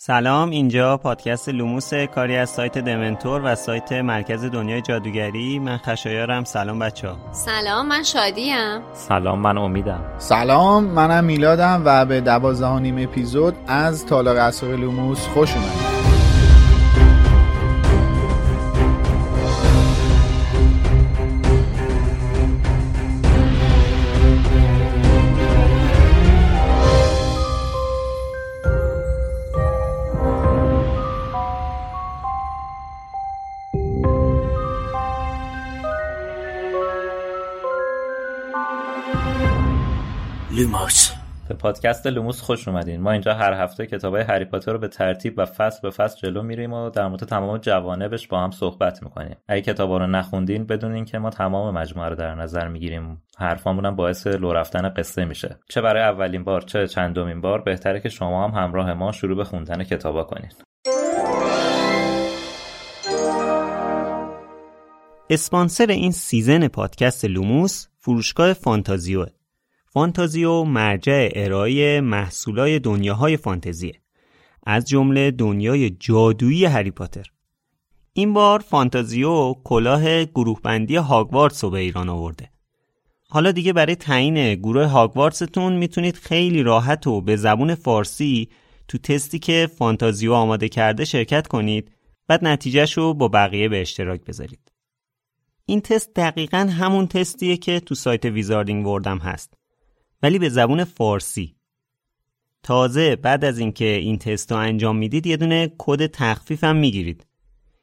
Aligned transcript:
سلام 0.00 0.50
اینجا 0.50 0.96
پادکست 0.96 1.48
لوموس، 1.48 1.94
کاری 1.94 2.36
از 2.36 2.50
سایت 2.50 2.78
دمنتور 2.78 3.40
و 3.44 3.54
سایت 3.54 3.92
مرکز 3.92 4.44
دنیای 4.44 4.82
جادوگری. 4.82 5.58
من 5.58 5.76
خشایارم. 5.76 6.44
سلام 6.44 6.78
بچه 6.78 7.08
ها 7.08 7.16
سلام 7.32 7.88
من 7.88 8.02
شادیم. 8.02 8.80
سلام 8.92 9.38
من 9.38 9.58
امیدم. 9.58 10.00
سلام 10.18 10.84
منم 10.84 11.24
میلادم 11.24 11.82
و 11.84 12.04
به 12.04 12.20
دوازدهمین 12.20 12.98
اپیزود 13.08 13.54
از 13.66 14.06
تالار 14.06 14.36
اسرار 14.36 14.76
لوموس 14.76 15.26
خوش 15.26 15.54
اومدید. 15.54 15.87
پادکست 41.58 42.06
لوموس 42.06 42.40
خوش 42.40 42.68
اومدین. 42.68 43.00
ما 43.00 43.12
اینجا 43.12 43.34
هر 43.34 43.52
هفته 43.52 43.86
کتاب 43.86 44.14
های 44.14 44.22
هری 44.22 44.44
پاتر 44.44 44.72
رو 44.72 44.78
به 44.78 44.88
ترتیب 44.88 45.34
و 45.36 45.46
فصل 45.46 45.80
به 45.82 45.90
فصل 45.90 46.18
جلو 46.18 46.42
میریم 46.42 46.72
و 46.72 46.90
در 46.90 47.08
مورد 47.08 47.24
تمام 47.24 47.58
جوانبش 47.58 48.28
با 48.28 48.40
هم 48.40 48.50
صحبت 48.50 49.02
می‌کنیم. 49.02 49.36
اگه 49.48 49.62
کتاب 49.62 49.90
رو 49.90 50.06
نخوندین 50.06 50.66
بدونین 50.66 51.04
که 51.04 51.18
ما 51.18 51.30
تمام 51.30 51.74
مجموعه 51.74 52.08
رو 52.08 52.14
در 52.14 52.34
نظر 52.34 52.68
می‌گیریم. 52.68 53.22
حرفامون 53.38 53.86
هم 53.86 53.96
باعث 53.96 54.26
لو 54.26 54.52
رفتن 54.52 54.88
قصه 54.88 55.24
میشه. 55.24 55.58
چه 55.68 55.80
برای 55.80 56.02
اولین 56.02 56.44
بار 56.44 56.60
چه 56.60 56.86
چندمین 56.86 57.40
بار 57.40 57.62
بهتره 57.62 58.00
که 58.00 58.08
شما 58.08 58.48
هم 58.48 58.62
همراه 58.62 58.92
ما 58.92 59.12
شروع 59.12 59.36
به 59.36 59.44
خوندن 59.44 59.84
کتابا 59.84 60.24
کنین. 60.24 60.50
اسپانسر 65.30 65.86
این 65.86 66.10
season 66.10 66.68
پادکست 66.68 67.24
لوموس 67.24 67.86
فروشگاه 67.98 68.52
فانتازیو. 68.52 69.26
فانتازیو 69.90 70.64
مرجع 70.64 71.28
ارائه 71.34 72.00
محصولای 72.00 72.78
دنیاهای 72.78 73.36
فانتزیه. 73.36 74.00
از 74.66 74.88
جمله 74.88 75.30
دنیای 75.30 75.90
جادویی 75.90 76.64
هری 76.64 76.90
پاتر. 76.90 77.26
این 78.12 78.32
بار 78.32 78.58
فانتازیو 78.58 79.54
کلاه 79.64 80.24
گروه 80.24 80.60
بندی 80.62 80.96
هاگوارتس 80.96 81.64
رو 81.64 81.70
به 81.70 81.78
ایران 81.78 82.08
آورده. 82.08 82.50
حالا 83.28 83.52
دیگه 83.52 83.72
برای 83.72 83.94
تعیین 83.94 84.54
گروه 84.54 84.84
هاگوارتستون 84.84 85.72
می‌تونید 85.72 86.16
خیلی 86.16 86.62
راحت 86.62 87.06
و 87.06 87.20
به 87.20 87.36
زبون 87.36 87.74
فارسی 87.74 88.48
تو 88.88 88.98
تستی 88.98 89.38
که 89.38 89.68
فانتازیو 89.78 90.32
آماده 90.32 90.68
کرده 90.68 91.04
شرکت 91.04 91.46
کنید 91.46 91.90
بعد 92.26 92.44
نتیجهش 92.44 92.92
رو 92.98 93.14
با 93.14 93.28
بقیه 93.28 93.68
به 93.68 93.80
اشتراک 93.80 94.24
بذارید. 94.24 94.72
این 95.66 95.80
تست 95.80 96.14
دقیقا 96.14 96.70
همون 96.78 97.06
تستیه 97.06 97.56
که 97.56 97.80
تو 97.80 97.94
سایت 97.94 98.24
Wizarding 98.24 98.86
World 98.86 99.13
م 99.13 99.18
هست. 99.18 99.57
ولی 100.22 100.38
به 100.38 100.48
زبون 100.48 100.84
فارسی. 100.84 101.54
تازه 102.62 103.16
بعد 103.16 103.44
از 103.44 103.58
اینکه 103.58 103.84
این 103.84 104.18
تست 104.18 104.52
رو 104.52 104.58
انجام 104.58 104.96
می‌دید 104.96 105.26
یه 105.26 105.36
دونه 105.36 105.72
کد 105.78 106.06
تخفیف 106.06 106.64
هم 106.64 106.76
می‌گیرید 106.76 107.26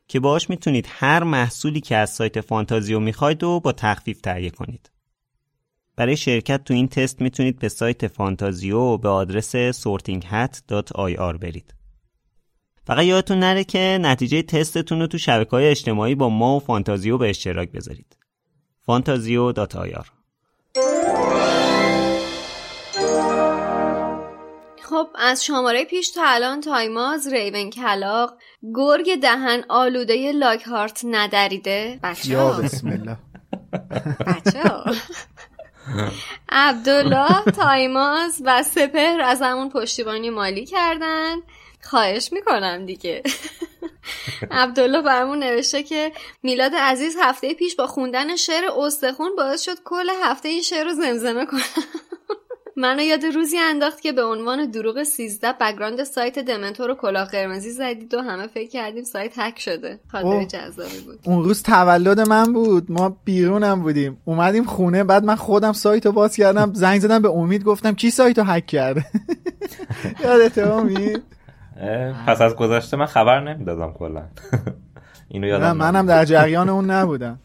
که 0.08 0.19
باش 0.19 0.50
می‌تونید 0.50 0.88
هر 0.89 1.23
محصولی 1.23 1.81
که 1.81 1.95
از 1.95 2.09
سایت 2.09 2.42
فانتازیو 2.42 3.00
می‌خواید 3.00 3.44
و 3.44 3.59
با 3.59 3.72
تخفیف 3.72 4.22
تهیه 4.22 4.50
کنید. 4.50 4.92
برای 5.95 6.17
شرکت 6.17 6.64
تو 6.64 6.73
این 6.73 6.88
تست 6.88 7.22
می‌تونید 7.22 7.59
به 7.59 7.69
سایت 7.69 8.08
فانتازیو 8.08 8.97
به 8.97 9.09
آدرس 9.09 9.55
sortinghat.ir 9.55 11.38
برید. 11.38 11.73
فقط 12.88 13.03
یادتون 13.03 13.39
نره 13.39 13.64
که 13.64 13.99
نتیجه 14.02 14.42
تستتون 14.42 14.99
رو 14.99 15.08
تو 15.08 15.17
شبکه 15.17 15.52
های 15.52 15.67
اجتماعی 15.67 16.16
با 16.16 16.30
ما 16.30 16.55
و 16.55 16.59
فانتازیو 16.59 17.17
به 17.17 17.30
اشتراک 17.30 17.72
بذارید. 17.72 18.17
فانتازیو.ir 18.81 20.05
خب 24.95 25.10
از 25.16 25.45
شماره 25.45 25.86
پیش 25.86 26.11
تا 26.11 26.22
الان 26.26 26.61
تایماز 26.61 27.28
ریون 27.28 27.70
کلاق 27.70 28.38
گرگ 28.76 29.22
دهن 29.22 29.64
آلوده 29.70 30.32
لاکهارت 30.32 31.02
ندریده. 31.04 32.00
بچه 32.04 32.30
یا 32.30 32.52
بسم 32.52 32.88
الله. 32.88 33.17
بچه 34.28 34.61
عبدالله 36.50 37.44
تایماز 37.44 38.42
و 38.45 38.64
سپهر 38.64 39.22
از 39.22 39.42
همون 39.42 39.70
پشتیبانی 39.70 40.30
مالی 40.30 40.66
کردن. 40.66 41.36
خواهش 41.84 42.30
می‌کنم 42.32 42.86
دیگه. 42.86 43.23
عبدالله 44.52 45.02
برمون 45.02 45.39
نوشته 45.39 45.84
که 45.84 46.11
میلاد 46.44 46.76
عزیز 46.76 47.16
هفته 47.22 47.54
پیش 47.54 47.76
با 47.76 47.88
خوندن 47.88 48.36
شعر 48.36 48.64
استخون 48.78 49.36
باعث 49.36 49.61
شد 49.61 49.84
کل 49.84 50.10
هفته 50.23 50.50
این 50.50 50.61
شعر 50.61 50.84
رو 50.84 50.94
زمزمه 50.94 51.45
کنم 51.45 51.61
منو 52.77 53.02
یاد 53.02 53.25
روزی 53.25 53.58
انداخت 53.58 54.02
که 54.02 54.11
به 54.11 54.23
عنوان 54.23 54.71
دروغ 54.71 55.03
13 55.03 55.53
بگراند 55.61 56.03
سایت 56.03 56.39
دمنتور 56.39 56.89
و 56.91 56.95
کلاه 56.95 57.27
قرمزی 57.27 57.71
زدید 57.71 58.13
و 58.13 58.21
همه 58.21 58.47
فکر 58.47 58.69
کردیم 58.69 59.03
سایت 59.03 59.33
هک 59.37 59.59
شده. 59.59 59.99
خاطر 60.11 60.43
جذابی 60.43 60.99
بود. 61.05 61.19
اون 61.23 61.43
روز 61.43 61.63
تولد 61.63 62.19
من 62.19 62.53
بود. 62.53 62.91
ما 62.91 63.17
بیرونم 63.25 63.81
بودیم. 63.81 64.17
اومدیم 64.25 64.63
خونه 64.63 65.03
بعد 65.03 65.23
من 65.23 65.36
خودم 65.36 65.73
سایت 65.73 66.05
رو 66.05 66.11
باز 66.11 66.36
کردم 66.36 66.73
زنگ 66.73 66.99
زدم 66.99 67.21
به 67.21 67.30
امید 67.30 67.63
گفتم 67.63 67.93
کی 67.95 68.09
سایت 68.11 68.39
رو 68.39 68.45
هک 68.45 68.65
کرده؟ 68.65 69.05
یادت 70.23 70.57
امید؟ 70.77 71.23
پس 72.27 72.42
از 72.42 72.55
گذشته 72.55 72.97
من 72.97 73.05
خبر 73.05 73.39
نمی‌دادم 73.53 73.93
کلا. 73.93 74.23
اینو 75.27 75.47
یادم 75.47 75.65
نه 75.65 75.73
منم 75.73 76.05
در 76.05 76.25
جریان 76.25 76.69
اون 76.69 76.91
نبودم. 76.91 77.39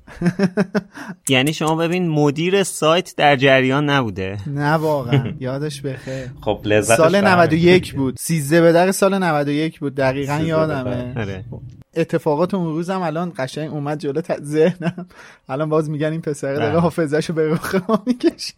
یعنی 1.29 1.53
شما 1.53 1.75
ببین 1.75 2.09
مدیر 2.09 2.63
سایت 2.63 3.15
در 3.17 3.37
جریان 3.37 3.91
نبوده. 3.91 4.37
نه 4.47 4.73
واقعا. 4.73 5.33
یادش 5.41 5.83
بخیر. 5.83 6.31
خب 6.41 6.61
لذتش 6.65 6.97
سال 6.97 7.21
91 7.21 7.95
بود. 7.95 8.17
13 8.19 8.61
به 8.61 8.73
در 8.73 8.93
سال 8.93 9.19
91 9.19 9.81
بود. 9.81 9.95
دقیقا 9.95 10.39
یادمه. 10.39 11.13
آره. 11.17 11.45
اتفاقات 11.97 12.55
اون 12.55 12.67
روزم 12.67 13.03
الان 13.03 13.33
قشنگ 13.39 13.73
اومد 13.73 13.99
جلو 13.99 14.21
ذهنم. 14.43 15.07
الان 15.49 15.69
باز 15.69 15.91
میگن 15.91 16.13
این 16.13 16.21
پسر 16.21 16.55
داره 16.55 16.81
حافظه‌شو 16.81 17.33
به 17.33 17.49
رخ 17.49 17.75
ما 17.89 18.03
می‌کشه. 18.07 18.55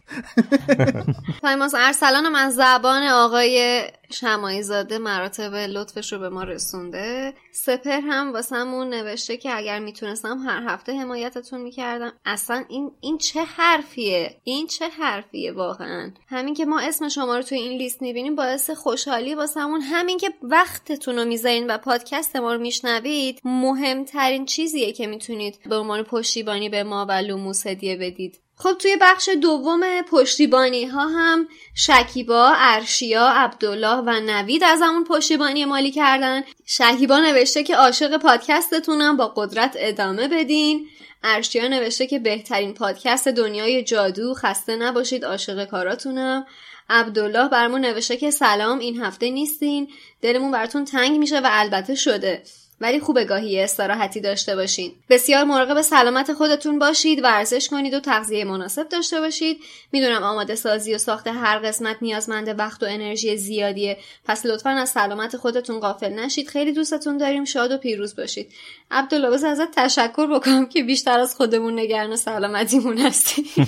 تایماس 1.41 1.73
ارسلانم 1.77 2.35
از 2.35 2.55
زبان 2.55 3.03
آقای 3.03 3.83
شمایی 4.13 4.63
زاده 4.63 4.97
مراتب 4.97 5.53
لطفش 5.53 6.13
رو 6.13 6.19
به 6.19 6.29
ما 6.29 6.43
رسونده. 6.43 7.33
سپر 7.51 7.99
هم 7.99 8.33
واسمون 8.33 8.89
نوشته 8.89 9.37
که 9.37 9.57
اگر 9.57 9.79
می‌تونستم 9.79 10.37
هر 10.37 10.63
هفته 10.67 10.93
حمایتتون 10.93 11.61
می‌کردم. 11.61 12.13
اصلا 12.25 12.65
این 12.69 12.91
این 13.01 13.17
چه 13.17 13.43
حرفیه؟ 13.43 14.35
این 14.43 14.67
چه 14.67 14.87
حرفیه 14.87 15.51
واقعا؟ 15.51 16.11
همین 16.27 16.53
که 16.53 16.65
ما 16.65 16.79
اسم 16.79 17.09
شما 17.09 17.37
رو 17.37 17.43
توی 17.43 17.57
این 17.57 17.77
لیست 17.77 18.01
می‌بینیم 18.01 18.35
باعث 18.35 18.69
خوشحالی 18.69 19.35
واسمون 19.35 19.81
همین 19.81 20.17
که 20.17 20.29
وقتتون 20.43 21.15
رو 21.15 21.25
می‌ذارین 21.25 21.67
و 21.67 21.77
پادکست 21.77 22.35
ما 22.35 22.53
رو 22.53 22.61
میشنوید 22.61 23.41
مهمترین 23.45 24.45
چیزیه 24.45 24.91
که 24.91 25.07
می‌تونید 25.07 25.59
به 25.69 25.75
عنوان 25.75 26.03
پشتیبانی 26.03 26.69
به 26.69 26.83
ما 26.83 27.05
و 27.09 27.11
لوموس 27.11 27.67
هدیه 27.67 27.97
بدید. 27.97 28.42
خب 28.55 28.73
توی 28.73 28.97
بخش 29.01 29.29
دوم 29.41 30.01
پشتیبانی 30.01 30.85
ها 30.85 31.07
هم 31.07 31.47
شکیبا، 31.75 32.53
ارشیا، 32.55 33.27
عبدالله 33.27 33.97
و 33.97 34.09
نوید 34.09 34.63
از 34.63 34.81
همون 34.81 35.03
پشتیبانی 35.03 35.65
مالی 35.65 35.91
کردن. 35.91 36.43
شکیبا 36.65 37.19
نوشته 37.19 37.63
که 37.63 37.75
عاشق 37.75 38.17
پادکستتونم 38.17 39.17
با 39.17 39.27
قدرت 39.27 39.75
ادامه 39.79 40.27
بدین. 40.27 40.87
ارشیا 41.23 41.67
نوشته 41.67 42.07
که 42.07 42.19
بهترین 42.19 42.73
پادکست 42.73 43.27
دنیای 43.27 43.83
جادو 43.83 44.33
خسته 44.33 44.75
نباشید 44.75 45.25
عاشق 45.25 45.65
کاراتونم. 45.65 46.45
عبدالله 46.89 47.49
برمون 47.49 47.81
نوشته 47.81 48.17
که 48.17 48.31
سلام 48.31 48.79
این 48.79 49.01
هفته 49.01 49.29
نیستین. 49.29 49.87
دلمون 50.21 50.51
براتون 50.51 50.85
تنگ 50.85 51.19
میشه 51.19 51.39
و 51.39 51.47
البته 51.51 51.95
شده. 51.95 52.43
ولی 52.81 52.99
خوب 52.99 53.23
گاهی 53.23 53.61
استراحتی 53.61 54.21
داشته 54.21 54.55
باشین. 54.55 54.91
بسیار 55.09 55.43
مراقب 55.43 55.81
سلامت 55.81 56.33
خودتون 56.33 56.79
باشید 56.79 57.23
ورزش 57.23 57.69
کنید 57.69 57.93
و 57.93 57.99
تغذیه 57.99 58.45
مناسب 58.45 58.89
داشته 58.89 59.19
باشید. 59.19 59.57
می‌دونم 59.91 60.23
آماده 60.23 60.55
سازی 60.55 60.95
و 60.95 60.97
ساخت 60.97 61.27
هر 61.27 61.59
قسمت 61.59 61.97
نیازمند 62.01 62.59
وقت 62.59 62.83
و 62.83 62.85
انرژی 62.89 63.37
زیادیه. 63.37 63.97
پس 64.25 64.45
لطفا 64.45 64.69
از 64.69 64.89
سلامت 64.89 65.37
خودتون 65.37 65.79
غافل 65.79 66.13
نشید. 66.13 66.49
خیلی 66.49 66.71
دوستتون 66.71 67.17
داریم. 67.17 67.45
شاد 67.45 67.71
و 67.71 67.77
پیروز 67.77 68.15
باشید. 68.15 68.51
عبدالله 68.91 69.29
بس 69.29 69.43
ازت 69.43 69.71
تشکر 69.75 70.27
بکنم 70.27 70.65
که 70.65 70.83
بیشتر 70.83 71.19
از 71.19 71.35
خودمون 71.35 71.79
نگران 71.79 72.15
سلامتیمون 72.15 72.97
هستی. 72.97 73.45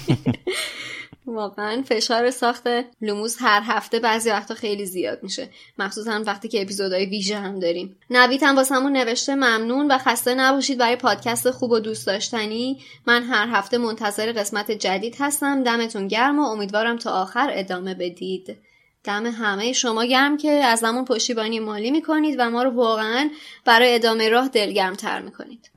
واقعا 1.27 1.81
فشار 1.81 2.29
ساخت 2.29 2.67
لوموس 3.01 3.37
هر 3.39 3.61
هفته 3.65 3.99
بعضی 3.99 4.29
وقتا 4.29 4.53
خیلی 4.53 4.85
زیاد 4.85 5.23
میشه. 5.23 5.49
مخصوصا 5.79 6.23
وقتی 6.25 6.47
که 6.47 6.61
اپیزودهای 6.61 7.05
ویژه 7.05 7.37
هم 7.37 7.59
داریم. 7.59 7.95
نوید 8.09 8.43
هم 8.43 8.55
واسمون 8.55 8.91
نوشته 8.91 9.35
ممنون 9.35 9.91
و 9.91 9.97
خسته 9.97 10.35
نباشید 10.35 10.77
برای 10.77 10.95
پادکست 10.95 11.51
خوب 11.51 11.71
و 11.71 11.79
دوست 11.79 12.07
داشتنی. 12.07 12.79
من 13.07 13.23
هر 13.23 13.47
هفته 13.47 13.77
منتظر 13.77 14.31
قسمت 14.31 14.71
جدید 14.71 15.15
هستم. 15.19 15.63
دمتون 15.63 16.07
گرم 16.07 16.39
و 16.39 16.43
امیدوارم 16.43 16.97
تا 16.97 17.11
آخر 17.11 17.49
ادامه 17.51 17.93
بدید. 17.93 18.57
دم 19.05 19.25
همه 19.25 19.73
شما 19.73 20.05
گرم 20.05 20.37
که 20.37 20.49
از 20.49 20.83
همون 20.83 21.05
پشتیبانی 21.05 21.59
مالی 21.59 21.91
می‌کنید 21.91 22.35
و 22.39 22.49
ما 22.49 22.63
رو 22.63 22.69
واقعا 22.69 23.29
برای 23.65 23.95
ادامه 23.95 24.29
راه 24.29 24.47
دلگرمتر 24.47 25.21
می‌کنید. 25.21 25.71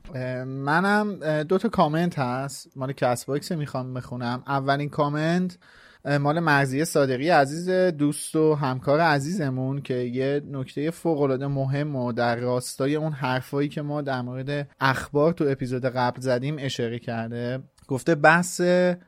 منم 0.46 1.42
دو 1.42 1.58
تا 1.58 1.68
کامنت 1.68 2.18
هست. 2.18 2.76
مال 2.76 2.92
Castbox 2.92 3.52
می‌خوام 3.52 3.94
بخونم. 3.94 4.42
اولین 4.46 4.88
کامنت 4.88 5.58
مال 6.20 6.40
مرضی 6.40 6.84
صادقی 6.84 7.28
عزیز 7.28 7.70
دوست 7.70 8.36
و 8.36 8.54
همکار 8.54 9.00
عزیزمون 9.00 9.82
که 9.82 9.94
یه 9.94 10.42
نکته 10.50 10.90
فوق 10.90 11.20
العاده 11.20 11.46
مهم 11.46 11.96
و 11.96 12.12
در 12.12 12.36
راستای 12.36 12.96
اون 12.96 13.12
حرفایی 13.12 13.68
که 13.68 13.82
ما 13.82 14.02
در 14.02 14.22
مورد 14.22 14.68
اخبار 14.80 15.32
تو 15.32 15.44
اپیزود 15.48 15.84
قبل 15.84 16.20
زدیم 16.20 16.56
اشاره 16.58 16.98
کرده. 16.98 17.62
گفته 17.88 18.14
بحث 18.14 18.60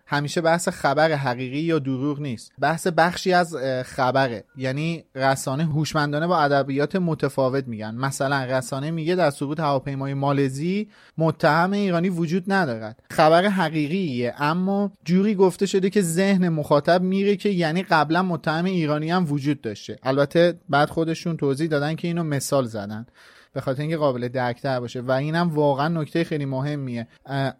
همیشه 0.06 0.40
بحث 0.40 0.68
خبر 0.68 1.12
حقیقی 1.12 1.58
یا 1.58 1.78
دروغ 1.78 2.20
نیست. 2.20 2.52
بحث 2.58 2.86
بخشی 2.86 3.32
از 3.32 3.56
خبره. 3.84 4.44
یعنی 4.56 5.04
رسانه 5.14 5.64
هوشمندانه 5.64 6.26
با 6.26 6.38
ادبیات 6.38 6.96
متفاوت 6.96 7.68
میگن. 7.68 7.94
مثلا 7.94 8.44
رسانه 8.44 8.90
میگه 8.90 9.14
در 9.14 9.30
سقوط 9.30 9.60
هواپیمای 9.60 10.14
مالزی 10.14 10.88
متهم 11.18 11.72
ایرانی 11.72 12.08
وجود 12.08 12.52
ندارد. 12.52 13.02
خبر 13.10 13.46
حقیقیه 13.46 14.34
اما 14.38 14.92
جوری 15.04 15.34
گفته 15.34 15.66
شده 15.66 15.90
که 15.90 16.02
ذهن 16.02 16.48
مخاطب 16.48 17.02
میره 17.02 17.36
که 17.36 17.48
یعنی 17.48 17.82
قبلا 17.82 18.22
متهم 18.22 18.64
ایرانی 18.64 19.10
هم 19.10 19.32
وجود 19.32 19.60
داشته. 19.60 19.98
البته 20.02 20.58
بعد 20.68 20.90
خودشون 20.90 21.36
توضیح 21.36 21.68
دادن 21.68 21.94
که 21.94 22.08
اینو 22.08 22.22
مثال 22.22 22.64
زدن. 22.64 23.06
به 23.52 23.60
خاطر 23.60 23.80
اینکه 23.80 23.96
قابل 23.96 24.28
درکتر 24.28 24.80
باشه. 24.80 25.00
و 25.00 25.10
اینم 25.10 25.50
واقعا 25.54 25.88
نکته 25.88 26.24
خیلی 26.24 26.44
مهمیه. 26.44 27.08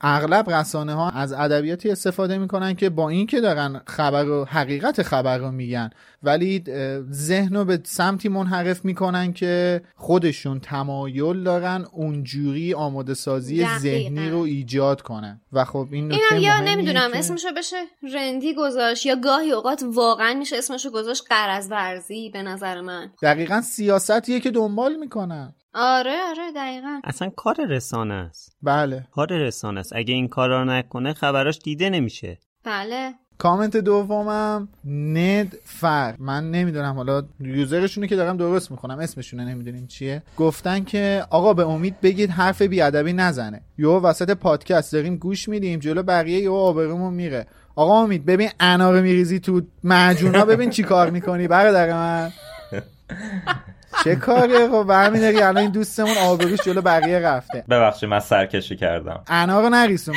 اغلب 0.01 0.51
رسانه 0.51 0.95
ها 0.95 1.11
از 1.11 1.33
ادبیاتی 1.33 1.91
استفاده 1.91 2.39
می‌کنن 2.39 2.75
که 2.75 2.91
با 2.91 3.09
اینکه 3.09 3.41
دارن 3.41 3.81
خبر 3.87 4.29
و 4.29 4.45
حقیقت 4.45 5.03
خبر 5.03 5.39
رو 5.39 5.51
میگن 5.51 5.91
ولی 6.23 6.65
ذهن 7.13 7.57
رو 7.57 7.65
به 7.65 7.81
سمتی 7.85 8.29
منحرف 8.29 8.85
می‌کنن 8.85 9.33
که 9.33 9.83
خودشون 9.95 10.61
تمایل 10.61 11.43
دارن 11.43 11.87
اونجوری 11.93 12.75
آماده 12.75 13.15
سازی 13.15 13.67
ذهنی 13.79 14.29
رو 14.29 14.39
ایجاد 14.39 15.03
کنن. 15.03 15.41
و 15.53 15.65
خب 15.65 15.89
این 15.91 16.13
اینم 16.13 16.43
یا 16.43 16.61
نمی‌دونم 16.61 17.13
که... 17.13 17.19
اسمشو 17.19 17.49
بشه 17.57 17.77
رندی 18.15 18.55
گذاشت 18.55 19.07
یا 19.07 19.17
گاهی 19.17 19.53
اوقات 19.53 19.85
واقعا 19.95 20.35
میشه 20.35 20.57
اسمشو 20.57 20.91
گذاشت 20.91 21.25
قرض 21.29 21.71
ورزی 21.71 22.31
به 22.31 22.43
نظر 22.43 22.81
من. 22.81 23.11
دقیقا 23.23 23.61
سیاستیه 23.61 24.41
که 24.41 24.51
دنبال 24.51 24.97
می‌کنن. 24.97 25.55
آره 25.75 26.17
آره 26.31 26.53
دقیقا. 26.57 27.01
اصلا 27.05 27.31
کار 27.37 27.57
رسانه 27.69 28.15
است. 28.15 28.57
بله. 28.63 29.07
کار 29.13 29.29
رسانه 29.33 29.81
است. 29.81 29.93
اگه 29.97 30.15
این 30.15 30.29
کار 30.29 30.49
رو 30.49 30.65
نکنه 30.65 31.13
خبراش 31.13 31.59
دیده 31.59 31.91
نمیشه. 31.91 32.39
بله. 32.65 33.15
کامنت 33.39 33.77
دومم 33.77 34.69
ند 34.85 35.57
فر. 35.65 36.15
من 36.19 36.51
نمی‌دونم 36.51 36.95
حالا 36.95 37.23
یوزرشونه 37.41 38.07
که 38.07 38.17
دارم 38.17 38.37
درست 38.37 38.71
می‌کنم 38.71 38.99
اسمشونه 38.99 39.45
نمی‌دونیم 39.45 39.87
چیه. 39.87 40.23
گفتن 40.37 40.85
که 40.85 41.25
آقا 41.31 41.55
به 41.55 41.67
امید 41.69 42.01
بگید 42.01 42.31
حرف 42.31 42.63
بیادبی 42.63 43.13
نزنه. 43.13 43.61
یو 43.79 44.01
وسط 44.01 44.31
پادکست 44.31 44.93
داریم 44.93 45.17
گوش 45.17 45.49
میدیم 45.49 45.79
جلو 45.81 46.03
بقیه 46.03 46.39
یو 46.39 46.53
آبرومون 46.53 47.15
میره. 47.15 47.47
آقا 47.77 48.03
امید 48.03 48.25
ببین 48.27 48.51
انار 48.61 49.01
میریزی 49.01 49.41
تو 49.41 49.63
معجونا 49.85 50.45
ببین 50.45 50.71
چی 50.71 50.83
کار 50.83 51.11
می‌کنی 51.11 51.49
برادر 51.49 51.93
من. 51.93 52.31
چه 54.05 54.17
کاریه؟ 54.17 54.69
خب 54.69 54.83
برمی 54.83 55.21
داری 55.21 55.41
الان 55.41 55.59
این 55.59 55.71
دوستمون 55.71 56.17
آبروش 56.17 56.61
جلو 56.61 56.83
بقیه 56.83 57.19
رفته. 57.19 57.65
ببخشید 57.71 58.09
من 58.09 58.21
سرکشی 58.21 58.77
کردم. 58.77 59.21
انا 59.27 59.61
رو 59.61 59.69
نریس 59.69 60.09
و 60.09 60.13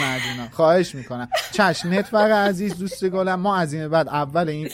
خواهش 0.51 0.95
می‌کنم. 0.95 1.29
چشم 1.51 1.93
نتفر 1.93 2.31
عزیز 2.31 2.77
دوست 2.77 3.05
گلم. 3.05 3.39
ما 3.39 3.57
از 3.57 3.73
این 3.73 3.87
بعد 3.87 4.07
اول 4.07 4.49
این 4.49 4.69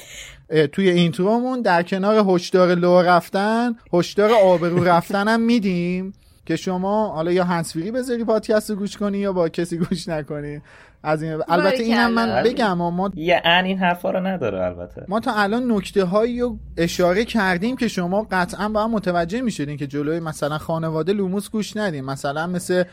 توی 0.72 0.90
اینترومون 0.90 1.62
در 1.62 1.84
کنار 1.84 2.26
هشدار 2.28 2.76
لو 2.76 3.02
رفتن 3.02 3.76
هشدار 3.94 4.32
آبرو 4.32 4.84
رفتن 4.84 5.28
هم 5.28 5.40
میدیم 5.42 6.14
که 6.46 6.56
شما 6.56 7.10
حالا 7.10 7.32
یا 7.32 7.44
هنسفیری 7.44 7.92
بذاری 7.92 8.24
پادکست 8.24 8.70
رو 8.70 8.76
گوش 8.76 8.98
کنی 8.98 9.18
یا 9.18 9.34
با 9.34 9.50
کسی 9.50 9.78
گوش 9.78 10.08
نکنی. 10.08 10.62
از 11.04 11.24
این 11.24 11.42
البته 11.48 11.84
اینم 11.84 12.14
من 12.14 12.44
بگم 12.44 12.74
ما 12.74 13.12
یه 13.16 13.42
ان 13.46 13.66
این 13.66 13.78
حرفا 13.78 14.12
رو 14.12 14.28
نداره 14.28 14.66
البته. 14.66 15.06
ما 15.08 15.20
تا 15.20 15.34
الان 15.34 15.72
نکته 15.72 16.04
هایی 16.04 16.40
رو 16.40 16.58
اشاره 16.78 17.26
کردیم 17.26 17.76
که 17.76 17.88
شما 17.88 18.28
قطعا 18.32 18.70
با 18.70 18.84
هم 18.84 18.92
متوجه 18.92 19.42
می‌شدین 19.42 19.78
که 19.78 19.88
جلوی 19.88 20.20
مثلا 20.20 20.58
خانواده 20.58 21.14
لوموس 21.14 21.50
گوش 21.50 21.78
ندیم 21.78 22.06
مثلا 22.06 22.48
مثل 22.48 22.84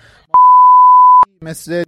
مثل 1.43 1.85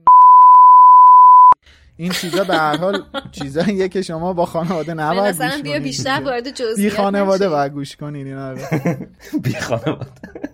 این 1.96 2.12
چیزا 2.12 2.44
به 2.44 2.54
هر 2.54 2.76
حال 2.76 3.02
چیزاییه 3.32 3.88
که 3.88 4.02
شما 4.02 4.32
با 4.32 4.46
خانواده 4.46 4.94
نباید 4.94 5.34
مثلا 5.34 5.62
بیا 5.62 5.80
بیشتر 5.80 6.22
وارد 6.24 6.50
جزئیات 6.50 6.76
بی 6.76 6.90
خانواده 6.90 7.48
باید 7.48 7.72
گوش 7.72 7.96
کنین 7.96 8.26
اینا 8.26 8.52
رو. 8.52 8.58
بی 9.44 9.54
خانواده. 9.54 10.10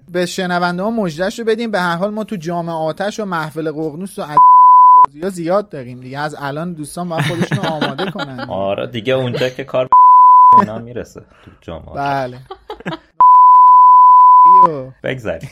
به 0.09 0.27
شنونده 0.27 0.83
ها 0.83 0.91
مجدش 0.91 1.39
رو 1.39 1.45
بدیم 1.45 1.71
به 1.71 1.81
هر 1.81 1.97
حال 1.97 2.11
ما 2.11 2.25
تو 2.25 2.37
جامعه 2.37 2.75
آتش 2.75 3.21
و 3.21 3.25
محفل 3.25 3.71
قرنوس 3.71 4.19
و 4.19 4.23
از 4.23 4.39
بازی 5.07 5.31
زیاد 5.31 5.69
داریم 5.69 6.01
دیگه. 6.01 6.19
از 6.19 6.37
الان 6.39 6.73
دوستان 6.73 7.09
باید 7.09 7.23
خودشون 7.23 7.59
آماده 7.59 8.11
کنن. 8.11 8.41
آره 8.51 8.87
دیگه 8.87 9.13
اونجا 9.13 9.49
که 9.49 9.65
کار 9.65 9.89
اینا 10.61 10.79
می‌رسه 10.79 11.21
تو 11.21 11.51
جامعه 11.61 11.95
بله. 11.95 12.39
بگذاریم 15.03 15.51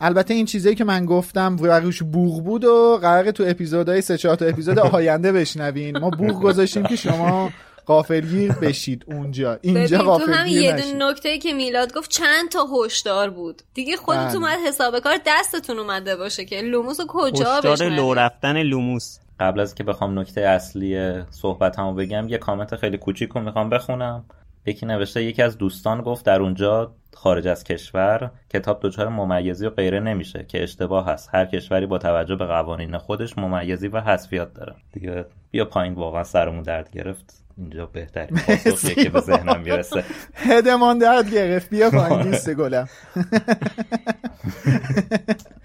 البته 0.00 0.34
این 0.34 0.46
چیزایی 0.46 0.74
که 0.74 0.84
من 0.84 1.06
گفتم 1.06 1.56
روش 1.56 2.02
بوغ 2.02 2.44
بود 2.44 2.64
و 2.64 2.98
قراره 3.02 3.32
تو 3.32 3.44
اپیزودهای 3.46 4.00
سه 4.00 4.16
چهار 4.16 4.36
تا 4.36 4.44
اپیزود 4.44 4.78
آینده 4.78 5.32
بشنوین. 5.32 5.98
ما 5.98 6.10
بوغ 6.10 6.42
گذاشتیم 6.42 6.82
که 6.82 6.96
شما 6.96 7.50
قافلگیر 7.86 8.52
بشید 8.52 9.04
اونجا. 9.06 9.58
اینجا 9.62 9.98
قافلگیر 9.98 10.34
تو 10.34 10.40
هم 10.40 10.46
یه 10.46 10.72
دونه 10.72 11.10
نکته 11.10 11.38
که 11.38 11.52
میلاد 11.52 11.94
گفت 11.94 12.10
چند 12.10 12.48
تا 12.50 12.66
هشدار 12.66 13.30
بود. 13.30 13.62
دیگه 13.74 13.96
خودتون 13.96 14.26
بله. 14.26 14.36
اومد 14.36 14.58
حساب 14.68 14.98
کار 14.98 15.16
دستتون 15.26 15.78
اومده 15.78 16.16
باشه 16.16 16.44
که 16.44 16.60
لوموس 16.60 17.00
کجا 17.08 17.56
هشدار 17.56 17.88
لو 17.88 18.14
رفتن 18.14 18.62
لوموس. 18.62 19.18
قبل 19.40 19.60
از 19.60 19.74
که 19.74 19.84
بخوام 19.84 20.18
نکته 20.18 20.40
اصلی 20.40 21.22
صحبت 21.30 21.78
همو 21.78 21.94
بگم 21.94 22.28
یه 22.28 22.38
کامنت 22.38 22.76
خیلی 22.76 22.98
کوچیک 22.98 23.30
رو 23.30 23.40
می‌خوام 23.40 23.70
بخونم. 23.70 24.24
یکی 24.66 24.86
نوشته 24.86 25.22
یکی 25.22 25.42
از 25.42 25.58
دوستان 25.58 26.02
گفت 26.02 26.24
در 26.24 26.40
اونجا 26.40 26.94
خارج 27.14 27.48
از 27.48 27.64
کشور 27.64 28.30
کتاب 28.52 28.80
دچار 28.82 29.08
ممیزی 29.08 29.66
و 29.66 29.70
غیره 29.70 30.00
نمیشه 30.00 30.44
که 30.48 30.62
اشتباه 30.62 31.06
هست 31.06 31.30
هر 31.32 31.46
کشوری 31.46 31.86
با 31.86 31.98
توجه 31.98 32.36
به 32.36 32.46
قوانین 32.46 32.98
خودش 32.98 33.38
ممیزی 33.38 33.88
و 33.88 34.00
حذفیات 34.00 34.54
داره. 34.54 34.74
دیگه 34.92 35.24
بیا 35.50 35.64
پایین 35.64 35.94
واقعا 35.94 36.24
سرمون 36.24 36.62
درد 36.62 36.90
گرفت. 36.90 37.45
اینجا 37.58 37.86
بهترین 37.86 38.38
پاسخیه 38.46 39.04
که 39.04 39.10
به 39.10 39.20
ذهنم 39.20 39.60
می‌رسه. 39.60 40.04
هدمان 40.34 40.98
درد 40.98 41.30
گرفت. 41.30 41.70
بیا 41.70 41.90
پایین 41.98 42.22
دوست 42.22 42.54
گلم. 42.54 42.88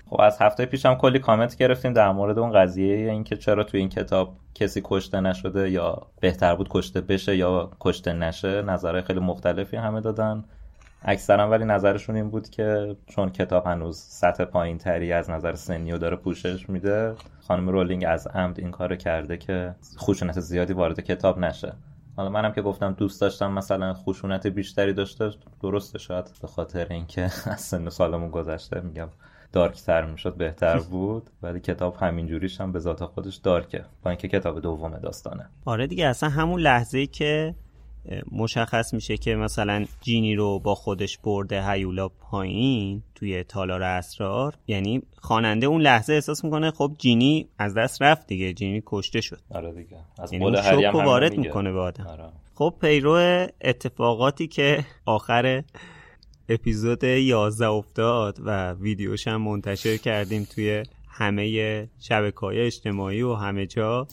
خب 0.10 0.22
از 0.22 0.38
هفته 0.42 0.66
پیشم 0.66 0.96
کلی 0.96 1.20
کامنت 1.20 1.56
گرفتیم 1.56 1.94
در 1.94 2.12
مورد 2.12 2.40
اون 2.40 2.52
قضیه 2.52 3.12
اینکه 3.12 3.38
چرا 3.38 3.64
تو 3.64 3.78
این 3.78 3.90
کتاب 3.90 4.36
کسی 4.56 4.82
کشته 4.84 5.22
نشده 5.22 5.72
یا 5.72 6.08
بهتر 6.20 6.56
بود 6.56 6.68
کشته 6.70 7.02
بشه 7.02 7.38
یا 7.38 7.72
کشته 7.80 8.14
نشه. 8.14 8.62
نظرهای 8.62 9.02
خیلی 9.02 9.20
مختلفی 9.20 9.78
همه 9.78 10.02
دادن. 10.02 10.44
اکثرا 11.04 11.50
ولی 11.50 11.66
نظرشون 11.66 12.16
این 12.16 12.30
بود 12.30 12.50
که 12.50 12.96
چون 13.08 13.30
کتاب 13.30 13.66
هنوز 13.66 13.98
سطح 13.98 14.46
پایین 14.46 14.78
تری 14.78 15.14
از 15.14 15.30
نظر 15.30 15.56
سنی 15.56 15.92
و 15.92 15.98
داره 15.98 16.16
پوشش 16.16 16.70
میده 16.70 17.16
خانم 17.52 17.70
رولینگ 17.70 18.06
از 18.08 18.28
عمد 18.28 18.60
این 18.60 18.72
کارو 18.72 18.96
کرده 18.96 19.38
که 19.38 19.76
خشونت 19.98 20.40
زیادی 20.40 20.74
وارد 20.74 21.00
کتاب 21.00 21.40
نشه. 21.40 21.74
حالا 22.16 22.30
منم 22.30 22.52
که 22.52 22.62
گفتم 22.62 22.94
دوست 22.94 23.22
داشتم 23.22 23.52
مثلا 23.52 23.94
خشونت 23.94 24.48
بیشتری 24.48 24.94
داشته 24.94 25.32
درسته 25.62 26.00
شاید. 26.00 26.26
به 26.42 26.48
خاطر 26.48 26.88
اینکه 26.90 27.22
از 27.54 27.62
سن 27.62 27.90
سالمون 27.90 28.30
گذشته 28.30 28.82
میگم 28.82 29.08
دارکتر 29.54 30.06
می‌شد 30.06 30.36
بهتر 30.36 30.80
بود. 30.92 31.30
ولی 31.44 31.60
کتاب 31.60 31.96
همینجوریش 32.00 32.62
هم 32.62 32.72
به 32.72 32.80
ذات 32.80 33.06
خودش 33.06 33.36
دارکه. 33.36 33.86
با 34.04 34.12
اینکه 34.12 34.28
کتاب 34.28 34.60
دوم 34.60 34.98
داستانه. 34.98 35.50
آره 35.66 35.88
دیگه 35.88 36.08
اصلا 36.08 36.30
همون 36.30 36.60
لحظه 36.60 37.08
که 37.08 37.56
مشخص 38.32 38.94
میشه 38.94 39.18
که 39.18 39.36
مثلا 39.36 39.86
جینی 40.02 40.36
رو 40.36 40.60
با 40.60 40.76
خودش 40.76 41.18
برده 41.18 41.72
هیولا 41.72 42.08
پایین 42.08 43.04
توی 43.16 43.44
تالار 43.44 43.84
اسرار 43.84 44.54
یعنی 44.68 45.02
خواننده 45.18 45.68
اون 45.68 45.82
لحظه 45.82 46.14
احساس 46.14 46.44
می‌کنه 46.44 46.72
خب 46.72 46.92
جینی 46.98 47.48
از 47.58 47.74
دست 47.74 48.02
رفت 48.02 48.28
دیگه 48.28 48.54
جینی 48.54 48.84
کشته 48.86 49.22
شد. 49.22 49.40
آره 49.50 49.72
دیگه. 49.74 49.98
از 50.20 50.34
یعنی 50.34 50.58
شوک 50.58 50.96
وارد 50.96 51.38
می‌کنه 51.38 51.72
به 51.72 51.80
آدم. 51.80 52.08
آره. 52.08 52.30
خب 52.56 52.74
پیرو 52.82 53.48
اتفاقاتی 53.62 54.48
که 54.48 54.86
آخر 55.06 55.64
اپیزود 56.50 57.04
11 57.04 57.68
افتاد 57.68 58.38
و 58.46 58.74
ویدیوش 58.74 59.28
هم 59.28 59.42
منتشر 59.42 59.98
کردیم 59.98 60.48
توی 60.56 60.84
همه 61.08 61.88
شبکه 62.00 62.40
های 62.40 62.62
اجتماعی 62.62 63.22
و 63.22 63.34
همه 63.34 63.66
جا. 63.66 64.08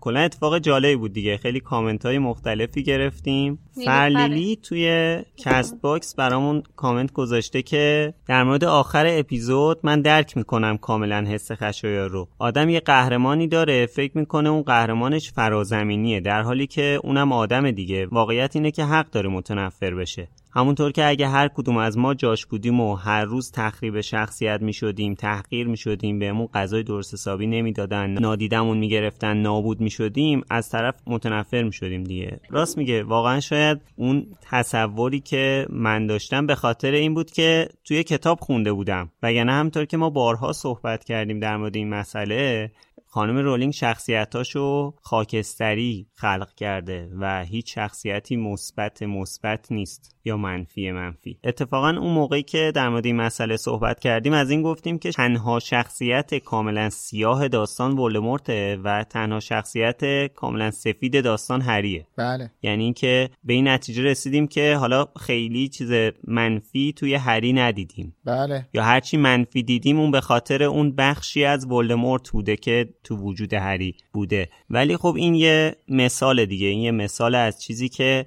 کلا 0.00 0.20
اتفاق 0.20 0.58
جالبی 0.58 0.96
بود 0.96 1.12
دیگه. 1.12 1.36
خیلی 1.36 1.60
کامنت 1.60 2.06
های 2.06 2.18
مختلفی 2.18 2.82
گرفتیم. 2.82 3.58
فرلیلی 3.84 4.56
توی 4.56 5.18
Castbox 5.36 6.14
برامون 6.14 6.62
کامنت 6.76 7.12
گذاشته 7.12 7.62
که 7.62 8.14
در 8.26 8.44
مورد 8.44 8.64
آخر 8.64 9.06
اپیزود 9.08 9.78
من 9.82 10.00
درک 10.00 10.36
می‌کنم 10.36 10.76
کاملا 10.76 11.24
حس 11.28 11.52
خشایار 11.52 12.10
رو. 12.10 12.28
آدم 12.38 12.68
یه 12.68 12.80
قهرمانی 12.80 13.46
داره 13.46 13.86
فکر 13.86 14.18
می‌کنه 14.18 14.48
اون 14.48 14.62
قهرمانش 14.62 15.32
فرازمینیه 15.32 16.20
در 16.20 16.42
حالی 16.42 16.66
که 16.66 17.00
اونم 17.04 17.32
آدمه 17.32 17.70
دیگه. 17.70 18.06
واقعیت 18.06 18.56
اینه 18.56 18.70
که 18.70 18.84
حق 18.84 19.10
داره 19.10 19.28
متنفر 19.28 19.94
بشه. 19.94 20.28
همونطور 20.54 20.92
که 20.92 21.06
اگه 21.06 21.28
هر 21.28 21.48
کدوم 21.48 21.76
از 21.76 21.98
ما 21.98 22.14
جاش 22.14 22.46
بودیم 22.46 22.80
و 22.80 22.94
هر 22.94 23.24
روز 23.24 23.52
تخریب 23.52 24.00
شخصیت 24.00 24.62
می 24.62 24.72
شدیم 24.72 25.14
تحقیر 25.14 25.66
می 25.66 25.76
شدیم 25.76 26.18
بهمون 26.18 26.46
غذای 26.54 26.82
درست 26.82 27.14
حسابی 27.14 27.46
نمی‌دادن 27.46 28.10
نادیدمون 28.10 28.78
می‌گرفتن 28.78 29.36
نابود 29.36 29.80
می 29.80 29.90
شدیم 29.90 30.44
از 30.50 30.70
طرف 30.70 30.94
متنفر 31.06 31.62
می 31.62 31.72
شدیم 31.72 32.04
دیگه. 32.04 32.40
راست 32.50 32.78
میگه؟ 32.78 33.02
واقعا 33.02 33.40
شاید 33.40 33.65
اون 33.96 34.26
تصوری 34.50 35.20
که 35.20 35.66
من 35.70 36.06
داشتم 36.06 36.46
به 36.46 36.54
خاطر 36.54 36.90
این 36.90 37.14
بود 37.14 37.30
که 37.30 37.68
توی 37.84 38.02
کتاب 38.02 38.40
خونده 38.40 38.72
بودم. 38.72 39.10
وگرنه 39.22 39.52
همطور 39.52 39.84
که 39.84 39.96
ما 39.96 40.10
بارها 40.10 40.52
صحبت 40.52 41.04
کردیم 41.04 41.40
در 41.40 41.56
مورد 41.56 41.76
این 41.76 41.88
مسئله 41.88 42.70
خانم 43.16 43.38
رولینگ 43.38 43.72
شخصیتاشو 43.72 44.94
خاکستری 45.02 46.06
خلق 46.14 46.54
کرده 46.54 47.08
و 47.20 47.44
هیچ 47.44 47.74
شخصیتی 47.74 48.36
مثبت 48.36 49.02
مثبت 49.02 49.72
نیست 49.72 50.16
یا 50.26 50.36
منفی 50.36 50.92
منفی. 50.92 51.38
اتفاقا 51.44 51.88
اون 51.88 52.12
موقعی 52.12 52.42
که 52.42 52.72
در 52.74 52.88
مورد 52.88 53.06
این 53.06 53.16
مسئله 53.16 53.56
صحبت 53.56 54.00
کردیم 54.00 54.32
از 54.32 54.50
این 54.50 54.62
گفتیم 54.62 54.98
که 54.98 55.10
تنها 55.10 55.58
شخصیت 55.58 56.34
کاملا 56.34 56.90
سیاه 56.90 57.48
داستان 57.48 57.98
ولدمورته 57.98 58.76
و 58.84 59.04
تنها 59.04 59.40
شخصیت 59.40 60.26
کاملا 60.34 60.70
سفید 60.70 61.24
داستان 61.24 61.60
هریه. 61.60 62.06
بله. 62.16 62.50
یعنی 62.62 62.84
اینکه 62.84 63.30
به 63.44 63.52
این 63.52 63.68
نتیجه 63.68 64.02
رسیدیم 64.02 64.46
که 64.46 64.76
حالا 64.76 65.06
خیلی 65.20 65.68
چیز 65.68 66.12
منفی 66.24 66.92
توی 66.92 67.14
هری 67.14 67.52
ندیدیم. 67.52 68.14
بله. 68.24 68.68
یا 68.74 68.82
هرچی 68.82 69.16
منفی 69.16 69.62
دیدیم 69.62 70.00
اون 70.00 70.10
به 70.10 70.20
خاطر 70.20 70.62
اون 70.62 70.96
بخشی 70.96 71.44
از 71.44 71.66
ولدمورت 71.66 72.30
بوده 72.30 72.56
که 72.56 72.88
تو 73.06 73.16
وجود 73.16 73.54
هری 73.54 73.94
بوده. 74.12 74.48
ولی 74.70 74.96
خب 74.96 75.14
این 75.16 75.34
یه 75.34 75.76
مثال 75.88 76.44
دیگه. 76.44 76.66
این 76.66 76.80
یه 76.80 76.90
مثال 76.90 77.34
از 77.34 77.62
چیزی 77.62 77.88
که 77.88 78.26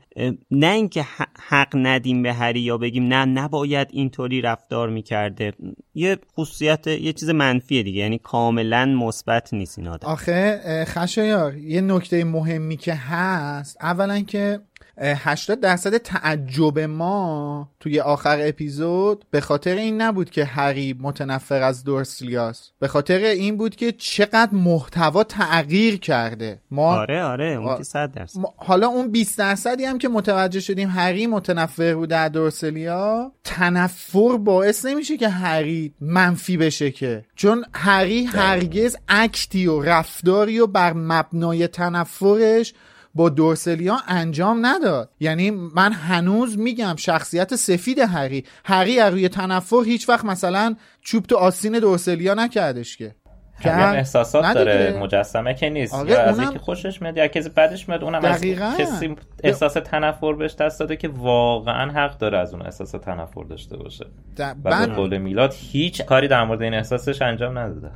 نه 0.52 0.68
اینکه 0.68 1.06
حق 1.48 1.68
ندیم 1.74 2.24
به 2.24 2.34
هری 2.34 2.60
یا 2.60 2.78
بگیم 2.78 3.08
نه 3.08 3.26
نباید 3.26 3.88
اینطوری 3.92 4.42
رفتار 4.42 4.90
می‌کرده. 4.90 5.54
یه 5.94 6.18
خصوصیت 6.38 6.88
یه 6.88 7.14
چیز 7.14 7.30
منفیه 7.30 7.84
دیگه. 7.84 8.02
یعنی 8.02 8.18
کاملا 8.18 8.86
مثبت 8.86 9.54
نیست 9.54 9.80
این 9.80 9.88
آدم. 9.88 10.08
آخه 10.08 10.62
خشایار 10.88 11.58
یه 11.58 11.82
نکته 11.82 12.24
مهمی 12.24 12.78
که 12.78 12.94
هست 12.94 13.78
اولا 13.82 14.20
که 14.20 14.60
80 15.02 15.60
درصد 15.60 15.98
تعجب 15.98 16.80
ما 16.80 17.70
توی 17.80 18.00
آخر 18.00 18.40
اپیزود 18.42 19.26
به 19.32 19.42
خاطر 19.42 19.76
این 19.76 20.02
نبود 20.02 20.30
که 20.30 20.46
هری 20.46 20.96
متنفر 21.00 21.62
از 21.62 21.84
دورسلیاس 21.84 22.72
به 22.80 22.88
خاطر 22.88 23.18
این 23.18 23.58
بود 23.58 23.76
که 23.76 23.92
چقدر 23.92 24.50
محتوا 24.52 25.24
تغییر 25.24 26.00
کرده. 26.00 26.62
ما 26.72 26.98
آره 26.98 27.24
آره 27.24 27.46
اون 27.46 27.78
که 27.78 27.84
100 27.84 28.12
درصد. 28.12 28.40
حالا 28.58 28.88
اون 28.88 29.12
20 29.12 29.38
درصدی 29.38 29.86
هم 29.86 29.98
که 29.98 30.10
متوجه 30.10 30.60
شدیم 30.60 30.90
هری 30.90 31.28
متنفر 31.28 31.96
بود 31.96 32.10
در 32.10 32.30
دورسلیا 32.30 33.32
تنفر 33.44 34.38
باعث 34.38 34.86
نمیشه 34.86 35.18
که 35.18 35.30
هری 35.30 35.94
منفی 36.02 36.58
بشه 36.58 36.92
که. 36.92 37.26
چون 37.36 37.66
هری 37.74 38.26
هرگز 38.26 38.98
اکتی 39.08 39.68
و 39.68 39.82
رفتاری 39.82 40.60
و 40.60 40.68
بر 40.68 40.94
مبنای 40.94 41.68
تنفرش 41.68 42.74
با 43.20 43.30
دورسلیا 43.30 43.98
انجام 44.08 44.66
نداد. 44.66 45.10
یعنی 45.20 45.52
من 45.52 45.92
هنوز 45.92 46.60
میگم 46.60 46.96
شخصیت 46.96 47.56
سفید 47.56 48.00
هری. 48.00 48.46
هری 48.66 49.00
از 49.00 49.14
روی 49.14 49.30
تنفر 49.30 49.84
هیچ 49.86 50.10
وقت 50.10 50.26
مثلا 50.26 50.76
چوب 51.02 51.24
تو 51.24 51.38
آستین 51.38 51.80
دورسلیا 51.80 52.34
نکردش 52.34 52.98
که. 52.98 53.16
هم 53.62 53.94
احساسات 53.94 54.54
داره. 54.54 55.00
مجسمه 55.00 55.54
که 55.54 55.70
نیست. 55.70 55.94
یا 56.08 56.22
از 56.22 56.40
اینکه 56.40 56.60
خوشش 56.60 57.02
میاد 57.02 57.18
یا 57.18 57.28
کسی 57.28 57.50
بدش 57.50 57.90
میاد 57.90 58.04
اونم 58.04 58.26
از 58.26 58.42
کسی 58.42 59.16
احساس 59.44 59.74
تنفر 59.74 60.34
بهش 60.34 60.56
دست 60.56 60.80
داده 60.80 60.96
که 60.96 61.08
واقعا 61.08 61.92
حق 61.92 62.18
داره 62.18 62.38
از 62.38 62.54
اون 62.54 62.62
احساس 62.62 62.92
تنفر 62.92 63.44
داشته 63.44 63.78
باشه. 63.78 64.06
و 64.40 64.54
به 64.64 64.86
قول 64.86 65.18
میلاد 65.18 65.54
هیچ 65.58 66.06
کاری 66.06 66.28
در 66.28 66.44
مورد 66.44 66.62
این 66.62 66.74
احساسش 66.74 67.22
انجام 67.22 67.58
نداده. 67.58 67.92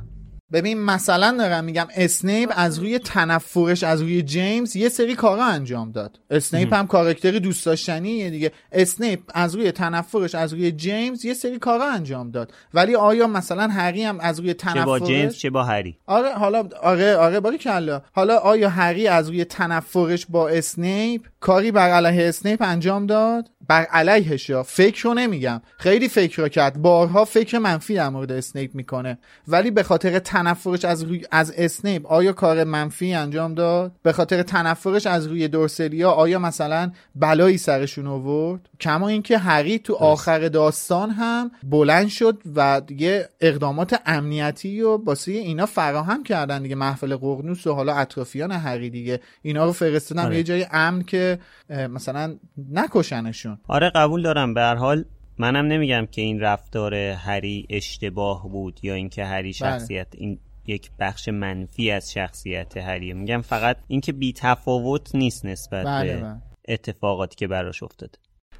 ببین 0.52 0.78
مثلا 0.78 1.36
دارم 1.38 1.64
میگم 1.64 1.86
اسنیپ 1.96 2.52
از 2.56 2.78
روی 2.78 2.98
تنفرش 2.98 3.82
از 3.82 4.00
روی 4.00 4.22
جیمز 4.22 4.76
یه 4.76 4.88
سری 4.88 5.14
کارا 5.14 5.44
انجام 5.44 5.92
داد. 5.92 6.20
اسنیپ 6.30 6.74
هم 6.74 6.86
کاراکتری 6.86 7.40
دوست 7.40 7.66
داشتنیه 7.66 8.30
دیگه. 8.30 8.52
اسنیپ 8.72 9.20
از 9.34 9.54
روی 9.54 9.72
تنفرش 9.72 10.34
از 10.34 10.52
روی 10.52 10.72
جیمز 10.72 11.24
یه 11.24 11.34
سری 11.34 11.58
کارا 11.58 11.90
انجام 11.90 12.30
داد. 12.30 12.52
ولی 12.74 12.94
آیا 12.94 13.26
مثلا 13.26 13.68
هری 13.68 14.02
هم 14.02 14.20
از 14.20 14.40
روی 14.40 14.54
تنفرش 14.54 14.80
چه 14.80 14.84
با 14.84 15.00
جیمز 15.00 15.36
چه 15.36 15.50
با 15.50 15.64
هری؟ 15.64 15.98
آره 16.06 16.34
حالا 16.34 16.68
آره 16.82 17.16
آره 17.16 17.40
باری 17.40 17.58
کلا. 17.58 18.02
حالا 18.12 18.38
آیا 18.38 18.68
هری 18.68 19.08
از 19.08 19.28
روی 19.28 19.44
تنفرش 19.44 20.26
با 20.26 20.48
اسنیپ 20.48 21.22
کاری 21.40 21.70
بر 21.72 21.90
علیه 21.90 22.28
اسنیپ 22.28 22.62
انجام 22.62 23.06
داد؟ 23.06 23.50
بر 23.68 23.82
علیهش 23.84 24.48
یا؟ 24.48 24.62
فکر 24.62 25.02
رو 25.02 25.14
نمیگم. 25.14 25.62
خیلی 25.78 26.08
فکر 26.08 26.42
رو 26.42 26.48
کرد. 26.48 26.82
بارها 26.82 27.24
فکر 27.24 27.58
منفی 27.58 27.94
در 27.94 28.08
مورد 28.08 28.32
اسنیپ 28.32 28.74
می‌کنه. 28.74 29.18
ولی 29.48 29.70
به 29.70 29.82
خاطر 29.82 30.18
تنفرش 30.34 30.84
از 30.84 31.02
روی 31.02 31.24
از 31.30 31.52
اسنیپ 31.56 32.06
آیا 32.06 32.32
کار 32.32 32.64
منفی 32.64 33.14
انجام 33.14 33.54
داد؟ 33.54 33.92
به 34.02 34.12
خاطر 34.12 34.42
تنفرش 34.42 35.06
از 35.06 35.26
روی 35.26 35.48
دورسلیا 35.48 36.10
آیا 36.10 36.38
مثلا 36.38 36.90
بلایی 37.14 37.58
سرشون 37.58 38.06
آورد؟ 38.06 38.68
کما 38.80 39.08
اینکه 39.08 39.38
هری 39.38 39.78
تو 39.78 39.94
آخر 39.94 40.48
داستان 40.48 41.10
هم 41.10 41.50
بلند 41.62 42.08
شد 42.08 42.42
و 42.56 42.80
دیگه 42.86 43.28
اقدامات 43.40 44.00
امنیتی 44.06 44.80
و 44.80 44.98
باسه 44.98 45.32
اینا 45.32 45.66
فراهم 45.66 46.22
کردن 46.22 46.62
دیگه 46.62 46.74
محفل 46.74 47.16
قرنوس 47.16 47.66
و 47.66 47.74
حالا 47.74 47.94
اطرافیان 47.94 48.52
هری 48.52 48.90
دیگه. 48.90 49.20
اینا 49.42 49.64
رو 49.64 49.72
فرستادن 49.72 50.24
آره. 50.24 50.36
یه 50.36 50.42
جای 50.42 50.66
امن 50.72 51.02
که 51.02 51.38
مثلا 51.70 52.36
نکشنشون. 52.72 53.58
آره 53.68 53.90
قبول 53.94 54.22
دارم. 54.22 54.54
به 54.54 54.60
هر 54.60 54.74
حال 54.74 55.04
منم 55.38 55.66
نمیگم 55.66 56.06
که 56.10 56.22
این 56.22 56.40
رفتار 56.40 56.94
هری 56.94 57.66
اشتباه 57.70 58.48
بود 58.48 58.80
یا 58.82 58.94
اینکه 58.94 59.24
هری 59.24 59.42
بله. 59.42 59.52
شخصیت 59.52 60.08
این 60.14 60.38
یک 60.66 60.90
بخش 60.98 61.28
منفی 61.28 61.90
از 61.90 62.12
شخصیت 62.12 62.76
هریه 62.76 63.14
میگم 63.14 63.40
فقط 63.40 63.76
اینکه 63.88 64.12
بی 64.12 64.32
تفاوت 64.32 65.14
نیست 65.14 65.46
نسبت 65.46 65.86
بله 65.86 66.14
به 66.14 66.20
بله. 66.20 66.36
اتفاقاتی 66.68 67.36
که 67.36 67.46
براش 67.46 67.82
افتاده 67.82 68.18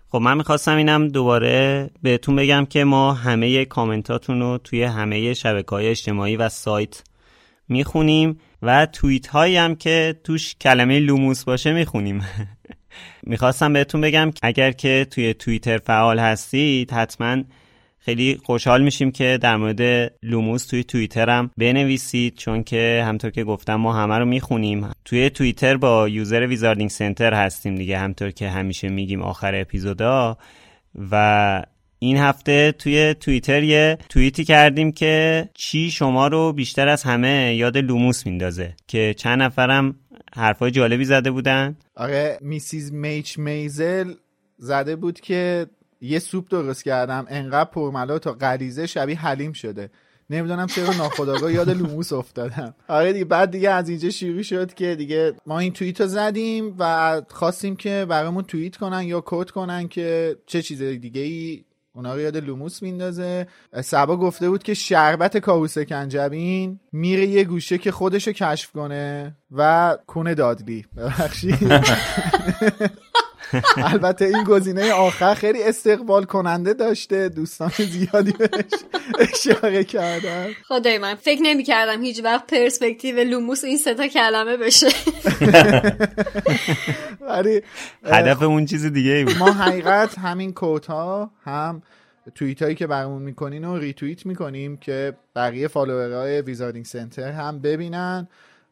خب 0.09 0.19
من 0.19 0.37
می‌خواستم 0.37 0.77
اینم 0.77 1.09
دوباره 1.09 1.91
بهتون 2.03 2.37
بگم 2.37 2.67
که 2.71 2.85
ما 2.85 3.13
همه 3.13 3.65
کامنتاتون 3.65 4.41
رو 4.41 4.59
توی 4.59 4.83
همه 4.83 5.35
شبکه 5.35 5.71
های 5.71 5.89
اجتماعی 5.89 6.37
و 6.37 6.49
سایت 6.49 7.03
می‌خونیم 7.69 8.41
و 8.63 8.87
توییت 8.87 9.27
هایی 9.27 9.57
هم 9.57 9.75
که 9.75 10.21
توش 10.25 10.55
کلمه 10.61 11.01
لوموس 11.01 11.45
باشه 11.45 11.73
می‌خونیم 11.73 12.23
می‌خواستم 13.23 13.73
بهتون 13.73 14.01
بگم 14.01 14.31
اگر 14.43 14.73
که 14.73 15.07
توی 15.11 15.35
توییتر 15.35 15.79
فعال 15.79 16.19
هستید 16.19 16.91
حتما 16.91 17.43
خیلی 17.99 18.41
خوشحال 18.45 18.83
میشیم 18.83 19.11
که 19.11 19.39
در 19.43 19.57
مورد 19.57 20.13
لوموس 20.23 20.67
توی 20.67 20.85
توییترم 20.85 21.51
بنویسید 21.57 22.37
چون 22.37 22.63
که 22.63 23.05
همطور 23.07 23.31
که 23.31 23.45
گفتم 23.45 23.75
ما 23.75 23.93
همه 23.93 24.19
رو 24.19 24.25
می‌خونیم. 24.25 24.91
توی 25.05 25.31
توییتر 25.31 25.77
با 25.77 26.09
user 26.09 26.47
Wizarding 26.47 26.91
Center 26.91 27.35
هستیم 27.35 27.75
دیگه 27.75 27.99
همطور 27.99 28.31
که 28.31 28.49
همیشه 28.49 28.89
میگیم 28.89 29.23
آخر 29.23 29.55
اپیزودا. 29.55 30.39
و 31.11 31.63
این 31.99 32.17
هفته 32.17 32.73
توی 32.73 33.15
توییتر 33.15 33.63
یه 33.63 33.99
توییتی 34.09 34.45
کردیم 34.45 34.93
که 34.93 35.49
چی 35.55 35.91
شما 35.91 36.27
رو 36.27 36.53
بیشتر 36.53 36.89
از 36.89 37.03
همه 37.03 37.55
یاد 37.55 37.79
لوموس 37.79 38.27
میندازه 38.27 38.75
که 38.89 39.15
چند 39.19 39.43
نفرم 39.43 39.95
حرفای 40.35 40.71
جالبی 40.71 41.05
زده 41.05 41.31
بودن. 41.31 41.77
آره 41.97 42.39
میسیز 42.41 42.93
میچ 42.93 43.39
میزل 43.39 44.15
زده 44.59 44.97
بود 44.97 45.21
که 45.21 45.67
یه 46.01 46.19
سوپ 46.19 46.49
درست 46.51 46.85
کردم. 46.85 47.27
انقدر 47.29 47.71
پرملات 47.71 48.19
و 48.19 48.33
غلیظه 48.33 48.87
شبیه 48.87 49.19
حلیم 49.19 49.53
شده. 49.53 49.91
نمی‌دونم 50.31 50.67
چرا 50.67 50.95
ناخداگاه 50.95 51.53
یاد 51.53 51.71
لوموس 51.71 52.13
افتادم. 52.13 52.75
آره 52.89 53.13
دیگه 53.13 53.25
بعد 53.25 53.51
دیگه 53.51 53.71
از 53.71 53.89
اینجا 53.89 54.11
شروع 54.11 54.43
شد 54.43 54.75
که 54.75 54.95
دیگه 54.95 55.33
ما 55.47 55.59
این 55.59 55.73
توییت 55.73 56.01
رو 56.01 56.07
زدیم 56.07 56.77
و 56.79 57.23
خواستیم 57.29 57.77
که 57.77 58.07
برامون 58.09 58.45
توییت 58.45 58.77
کنن 58.77 59.03
یا 59.03 59.23
quote 59.27 59.51
کنن 59.51 59.89
که 59.89 60.37
چه 60.47 60.63
چیز 60.63 60.83
دیگه 60.83 61.21
ای 61.21 61.65
اونا 61.97 62.15
رو 62.15 62.21
یاد 62.21 62.37
لوموس 62.37 62.83
میندازه. 62.83 63.47
سبا 63.83 64.17
گفته 64.17 64.51
بود 64.51 64.63
که 64.63 64.75
شربت 64.75 65.37
کاهو 65.37 65.79
سکنجبین 65.79 66.81
میره 66.93 67.27
یه 67.27 67.45
گوشه 67.45 67.79
که 67.79 67.93
خودشو 67.93 68.33
کشف 68.33 68.73
کنه 68.73 69.37
و 69.51 69.97
کونه 70.07 70.35
دادلی. 70.35 70.87
ببخشید. 70.97 71.59
البته 73.93 74.25
این 74.25 74.45
گزینه 74.45 74.93
آخر 74.93 75.35
خیلی 75.35 75.63
استقبال 75.63 76.25
کننده 76.25 76.75
داشته 76.75 77.29
دوستان 77.29 77.73
زیادی 77.79 78.33
بهش 78.33 78.73
اشاره 79.19 79.85
کردن. 79.85 80.47
خدای 80.69 80.99
من 80.99 81.15
فکر 81.15 81.43
نمی 81.43 81.63
کردم 81.63 82.03
هیچ 82.03 82.25
وقت 82.25 82.47
پرسپکتیو 82.47 83.25
لوموس 83.25 83.65
این 83.65 83.77
سه 83.77 83.97
تا 83.97 84.07
کلمه 84.07 84.57
بشه. 84.57 84.89
ولی 87.29 87.63
هدف 88.05 88.43
اون 88.43 88.67
چیز 88.67 88.87
دیگه 88.87 89.11
ای 89.11 89.25
بود. 89.25 89.39
ما 89.39 89.53
حقیقت 89.53 90.19
همین 90.19 90.53
quote 90.53 90.87
ها 90.87 91.31
هم 91.45 91.83
توییت 92.35 92.63
هایی 92.63 92.75
که 92.75 92.87
برامون 92.87 93.23
می‌کنین 93.23 93.65
و 93.65 93.79
ریتوییت 93.79 94.27
می‌کنیم 94.27 94.77
که 94.77 95.17
بقیه 95.37 95.69
follower 95.69 96.41
های 96.41 96.49
Wizarding 96.49 96.85
Center 96.85 97.33
هم 97.33 97.61
ببینن 97.61 98.29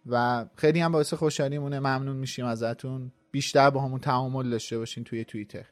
و 0.07 0.45
خیلی 0.57 0.81
هم 0.81 0.93
باعث 0.93 1.15
خوشحالیمونه. 1.15 1.81
ممنون 1.81 2.17
میشیم 2.17 2.47
ازتون. 2.47 3.13
بیشتر 3.33 3.71
با 3.71 3.81
همون 3.81 4.01
تعامل 4.01 4.51
داشته 4.51 4.79
باشین 4.79 5.05
توی 5.05 5.25
توییتر. 5.25 5.65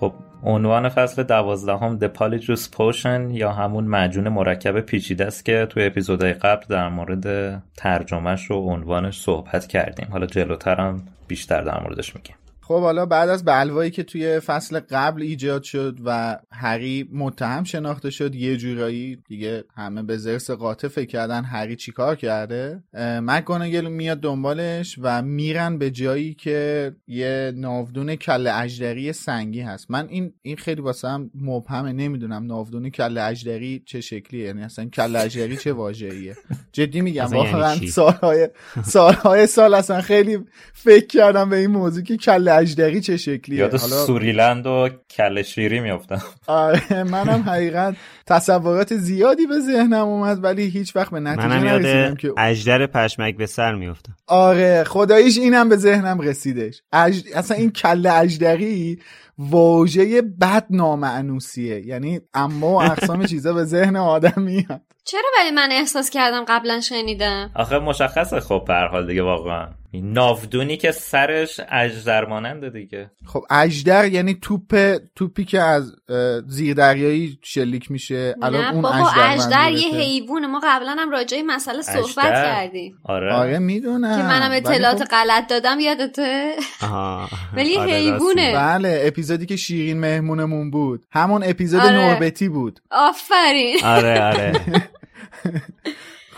خب 0.00 0.12
عنوان 0.42 0.88
فصل 0.88 1.22
دوازدهم 1.22 1.98
The 1.98 2.18
Polyjuice 2.18 2.68
Potion 2.76 3.30
یا 3.30 3.52
همون 3.52 3.84
معجون 3.84 4.28
مرکب 4.28 4.80
پیچیده 4.80 5.26
است 5.26 5.44
که 5.44 5.66
توی 5.70 5.84
اپیزودهای 5.84 6.32
قبل 6.32 6.64
در 6.68 6.88
مورد 6.88 7.62
ترجمهش 7.76 8.50
و 8.50 8.54
عنوانش 8.54 9.20
صحبت 9.20 9.66
کردیم. 9.66 10.08
حالا 10.10 10.26
جلوترم 10.26 11.08
بیشتر 11.28 11.62
در 11.62 11.82
موردش 11.82 12.16
میگیم 12.16 12.36
خب 12.68 12.80
حالا 12.80 13.06
بعد 13.06 13.28
از 13.28 13.44
بلوایی 13.44 13.90
که 13.90 14.02
توی 14.02 14.40
فصل 14.40 14.80
قبل 14.80 15.22
ایجاد 15.22 15.62
شد 15.62 15.98
و 16.04 16.38
هری 16.52 17.08
متهم 17.12 17.64
شناخته 17.64 18.10
شد 18.10 18.34
یه 18.34 18.56
جورایی 18.56 19.18
دیگه 19.28 19.64
همه 19.76 20.02
به 20.02 20.16
زرس 20.16 20.50
قاطع 20.50 20.88
فکر 20.88 21.06
کردن 21.06 21.44
هری 21.44 21.76
چیکار 21.76 22.16
کرده. 22.16 22.82
مکگوناگل 22.98 23.86
میاد 23.88 24.20
دنبالش 24.20 24.98
و 25.02 25.22
میرن 25.22 25.78
به 25.78 25.90
جایی 25.90 26.34
که 26.34 26.92
یه 27.06 27.52
ناودون 27.56 28.16
کل 28.16 28.46
اجدری 28.46 29.12
سنگی 29.12 29.60
هست. 29.60 29.90
من 29.90 30.08
این 30.08 30.32
این 30.42 30.56
خیلی 30.56 30.80
واسم 30.80 31.30
مبهمه 31.34 31.92
نمی‌دونم 31.92 32.46
ناودون 32.46 32.90
کل 32.90 33.18
اجدری 33.18 33.82
چه 33.86 34.00
شکلیه. 34.00 34.44
یعنی 34.44 34.62
اصلا 34.62 34.84
کل 34.84 35.16
اجدری 35.16 35.56
چه 35.56 35.72
واژه‌ایه. 35.72 36.36
جدی 36.72 37.00
میگم 37.00 37.28
یعنی 37.32 37.36
واقعا؟ 37.36 37.76
سالهای 37.76 38.48
سالهای 38.84 39.46
سال 39.46 39.74
اصلا 39.74 40.00
خیلی 40.00 40.38
فکر 40.72 41.06
کردم 41.06 41.50
به 41.50 41.56
این 41.56 41.70
موضوع 41.70 42.02
که 42.02 42.16
کل 42.16 42.55
اجدری 42.56 43.00
چه 43.00 43.16
شکلیه؟ 43.16 43.58
یاد 43.58 43.76
سوریلند 43.76 44.66
و 44.66 44.88
کل 45.10 45.42
شیری 45.42 45.80
میافتم. 45.80 46.22
آره 46.46 47.02
منم 47.02 47.42
حقیقت 47.42 47.96
تصورات 48.26 48.96
زیادی 48.96 49.46
به 49.46 49.60
ذهنم 49.60 50.06
اومد 50.06 50.44
ولی 50.44 50.62
هیچ 50.62 50.96
وقت 50.96 51.10
به 51.10 51.20
نتیجه 51.20 51.48
منم 51.48 51.64
نرسیدم 51.64 51.98
یاد 51.98 52.18
که 52.18 52.32
اجدر 52.38 52.86
پشمک 52.86 53.36
به 53.36 53.46
سر 53.46 53.74
میفتم 53.74 54.16
آره 54.26 54.84
خداییش 54.84 55.38
اینم 55.38 55.68
به 55.68 55.76
ذهنم 55.76 56.20
رسیدش. 56.20 56.82
اج... 56.92 57.22
اصلا 57.34 57.56
این 57.56 57.70
کله 57.70 58.12
اجدری 58.12 58.98
واژه 59.38 60.22
بد 60.22 60.66
نامعنوسیه 60.70 61.86
یعنی 61.86 62.20
اما 62.34 62.70
و 62.70 62.82
اقسام 62.82 63.26
چیزا 63.32 63.52
به 63.52 63.64
ذهن 63.64 63.96
آدم 63.96 64.42
میاد. 64.42 64.80
چرا 65.04 65.28
ولی 65.40 65.50
من 65.50 65.68
احساس 65.72 66.10
کردم 66.10 66.44
قبلا 66.48 66.80
شنیدم؟ 66.80 67.50
آخه 67.54 67.78
مشخصه 67.78 68.40
خب 68.40 68.64
به 68.66 68.74
هر 68.74 68.86
حال 68.86 69.06
دیگه 69.06 69.22
واقعا. 69.22 69.68
ناودونی 69.94 70.76
که 70.76 70.92
سرش 70.92 71.60
اجدر 71.70 72.24
ماننده 72.24 72.70
دیگه. 72.70 73.10
خب 73.26 73.44
اجدر 73.50 74.08
یعنی 74.08 74.38
توپ 74.42 74.96
توپی 75.14 75.44
که 75.44 75.60
از 75.60 75.92
اه، 76.08 76.40
زیردریایی 76.40 77.38
شلیک 77.42 77.90
میشه. 77.90 78.34
الان 78.42 78.64
نه 78.64 78.72
اون 78.72 78.82
بابا 78.82 79.08
اجدر 79.08 79.30
اجدر 79.32 79.72
یه. 79.72 79.88
حیوونه. 79.88 80.46
ما 80.46 80.60
قبلا 80.64 80.96
هم 80.98 81.10
راجع 81.10 81.30
به 81.30 81.36
این 81.36 81.46
مسئله 81.46 81.82
صحبت 81.82 82.18
اژدر؟ 82.18 82.44
کردیم. 82.44 82.98
آره, 83.04 83.32
آره 83.34 83.58
می‌دونم. 83.58 84.16
که 84.18 84.22
منم 84.22 84.50
اطلاعات 84.52 85.04
خب- 85.04 85.10
غلط 85.10 85.46
دادم 85.50 85.80
یادته؟ 85.80 86.56
ولی 87.56 87.76
آره،. 87.76 88.10
میگی. 88.10 88.52
بله 88.54 89.02
اپیزودی 89.04 89.46
که 89.46 89.56
شیرین 89.56 90.00
مهمونمون 90.00 90.70
بود. 90.70 91.04
همون 91.10 91.42
اپیزود 91.44 91.80
آره. 91.80 91.92
نوربتی 91.92 92.48
بود. 92.48 92.80
آفرین. 92.90 93.84
آره 93.84 94.22
آره. 94.22 94.52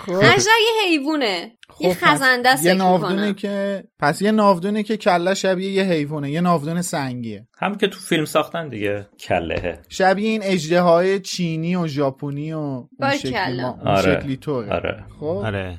خب. 0.06 0.12
اجدر 0.12 0.58
یه 0.66 0.88
حیوونه. 0.88 1.26
یه 1.26 1.57
خب، 1.70 1.88
پس 1.88 2.04
خزنده 2.04 2.48
است 2.48 2.66
یه 2.66 2.74
ناودونه. 2.74 3.34
که 3.34 3.84
پس 3.98 4.22
یه 4.22 4.30
ناودونه 4.30 4.82
که 4.82 4.96
کله 4.96 5.34
شبیه 5.34 5.72
یه 5.72 5.82
حیوانه 5.82 6.30
یه 6.30 6.40
ناودون 6.40 6.82
سنگیه. 6.82 7.46
هم 7.58 7.74
که 7.74 7.88
تو 7.88 8.00
فیلم 8.00 8.24
ساختن 8.24 8.68
دیگه 8.68 9.06
کلهه. 9.20 9.78
شبیه 9.88 10.28
این 10.28 10.40
اجده 10.44 10.80
های 10.80 11.20
چینی 11.20 11.76
و 11.76 11.86
ژاپنی 11.86 12.52
و 12.52 12.58
اون 12.58 13.16
شکلی. 13.18 13.62
ما... 13.62 13.70
اون 13.70 13.88
آره. 13.88 14.20
شکلی 14.20 14.36
طوره 14.36 14.72
آره. 14.72 15.04
خب. 15.20 15.24
آره. 15.24 15.78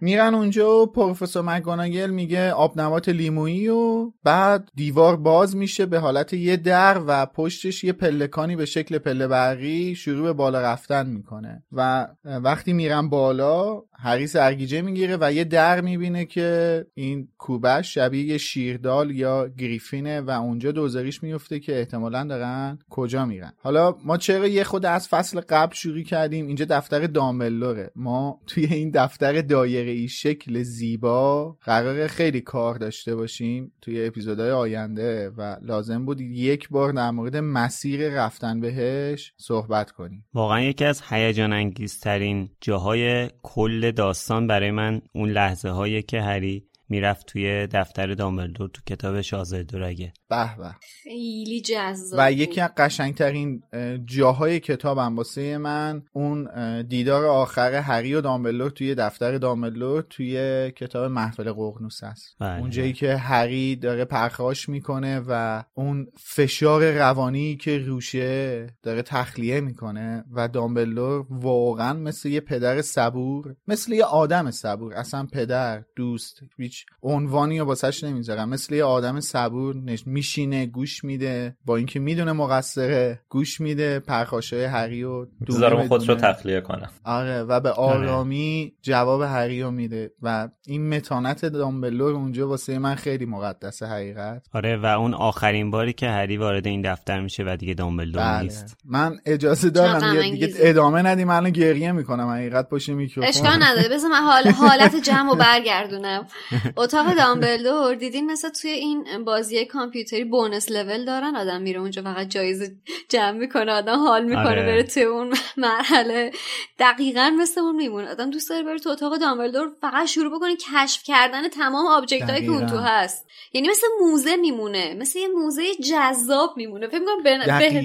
میرن 0.00 0.34
اونجا 0.34 0.82
و 0.82 0.86
پروفسور 0.86 1.42
مکگوناگل 1.42 2.10
میگه 2.10 2.52
آبنبات 2.52 3.08
لیمویی 3.08 3.68
و 3.68 4.10
بعد 4.24 4.68
دیوار 4.74 5.16
باز 5.16 5.56
میشه 5.56 5.86
به 5.86 5.98
حالت 5.98 6.32
یه 6.32 6.56
در 6.56 7.00
و 7.06 7.26
پشتش 7.26 7.84
یه 7.84 7.92
پلکانی 7.92 8.56
به 8.56 8.64
شکل 8.66 8.98
پله 8.98 9.26
برقی 9.26 9.94
شروع 9.94 10.22
به 10.22 10.32
بالا 10.32 10.60
رفتن 10.60 11.06
می‌کنه. 11.06 11.64
و 11.72 12.08
وقتی 12.24 12.72
میرن 12.72 13.08
بالا 13.08 13.82
هری 13.98 14.26
سرگیجه 14.26 14.82
می‌گیره 14.82 15.18
و 15.20 15.32
یه 15.32 15.44
در 15.44 15.80
می‌بینه 15.80 16.24
که 16.24 16.86
این 16.94 17.28
کوبش 17.38 17.94
شبیه 17.94 18.24
یه 18.24 18.38
شیردال 18.38 19.10
یا 19.10 19.48
گریفینه 19.48 20.20
و 20.20 20.30
اونجا 20.30 20.72
دوزاریش 20.72 21.22
میفته 21.22 21.60
که 21.60 21.78
احتمالا 21.78 22.24
دارن 22.24 22.78
کجا 22.90 23.24
میرن. 23.24 23.52
حالا 23.58 23.94
ما 24.04 24.16
چرا 24.16 24.46
یه 24.46 24.64
خود 24.64 24.86
از 24.86 25.08
فصل 25.08 25.40
قبل 25.40 25.74
شروع 25.74 26.02
کردیم؟ 26.02 26.46
اینجا 26.46 26.64
دفتر 26.64 27.06
دامبلوره 27.06 27.90
ما 27.96 28.40
توی 28.46 28.64
این 28.64 28.90
دفتر 28.90 29.40
دایره 29.40 29.90
ای 29.90 30.08
شکل 30.08 30.62
زیبا 30.62 31.56
قرار 31.60 32.06
خیلی 32.06 32.40
کار 32.40 32.74
داشته 32.74 33.14
باشیم 33.16 33.72
توی 33.80 34.06
اپیزودهای 34.06 34.50
آینده 34.50 35.30
و 35.36 35.56
لازم 35.62 36.04
بود 36.04 36.20
یک 36.20 36.68
بار 36.68 36.92
در 36.92 37.10
مورد 37.10 37.36
مسیر 37.36 38.08
رفتن 38.08 38.60
بهش 38.60 39.32
صحبت 39.36 39.90
کنیم. 39.90 40.24
واقعا 40.34 40.60
یکی 40.60 40.84
از 40.84 41.02
هیجان 41.08 41.52
انگیزترین 41.52 42.48
جاهای 42.60 43.30
کل 43.42 43.85
داستان 43.92 44.46
برای 44.46 44.70
من 44.70 45.02
اون 45.12 45.30
لحظه 45.30 45.68
هایی 45.68 46.02
که 46.02 46.22
هری 46.22 46.64
می‌رفت 46.88 47.26
توی 47.26 47.66
دفتر 47.66 48.14
دامبلدور 48.14 48.68
تو 48.68 48.82
کتاب 48.86 49.20
شاهزاده 49.20 49.62
دورگه 49.62 50.12
به 50.28 50.56
به 50.56 50.74
خیلی 51.02 51.60
جذاب 51.60 52.18
و. 52.18 52.32
یکی 52.32 52.60
از 52.60 52.70
قشنگترین 52.76 53.62
اه، 53.72 53.98
جاهای 53.98 54.60
کتابم 54.60 55.16
واسه 55.16 55.58
من 55.58 56.02
اون 56.12 56.48
دیدار 56.82 57.24
آخر 57.24 57.74
هری 57.74 58.14
و 58.14 58.20
دامبلور 58.20 58.70
توی 58.70 58.94
دفتر 58.94 59.38
دامبلور 59.38 60.02
توی 60.10 60.36
کتاب 60.76 61.10
محفل 61.10 61.52
قرنوس 61.52 62.02
است 62.02 62.36
بله. 62.40 62.60
اون 62.60 62.70
جایی 62.70 62.92
که 62.92 63.16
هری 63.16 63.76
داره 63.76 64.04
پرخاش 64.04 64.68
می‌کنه 64.68 65.22
و 65.28 65.64
اون 65.74 66.06
فشار 66.18 66.92
روانی 66.92 67.56
که 67.56 67.78
روشه 67.78 68.66
داره 68.82 69.02
تخلیه 69.02 69.60
می‌کنه 69.60 70.24
و 70.32 70.48
دامبلور 70.48 71.26
واقعا 71.30 71.92
مثل 71.92 72.28
یه 72.28 72.40
پدر 72.40 72.82
صبور 72.82 73.56
مثل 73.68 73.92
یه 73.92 74.04
آدم 74.04 74.50
صبور 74.50 74.94
اصلا 74.94 75.26
پدر 75.32 75.82
دوست 75.96 76.40
هیچ 76.58 76.75
عنوانی 77.02 77.58
رو 77.58 77.64
واسش 77.64 78.04
نمی‌ذارم. 78.04 78.48
مثل 78.48 78.74
یه 78.74 78.84
آدم 78.84 79.20
صبور 79.20 79.76
نش... 79.76 80.06
میشینه 80.06 80.66
گوش 80.66 81.04
میده 81.04 81.56
با 81.64 81.76
اینکه 81.76 82.00
می‌دونه 82.00 82.32
مقصره 82.32 83.20
گوش 83.28 83.60
میده 83.60 84.00
پرخاشای 84.00 84.64
هری 84.64 85.04
و 85.04 85.24
دونه 85.24 85.30
بذارم 85.48 85.88
خودش 85.88 86.08
رو. 86.08 86.14
تخلیه 86.14 86.60
کنم 86.60 86.90
آره 87.04 87.42
و 87.42 87.60
به 87.60 87.70
آرامی 87.70 88.72
جواب 88.82 89.22
هری 89.22 89.62
رو 89.62 89.70
میده. 89.70 90.10
و 90.22 90.48
این 90.66 90.88
متانت 90.96 91.44
دامبلور 91.44 92.12
اونجا 92.12 92.48
واسه 92.48 92.78
من 92.78 92.94
خیلی 92.94 93.26
مقدسه 93.26 93.86
حقیقت. 93.86 94.46
آره 94.54 94.76
و 94.76 94.86
اون 94.86 95.14
آخرین 95.14 95.70
باری 95.70 95.92
که 95.92 96.08
هری 96.08 96.36
وارد 96.36 96.66
این 96.66 96.82
دفتر 96.82 97.20
میشه 97.20 97.44
و 97.46 97.56
دیگه 97.56 97.74
دامبلدور 97.74 98.22
بله. 98.22 98.42
نیست. 98.42 98.76
من 98.84 99.16
اجازه 99.26 99.70
دارم 99.70 100.22
دیگه, 100.22 100.46
دیگه. 100.46 100.58
ادامه 100.60 101.02
ندیم. 101.02 101.30
الان 101.30 101.50
گریه 101.50 101.92
می‌کنم. 101.92 102.28
حقیقت 102.28 102.68
پشت 102.68 102.88
میکروفون. 102.88 103.28
اشکال 103.28 103.62
نداره. 103.62 103.88
بذار 103.88 104.10
من 104.10 104.22
حال 104.22 104.48
حالت 104.48 104.96
جمع 104.96 105.34
برگردونم. 105.34 106.26
اتاق 106.76 107.14
دامبلدور 107.14 107.94
دیدین 107.94 108.26
مثل 108.30 108.48
توی 108.48 108.70
این 108.70 109.24
بازی 109.24 109.64
کامپیوتری 109.64 110.24
bonus 110.24 110.70
level 110.70 111.04
دارن؟ 111.04 111.36
آدم 111.36 111.62
میره 111.62 111.80
اونجا 111.80 112.02
فقط 112.02 112.28
جایزه 112.28 112.76
جمع 113.08 113.30
می‌کنه 113.30 113.72
آدم 113.72 113.98
حال 113.98 114.24
می‌کنه 114.24 114.48
آره. 114.48 114.62
بره 114.62 114.82
توی 114.82 115.02
اون 115.02 115.34
مرحله. 115.56 116.30
دقیقا 116.78 117.30
مثل 117.38 117.60
اون 117.60 117.76
میمونه. 117.76 118.10
آدم 118.10 118.30
دوست 118.30 118.50
داره 118.50 118.62
بره 118.62 118.78
تو 118.78 118.90
اتاق 118.90 119.16
دامبلدور 119.16 119.70
فقط 119.80 120.06
شروع 120.06 120.36
بکنه 120.38 120.56
کشف 120.56 121.02
کردن 121.02 121.48
تمام 121.48 121.86
object 121.86 122.30
هایی 122.30 122.46
که 122.46 122.50
اون 122.52 122.66
تو. 122.66 122.76
هست. 122.76 123.26
یعنی 123.52 123.68
مثل 123.68 123.86
موزه 124.00 124.36
میمونه. 124.36 124.94
مثل 124.94 125.18
یه 125.18 125.28
موزه 125.28 125.62
جذاب 125.74 126.54
میمونه. 126.56 126.86
فکر 126.86 126.98
می‌کنم. 126.98 127.22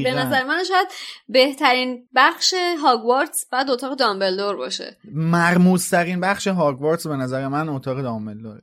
به 0.03 0.11
نظر 0.11 0.43
من 0.43 0.63
شاید 0.63 0.87
بهترین 1.29 2.07
بخش 2.15 2.53
هاگوارتس 2.83 3.45
بعد 3.51 3.69
اتاق 3.69 3.95
دامبلدور 3.95 4.55
باشه. 4.55 4.97
مرموزترین 5.13 6.21
بخش 6.21 6.47
هاگوارتس 6.47 7.07
به 7.07 7.15
نظر 7.15 7.47
من 7.47 7.69
اتاق 7.69 8.01
دامبلدوره. 8.01 8.61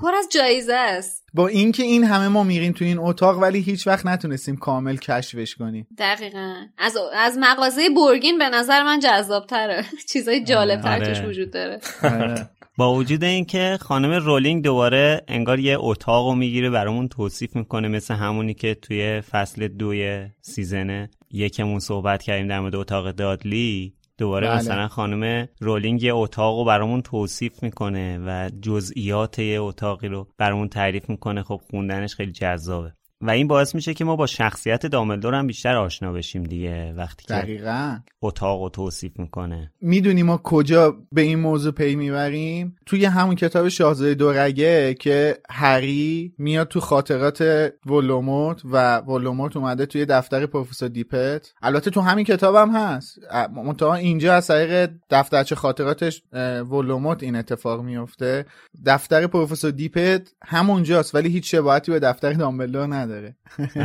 پر 0.00 0.14
از 0.14 0.28
جایزه 0.32 0.74
است. 0.74 1.24
با 1.34 1.48
اینکه 1.48 1.82
این 1.82 2.04
همه 2.04 2.28
ما 2.28 2.42
میریم 2.42 2.72
تو 2.72 2.84
این 2.84 2.98
اتاق 2.98 3.38
ولی 3.38 3.60
هیچ 3.60 3.86
وقت 3.86 4.06
نتونستیم 4.06 4.56
کامل 4.56 4.96
کشفش 4.96 5.54
کنیم. 5.54 5.86
دقیقا. 5.98 6.54
از 6.78 6.96
از 7.14 7.38
مغازه 7.40 7.88
برگین 7.96 8.38
به 8.38 8.48
نظر 8.48 8.82
من 8.82 9.00
جذاب 9.00 9.46
تره 9.46 9.84
چیزای 10.12 10.44
جالب 10.44 10.80
تر 10.80 11.04
توش 11.04 11.18
آره. 11.18 11.28
وجود 11.28 11.50
داره. 11.50 11.80
آره. 12.02 12.50
با 12.76 12.94
وجود 12.94 13.24
اینکه 13.24 13.78
خانم 13.80 14.10
رولینگ 14.10 14.64
دوباره 14.64 15.24
انگار 15.28 15.58
یه 15.58 15.76
اتاق 15.80 16.26
رو 16.28 16.34
می‌گیره 16.34 16.70
برامون 16.70 17.08
توصیف 17.08 17.56
می‌کنه 17.56 17.88
مثل 17.88 18.14
همونی 18.14 18.54
که 18.54 18.74
توی 18.74 19.20
فصل 19.20 19.68
دوی 19.68 20.26
season 20.40 21.08
یکمون 21.30 21.78
صحبت 21.78 22.22
کردیم 22.22 22.48
در 22.48 22.60
مورد 22.60 22.74
اتاق 22.74 23.10
دادلی. 23.10 23.94
دوباره 24.18 24.48
بله. 24.48 24.56
مثلا 24.56 24.88
خانم 24.88 25.48
رولینگ 25.60 26.02
یه 26.02 26.14
اتاق 26.14 26.58
رو 26.58 26.64
برامون 26.64 27.02
توصیف 27.02 27.62
می‌کنه 27.62 28.18
و 28.26 28.50
جزئیات 28.62 29.38
یه 29.38 29.60
اتاقی 29.60 30.08
رو 30.08 30.28
برامون 30.38 30.68
تعریف 30.68 31.10
می‌کنه 31.10 31.42
خب 31.42 31.60
خوندنش 31.70 32.14
خیلی 32.14 32.32
جذابه 32.32 32.92
و 33.20 33.30
این 33.30 33.48
باعث 33.48 33.74
میشه 33.74 33.94
که 33.94 34.04
ما 34.04 34.16
با 34.16 34.26
شخصیت 34.26 34.86
دامبلدور 34.86 35.34
هم 35.34 35.46
بیشتر 35.46 35.76
آشنا 35.76 36.12
بشیم 36.12 36.42
دیگه 36.42 36.92
وقتی 36.92 37.24
که 37.24 37.34
دقیقا. 37.34 37.98
اتاق 38.22 38.62
رو 38.62 38.68
توصیف 38.68 39.18
می‌کنه. 39.18 39.72
می‌دونی 39.80 40.22
ما 40.22 40.36
کجا 40.36 40.96
به 41.12 41.20
این 41.20 41.38
موضوع 41.38 41.72
پی 41.72 41.96
می‌بریم؟ 41.96 42.76
توی 42.86 43.04
همون 43.04 43.34
کتاب 43.34 43.68
شاهزاده 43.68 44.14
دورگه 44.14 44.94
که 44.94 45.38
هری 45.50 46.34
میاد 46.38 46.68
تو 46.68 46.80
خاطرات 46.80 47.72
ولدمورت 47.86 48.62
و 48.64 48.98
ولدمورت 48.98 49.56
اومده 49.56 49.86
توی 49.86 50.06
دفتر 50.06 50.46
پروفسور 50.46 50.88
دیپت. 50.88 51.52
البته 51.62 51.90
تو 51.90 52.00
همین 52.00 52.24
کتاب 52.24 52.54
هم 52.54 52.70
هست. 52.70 53.18
منتها 53.56 53.94
اینجا 53.94 54.34
از 54.34 54.46
طریق 54.46 54.90
دفترچه 55.10 55.54
خاطراتش 55.54 56.22
ولدمورت 56.70 57.22
این 57.22 57.36
اتفاق 57.36 57.82
میفته 57.82 58.46
دفتر 58.86 59.26
پروفسور 59.26 59.70
دیپت 59.70 60.30
همونجاست 60.46 61.14
ولی 61.14 61.28
هیچ 61.28 61.50
شباهتی 61.50 61.92
به 61.92 61.98
دفتر 61.98 62.32
دامبلدور 62.32 62.86
نداره. 62.86 63.07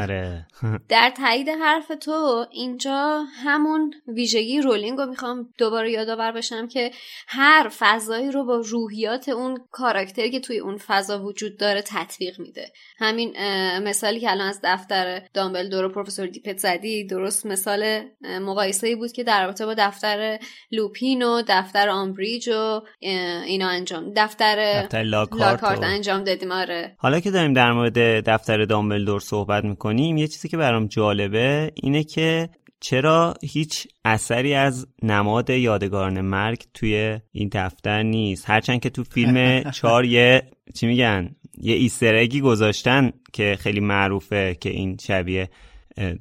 آره. 0.02 0.48
در 0.90 1.10
تایید 1.18 1.50
حرف 1.50 1.92
تو 2.02 2.46
اینجا 2.52 3.24
همون 3.44 3.94
ویژگی 4.08 4.62
رولینگ 4.62 4.98
رو 4.98 5.06
می‌خوام 5.06 5.50
دوباره 5.58 5.92
یادآور 5.92 6.32
بشم 6.32 6.68
که 6.68 6.92
هر 7.28 7.72
فضایی 7.80 8.32
رو 8.32 8.46
با 8.46 8.56
روحیات 8.58 9.30
اون 9.30 9.58
کاراکتری 9.72 10.32
که 10.32 10.40
توی 10.40 10.60
اون 10.60 10.78
فضا 10.78 11.24
وجود 11.24 11.60
داره 11.60 11.82
تطبیق 11.82 12.40
میده. 12.40 12.72
همین 12.98 13.34
مثالی 13.80 14.20
که 14.20 14.32
الان 14.32 14.48
از 14.48 14.60
دفتر 14.64 15.22
دامبلدور 15.34 15.86
و 15.86 15.90
پروفسور 15.90 16.28
دیپت 16.28 16.58
زدی 16.58 17.08
درست 17.08 17.46
مثال 17.46 17.84
اه، 18.24 18.40
مقایسه‌ای 18.40 18.96
بود 18.96 19.12
که 19.12 19.24
در 19.24 19.46
رابطه 19.46 19.66
با 19.66 19.74
دفتر 19.78 20.40
لوپین 20.72 21.24
و 21.24 21.42
دفتر 21.48 21.90
آمبریج 21.90 22.50
و 22.50 22.82
اینا 23.46 23.70
انجام 23.70 24.14
دفتر 24.16 24.82
دفتر 24.84 25.02
لاکارت 25.04 25.42
لاکارت 25.42 25.80
و- 25.80 25.84
انجام 25.84 26.24
دادیم 26.24 26.52
آره. 26.52 26.96
حالا 26.98 27.20
که 27.20 27.32
داریم 27.32 27.54
در 27.54 27.72
مورد 27.72 27.98
دفتر 28.30 28.66
دامبلدور 28.66 29.12
صحبت 29.19 29.63
می‌کنیم 29.63 30.17
یه 30.17 30.28
چیزی 30.28 30.47
که 30.47 30.58
برام 30.58 30.88
جالبه 30.88 31.71
اینه 31.76 32.04
که 32.04 32.49
چرا 32.80 33.34
هیچ 33.41 33.88
اثری 34.06 34.54
از 34.54 34.88
نماد 35.04 35.49
یادگاران 35.49 36.21
مرگ 36.21 36.63
توی 36.73 37.19
این 37.32 37.49
دفتر 37.52 38.04
نیست. 38.04 38.49
هرچند 38.49 38.80
که 38.80 38.89
تو 38.89 39.04
فیلم 39.04 39.63
چار 39.82 40.06
یه 40.06 40.43
چی 40.76 40.88
میگن؟ 40.88 41.36
یه 41.58 41.76
ایسترگی 41.76 42.41
گذاشتن 42.41 43.12
که 43.34 43.58
خیلی 43.60 43.80
معروفه 43.80 44.58
که 44.62 44.69
این 44.69 44.97
شبیه 45.02 45.49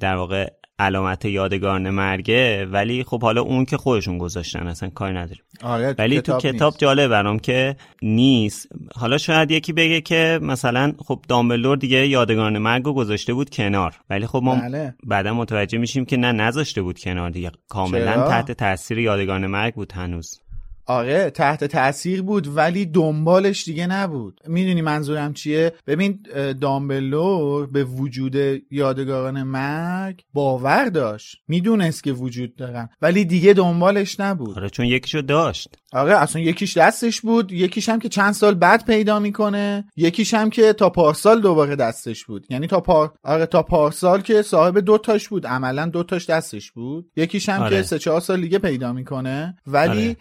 در 0.00 0.16
واقع 0.16 0.48
علامت 0.78 1.24
یادگاران 1.24 1.90
مرگه 1.90 2.66
ولی 2.66 3.04
خب 3.04 3.22
حالا 3.22 3.42
اون 3.42 3.64
که 3.64 3.76
خودشون 3.76 4.18
گذاشتن 4.18 4.66
اصلا 4.66 4.90
کاری 4.90 5.14
نداریم 5.14 5.42
آره 5.62 5.94
ولی 5.98 6.20
تو 6.20 6.38
کتاب 6.38 6.72
نیست. 6.72 6.78
جالب 6.78 7.10
برام 7.10 7.38
که 7.38 7.76
نیست 8.02 8.68
حالا 8.94 9.18
شاید 9.18 9.50
یکی 9.50 9.72
بگه 9.72 10.00
که 10.00 10.38
مثلا 10.42 10.92
خب 10.98 11.24
دامبلدور 11.28 11.76
دیگه 11.76 12.06
یادگاران 12.08 12.58
مرگ 12.58 12.84
رو 12.84 12.94
گذاشته 12.94 13.34
بود 13.34 13.50
کنار 13.50 13.94
ولی 14.10 14.26
خب 14.26 14.40
ما 14.44 14.54
بله. 14.54 14.94
بعدا 15.04 15.34
متوجه 15.34 15.78
میشیم 15.78 16.04
که 16.04 16.16
نه 16.16 16.32
نذاشته 16.32 16.82
بود 16.82 16.98
کنار 16.98 17.30
دیگه 17.30 17.50
کاملا؟ 17.68 18.28
تحت 18.28 18.52
تاثیر 18.52 18.98
یادگاران 18.98 19.46
مرگ 19.46 19.74
بود 19.74 19.92
هنوز 19.92 20.40
آره 20.86 21.30
تحت 21.30 21.64
تاثیر 21.64 22.22
بود 22.22 22.56
ولی 22.56 22.86
دنبالش 22.86 23.64
دیگه 23.64 23.86
نبود. 23.86 24.40
می‌دونی 24.46 24.82
منظورم 24.82 25.32
چیه؟ 25.32 25.72
ببین 25.86 26.18
دامبلور 26.60 27.66
به 27.66 27.84
وجود 27.84 28.36
یادگاران 28.70 29.42
مرگ 29.42 30.20
باور 30.32 30.88
داشت. 30.88 31.36
می‌دونست 31.48 32.04
که 32.04 32.12
وجود 32.12 32.56
دارن 32.56 32.88
ولی 33.02 33.24
دیگه 33.24 33.52
دنبالش 33.52 34.20
نبود. 34.20 34.58
آره 34.58 34.70
چون 34.70 34.86
یکیشو 34.86 35.20
داشت. 35.20 35.68
آره 35.92 36.16
اصلا 36.16 36.42
یکیش 36.42 36.76
دستش 36.76 37.20
بود 37.20 37.52
یکیش 37.52 37.88
هم 37.88 37.98
که 37.98 38.08
چند 38.08 38.32
سال 38.32 38.54
بعد 38.54 38.84
پیدا 38.86 39.18
می‌کنه 39.18 39.84
یکیش 39.96 40.34
هم 40.34 40.50
که 40.50 40.72
تا 40.72 40.90
پارسال 40.90 41.40
دوباره 41.40 41.76
دستش 41.76 42.24
بود. 42.24 42.46
یعنی 42.50 42.66
تا 42.66 42.80
پار... 42.80 43.12
آره 43.22 43.46
تا 43.46 43.62
پارسال 43.62 44.20
که 44.20 44.42
صاحب 44.42 44.78
دو 44.78 44.98
تاش 44.98 45.28
بود 45.28 45.46
عملا 45.46 45.86
دو 45.86 46.02
تاش 46.02 46.30
دستش 46.30 46.70
بود. 46.70 47.10
یکیش 47.16 47.48
هم 47.48 47.62
آره. 47.62 47.76
که 47.76 47.82
سه 47.82 47.98
چهار 47.98 48.20
سال 48.20 48.40
دیگه 48.40 48.58
پیدا 48.58 48.92
می‌کنه 48.92 49.56
ولی 49.66 50.08
آره. 50.08 50.16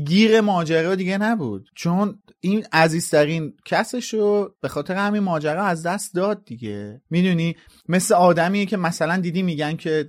پیگیر 0.00 0.40
ماجرا 0.40 0.94
دیگه 0.94 1.18
نبود. 1.18 1.68
چون 1.74 2.18
این 2.40 2.66
عزیزترین 2.72 3.52
کسشو 3.64 4.54
به 4.60 4.68
خاطر 4.68 4.94
همین 4.94 5.22
ماجرا 5.22 5.64
از 5.64 5.86
دست 5.86 6.14
داد 6.14 6.44
دیگه. 6.44 7.00
می‌دونی؟ 7.10 7.56
مثل 7.88 8.14
آدمیه 8.14 8.66
که 8.66 8.76
مثلا 8.76 9.16
دیدی 9.16 9.42
میگن 9.42 9.76
که 9.76 10.08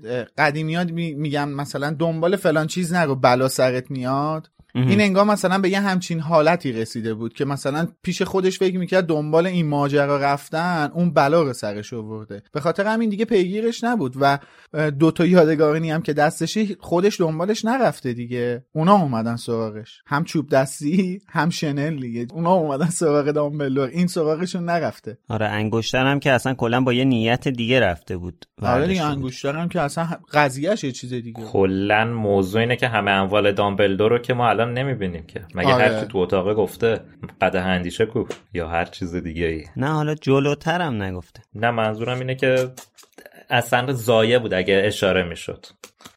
می- 0.93 1.13
میگن 1.13 1.49
مثلا 1.49 1.89
دنبال 1.99 2.35
فلان 2.35 2.67
چیز 2.67 2.93
نرو 2.93 3.15
بلا 3.15 3.47
سرت 3.47 3.91
میاد. 3.91 4.50
این 4.75 5.01
انگار 5.01 5.25
مثلا 5.25 5.57
به 5.57 5.69
یه 5.69 5.79
همچین 5.79 6.19
حالتی 6.19 6.71
رسیده 6.71 7.13
بود 7.13 7.33
که 7.33 7.45
مثلا 7.45 7.87
پیش 8.03 8.21
خودش 8.21 8.59
فکر 8.59 8.77
می‌کرد 8.77 9.05
دنبال 9.05 9.47
این 9.47 9.67
ماجرا 9.67 10.17
رفتن 10.17 10.91
اون 10.93 11.13
بلا 11.13 11.41
رو 11.43 11.53
سرش 11.53 11.93
آورده 11.93 12.43
به 12.51 12.59
خاطر 12.59 12.87
همین 12.87 13.09
دیگه 13.09 13.25
پیگیرش 13.25 13.83
نبود 13.83 14.13
و 14.21 14.39
اه، 14.73 14.91
دوتا 14.91 15.25
یادگارانی 15.25 15.91
هم 15.91 16.01
که 16.01 16.13
دستشی 16.13 16.77
خودش 16.79 17.21
دنبالش 17.21 17.65
نرفته 17.65 18.13
دیگه. 18.13 18.65
اونا 18.73 18.95
اومدن 18.95 19.35
سراغش. 19.35 20.01
هم 20.05 20.23
چوب 20.23 20.49
دستی 20.49 21.21
هم 21.27 21.49
شنل 21.49 21.99
دیگه. 21.99 22.27
اونا 22.33 22.53
اومدن 22.53 22.85
سراغ 22.85 23.31
دامبلور 23.31 23.89
این 23.89 24.07
سراغشون 24.07 24.65
نرفته. 24.65 25.17
آره 25.29 25.47
انگشتر 25.47 26.05
هم 26.05 26.19
که 26.19 26.31
اصلا 26.31 26.53
کلا 26.53 26.81
با 26.81 26.93
یه 26.93 27.03
نیت 27.05 27.47
دیگه 27.47 27.79
رفته 27.79 28.17
بود 28.17 28.45
آره 28.61 28.87
دیگه 28.87 29.01
بود. 29.01 29.11
انگشترم 29.11 29.69
که 29.69 29.81
اصلا 29.81 30.07
قضیهش 30.33 30.83
یه 30.83 30.91
چیز 30.91 31.13
دیگه 31.13 31.43
کلا 31.51 32.05
موضوع 32.05 32.61
اینه 32.61 32.75
که 32.75 32.87
همه 32.87 33.11
اموال 33.11 33.51
دامبلدور 33.51 34.11
رو 34.11 34.17
که 34.17 34.33
ما 34.33 34.49
الان 34.61 34.73
نمی‌بینیم 34.77 35.25
که. 35.27 35.45
مگه 35.55 35.73
آره. 35.73 35.83
هر 35.83 35.99
کی 35.99 36.05
تو 36.05 36.17
اتاق 36.17 36.53
گفته 36.53 37.01
قده 37.41 37.61
اندیشه 37.61 38.05
کو 38.05 38.23
یا 38.53 38.67
هر 38.67 38.85
چیز 38.85 39.15
دیگه 39.15 39.45
ای 39.45 39.63
نه 39.77 39.87
حالا 39.87 40.15
جلوترم 40.15 41.03
نگفته. 41.03 41.41
نه 41.55 41.71
منظورم 41.71 42.19
اینه 42.19 42.35
که 42.35 42.71
اصلا 43.49 43.93
زایه 43.93 44.39
بود 44.39 44.53
اگه 44.53 44.81
اشاره 44.85 45.23
می‌شد. 45.23 45.65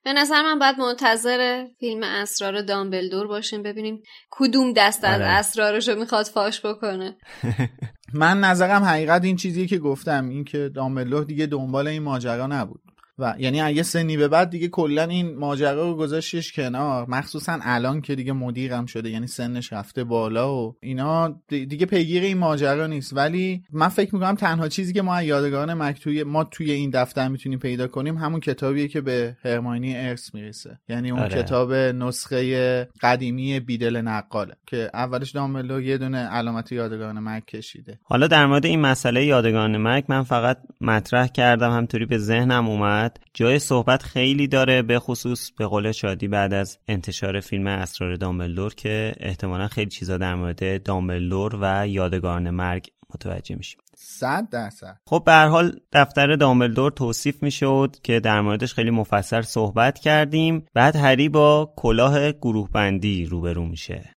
به 0.05 0.13
نظر 0.13 0.43
من 0.43 0.59
باید 0.59 0.79
منتظر 0.79 1.65
فیلم 1.81 2.03
اسرار 2.03 2.63
دامبلدور 2.63 3.27
باشیم 3.27 3.63
ببینیم 3.63 4.03
کدوم 4.31 4.73
دست 4.73 5.05
از 5.05 5.21
آره. 5.21 5.31
اسرارشو 5.31 5.95
می‌خواد 5.95 6.27
فاش 6.27 6.67
بکنه. 6.67 7.17
من 8.15 8.41
نظرم 8.41 8.83
حقیقت 8.83 9.25
این 9.25 9.37
چیزی 9.37 9.67
که 9.67 9.79
گفتم 9.79 10.29
این 10.29 10.45
که 10.45 10.69
دامبلور 10.75 11.25
دیگه 11.25 11.47
دنبال 11.47 11.89
این 11.89 12.03
ماجرا 12.03 12.47
نبود. 12.47 12.81
و 13.19 13.35
یعنی 13.39 13.61
اگه 13.61 13.83
سنی 13.83 14.17
به 14.17 14.29
بعد 14.29 14.51
دیگه 14.51 14.69
کلا 14.69 15.03
این 15.03 15.39
ماجرا 15.39 15.91
رو 15.91 15.97
گذاشتش 15.97 16.53
کنار 16.53 17.07
مخصوصا 17.09 17.59
الان 17.63 18.01
که 18.01 18.15
دیگه 18.15 18.33
مدیرم 18.33 18.87
شده 18.87 19.11
یعنی 19.11 19.27
سنش 19.27 19.73
رفته 19.73 20.05
بالا 20.05 20.55
و 20.57 20.77
اینا 20.81 21.41
دی- 21.49 21.67
دیگه 21.67 21.87
پیگیر 21.87 22.23
این 22.23 22.39
ماجرا 22.39 22.87
نیست. 22.87 23.17
ولی 23.17 23.63
من 23.73 23.89
فکر 23.89 24.15
می‌کنم 24.15 24.35
تنها 24.35 24.69
چیزی 24.69 24.93
که 24.93 25.03
ما 25.03 25.15
از 25.15 25.25
یادگاران 25.25 25.75
مکتوی 25.75 26.23
ما 26.23 26.45
توی 26.45 26.71
این 26.71 26.91
دفتر 26.91 27.29
می‌تونیم 27.29 27.59
پیدا 27.59 27.87
کنیم 27.87 28.17
همون 28.17 28.41
کتابیه 28.41 28.89
که 28.89 29.01
به 29.01 29.37
هرماینی 29.45 29.97
ارث 29.97 30.35
می‌رسه. 30.35 30.79
یعنی 30.89 31.11
اون 31.11 31.21
آره. 31.21 31.43
کتاب 31.43 31.73
نسخه 31.75 32.89
قدیمی 33.01 33.61
بیدل 33.61 33.97
نقاله 33.97 34.55
که 34.67 34.91
اولش 34.95 35.31
دامبلور 35.31 35.83
یه 35.83 35.99
دونه 35.99 36.19
علامت 36.19 36.73
یادگاران 36.73 37.19
مرگ 37.19 37.45
کشیده. 37.45 37.99
حالا 38.03 38.27
در 38.27 38.47
مورد 38.47 38.67
این 38.67 38.81
مسئله 38.81 39.25
یادگان 39.25 39.77
مرگ 39.77 40.05
من 40.09 40.23
فقط 40.23 40.59
مطرح 40.81 41.27
کردم 41.27 41.71
همطوری 41.71 42.07
به 42.07 42.19
ذهنم 42.19 42.69
اومد. 42.69 43.04
جای 43.35 43.59
صحبت 43.59 44.03
خیلی 44.03 44.47
داره 44.47 44.83
به 44.83 44.99
خصوص 44.99 45.51
به 45.51 45.67
قول 45.67 45.93
شادی 45.93 46.29
بعد 46.29 46.55
از 46.55 46.79
انتشار 46.89 47.41
فیلم 47.41 47.67
اسرار 47.67 48.17
دامبلدور 48.17 48.75
که 48.75 49.13
احتمالا 49.21 49.69
خیلی 49.69 49.91
چیزا 49.91 50.19
در 50.19 50.35
مورد 50.35 50.83
دامبلدور 50.83 51.59
و 51.61 51.89
یادگان 51.89 52.51
مرگ 52.51 52.87
متوجه 53.15 53.57
میشیم. 53.57 53.81
صد 53.97 54.49
درصد. 54.51 55.01
خب 55.07 55.23
به 55.27 55.33
هر 55.33 55.47
حال 55.49 55.81
دفتر 55.93 56.37
دامبلدور 56.37 56.93
توصیف 56.93 57.43
می‌شد 57.43 57.97
که 58.03 58.21
در 58.21 58.41
موردش 58.41 58.75
خیلی 58.75 58.91
مفصل 58.91 59.43
صحبت 59.43 59.99
کردیم. 59.99 60.67
بعد 60.75 60.97
هری 60.97 61.29
با 61.29 61.73
کلاه 61.77 62.33
گروه 62.33 62.71
بندی 62.71 63.27
روبرو 63.27 63.67
میشه. 63.67 64.14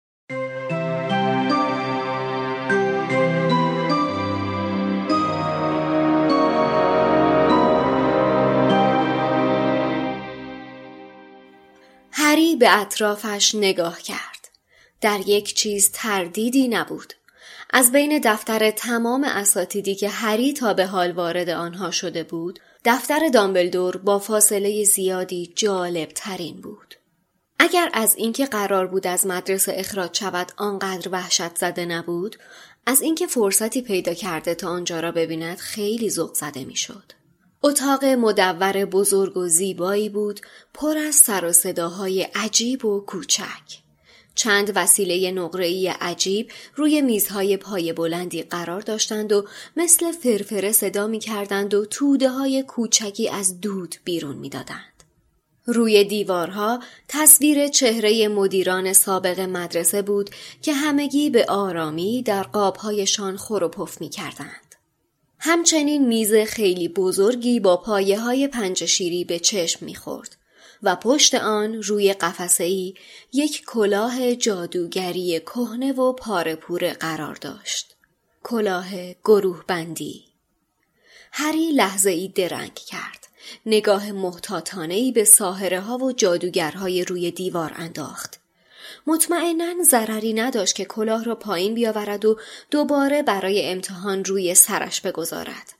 هری 12.36 12.56
به 12.56 12.80
اطرافش 12.80 13.54
نگاه 13.54 14.02
کرد. 14.02 14.48
در 15.00 15.20
یک 15.26 15.54
چیز 15.54 15.90
تردیدی 15.92 16.68
نبود. 16.68 17.12
از 17.70 17.92
بین 17.92 18.20
دفتر 18.24 18.70
تمام 18.70 19.24
اساتیدی 19.24 19.94
که 19.94 20.08
هری 20.08 20.52
تا 20.52 20.74
به 20.74 20.86
حال 20.86 21.12
وارد 21.12 21.48
آنها 21.48 21.90
شده 21.90 22.22
بود 22.22 22.58
دفتر 22.84 23.28
دامبلدور 23.28 23.96
با 23.96 24.18
فاصله 24.18 24.84
زیادی 24.84 25.52
جالب 25.56 26.08
ترین 26.08 26.60
بود. 26.60 26.94
اگر 27.58 27.90
از 27.92 28.16
اینکه 28.16 28.46
قرار 28.46 28.86
بود 28.86 29.06
از 29.06 29.26
مدرسه 29.26 29.72
اخراج 29.76 30.18
شود 30.18 30.52
آنقدر 30.56 31.08
وحشت 31.12 31.56
زده 31.56 31.84
نبود 31.84 32.36
از 32.86 33.02
اینکه 33.02 33.26
فرصتی 33.26 33.82
پیدا 33.82 34.14
کرده 34.14 34.54
تا 34.54 34.68
آنجا 34.68 35.00
را 35.00 35.12
ببیند 35.12 35.58
خیلی 35.58 36.10
ذوق 36.10 36.34
زده 36.34 36.64
می‌شد. 36.64 37.12
اتاق 37.62 38.04
مدور 38.04 38.84
بزرگ 38.84 39.36
و 39.36 39.48
زیبایی 39.48 40.08
بود 40.08 40.40
پر 40.74 40.98
از 40.98 41.14
سر 41.14 41.44
و 41.44 41.52
صداهای 41.52 42.22
عجیب 42.22 42.84
و 42.84 43.00
کوچک. 43.00 43.86
چند 44.34 44.72
وسیله 44.74 45.30
نقره‌ای 45.30 45.88
عجیب 45.88 46.50
روی 46.74 47.00
میزهای 47.00 47.56
پای 47.56 47.92
بلندی 47.92 48.42
قرار 48.42 48.80
داشتند 48.80 49.32
و 49.32 49.46
مثل 49.76 50.12
فرفره 50.12 50.72
صدا 50.72 51.06
می 51.06 51.18
کردند 51.18 51.74
و 51.74 51.84
توده 51.84 52.28
های 52.28 52.62
کوچکی 52.62 53.28
از 53.28 53.60
دود 53.60 53.94
بیرون 54.04 54.36
می 54.36 54.48
دادند. 54.48 54.96
روی 55.66 56.04
دیوارها 56.04 56.80
تصویر 57.08 57.68
چهره 57.68 58.28
مدیران 58.28 58.92
سابق 58.92 59.40
مدرسه 59.40 60.02
بود 60.02 60.30
که 60.62 60.72
همگی 60.72 61.30
به 61.30 61.44
آرامی 61.48 62.22
در 62.22 62.42
قابهایشان 62.42 63.36
خور 63.36 63.64
و 63.64 63.68
پف 63.68 64.00
می 64.00 64.08
کردند. 64.08 64.65
همچنین 65.48 66.06
میز 66.06 66.34
خیلی 66.34 66.88
بزرگی 66.88 67.60
با 67.60 67.76
پایه 67.76 68.20
های 68.20 68.48
پنجشیری 68.48 69.24
به 69.24 69.38
چشم 69.38 69.86
می‌خورد 69.86 70.36
و 70.82 70.96
پشت 70.96 71.34
آن 71.34 71.82
روی 71.82 72.12
قفسه 72.12 72.68
یک 73.32 73.64
کلاه 73.66 74.34
جادوگری 74.34 75.40
کهنه 75.40 75.92
و 75.92 76.12
پارپوره 76.12 76.92
قرار 76.92 77.34
داشت. 77.34 77.96
کلاه 78.42 79.12
گروه 79.24 79.64
بندی. 79.66 80.24
هری 81.32 81.70
لحظه 81.70 82.10
ای 82.10 82.28
درنگ 82.28 82.74
کرد. 82.74 83.28
نگاه 83.66 84.12
محتاطانه 84.12 85.12
به 85.12 85.24
ساهره 85.24 85.80
ها 85.80 85.98
و 85.98 86.12
جادوگرهای 86.12 87.04
روی 87.04 87.30
دیوار 87.30 87.72
انداخت. 87.76 88.40
مطمئنا 89.06 89.82
ضرری 89.82 90.32
نداشت 90.32 90.74
که 90.74 90.84
کلاه 90.84 91.24
را 91.24 91.34
پایین 91.34 91.74
بیاورد 91.74 92.24
و 92.24 92.38
دوباره 92.70 93.22
برای 93.22 93.70
امتحان 93.70 94.24
روی 94.24 94.54
سرش 94.54 95.00
بگذارد. 95.00 95.72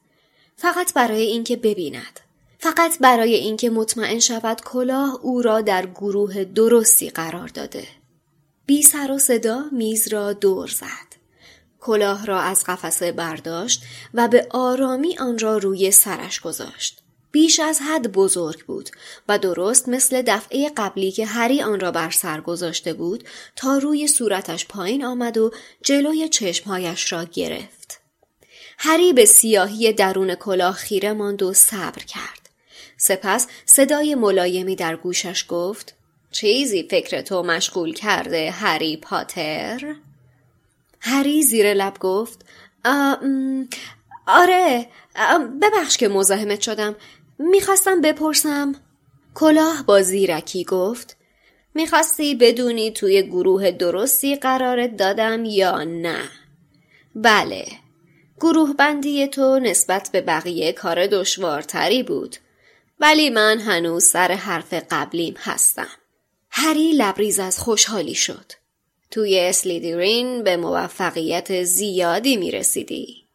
فقط 0.56 0.94
برای 0.94 1.22
اینکه 1.22 1.56
ببیند. 1.56 2.20
فقط 2.58 2.98
برای 2.98 3.34
اینکه 3.34 3.70
مطمئن 3.70 4.18
شود 4.18 4.60
کلاه 4.60 5.18
او 5.22 5.42
را 5.42 5.60
در 5.60 5.86
گروه 5.86 6.44
درستی 6.44 7.10
قرار 7.10 7.48
داده. 7.48 7.88
بی 8.66 8.82
سر 8.82 9.10
و 9.10 9.18
صدا 9.18 9.64
میز 9.72 10.08
را 10.08 10.32
دور 10.32 10.68
زد. 10.68 11.16
کلاه 11.80 12.26
را 12.26 12.40
از 12.40 12.64
قفسه 12.64 13.12
برداشت 13.12 13.82
و 14.14 14.28
به 14.28 14.46
آرامی 14.50 15.18
آن 15.18 15.38
را 15.38 15.58
روی 15.58 15.90
سرش 15.90 16.40
گذاشت. 16.40 17.02
بیش 17.36 17.60
از 17.60 17.80
حد 17.80 18.12
بزرگ 18.12 18.64
بود 18.64 18.90
و 19.28 19.38
درست 19.38 19.88
مثل 19.88 20.22
دفعه 20.22 20.70
قبلی 20.76 21.12
که 21.12 21.26
هری 21.26 21.62
آن 21.62 21.80
را 21.80 21.90
بر 21.90 22.10
سر 22.10 22.40
گذاشته 22.40 22.92
بود 22.92 23.24
تا 23.56 23.78
روی 23.78 24.06
صورتش 24.06 24.66
پایین 24.66 25.04
آمد 25.04 25.38
و 25.38 25.50
جلوی 25.82 26.28
چشمهایش 26.28 27.12
را 27.12 27.24
گرفت. 27.24 28.00
هری 28.78 29.12
به 29.12 29.24
سیاهی 29.24 29.92
درون 29.92 30.34
کلاه 30.34 30.74
خیره 30.74 31.12
ماند 31.12 31.42
و 31.42 31.52
صبر 31.54 32.02
کرد. 32.02 32.50
سپس 32.96 33.46
صدای 33.66 34.14
ملایمی 34.14 34.76
در 34.76 34.96
گوشش 34.96 35.44
گفت 35.48 35.94
چیزی 36.30 36.88
فکر 36.90 37.22
تو 37.22 37.42
مشغول 37.42 37.94
کرده 37.94 38.50
هری 38.50 38.96
پاتر؟ 38.96 39.94
هری 41.00 41.42
زیر 41.42 41.74
لب 41.74 41.98
گفت 41.98 42.44
آره 44.26 44.86
ببخش 45.62 45.96
که 45.96 46.08
مزاحمت 46.08 46.60
شدم 46.60 46.96
می‌خواستم 47.38 48.00
بپرسم. 48.00 48.74
کلاه 49.34 49.84
با 49.86 50.02
زیرکی 50.02 50.64
گفت 50.64 51.16
می‌خواستی 51.74 52.34
بدونی 52.34 52.90
توی 52.90 53.22
گروه 53.22 53.70
درستی 53.70 54.36
قرارت 54.36 54.96
دادم 54.96 55.44
یا 55.44 55.84
نه؟ 55.84 56.28
بله. 57.14 57.66
گروه 58.40 58.72
بندی 58.72 59.26
تو 59.26 59.58
نسبت 59.58 60.08
به 60.12 60.20
بقیه 60.20 60.72
کار 60.72 61.06
دشوارتری 61.06 62.02
بود 62.02 62.36
ولی 63.00 63.30
من 63.30 63.58
هنوز 63.58 64.04
سر 64.04 64.32
حرف 64.32 64.74
قبلیم 64.90 65.34
هستم. 65.38 65.88
هری 66.50 66.92
لبریز 66.92 67.38
از 67.38 67.58
خوشحالی 67.58 68.14
شد. 68.14 68.52
توی 69.10 69.38
اسلیدرین 69.40 70.42
به 70.42 70.56
موفقیت 70.56 71.62
زیادی 71.62 72.36
می‌رسیدی. 72.36 73.26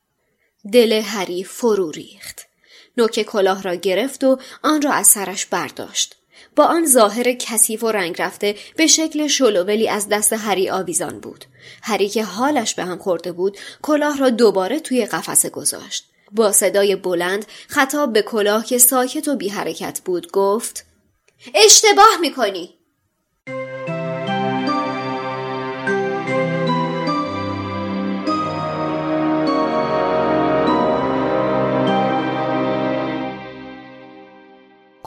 دل 0.74 0.94
هری 0.94 1.44
فرو 1.44 1.92
ریخت. 1.92 2.51
نوک 2.98 3.22
کلاه 3.22 3.64
را 3.64 3.76
گرفت 3.76 4.24
و 4.24 4.38
آن 4.64 4.82
را 4.82 4.92
از 4.92 5.08
سرش 5.08 5.46
برداشت. 5.46 6.16
با 6.56 6.66
آن 6.66 6.86
ظاهر 6.86 7.34
کثیف 7.34 7.84
و 7.84 7.92
رنگ 7.92 8.22
رفته 8.22 8.56
به 8.78 8.88
شکل 8.88 9.28
شلوولی 9.28 9.90
از 9.90 10.10
دست 10.10 10.34
هری 10.34 10.70
آویزان 10.70 11.20
بود. 11.20 11.46
هری 11.84 12.10
که 12.10 12.24
حالش 12.24 12.76
به 12.76 12.84
هم 12.84 12.98
خورده 12.98 13.32
بود 13.32 13.58
کلاه 13.82 14.18
را 14.18 14.30
دوباره 14.30 14.80
توی 14.80 15.06
قفسه 15.06 15.50
گذاشت. 15.50 16.06
با 16.32 16.52
صدای 16.52 16.96
بلند 16.96 17.46
خطاب 17.68 18.14
به 18.14 18.22
کلاه 18.22 18.66
که 18.66 18.78
ساکت 18.78 19.28
و 19.28 19.36
بی 19.36 19.50
حرکت 19.50 20.02
بود 20.06 20.32
گفت 20.32 20.86
اشتباه 21.56 22.18
می‌کنی 22.22 22.81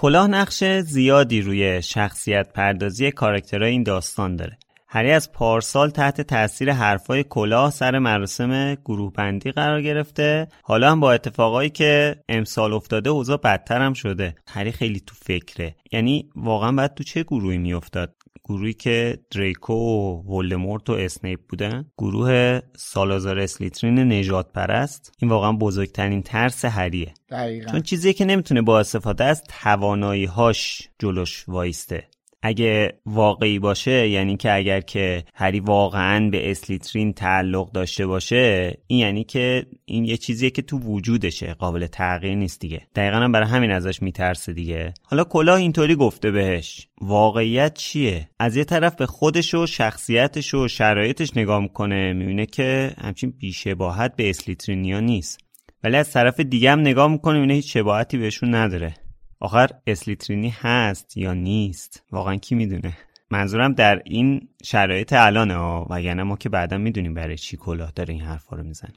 کلاه 0.05 0.27
نقش 0.27 0.65
زیادی 0.65 1.41
روی 1.41 1.83
شخصیت 1.83 2.53
پردازی 2.53 3.11
کارکترهای 3.11 3.71
این 3.71 3.83
داستان 3.83 4.37
داره. 4.37 4.59
هری 4.89 5.11
از 5.11 5.33
پارسال 5.33 5.91
تحت 5.91 6.21
تاثیر 6.21 6.73
حرفای 6.73 7.25
کلاه 7.25 7.71
سر 7.71 7.99
مراسم 7.99 8.75
گروه 8.75 9.13
بندی 9.13 9.53
قرار 9.53 9.83
گرفته. 9.83 10.49
حالا 10.63 10.91
هم 10.91 11.01
با 11.01 11.13
اتفاقایی 11.13 11.71
که 11.71 12.17
امسال 12.29 12.73
افتاده 12.73 13.11
اوضاع 13.11 13.37
بدتر 13.37 13.83
هم 13.83 13.93
شده. 13.93 14.35
هری 14.49 14.73
خیلی 14.73 15.01
تو 15.01 15.15
فکره. 15.15 15.75
یعنی 15.93 16.29
واقعا 16.37 16.73
باید 16.73 16.95
تو 16.95 17.05
چه 17.05 17.23
گروهی 17.23 17.59
میافتاد؟ 17.59 18.15
گروهی 18.45 18.75
که 18.75 19.19
دریکو 19.31 19.75
و 19.75 20.23
ولدمورت 20.37 20.91
و 20.91 20.93
اسنیپ 20.93 21.41
بودن 21.49 21.91
گروه 21.99 22.61
سالازار 22.77 23.39
اسلیترین 23.39 24.13
نجات 24.13 24.53
پرست 24.53 25.13
این 25.19 25.31
واقعا 25.31 25.53
بزرگترین 25.53 26.23
ترس 26.23 26.65
هریه 26.65 27.15
دقیقا. 27.31 27.71
چون 27.73 27.83
چیزی 27.83 28.13
که 28.13 28.25
نمی‌تونه 28.25 28.63
با 28.63 28.81
استفاده 28.81 29.25
از 29.25 29.43
توانایی 29.63 30.25
هاش 30.25 30.89
جلوش 30.99 31.45
وایسته. 31.49 32.09
اگه 32.47 32.99
واقعی 33.07 33.59
باشه 33.59 34.09
یعنی 34.09 34.37
که 34.37 34.55
اگر 34.55 34.81
که 34.81 35.25
هری 35.35 35.61
واقعا 35.61 36.31
به 36.31 36.51
اسلیترین 36.51 37.13
تعلق 37.13 37.73
داشته 37.73 38.07
باشه 38.07 38.75
این 38.87 38.99
یعنی 38.99 39.25
که 39.25 39.67
این 39.85 40.05
یه 40.05 40.17
چیزیه 40.17 40.51
که 40.51 40.63
تو 40.63 40.79
وجودشه 40.79 41.55
قابل 41.55 41.87
تغییر 41.87 42.35
نیست 42.35 42.61
دیگه. 42.61 42.81
دقیقا 42.95 43.17
هم 43.17 43.33
برای 43.33 43.49
همین 43.49 43.71
ازش 43.71 44.03
میترسه 44.03 44.53
دیگه. 44.53 44.95
حالا 45.03 45.25
کلاه 45.25 45.59
اینطوری 45.59 45.95
گفته 45.95 46.31
بهش 46.31 46.89
واقعیت 47.01 47.75
چیه؟ 47.75 48.29
از 48.39 48.57
یه 48.57 48.65
طرف 48.65 48.95
به 48.95 49.07
خودش 49.07 49.55
و 49.55 49.67
شخصیتش 49.67 50.55
و 50.55 50.69
شرایطش 50.69 51.37
نگاه 51.37 51.61
می‌کنه 51.61 52.13
می‌بینه 52.13 52.47
که 52.47 52.95
همچین 52.99 53.31
بیشباهت 53.39 54.17
به 54.17 54.31
اسلیترینیا 54.31 55.01
نیست. 55.01 55.39
ولی 55.85 55.97
از 55.97 56.13
طرف 56.13 56.41
دیگه 56.41 56.71
هم 56.71 56.81
نگاه 56.81 57.09
می‌کنه 57.09 57.35
می‌بینه 57.35 57.55
هیچ 57.55 57.73
شباهتی 57.73 58.19
بهشون 58.19 58.55
نداره. 58.55 58.95
آخر 59.45 59.71
اسلیترینی 59.87 60.55
هست 60.61 61.17
یا 61.17 61.35
نیست؟ 61.35 62.03
واقعا 62.13 62.37
کی 62.37 62.55
می‌دونه؟ 62.55 62.97
منظورم 63.31 63.73
در 63.73 64.03
این 64.05 64.49
شرایط 64.65 65.13
الانه 65.13 65.55
ها 65.55 65.87
وگرنه 65.91 66.23
ما 66.23 66.37
که 66.37 66.49
بعدا 66.49 66.79
می‌دونیم 66.79 67.15
برای 67.15 67.37
چی 67.37 67.57
کلاه 67.57 67.93
داره 67.97 68.15
این 68.15 68.23
حرفا 68.23 68.57
رو 68.57 68.63
می‌زنه. 68.63 68.93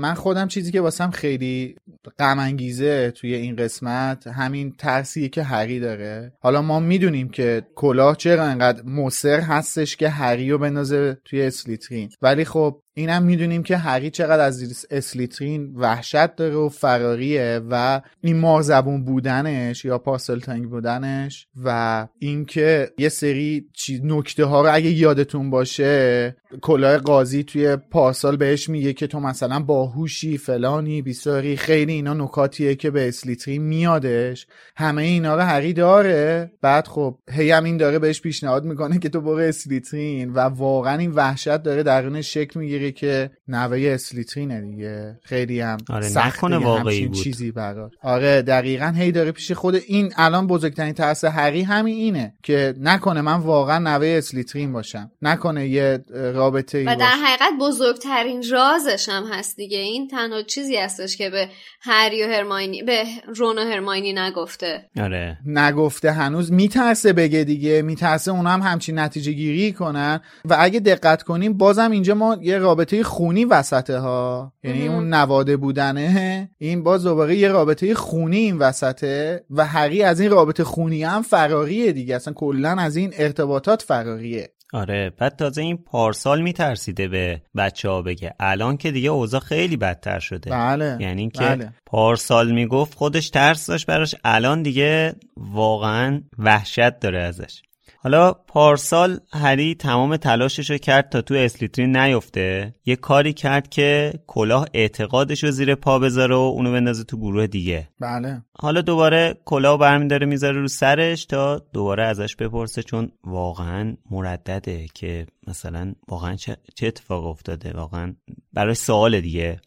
من 0.00 0.14
خودم 0.14 0.48
چیزی 0.48 0.72
که 0.72 0.80
واسم 0.80 1.10
خیلی 1.10 1.76
غم 2.18 2.38
انگیزه 2.38 3.10
توی 3.10 3.34
این 3.34 3.56
قسمت 3.56 4.26
همین 4.26 4.74
ترسیه 4.78 5.28
که 5.28 5.42
هری 5.42 5.80
داره. 5.80 6.32
حالا 6.40 6.62
ما 6.62 6.80
می‌دونیم 6.80 7.28
که 7.28 7.62
کلاه 7.74 8.16
چرا 8.16 8.44
انقدر 8.44 8.82
مصر 8.82 9.40
هستش 9.40 9.96
که 9.96 10.08
هری 10.08 10.50
رو 10.50 10.58
بندازه 10.58 11.18
توی 11.24 11.42
اسلیترین. 11.42 12.10
ولی 12.22 12.44
خب 12.44 12.80
اینم 12.96 13.22
می‌دونیم 13.22 13.62
که 13.62 13.76
هری 13.76 14.10
چقدر 14.10 14.44
از 14.44 14.86
اسلیترین 14.90 15.72
وحشت 15.76 16.36
داره 16.36 16.54
و 16.54 16.68
فراریه 16.68 17.60
و 17.70 18.00
این 18.20 18.36
مارزبون 18.36 19.04
بودنش 19.04 19.84
یا 19.84 19.98
پاسل 19.98 20.40
تنگ 20.40 20.64
بودنش 20.64 21.46
و 21.64 22.08
اینکه 22.18 22.90
یه 22.98 23.08
سری 23.08 23.66
نکته 24.02 24.44
ها 24.44 24.62
رو 24.62 24.74
اگه 24.74 24.90
یادتون 24.94 25.50
باشه 25.50 26.36
کلاه 26.62 26.98
قاضی 26.98 27.42
توی 27.42 27.76
پارسال 27.76 28.36
بهش 28.36 28.68
میگه 28.68 28.92
که 28.92 29.06
تو 29.06 29.20
مثلا 29.20 29.60
باهوشی 29.60 30.38
فلانی 30.38 31.02
بیساری 31.02 31.56
خیلی 31.56 31.92
اینا 31.92 32.14
نکاتیه 32.14 32.74
که 32.74 32.90
به 32.90 33.08
اسلیترین 33.08 33.62
میادش. 33.62 34.46
همه 34.76 35.02
اینا 35.02 35.34
رو 35.34 35.42
هری 35.42 35.72
داره. 35.72 36.50
بعد 36.62 36.86
خب 36.86 37.18
هی 37.30 37.50
هم 37.50 37.64
این 37.64 37.76
داره 37.76 37.98
بهش 37.98 38.20
پیشنهاد 38.20 38.64
می‌کنه 38.64 38.98
که 38.98 39.08
تو 39.08 39.20
برو 39.20 39.38
اسلیترین 39.38 40.32
و 40.32 40.38
واقعا 40.38 40.98
این 40.98 41.10
وحشت 41.10 41.62
داره 41.62 41.82
درونش 41.82 42.34
شکل 42.34 42.60
می‌گیره 42.60 42.92
که 42.92 43.30
نوه 43.48 43.78
اسلیترینه 43.94 44.60
دیگه. 44.60 45.18
خیلی 45.22 45.60
هم 45.60 45.78
آره 45.90 46.08
سخت 46.08 46.44
واقعی 46.44 47.06
بود. 47.06 47.16
چیزی 47.16 47.50
برات. 47.50 47.92
آره 48.02 48.42
دقیقا 48.42 48.94
هی 48.96 49.12
داره 49.12 49.32
پیش 49.32 49.52
خود 49.52 49.74
این 49.86 50.12
الان 50.16 50.46
بزرگترین 50.46 50.92
ترس 50.92 51.24
هری 51.24 51.62
همین 51.62 51.94
اینه 51.94 52.34
که 52.42 52.74
نکنه 52.80 53.20
من 53.20 53.36
واقعا 53.36 53.78
نوه 53.78 54.06
اسلیترین 54.06 54.72
باشم. 54.72 55.10
نکنه 55.22 55.68
یه 55.68 55.98
رابطه 56.44 56.78
ای 56.78 56.84
و 56.84 56.96
در 56.96 57.06
حقیقت 57.06 57.52
بزرگترین 57.60 58.44
رازش 58.50 59.08
هم 59.08 59.24
هست 59.32 59.56
دیگه. 59.56 59.78
این 59.78 60.08
تنها 60.08 60.42
چیزی 60.42 60.76
هستش 60.76 61.16
که 61.16 61.30
به 61.30 61.48
هری 61.80 62.24
و 62.24 62.26
هرماینی 62.26 62.82
به 62.82 63.04
رون 63.36 63.58
و 63.58 63.60
هرماینی 63.60 64.12
نگفته. 64.12 64.90
آره. 65.00 65.38
نگفته 65.46 66.12
هنوز 66.12 66.52
میترسه 66.52 67.12
بگه 67.12 67.44
دیگه. 67.44 67.82
میترسه 67.82 68.30
اونا 68.30 68.50
هم 68.50 68.62
همچین 68.62 68.98
نتیجه 68.98 69.32
گیری 69.32 69.72
کنن. 69.72 70.20
و 70.44 70.56
اگه 70.58 70.80
دقت 70.80 71.22
کنیم 71.22 71.58
بازم 71.58 71.90
اینجا 71.90 72.14
ما 72.14 72.38
یه 72.42 72.58
رابطه 72.58 73.02
خونی 73.02 73.44
وسطه 73.44 73.98
ها 73.98 74.52
یعنی 74.64 74.88
مهم. 74.88 74.94
اون 74.94 75.14
نواده 75.14 75.56
بودنه. 75.56 76.50
این 76.58 76.82
باز 76.82 77.04
دوباره 77.04 77.36
یه 77.36 77.48
رابطه 77.48 77.94
خونی 77.94 78.36
این 78.36 78.58
وسطه. 78.58 79.44
و 79.50 79.66
هری 79.66 80.02
از 80.02 80.20
این 80.20 80.30
رابطه 80.30 80.64
خونی 80.64 81.04
هم 81.04 81.22
فراریه 81.22 81.92
دیگه. 81.92 82.16
اصلا 82.16 82.34
کلا 82.34 82.70
از 82.70 82.96
این 82.96 83.12
ارتباطات 83.18 83.82
فراریه. 83.82 84.53
آره 84.74 85.10
بعد 85.18 85.36
تازه 85.36 85.62
این 85.62 85.76
پارسال 85.76 86.42
میترسیده 86.42 87.08
به 87.08 87.42
بچه 87.56 87.88
ها 87.88 88.02
بگه. 88.02 88.34
الان 88.40 88.76
که 88.76 88.90
دیگه 88.90 89.08
اوضاع 89.08 89.40
خیلی 89.40 89.76
بدتر 89.76 90.18
شده. 90.18 90.50
بله 90.50 90.96
یعنی 91.00 91.30
که 91.30 91.44
بله. 91.44 91.72
پارسال 91.86 92.52
می‌گفت 92.52 92.94
خودش 92.94 93.30
ترس 93.30 93.66
داشت 93.66 93.86
براش. 93.86 94.14
الان 94.24 94.62
دیگه 94.62 95.14
واقعا 95.36 96.22
وحشت 96.38 96.98
داره 97.00 97.22
ازش. 97.22 97.62
حالا 98.04 98.32
پارسال 98.32 99.18
هری 99.32 99.74
تمام 99.74 100.16
تلاشش 100.16 100.70
رو 100.70 100.78
کرد 100.78 101.08
تا 101.08 101.22
تو 101.22 101.34
اسلیترین 101.34 101.96
نیفته. 101.96 102.74
یه 102.86 102.96
کاری 102.96 103.32
کرد 103.32 103.68
که 103.68 104.12
کلاه 104.26 104.66
اعتقادش 104.74 105.44
رو 105.44 105.50
زیر 105.50 105.74
پا 105.74 105.98
بذاره 105.98 106.34
و 106.34 106.38
اونو 106.38 106.72
بندازه 106.72 107.04
تو 107.04 107.16
گروه 107.16 107.46
دیگه. 107.46 107.88
بله. 108.00 108.42
حالا 108.58 108.80
دوباره 108.80 109.36
کلاه 109.44 109.78
برمیداره 109.78 110.26
می‌ذاره 110.26 110.60
رو 110.60 110.68
سرش 110.68 111.24
تا 111.24 111.62
دوباره 111.72 112.06
ازش 112.06 112.36
بپرسه 112.36 112.82
چون 112.82 113.10
واقعا 113.24 113.96
مردده 114.10 114.86
که 114.94 115.26
مثلا 115.46 115.94
واقعا 116.08 116.36
چه, 116.36 116.56
چه 116.74 116.86
اتفاق 116.86 117.26
افتاده؟ 117.26 117.72
واقعا 117.72 118.14
برای 118.52 118.74
سوال 118.74 119.20
دیگه. 119.20 119.60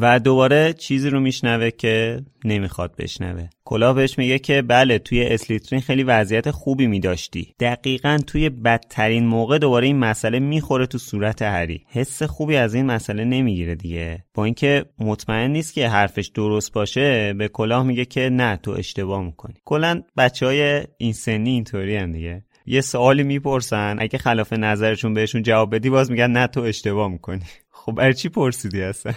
و 0.00 0.20
دوباره 0.20 0.72
چیزی 0.72 1.10
رو 1.10 1.20
میشنوه 1.20 1.70
که 1.70 2.20
نمی‌خواد 2.44 2.96
بشنوه. 2.98 3.48
کلاه 3.64 3.94
بهش 3.94 4.18
میگه 4.18 4.38
که 4.38 4.62
بله 4.62 4.98
توی 4.98 5.22
اسلیترین 5.22 5.80
خیلی 5.80 6.02
وضعیت 6.02 6.50
خوبی 6.50 6.86
میداشتی. 6.86 7.54
دقیقا 7.60 8.18
توی 8.26 8.50
بدترین 8.50 9.26
موقع 9.26 9.58
دوباره 9.58 9.86
این 9.86 9.98
مسئله 9.98 10.38
می‌خوره 10.38 10.86
تو 10.86 10.98
صورت 10.98 11.42
هری. 11.42 11.84
حس 11.88 12.22
خوبی 12.22 12.56
از 12.56 12.74
این 12.74 12.86
مسئله 12.86 13.24
نمی‌گیره 13.24 13.74
دیگه. 13.74 14.24
با 14.34 14.44
اینکه 14.44 14.84
مطمئن 14.98 15.50
نیست 15.50 15.74
که 15.74 15.88
حرفش 15.88 16.26
درست 16.26 16.72
باشه 16.72 17.32
به 17.32 17.48
کلاه 17.48 17.82
میگه 17.82 18.04
که 18.04 18.28
نه 18.28 18.56
تو 18.56 18.70
اشتباه 18.70 19.22
می‌کنی. 19.22 19.54
کلا 19.64 20.02
بچه 20.16 20.46
های 20.46 20.82
این 20.98 21.12
سنی 21.12 21.50
اینطوری 21.50 21.96
هم 21.96 22.12
دیگه. 22.12 22.44
یه 22.66 22.80
سوالی 22.80 23.22
می‌پرسن 23.22 23.96
اگه 23.98 24.18
خلاف 24.18 24.52
نظرشون 24.52 25.14
بهشون 25.14 25.42
جواب 25.42 25.74
بدی 25.74 25.90
باز 25.90 26.10
میگن 26.10 26.30
نه 26.30 26.46
تو 26.46 26.60
اشتباه 26.60 27.08
می‌کنی. 27.08 27.42
خب 27.84 27.92
برای 27.92 28.14
چی 28.14 28.28
پرسیدی 28.28 28.82
اصلا؟ 28.82 29.12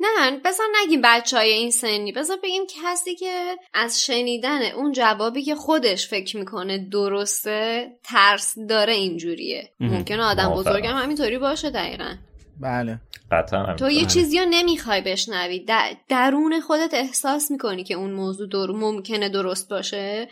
نه 0.00 0.40
بذار 0.44 0.66
نگیم 0.82 1.00
بچه 1.04 1.36
های 1.36 1.52
این 1.52 1.70
سنی. 1.70 2.12
بذار 2.12 2.36
بگیم 2.42 2.62
کسی 2.82 3.14
که 3.14 3.56
از 3.74 4.04
شنیدن 4.04 4.62
اون 4.62 4.92
جوابی 4.92 5.42
که 5.42 5.54
خودش 5.54 6.08
فکر 6.08 6.36
می‌کنه 6.36 6.78
درسته 6.78 7.90
ترس 8.04 8.54
داره 8.68 8.92
اینجوریه. 8.92 9.70
مهم. 9.80 9.92
ممکنه 9.92 10.22
آدم. 10.22 10.50
بزرگم 10.50 10.96
همینطوری 10.96 11.38
باشه 11.38 11.70
دقیقا. 11.70 12.14
بله. 12.60 13.00
قطعا 13.32 13.74
تو 13.74 13.84
یه 13.84 13.90
همینطوره. 13.90 14.06
چیزی 14.06 14.38
رو 14.38 14.46
نمی‌خوای 14.50 15.00
بشنوی. 15.00 15.58
در- 15.60 15.96
درون 16.08 16.60
خودت 16.60 16.94
احساس 16.94 17.50
می‌کنی 17.50 17.84
که 17.84 17.94
اون 17.94 18.10
موضوع 18.10 18.48
در 18.48 18.72
ممکنه 18.72 19.28
درست 19.28 19.68
باشه. 19.70 20.28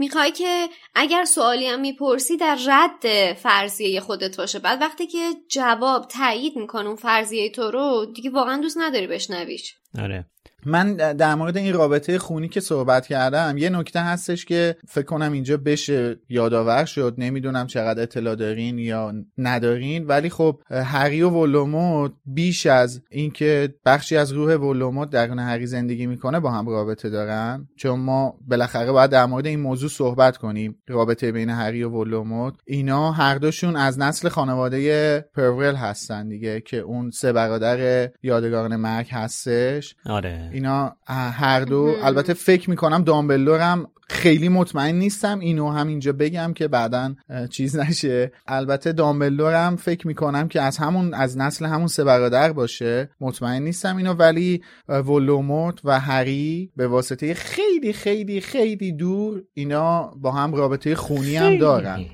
می‌خوای 0.00 0.32
که 0.32 0.68
اگر 0.94 1.24
سوالی 1.24 1.66
هم 1.66 1.80
می‌پرسی 1.80 2.36
در 2.36 2.58
رد 2.66 3.32
فرضیه 3.32 4.00
خودت 4.00 4.36
باشه. 4.36 4.58
بعد 4.58 4.80
وقتی 4.80 5.06
که 5.06 5.18
جواب 5.48 6.06
تایید 6.08 6.56
می‌کنه 6.56 6.86
اون 6.86 6.96
فرضیه 6.96 7.50
تو 7.50 7.70
رو 7.70 8.06
دیگه 8.14 8.30
واقعا 8.30 8.60
دوست 8.60 8.78
نداری 8.78 9.06
بشنویش. 9.06 9.74
آره. 9.98 10.26
من 10.66 10.94
در 10.94 11.34
مورد 11.34 11.56
این 11.56 11.74
رابطه 11.74 12.18
خونی 12.18 12.48
که 12.48 12.60
صحبت 12.60 13.06
کردم 13.06 13.58
یه 13.58 13.70
نکته 13.70 14.00
هستش 14.00 14.44
که 14.44 14.76
فکر 14.88 15.04
کنم 15.04 15.32
اینجا 15.32 15.56
بشه 15.56 16.16
یادآور 16.28 16.84
شد. 16.84 17.14
نمی‌دونم 17.18 17.66
چقدر 17.66 18.02
اطلاع 18.02 18.34
دارین 18.34 18.78
یا 18.78 19.12
ندارین. 19.38 20.06
ولی 20.06 20.30
خب 20.30 20.60
هری 20.70 21.22
و 21.22 21.30
ولوموت 21.30 22.12
بیش 22.24 22.66
از 22.66 23.02
اینکه 23.10 23.74
بخشی 23.84 24.16
از 24.16 24.32
روح 24.32 24.54
ولوموت 24.54 25.10
درون 25.10 25.38
هری 25.38 25.66
زندگی 25.66 26.06
می‌کنه 26.06 26.40
با 26.40 26.50
هم 26.50 26.68
رابطه 26.68 27.10
دارن. 27.10 27.68
چون 27.76 28.00
ما 28.00 28.38
بالاخره 28.48 28.92
باید 28.92 29.10
در 29.10 29.26
مورد 29.26 29.46
این 29.46 29.60
موضوع 29.60 29.90
صحبت 29.90 30.36
کنیم. 30.36 30.78
رابطه 30.88 31.32
بین 31.32 31.50
هری 31.50 31.82
و 31.82 31.90
ولوموت 31.90 32.54
اینا 32.66 33.12
هر 33.12 33.34
دوشون 33.34 33.76
از 33.76 33.98
نسل 33.98 34.28
خانواده 34.28 35.20
پرورل 35.34 35.74
هستن 35.74 36.28
دیگه 36.28 36.60
که 36.60 36.76
اون 36.76 37.10
سه 37.10 37.32
برادر 37.32 38.10
یادگاران 38.22 38.76
مرگ 38.76 39.08
هستش. 39.10 39.94
آره. 40.06 40.49
اینا 40.52 40.96
هر 41.06 41.60
دو. 41.60 41.94
البته 42.02 42.34
فکر 42.34 42.70
می‌کنم 42.70 43.04
دامبلورم 43.04 43.86
خیلی 44.08 44.48
مطمئن 44.48 44.94
نیستم. 44.94 45.38
اینو 45.38 45.70
هم 45.70 45.88
اینجا 45.88 46.12
بگم 46.12 46.52
که 46.52 46.68
بعدا 46.68 47.14
چیز 47.50 47.76
نشه. 47.76 48.32
البته 48.46 48.92
دامبلورم 48.92 49.76
فکر 49.76 50.06
می‌کنم 50.06 50.48
که 50.48 50.60
از 50.62 50.78
همون 50.78 51.14
از 51.14 51.38
نسل 51.38 51.66
همون 51.66 51.86
سه 51.86 52.04
برادر 52.04 52.52
باشه. 52.52 53.10
مطمئن 53.20 53.62
نیستم 53.62 53.96
اینو 53.96 54.12
ولی 54.12 54.62
ولوموت 54.88 55.80
و 55.84 56.00
هری 56.00 56.72
به 56.76 56.86
واسطه 56.86 57.34
خیلی 57.34 57.92
خیلی 57.92 58.40
خیلی 58.40 58.92
دور 58.92 59.42
اینا 59.54 60.12
با 60.16 60.32
هم 60.32 60.54
رابطه 60.54 60.94
خونی 60.94 61.36
هم 61.36 61.58
دارن. 61.58 62.04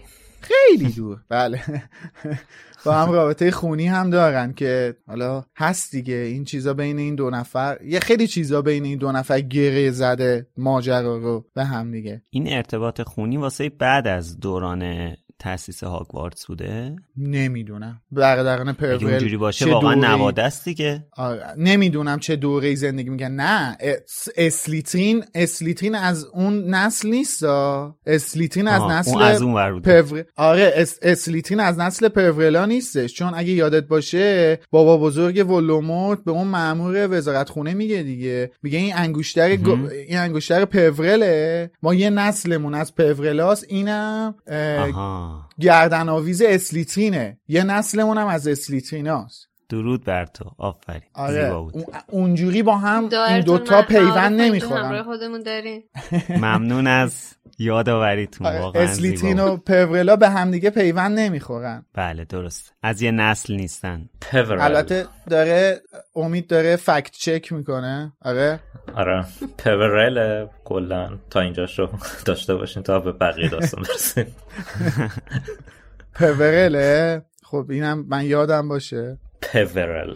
خیلی 0.41 0.93
دور. 0.93 1.19
بله. 1.29 1.63
با 2.87 2.95
هم 2.95 3.13
رابطه 3.13 3.51
خونی 3.51 3.87
هم 3.87 4.11
دارن 4.11 4.53
که 4.53 4.97
حالا 5.07 5.45
هست 5.57 5.93
دیگه. 5.93 6.15
این 6.15 6.45
چیزا 6.45 6.75
بین 6.75 6.99
این 6.99 7.15
دو 7.15 7.31
نفر 7.31 7.79
یه 7.85 8.01
خیلی 8.01 8.27
چیزا 8.27 8.63
بین 8.63 8.85
این 8.85 8.99
دو 8.99 9.13
نفر 9.13 9.41
گره 9.41 9.91
زده 9.91 10.47
ماجرا 10.57 11.17
رو 11.17 11.45
به 11.55 11.65
هم 11.65 11.93
دیگه. 11.93 12.23
این 12.31 12.53
ارتباط 12.53 13.03
خونی 13.03 13.37
واسه 13.37 13.69
بعد 13.69 14.07
از 14.07 14.41
دوران 14.41 15.13
تاسیس 15.39 15.85
هاگوارتس 15.85 16.47
بوده؟ 16.47 16.97
نمی‌دونم. 17.17 18.01
برادران 18.13 18.69
اگه 18.69 18.79
پرول 18.79 19.05
اونجوری 19.11 19.37
باشه 19.37 19.67
واقعا 19.73 19.95
دوره‌ای- 19.95 20.09
نواده 20.09 20.43
است 20.43 20.65
دیگه 20.65 21.07
نمی‌دونم 21.57 22.19
چه 22.19 22.37
دوره 22.37 22.75
زندگی 22.75 23.11
میگن 23.11 23.31
نه 23.31 23.77
اس- 23.81 24.29
اسلیترین 24.37 25.25
اسلیترین 25.35 25.95
از 25.95 26.25
اون 26.25 26.75
نسل 26.75 27.09
نیست 27.09 27.45
اسلیترین 28.07 28.69
از 28.69 28.83
نسل 28.83 29.11
اون 29.11 29.23
از 29.23 29.43
اون 29.43 29.55
ور 29.55 29.73
بوده. 29.73 30.03
پور... 30.03 30.25
آره 30.37 30.73
اس... 30.77 30.99
اسلیترین 31.03 31.61
از 31.61 31.79
نسل 31.79 32.09
پرورلا 32.09 32.67
نیستش. 32.67 33.15
چون 33.15 33.33
اگه 33.35 33.51
یادت 33.51 33.85
باشه 33.89 34.59
بابا 34.71 34.97
بزرگ 34.99 35.51
ولوموت 35.51 36.25
به 36.25 36.31
اون 36.31 36.49
مامور 36.49 37.09
وزارت 37.17 37.49
خونه 37.49 37.75
میگه 37.75 38.03
دیگه. 38.03 38.51
میگه 38.63 38.79
این 38.79 38.93
انگشتر 38.97 39.57
مهم. 39.57 39.87
این 40.09 40.19
انگشتر 40.19 40.65
پورله 40.65 41.71
ما 41.83 41.95
یه 41.95 42.11
نسلمون 42.11 42.75
از 42.75 42.95
پورلاست 42.95 43.65
اینم 43.69 44.35
اه، 44.47 45.26
گردن 45.61 46.09
آویز 46.09 46.43
اسلیترینه. 46.43 47.39
یه 47.49 47.65
نسلمون 47.65 48.19
هم 48.19 48.27
از 48.27 48.49
اسلیتریناست. 48.49 49.49
درود 49.69 50.05
بر 50.05 50.27
تو. 50.27 50.51
آفرین. 50.59 51.03
آره. 51.15 51.71
اونجوری 52.09 52.63
با 52.63 52.77
هم 52.77 53.09
این 53.29 53.41
دوتا 53.41 53.83
پیوند 53.83 54.41
نمی‌خورن. 54.41 55.03
خودمون 55.03 55.43
داریم 55.43 55.85
ممنون 56.43 56.87
از 56.87 57.35
یادآوریتون. 57.59 58.47
آره، 58.47 58.61
واقعا 58.61 58.83
اسلیترین 58.83 59.37
زیبا 59.37 59.55
و. 59.55 59.57
پورلا 59.57 60.17
به 60.17 60.29
همدیگه 60.29 60.71
پیوند 60.71 61.19
نمی‌خورن. 61.19 61.85
بله 61.95 62.25
درست. 62.25 62.73
از 62.83 63.03
یه 63.03 63.11
نسل 63.11 63.55
نیستن. 63.55 64.09
پورل 64.21 64.61
البته 64.61 65.07
داره 65.31 65.83
امید 66.15 66.47
داره 66.47 66.77
فکت 66.77 67.11
چک 67.11 67.53
می‌کنه. 67.53 68.13
آره. 68.23 68.61
آره. 68.95 69.25
پورل 69.59 70.47
کلا 70.65 71.19
تا 71.31 71.41
اینجاش 71.41 71.79
رو 71.79 71.89
داشته 72.25 72.55
باشین 72.55 72.83
تا 72.83 72.99
به 73.01 73.13
بقیه 73.13 73.49
داستان 73.49 73.83
برسیم. 73.83 74.37
پورله 76.15 77.23
خب 77.43 77.67
اینم 77.71 78.05
من 78.09 78.25
یادم 78.25 78.69
باشه. 78.69 79.19
پورل. 79.53 80.15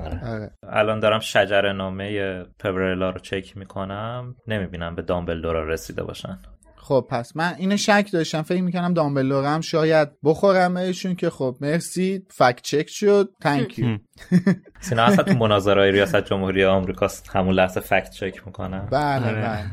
آره. 0.00 0.20
آره. 0.26 0.50
الان 0.68 1.00
دارم 1.00 1.20
شجره 1.20 1.72
نامه 1.72 2.42
پورلا 2.58 3.10
رو 3.10 3.18
چک 3.18 3.56
می‌کنم. 3.56 4.34
نمی‌بینم 4.46 4.94
به 4.94 5.02
دامبلدورا 5.02 5.68
رسیده 5.68 6.02
باشن. 6.02 6.38
خب 6.84 7.06
پس 7.10 7.36
من 7.36 7.54
اینو 7.58 7.76
شک 7.76 8.08
داشتم. 8.12 8.42
فکر 8.42 8.62
می‌کنم 8.62 8.94
دامبلورم 8.94 9.60
شاید 9.60 10.08
بخورم 10.24 10.74
بهشون 10.74 11.14
که 11.14 11.30
خب 11.30 11.56
مرسی. 11.60 12.22
فکت 12.30 12.62
چک 12.62 12.86
شد. 12.88 13.30
تانک 13.40 13.78
یو 13.78 13.98
سینا 14.80 15.02
اصلا 15.02 15.24
تو 15.24 15.34
مناظرهای 15.34 15.92
ریاست 15.92 16.24
جمهوری 16.24 16.64
آمریکا 16.64 17.08
همون 17.32 17.54
لحظه 17.54 17.80
فکت 17.80 18.10
چک 18.10 18.46
می‌کنن 18.46 18.88
بله 18.90 19.32
بله. 19.32 19.70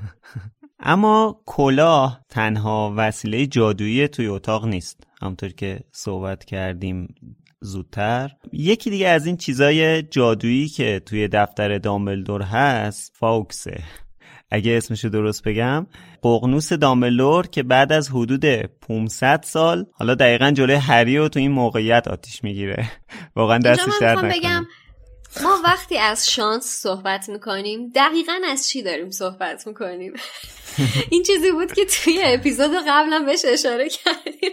اما 0.80 1.42
کلاه 1.46 2.22
تنها 2.30 2.94
وسیله 2.98 3.48
جادویی 3.48 4.08
توی 4.08 4.28
اتاق 4.28 4.66
نیست. 4.66 5.08
همطور 5.22 5.50
که 5.50 5.80
صحبت 5.92 6.46
کردیم 6.46 7.16
زودتر. 7.62 8.32
یکی 8.52 8.90
دیگه 8.90 9.08
از 9.08 9.26
این 9.26 9.38
چیزای 9.38 10.04
جادویی 10.04 10.68
که 10.68 11.02
توی 11.06 11.28
دفتر 11.28 11.78
دامبلدور 11.78 12.42
هست 12.42 13.12
فاوکسه 13.16 13.84
اگه 14.52 14.78
اسمشو 14.78 15.10
درست 15.10 15.44
بگم 15.44 15.88
ققنوس 16.24 16.74
دامبلور 16.74 17.48
که 17.48 17.64
بعد 17.64 17.92
از 17.92 18.10
حدود 18.10 18.46
500 18.46 19.44
سال 19.44 19.86
حالا 19.94 20.16
دقیقا 20.16 20.52
جلوی 20.52 20.76
هری 20.76 21.18
رو 21.18 21.30
تو 21.30 21.40
این 21.40 21.52
موقعیت 21.52 22.08
آتیش 22.08 22.44
می‌گیره. 22.44 22.92
واقعا 23.36 23.58
دستش 23.58 23.94
درد 24.02 24.34
بگم 24.34 24.66
ما 25.44 25.60
وقتی 25.64 25.98
از 25.98 26.32
شانس 26.32 26.66
صحبت 26.66 27.30
می‌کنیم 27.30 27.92
دقیقا 27.96 28.34
از 28.48 28.68
چی 28.68 28.82
داریم 28.82 29.10
صحبت 29.10 29.68
می‌کنیم؟ 29.68 30.14
این 31.12 31.24
چیزی 31.24 31.52
بود 31.52 31.74
که 31.74 31.86
توی 31.86 32.22
اپیزود 32.24 32.72
قبلا 32.88 33.20
بهش 33.20 33.42
اشاره 33.46 33.90
کردیم. 33.90 34.52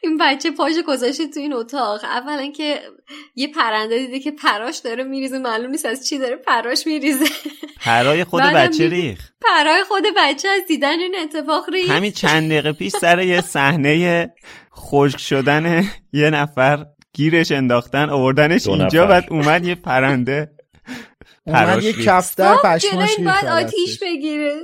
این 0.00 0.16
بچه 0.20 0.50
پاش 0.50 0.72
گذاشته 0.88 1.26
تو 1.26 1.40
این 1.40 1.52
اتاق. 1.52 2.04
اولا 2.04 2.50
که 2.50 2.80
یه 3.34 3.48
پرنده 3.48 3.98
دیده 3.98 4.20
که 4.20 4.30
پراش 4.30 4.78
داره 4.78 5.04
میریزه. 5.04 5.38
معلوم 5.38 5.70
نیست 5.70 5.86
از 5.86 6.08
چی 6.08 6.18
داره 6.18 6.36
پراش 6.36 6.86
میریزه. 6.86 7.24
پرای 7.80 8.24
خود 8.24 8.42
بچه 8.42 8.88
ریخ 8.88 9.30
پرای 9.40 9.84
خود 9.84 10.04
بچه 10.16 10.48
از 10.48 10.62
دیدن 10.68 11.00
این 11.00 11.16
اتفاق 11.22 11.70
ریخ 11.70 11.90
همین 11.90 12.12
چند 12.12 12.50
دقیقه 12.50 12.72
پیش 12.72 12.92
سر 12.92 13.22
یه 13.22 13.40
صحنه 13.40 14.34
خشک 14.76 15.18
شدن 15.18 15.84
یه 16.12 16.30
نفر 16.30 16.86
گیرش 17.16 17.52
انداختن 17.52 18.10
آوردنش 18.10 18.66
اینجا 18.66 19.06
بعد 19.06 19.24
اومد 19.30 19.66
یه 19.66 19.74
پرنده 19.74 20.50
اومد 21.46 21.82
یه 21.82 21.92
کفتر 21.92 22.56
پشماش 22.56 23.16
باید 23.16 23.44
آتیش 23.44 23.98
بگیره. 24.02 24.56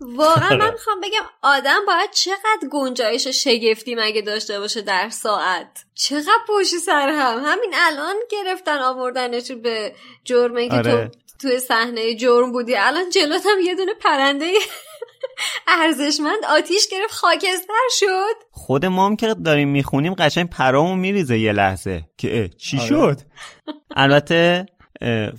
واقعا 0.00 0.56
من 0.56 0.70
می‌خوام 0.72 1.00
بگم 1.00 1.22
آدم 1.42 1.78
باید 1.86 2.10
چقدر 2.10 2.68
گنجایش 2.70 3.28
شگفتی 3.28 3.94
مگه 3.94 4.22
داشته 4.22 4.60
باشه 4.60 4.80
در 4.82 5.08
ساعت. 5.08 5.84
چقدر 5.94 6.38
پشت 6.48 6.76
سر 6.76 7.08
هم. 7.08 7.42
همین 7.44 7.74
الان 7.74 8.14
گرفتن 8.30 8.78
آوردنش 8.78 9.52
به 9.52 9.94
جرمه 10.24 10.68
که 10.68 10.82
تو 10.82 10.90
آره. 10.90 11.10
توی 11.40 11.58
صحنه 11.58 12.14
جرم 12.14 12.52
بودی. 12.52 12.76
الان 12.76 13.10
جلوت 13.10 13.46
هم 13.46 13.60
یه 13.64 13.74
دونه 13.74 13.94
پرنده 13.94 14.52
ارزشمند 15.68 16.44
آتیش 16.48 16.88
گرفت 16.88 17.14
خاکستر 17.14 17.88
شد. 17.90 18.34
خود 18.50 18.86
ما 18.86 19.06
هم 19.06 19.16
که 19.16 19.34
داریم 19.34 19.68
می‌خونیم 19.68 20.14
قشنگ 20.14 20.50
پرامون 20.50 20.98
میریزه 20.98 21.38
یه 21.38 21.52
لحظه. 21.52 22.04
که 22.18 22.50
چی 22.58 22.78
آره. 22.78 22.86
شد؟ 22.86 23.20
البته 23.96 24.66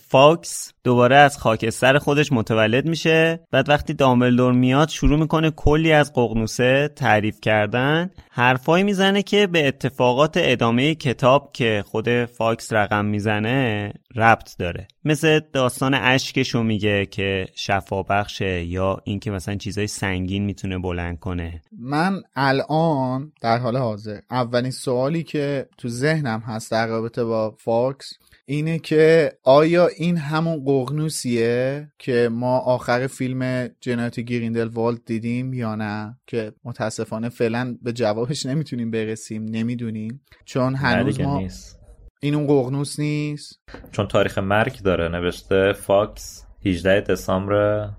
فاکس 0.08 0.74
دوباره 0.84 1.16
از 1.16 1.38
خاکستر 1.38 1.98
خودش 1.98 2.32
متولد 2.32 2.86
میشه. 2.86 3.40
بعد 3.52 3.70
وقتی 3.70 3.94
دامبلدور 3.94 4.54
میاد 4.54 4.90
شروع 4.90 5.20
می‌کنه 5.20 5.52
کلی 5.52 5.92
از 5.92 6.14
ققنوسه 6.14 6.88
تعریف 6.96 7.42
کردن. 7.42 8.10
حرفایی 8.32 8.84
می‌زنه 8.84 9.24
که 9.24 9.48
به 9.48 9.68
اتفاقات 9.68 10.34
ادامه 10.36 10.96
کتاب 10.96 11.52
که 11.54 11.84
خود 11.88 12.26
فاکس 12.26 12.74
رقم 12.74 13.06
می‌زنه 13.06 13.94
ربط 14.16 14.58
داره. 14.60 14.88
مثل 15.06 15.40
داستان 15.54 15.94
اشکشو 15.94 16.64
میگه 16.64 17.06
که 17.06 17.48
شفابخشه 17.56 18.64
یا 18.64 18.98
اینکه 19.04 19.32
مثلا 19.32 19.56
چیزای 19.56 19.88
سنگین 19.88 20.44
می‌تونه 20.44 20.78
بلند 20.78 21.20
کنه. 21.20 21.62
من 21.80 22.22
الان 22.36 23.32
در 23.42 23.58
حال 23.58 23.78
حاضر 23.78 24.20
اولین 24.32 24.72
سوالی 24.72 25.24
که 25.24 25.68
تو 25.78 25.90
ذهنم 25.90 26.40
هست 26.40 26.72
در 26.72 26.88
رابطه 26.88 27.24
با 27.24 27.56
فاکس 27.58 28.14
اینه 28.50 28.80
که 28.80 29.32
آیا 29.44 29.88
این 29.88 30.18
همون 30.18 30.66
ققنوسیه 30.66 31.88
که 31.98 32.30
ما 32.32 32.58
آخر 32.60 33.08
فیلم 33.08 33.70
جنایت 33.80 34.20
گریندل 34.20 34.68
والد 34.68 35.06
دیدیم 35.06 35.54
یا 35.54 35.76
نه؟ 35.76 36.18
که 36.28 36.54
متاسفانه 36.64 37.30
فعلا 37.30 37.78
به 37.82 37.94
جوابش 37.94 38.46
نمی‌تونیم 38.46 38.92
برسیم 38.92 39.46
نمی‌دونیم. 39.46 40.22
چون 40.46 40.76
هنوز 40.76 41.22
ما 41.22 41.40
نیست. 41.40 41.80
این 42.20 42.36
اون 42.36 42.48
ققنوس 42.48 43.00
نیست. 43.00 43.60
چون 43.92 44.08
تاریخ 44.08 44.38
مرگ 44.38 44.82
داره 44.82 45.08
نوشته 45.08 45.74
فاکس 45.74 46.46
18 46.66 47.02
دسامبر 47.02 47.90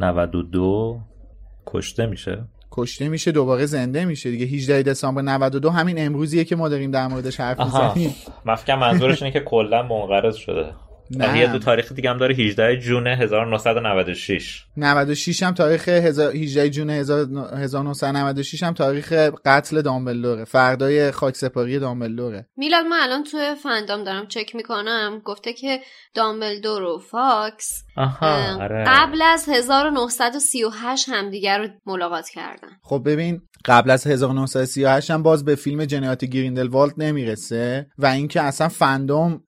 92 0.00 1.00
کشته 1.66 2.06
میشه. 2.06 2.44
کشته 2.78 3.08
میشه 3.08 3.32
دوباره 3.32 3.66
زنده 3.66 4.04
میشه 4.04 4.30
دیگه. 4.30 4.46
18 4.46 4.82
دسامبر 4.82 5.22
92 5.22 5.70
همین 5.70 6.06
امروزیه 6.06 6.44
که 6.44 6.56
ما 6.56 6.68
داریم 6.68 6.90
در 6.90 7.08
موردش 7.08 7.40
حرف 7.40 7.60
می‌زنیم. 7.60 8.14
من 8.44 8.74
منظورش 8.74 9.22
اینه 9.22 9.32
که 9.32 9.40
کلا 9.40 9.82
منقرض 9.82 10.36
شده. 10.36 10.74
نه. 11.10 11.38
یه 11.38 11.52
دو 11.52 11.58
تاریخ 11.58 11.92
دیگه 11.92 12.10
هم 12.10 12.18
داره. 12.18 12.34
18 12.34 12.76
جون 12.76 13.06
1996 13.06 14.64
96 14.76 15.42
هم 15.42 15.54
تاریخ 15.54 15.88
18 15.88 16.70
جون 16.70 16.90
1996 16.90 18.62
هم 18.62 18.74
تاریخ 18.74 19.12
قتل 19.44 19.82
دامبلدوره 19.82 20.44
فردای 20.44 21.10
خاک 21.10 21.36
سپاری 21.36 21.78
دامبلدوره 21.78 22.46
میلاد 22.56 22.84
من 22.84 22.98
الان 23.02 23.24
توی 23.24 23.54
fandom 23.62 24.04
دارم 24.04 24.26
چک 24.26 24.54
می‌کنم. 24.54 25.22
گفته 25.24 25.52
که 25.52 25.80
دامبلدور 26.14 26.82
و 26.82 26.98
فاکس 26.98 27.84
آره. 28.60 28.84
قبل 28.86 29.22
از 29.22 29.48
1938 29.48 31.08
هم 31.08 31.30
دیگر 31.30 31.58
رو 31.58 31.68
ملاقات 31.86 32.28
کردن. 32.28 32.68
خب 32.82 33.02
ببین 33.06 33.40
قبل 33.64 33.90
از 33.90 34.06
1938 34.06 35.10
هم 35.10 35.22
باز 35.22 35.44
به 35.44 35.54
فیلم 35.54 35.84
جنایات 35.84 36.24
گریندلوالد 36.24 36.92
نمی‌رسه 36.96 37.86
و 37.98 38.06
اینکه 38.06 38.42
اصلا 38.42 38.68
fandom 38.68 39.42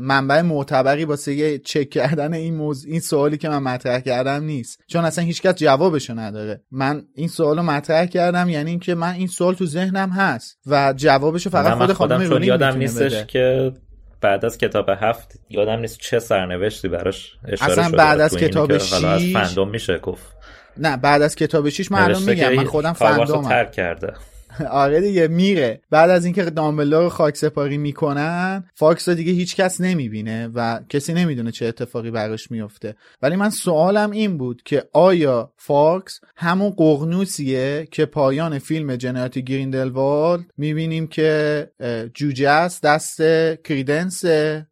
منبع 0.00 0.42
معتبری 0.42 1.04
واسه 1.04 1.34
یه 1.34 1.58
چک 1.58 1.90
کردن 1.90 2.34
این 2.34 2.54
موضوع 2.54 2.90
این 2.90 3.00
سوالی 3.00 3.38
که 3.38 3.48
من 3.48 3.62
مطرح 3.62 4.00
کردم 4.00 4.44
نیست. 4.44 4.78
چون 4.88 5.04
اصلا 5.04 5.24
هیچکس 5.24 5.54
جوابشو 5.54 6.14
نداره. 6.18 6.62
من 6.70 7.02
این 7.14 7.28
سوالو 7.28 7.62
مطرح 7.62 8.06
کردم 8.06 8.48
یعنی 8.48 8.70
اینکه 8.70 8.94
من 8.94 9.12
این 9.14 9.26
سوال 9.26 9.54
تو 9.54 9.66
ذهنم 9.66 10.10
هست 10.10 10.58
و 10.66 10.94
جوابشو 10.96 11.50
فقط 11.50 11.78
خود 11.78 11.92
خانم 11.92 12.42
یادم 12.42 12.76
نیستش 12.76 13.26
که 13.26 13.72
بعد 14.20 14.44
از 14.44 14.58
کتاب 14.58 14.88
هفت 14.88 15.40
یادم 15.50 15.80
نیست 15.80 15.98
چه 15.98 16.18
سرنوشتی 16.18 16.88
براش 16.88 17.36
اشاره 17.48 17.72
اصلا 17.72 17.88
شده 17.88 17.96
بعد 17.96 18.20
از 18.20 18.36
کتاب 18.36 18.78
6 18.78 18.92
از 19.04 19.22
fandom 19.32 19.68
میشه 19.68 19.98
گفت. 19.98 20.36
نه 20.76 20.96
بعد 20.96 21.22
از 21.22 21.34
کتاب 21.36 21.68
6 21.68 21.92
من 21.92 22.02
الان 22.02 22.22
میگم 22.22 22.54
من 22.54 22.64
خودم 22.64 22.92
fandom 22.92 23.40
م 23.40 23.48
ترک 23.48 23.72
کرده. 23.72 24.14
آره 24.70 25.00
دیگه 25.00 25.28
میره. 25.28 25.80
بعد 25.90 26.10
از 26.10 26.24
اینکه 26.24 26.44
دامبلدور 26.44 27.02
رو 27.02 27.08
خاک 27.08 27.36
سپاری 27.36 27.78
می‌کنن 27.78 28.64
فاکس 28.74 29.08
رو 29.08 29.14
دیگه 29.14 29.32
هیچ 29.32 29.56
کس 29.56 29.80
نمی‌بینه 29.80 30.50
و 30.54 30.80
کسی 30.88 31.12
نمی‌دونه 31.12 31.50
چه 31.50 31.66
اتفاقی 31.66 32.10
براش 32.10 32.50
میفته 32.50 32.94
ولی 33.22 33.36
من 33.36 33.50
سوالم 33.50 34.10
این 34.10 34.38
بود 34.38 34.62
که 34.64 34.84
آیا 34.92 35.52
فاکس 35.56 36.20
همون 36.36 36.70
ققنوسیه 36.76 37.88
که 37.90 38.06
پایان 38.06 38.58
فیلم 38.58 38.96
جنایت 38.96 39.38
گریندلوالد 39.38 40.44
می‌بینیم 40.56 41.06
که 41.06 41.70
جوجه 42.14 42.48
است 42.48 42.82
دست 42.82 43.22
کریدنس 43.64 44.24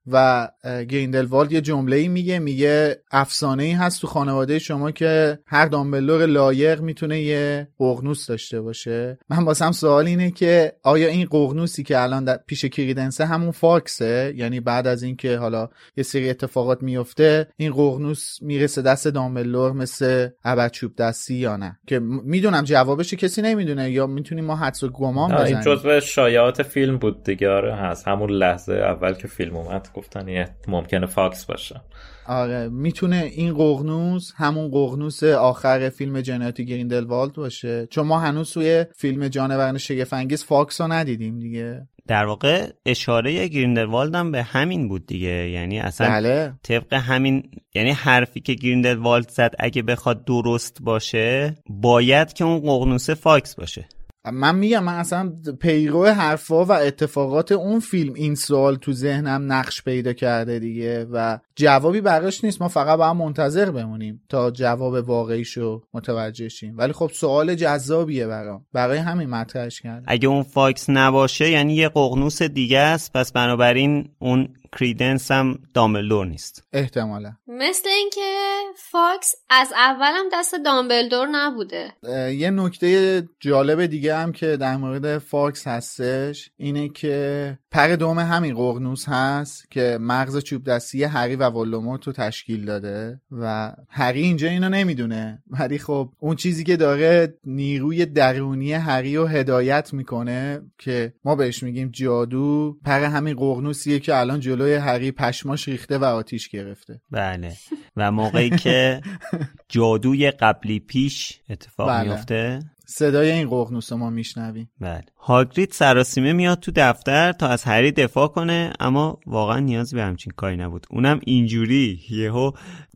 و 0.06 0.48
گریندلوالد 0.64 1.52
یه 1.52 1.60
جمله 1.60 2.08
میگه 2.08 2.38
میگه 2.38 3.02
افسانه 3.10 3.62
ای 3.62 3.72
هست 3.72 4.00
تو 4.00 4.06
خانواده 4.06 4.58
شما 4.58 4.90
که 4.90 5.38
هر 5.46 5.66
دامبلدور 5.66 6.26
لایق 6.26 6.80
می‌تونه 6.80 7.20
یه 7.20 7.68
ققنوس 7.78 8.26
داشته 8.26 8.60
باشه. 8.60 9.18
من 9.28 9.44
واسم 9.44 9.72
سوال 9.74 10.06
اینه 10.06 10.30
که 10.30 10.72
آیا 10.82 11.08
این 11.08 11.26
ققنوسی 11.30 11.82
که 11.82 12.00
الان 12.00 12.24
در 12.24 12.40
پیش 12.46 12.64
کریدنسه 12.64 13.26
همون 13.26 13.50
فاکسه؟ 13.50 14.32
یعنی 14.36 14.60
بعد 14.60 14.86
از 14.86 15.02
اینکه 15.02 15.36
حالا 15.36 15.68
یه 15.96 16.04
سری 16.04 16.30
اتفاقات 16.30 16.82
میفته 16.82 17.48
این 17.56 17.72
ققنوس 17.72 18.42
می‌رسه 18.42 18.82
دست 18.82 19.08
دامبلدور 19.08 19.72
مثل 19.72 20.28
ابد 20.44 20.72
دستی 20.98 21.34
یا 21.34 21.56
نه؟ 21.56 21.78
که 21.86 21.98
می‌دونم 21.98 22.62
جوابش 22.62 23.14
کسی 23.14 23.42
نمی‌دونه. 23.42 23.90
یا 23.90 24.06
می‌تونیم 24.06 24.44
ما 24.44 24.56
حدس 24.56 24.82
و 24.82 24.88
گمان 24.88 25.34
بزنیم 25.34 25.54
این 25.54 25.60
جزء 25.60 26.00
شایعات 26.00 26.62
فیلم 26.62 26.98
بود 26.98 27.24
دیگه 27.24 27.50
آره 27.50 27.74
هست. 27.74 28.08
همون 28.08 28.30
لحظه 28.30 28.72
اول 28.72 29.14
که 29.14 29.28
فیلم 29.28 29.56
اومد 29.56 29.88
گفتن 29.94 30.28
یه 30.28 30.48
ممکنه 30.68 31.06
فاکس 31.06 31.44
باشه. 31.44 31.80
آره 32.26 32.68
می‌تونه 32.68 33.30
این 33.34 33.54
ققنوس 33.54 34.32
همون 34.36 34.70
ققنوس 34.70 35.22
آخر 35.22 35.88
فیلم 35.88 36.20
جنایت 36.20 36.60
گریندلوالد 36.60 37.32
باشه. 37.32 37.86
چون 37.90 38.06
ما 38.06 38.18
هنوز 38.18 38.52
توی 38.52 38.84
فیلم 38.96 39.28
جانوران 39.28 39.78
شگفت‌انگیز 39.78 40.44
فاکس 40.44 40.80
رو 40.80 40.92
ندیدیم 40.92 41.38
دیگه. 41.38 41.88
در 42.06 42.24
واقع 42.24 42.70
اشاره 42.86 43.48
گریندلوالد 43.48 44.14
هم 44.14 44.32
به 44.32 44.42
همین 44.42 44.88
بود 44.88 45.06
دیگه. 45.06 45.50
یعنی 45.50 45.80
اصلا 45.80 46.08
بله. 46.08 46.52
طبق 46.62 46.94
همین 46.94 47.50
یعنی 47.74 47.90
حرفی 47.90 48.40
که 48.40 48.54
گریندلوالد 48.54 49.28
زد 49.28 49.54
اگه 49.58 49.82
بخواد 49.82 50.24
درست 50.24 50.78
باشه 50.82 51.54
باید 51.68 52.32
که 52.32 52.44
اون 52.44 52.60
ققنوس 52.60 53.10
فاکس 53.10 53.54
باشه. 53.54 53.88
من 54.32 54.54
میگم 54.54 54.84
من 54.84 54.94
اصلا 54.94 55.32
پیرو 55.60 56.06
حرفا 56.06 56.64
و 56.64 56.72
اتفاقات 56.72 57.52
اون 57.52 57.80
فیلم 57.80 58.14
این 58.14 58.34
سوال 58.34 58.76
تو 58.76 58.92
ذهنم 58.92 59.52
نقش 59.52 59.82
پیدا 59.82 60.12
کرده 60.12 60.58
دیگه 60.58 61.06
و 61.12 61.38
جوابی 61.56 62.00
براش 62.00 62.44
نیست. 62.44 62.62
ما 62.62 62.68
فقط 62.68 62.98
باید 62.98 63.16
منتظر 63.16 63.70
بمونیم 63.70 64.22
تا 64.28 64.50
جواب 64.50 65.08
واقعیشو 65.08 65.82
متوجه 65.94 66.48
شیم. 66.48 66.78
ولی 66.78 66.92
خب 66.92 67.10
سوال 67.14 67.54
جذابیه 67.54 68.26
برام. 68.26 68.66
برای 68.72 68.98
همین 68.98 69.30
مطرحش 69.30 69.80
کردم. 69.80 70.04
اگه 70.06 70.28
اون 70.28 70.42
فاکس 70.42 70.90
نباشه 70.90 71.50
یعنی 71.50 71.74
یه 71.74 71.88
ققنوس 71.88 72.42
دیگه 72.42 72.78
است 72.78 73.12
پس 73.12 73.32
بنابراین 73.32 74.08
اون 74.18 74.48
کریدنس 74.78 75.30
هم 75.30 75.58
دامبلدور 75.74 76.26
نیست. 76.26 76.68
احتمالا. 76.72 77.32
مثل 77.46 77.88
اینکه 77.88 78.36
فاکس 78.76 79.34
از 79.50 79.72
اولم 79.72 80.24
دست 80.32 80.54
دامبلدور 80.64 81.26
نبوده. 81.26 81.92
یه 82.32 82.50
نکته 82.50 83.22
جالب 83.40 83.86
دیگه 83.86 84.16
هم 84.16 84.32
که 84.32 84.56
در 84.56 84.76
مورد 84.76 85.18
فاکس 85.18 85.66
هستش 85.66 86.50
اینه 86.56 86.88
که 86.88 87.58
پر 87.74 87.96
دوم 87.96 88.18
همین 88.18 88.54
ققنوس 88.54 89.08
هست 89.08 89.70
که 89.70 89.98
مغز 90.00 90.38
چوب 90.38 90.64
دستی 90.64 91.04
هری 91.04 91.36
و 91.36 91.50
ولدمورت 91.50 92.06
رو 92.06 92.12
تشکیل 92.12 92.64
داده 92.64 93.20
و 93.30 93.72
هری 93.88 94.22
اینجا 94.22 94.48
اینو 94.48 94.68
نمی‌دونه. 94.68 95.42
ولی 95.50 95.78
خب 95.78 96.12
اون 96.18 96.36
چیزی 96.36 96.64
که 96.64 96.76
داره 96.76 97.34
نیروی 97.44 98.06
درونی 98.06 98.72
هری 98.72 99.16
رو 99.16 99.26
هدایت 99.26 99.92
می‌کنه 99.92 100.60
که 100.78 101.14
ما 101.24 101.34
بهش 101.34 101.62
میگیم 101.62 101.88
جادو 101.92 102.76
پر 102.84 103.02
همین 103.02 103.34
ققنوسیه 103.34 104.00
که 104.00 104.16
الان 104.16 104.40
جلوی 104.40 104.74
هری 104.74 105.12
پشماش 105.12 105.68
ریخته 105.68 105.98
و 105.98 106.04
آتیش 106.04 106.48
گرفته. 106.48 107.00
بله. 107.10 107.52
و 107.96 108.12
موقعی 108.12 108.50
که 108.50 109.00
جادوی 109.68 110.30
قبلی 110.30 110.80
پیش 110.80 111.40
اتفاق 111.50 111.88
بله. 111.88 112.08
میفته 112.08 112.60
صدای 112.86 113.30
این 113.30 113.50
ققنوس 113.50 113.92
ما 113.92 114.10
میشنویم. 114.10 114.70
بله. 114.80 115.04
هاگرید 115.16 115.72
سراسیمه 115.72 116.32
میاد 116.32 116.60
تو 116.60 116.72
دفتر 116.76 117.32
تا 117.32 117.48
از 117.48 117.64
هری 117.64 117.92
دفاع 117.92 118.28
کنه 118.28 118.72
اما 118.80 119.18
واقعا 119.26 119.58
نیازی 119.58 119.96
به 119.96 120.02
همچین 120.02 120.32
کاری 120.36 120.56
نبود. 120.56 120.86
اونم 120.90 121.20
اینجوری 121.26 122.00
یهو 122.10 122.50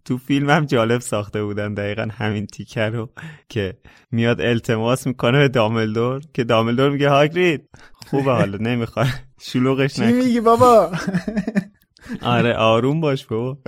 تو 0.04 0.18
فیلم 0.18 0.50
هم 0.50 0.64
جالب 0.64 1.00
ساخته 1.00 1.44
بودن 1.44 1.74
دقیقا 1.74 2.08
همین 2.12 2.46
تیکر 2.46 2.90
رو 2.90 3.10
که 3.48 3.74
میاد 4.10 4.40
التماس 4.40 5.06
می‌کنه 5.06 5.38
به 5.38 5.48
داملدور 5.48 6.20
که 6.34 6.44
داملدور 6.44 6.90
میگه 6.90 7.08
هاگرید! 7.10 7.68
خوبه 8.10 8.32
حالا 8.32 8.58
نمی‌خواد. 8.60 9.06
شلوغش 9.40 9.98
نکن. 9.98 10.12
میگی 10.12 10.40
بابا؟ 10.40 10.92
آره 12.22 12.54
آروم 12.54 13.00
باش 13.00 13.26
بابا. 13.26 13.58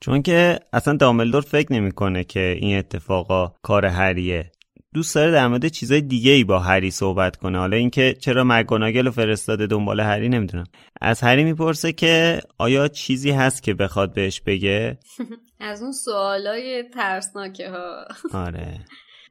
چون 0.00 0.22
که 0.22 0.58
اصلا 0.72 0.96
داملدور 0.96 1.42
فکر 1.42 1.72
نمی‌کنه 1.72 2.24
که 2.24 2.56
این 2.60 2.78
اتفاقا 2.78 3.52
کار 3.62 3.86
هریه 3.86 4.52
دوست 4.94 5.14
داره 5.14 5.30
در 5.30 5.48
مورد 5.48 5.68
چیزای 5.68 6.00
دیگه 6.00 6.32
ای 6.32 6.44
با 6.44 6.58
هری 6.58 6.90
صحبت 6.90 7.36
کنه. 7.36 7.58
حالا 7.58 7.76
اینکه 7.76 8.16
چرا 8.20 8.44
مگوناگل 8.46 9.10
فرستاده 9.10 9.66
دنبال 9.66 10.00
هری 10.00 10.28
نمی‌دونم. 10.28 10.66
از 11.00 11.20
هری 11.20 11.44
می‌پرسه 11.44 11.92
که 11.92 12.40
آیا 12.58 12.88
چیزی 12.88 13.30
هست 13.30 13.62
که 13.62 13.74
بخواد 13.74 14.14
بهش 14.14 14.40
بگه؟ 14.40 14.98
از 15.60 15.82
اون 15.82 15.92
سوالای 15.92 16.84
ترسناکه 16.94 17.70
ها 17.70 18.06
آره. 18.32 18.80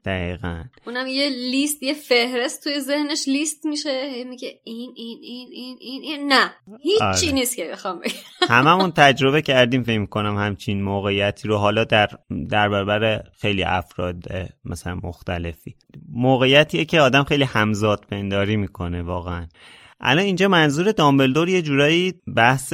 دقیقا. 0.04 0.64
اونم 0.86 1.06
یه 1.06 1.28
لیست 1.28 1.82
یه 1.82 1.94
فهرست 1.94 2.64
توی 2.64 2.80
ذهنش 2.80 3.28
لیست 3.28 3.66
میشه. 3.66 4.24
میگه 4.24 4.60
این 4.64 4.92
این 4.96 5.18
این 5.22 5.48
این 5.52 5.76
این, 5.80 6.02
این. 6.02 6.32
نه 6.32 6.54
هیچی 6.82 7.02
آره. 7.02 7.32
نیست 7.32 7.56
که 7.56 7.68
بخوام 7.72 8.00
بگم. 8.00 8.12
هممون 8.48 8.90
تجربه 8.90 9.42
کردیم 9.42 9.82
فکر 9.82 10.06
کنم 10.06 10.36
همچین 10.36 10.82
موقعیتی 10.82 11.48
رو. 11.48 11.56
حالا 11.56 11.84
در 11.84 12.08
در 12.50 12.68
برابر 12.68 13.24
خیلی 13.40 13.62
افراد 13.62 14.24
مثلا 14.64 15.00
مختلفی. 15.02 15.76
موقعیتیه 16.12 16.84
که 16.84 17.00
آدم 17.00 17.24
خیلی 17.24 17.44
همزاد 17.44 18.04
پنداری 18.10 18.56
می‌کنه 18.56 19.02
واقعا. 19.02 19.46
الان 20.02 20.24
اینجا 20.24 20.48
منظور 20.48 20.92
دامبلدور 20.92 21.48
یه 21.48 21.62
جورایی 21.62 22.14
بحث 22.36 22.72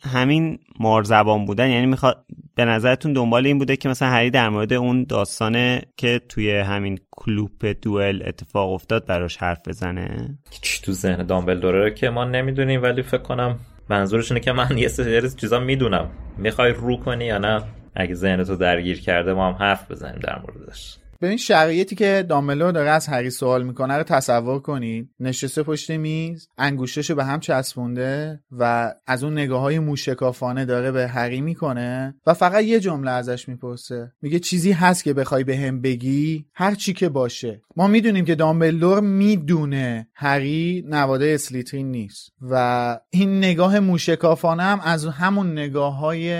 همین 0.00 0.58
مارزبان 0.80 1.44
بودن. 1.44 1.70
یعنی 1.70 1.86
می‌خواد 1.86 2.24
به 2.54 2.64
نظرتون 2.64 3.12
دنبال 3.12 3.46
این 3.46 3.58
بوده 3.58 3.76
که 3.76 3.88
مثلا 3.88 4.08
هری 4.08 4.30
در 4.30 4.48
مورد 4.48 4.72
اون 4.72 5.04
داستانه 5.04 5.82
که 5.96 6.20
توی 6.28 6.58
همین 6.58 6.98
کلوپ 7.10 7.74
دوئل 7.82 8.22
اتفاق 8.26 8.72
افتاد 8.72 9.06
براش 9.06 9.36
حرف 9.36 9.68
بزنه؟ 9.68 10.38
چی 10.62 10.82
تو 10.82 10.92
ذهن 10.92 11.26
دامبلدوره 11.26 11.94
که 11.94 12.10
ما 12.10 12.24
نمی‌دونیم 12.24 12.82
ولی 12.82 13.02
فکر 13.02 13.22
کنم 13.22 13.58
منظورش 13.88 14.32
اینه 14.32 14.40
که 14.40 14.52
من 14.52 14.78
یه 14.78 14.88
سری 14.88 15.30
چیزا 15.30 15.60
می‌دونم. 15.60 16.10
می‌خوای 16.38 16.72
رو 16.72 16.96
کنی 16.96 17.24
یا 17.24 17.38
نه؟ 17.38 17.62
اگه 17.94 18.14
ذهنتو 18.14 18.56
درگیر 18.56 19.00
کرده 19.00 19.32
ما 19.32 19.48
هم 19.48 19.54
حرف 19.54 19.90
بزنیم 19.90 20.18
در 20.18 20.38
موردش. 20.38 20.99
ببین 21.22 21.36
شرایطی 21.36 21.94
که 21.96 22.24
دامبلور 22.28 22.72
داره 22.72 22.90
از 22.90 23.06
هری 23.06 23.30
سوال 23.30 23.62
می‌کنه 23.62 23.96
رو 23.96 24.02
تصور 24.02 24.58
کنید. 24.58 25.10
نشسته 25.20 25.62
پشت 25.62 25.90
میز 25.90 26.48
انگوشتشو 26.58 27.14
به 27.14 27.24
هم 27.24 27.40
چسبونده 27.40 28.40
و 28.50 28.94
از 29.06 29.24
اون 29.24 29.32
نگاه 29.32 29.60
های 29.60 29.78
موشکافانه 29.78 30.64
داره 30.64 30.92
به 30.92 31.08
هری 31.08 31.40
می‌کنه 31.40 32.14
و 32.26 32.34
فقط 32.34 32.64
یه 32.64 32.80
جمله 32.80 33.10
ازش 33.10 33.48
می‌پرسه. 33.48 34.12
میگه 34.22 34.38
چیزی 34.38 34.72
هست 34.72 35.04
که 35.04 35.14
بخوای 35.14 35.44
به 35.44 35.56
هم 35.56 35.80
بگی 35.80 36.46
هر 36.54 36.74
چی 36.74 36.92
که 36.92 37.08
باشه. 37.08 37.62
ما 37.76 37.86
می‌دونیم 37.86 38.24
که 38.24 38.34
دامبلدور 38.34 39.00
می‌دونه 39.00 40.08
هری 40.14 40.84
نواده 40.88 41.26
اسلیترین 41.34 41.90
نیست 41.90 42.32
و 42.40 42.98
این 43.10 43.38
نگاه 43.38 43.80
موشکافانه 43.80 44.62
هم 44.62 44.80
از 44.84 45.06
همون 45.06 45.52
نگاه 45.52 45.98
های 45.98 46.30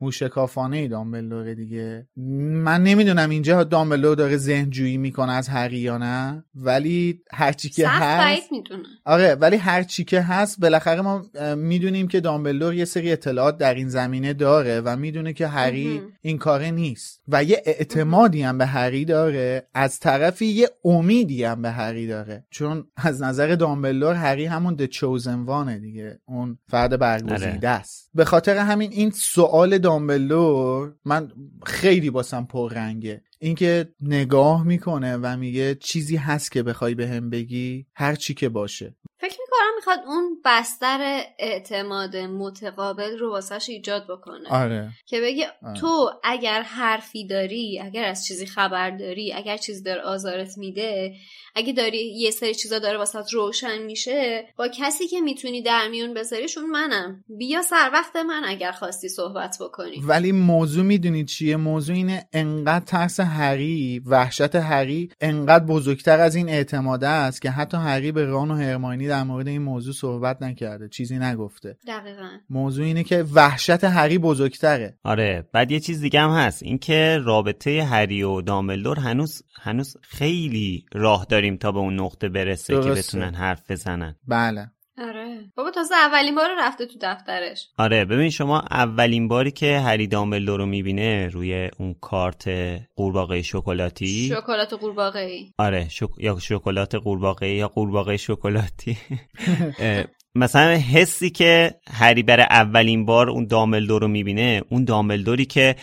موشکافانه 0.00 0.88
دامبلدور 0.88 1.54
دیگه. 1.54 2.06
من 2.16 2.82
نمی‌دونم 2.82 3.30
اینجا 3.30 3.64
دامبلدور 3.64 4.19
داره 4.20 4.36
ذهن 4.36 4.70
جویی 4.70 4.96
می‌کنه 4.96 5.32
از 5.32 5.48
هری 5.48 5.78
یا 5.78 5.98
نه 5.98 6.44
ولی 6.54 7.22
هرچی 7.32 7.68
که 7.68 7.88
هست 7.88 8.52
می‌دونه. 8.52 8.82
آره 9.04 9.34
ولی 9.34 9.56
هر 9.56 9.82
چی 9.82 10.04
که 10.04 10.20
هست 10.20 10.60
بالاخره 10.60 11.00
ما 11.00 11.22
می‌دونیم 11.56 12.08
که 12.08 12.20
دامبلدور 12.20 12.74
یه 12.74 12.84
سری 12.84 13.12
اطلاعات 13.12 13.58
در 13.58 13.74
این 13.74 13.88
زمینه 13.88 14.32
داره 14.32 14.80
و 14.80 14.96
می‌دونه 14.96 15.32
که 15.32 15.46
هری. 15.46 16.00
این 16.22 16.38
کاره 16.38 16.70
نیست 16.70 17.22
و 17.28 17.44
یه 17.44 17.62
اعتمادی 17.66 18.42
هم 18.42 18.58
به 18.58 18.66
هری 18.66 19.04
داره 19.04 19.68
از 19.74 19.98
طرفی 19.98 20.46
یه 20.46 20.68
امیدی 20.84 21.44
هم 21.44 21.62
به 21.62 21.70
هری 21.70 22.06
داره. 22.06 22.46
چون 22.50 22.84
از 22.96 23.22
نظر 23.22 23.54
دامبلدور 23.54 24.14
هری 24.14 24.44
همون 24.44 24.74
د 24.74 24.86
چوزن 24.86 25.42
وانه 25.42 25.78
دیگه 25.78 26.20
اون 26.24 26.58
فرد 26.68 26.98
برگزیده 26.98 27.68
است. 27.68 28.10
به 28.14 28.24
خاطر 28.24 28.56
همین 28.56 28.92
این 28.92 29.10
سوال 29.10 29.78
دامبلدور 29.78 30.94
من 31.04 31.28
خیلی 31.66 32.10
باسم 32.10 32.44
پررنگه. 32.44 33.22
اینکه 33.42 33.88
نگاه 34.00 34.66
می‌کنه 34.66 35.16
و 35.16 35.36
میگه 35.36 35.74
چیزی 35.74 36.16
هست 36.16 36.52
که 36.52 36.62
بخوای 36.62 36.94
به 36.94 37.08
هم 37.08 37.30
بگی 37.30 37.86
هر 37.94 38.14
چی 38.14 38.34
که 38.34 38.48
باشه. 38.48 38.96
فکر 39.18 39.36
می‌کنم 39.40 39.74
می‌خواد 39.76 39.98
اون 40.06 40.40
بستر 40.44 41.22
اعتماد 41.38 42.16
متقابل 42.16 43.18
رو 43.18 43.30
واسهش 43.30 43.68
ایجاد 43.68 44.06
بکنه. 44.08 44.48
آره. 44.50 44.90
که 45.06 45.20
بگه 45.20 45.46
آره. 45.62 45.80
تو 45.80 46.10
اگر 46.24 46.62
حرفی 46.62 47.26
داری 47.26 47.80
اگر 47.80 48.04
از 48.04 48.26
چیزی 48.26 48.46
خبر 48.46 48.90
داری 48.90 49.32
اگر 49.32 49.56
چیزی 49.56 49.82
داره 49.82 50.00
آزارت 50.00 50.58
میده 50.58 51.14
اگه 51.54 51.72
داری 51.72 52.18
یه 52.18 52.30
سری 52.30 52.54
چیزا 52.54 52.78
داره 52.78 52.98
واسات 52.98 53.32
روشن 53.32 53.82
میشه 53.82 54.44
با 54.56 54.68
کسی 54.68 55.06
که 55.06 55.20
می‌تونی 55.20 55.62
در 55.62 55.88
میون 55.88 56.14
بذاریشون 56.14 56.70
منم. 56.70 57.24
بیا 57.38 57.62
سر 57.62 57.90
وقت 57.92 58.16
من 58.16 58.42
اگر 58.46 58.72
خواستی 58.72 59.08
صحبت 59.08 59.56
بکنی. 59.60 60.02
ولی 60.06 60.32
موضوع 60.32 60.84
می‌دونید 60.84 61.26
چیه؟ 61.26 61.56
موضوع 61.56 61.96
اینه 61.96 62.28
انقدر 62.32 62.84
ترس 62.84 63.20
هری 63.30 64.02
وحشت 64.06 64.56
هری 64.56 65.10
انقدر 65.20 65.64
بزرگتر 65.64 66.20
از 66.20 66.34
این 66.34 66.48
اعتماده 66.48 67.08
است 67.08 67.42
که 67.42 67.50
حتی 67.50 67.76
هری 67.76 68.12
به 68.12 68.24
ران 68.24 68.50
و 68.50 68.54
هرماینی 68.54 69.08
در 69.08 69.22
مورد 69.22 69.48
این 69.48 69.62
موضوع 69.62 69.94
صحبت 69.94 70.42
نکرده 70.42 70.88
چیزی 70.88 71.18
نگفته. 71.18 71.76
دقیقا. 71.86 72.28
موضوع 72.50 72.84
اینه 72.84 73.04
که 73.04 73.24
وحشت 73.34 73.84
هری 73.84 74.18
بزرگتره. 74.18 74.98
آره 75.04 75.48
بعد 75.52 75.70
یه 75.70 75.80
چیز 75.80 76.00
دیگه 76.00 76.20
هم 76.20 76.30
هست 76.30 76.62
اینکه 76.62 77.18
رابطه 77.24 77.82
هری 77.84 78.22
و 78.22 78.40
دامبلدور 78.40 78.98
هنوز 78.98 79.42
هنوز 79.62 79.96
خیلی 80.02 80.84
راه 80.92 81.26
داریم 81.28 81.56
تا 81.56 81.72
به 81.72 81.78
اون 81.78 82.00
نقطه 82.00 82.28
برسه 82.28 82.74
که 82.74 82.80
درسته. 82.80 83.18
بتونن 83.18 83.34
حرف 83.34 83.70
بزنن. 83.70 84.14
بله. 84.28 84.70
آره. 85.00 85.52
بابا 85.56 85.70
تازه 85.70 85.94
اولین 85.94 86.34
بار 86.34 86.48
رفته 86.58 86.86
تو 86.86 86.98
دفترش. 87.02 87.68
آره 87.78 88.04
ببین 88.04 88.30
شما 88.30 88.60
اولین 88.70 89.28
باری 89.28 89.50
که 89.50 89.78
هری 89.78 90.06
دامبلدور 90.06 90.58
رو 90.58 90.66
می‌بینه 90.66 91.28
روی 91.28 91.70
اون 91.78 91.94
کارت 92.00 92.48
قورباغه 92.96 93.42
شکلاتی؟ 93.42 94.28
شکلات 94.28 94.72
قورباغه 94.72 95.20
ای 95.20 95.52
آره 95.58 95.88
شک... 95.88 96.08
یا 96.18 96.38
شکلات 96.38 96.94
قورباغه 96.94 97.48
یا 97.48 97.68
قورباغه 97.68 98.16
شکلاتی؟ 98.16 98.98
مثلا 100.40 100.76
حسی 100.76 101.30
که 101.30 101.74
هری 101.90 102.22
برای 102.22 102.46
اولین 102.50 103.04
بار 103.04 103.30
اون 103.30 103.46
داملدور 103.46 104.02
رو 104.02 104.08
می‌بینه 104.08 104.62
اون 104.68 104.84
داملدوری 104.84 105.44
که 105.44 105.76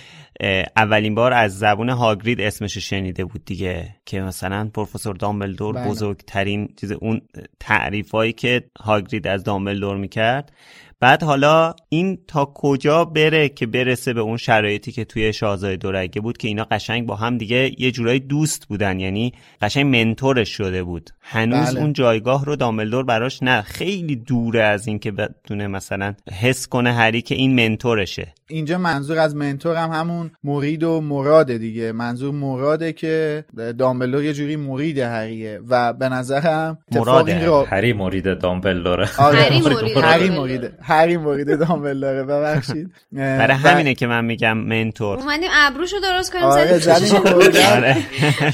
اولین 0.75 1.15
بار 1.15 1.33
از 1.33 1.59
زبون 1.59 1.89
هاگرید 1.89 2.41
اسمش 2.41 2.77
شنیده 2.77 3.25
بود 3.25 3.45
دیگه 3.45 3.95
که 4.05 4.21
مثلا 4.21 4.69
پروفسور 4.73 5.15
دامبلدور 5.15 5.75
بله. 5.75 5.89
بزرگترین 5.89 6.69
چیز 6.79 6.91
اون 6.91 7.21
تعریفایی 7.59 8.33
که 8.33 8.63
هاگرید 8.79 9.27
از 9.27 9.43
دامبلدور 9.43 9.97
می‌کرد 9.97 10.51
بعد 10.99 11.23
حالا 11.23 11.73
این 11.89 12.17
تا 12.27 12.51
کجا 12.55 13.05
بره 13.05 13.49
که 13.49 13.65
برسه 13.65 14.13
به 14.13 14.21
اون 14.21 14.37
شرایطی 14.37 14.91
که 14.91 15.05
توی 15.05 15.33
شاهزاده 15.33 15.75
دورگه 15.75 16.21
بود 16.21 16.37
که 16.37 16.47
اینا 16.47 16.63
قشنگ 16.63 17.05
با 17.05 17.15
هم 17.15 17.37
دیگه 17.37 17.71
یه 17.77 17.91
جورایی 17.91 18.19
دوست 18.19 18.67
بودن 18.67 18.99
یعنی 18.99 19.33
قشنگ 19.61 19.95
منتورش 19.95 20.49
شده 20.49 20.83
بود. 20.83 21.09
هنوز 21.21 21.67
بله. 21.67 21.79
اون 21.79 21.93
جایگاه 21.93 22.45
رو 22.45 22.55
دامبلدور 22.55 23.03
براش 23.03 23.43
نه. 23.43 23.61
خیلی 23.61 24.15
دوره 24.15 24.63
از 24.63 24.87
این 24.87 24.99
که 24.99 25.11
بدونه 25.11 25.67
مثلا 25.67 26.13
حس 26.31 26.67
کنه 26.67 26.93
هری 26.93 27.21
که 27.21 27.35
این 27.35 27.67
منتورشه. 27.67 28.33
اینجا 28.49 28.77
منظور 28.77 29.19
از 29.19 29.35
منتور 29.35 29.75
هم 29.75 29.89
همون 29.91 30.31
مرید 30.43 30.83
و 30.83 31.01
مراده 31.01 31.57
دیگه. 31.57 31.91
منظور 31.91 32.33
مراده 32.33 32.93
که 32.93 33.45
دامبلدور 33.79 34.23
یه 34.23 34.33
جوری 34.33 34.55
مرید 34.55 34.97
هریه 34.99 35.59
و 35.69 35.93
به 35.93 36.09
نظرم 36.09 36.77
مراده. 36.91 37.45
را... 37.45 37.63
هری 37.63 37.93
مرید 37.93 38.39
دامبلدوره. 38.39 39.09
آره. 39.17 39.39
هری 39.39 39.59
مرید. 39.61 39.97
هری 40.03 40.29
مرید. 40.29 40.71
هری 40.81 41.17
مرید 41.17 41.59
دامبلدوره. 41.59 42.23
ببخشید. 42.23 42.91
برای 43.39 43.57
همینه 43.57 43.93
که 43.93 44.07
من 44.07 44.25
میگم 44.25 44.57
منتور. 44.57 45.17
اومدیم 45.19 45.49
ابروشو 45.53 45.99
درست 45.99 46.31
کنیم 46.33 46.45
آره 46.45 46.81
آره. 47.75 47.97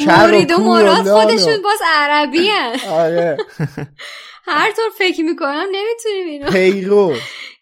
مرید 0.07 0.51
و 0.51 0.57
مراد 0.57 1.07
خودشون 1.07 1.61
باز 1.63 1.79
عربی 1.95 2.49
آره. 2.89 3.37
هر 4.45 4.71
طور 4.71 4.89
فکر 4.97 5.21
می‌کنم 5.21 5.65
نمی‌تونیم 5.71 6.27
اینو 6.27 6.51
پیرو. 6.51 7.13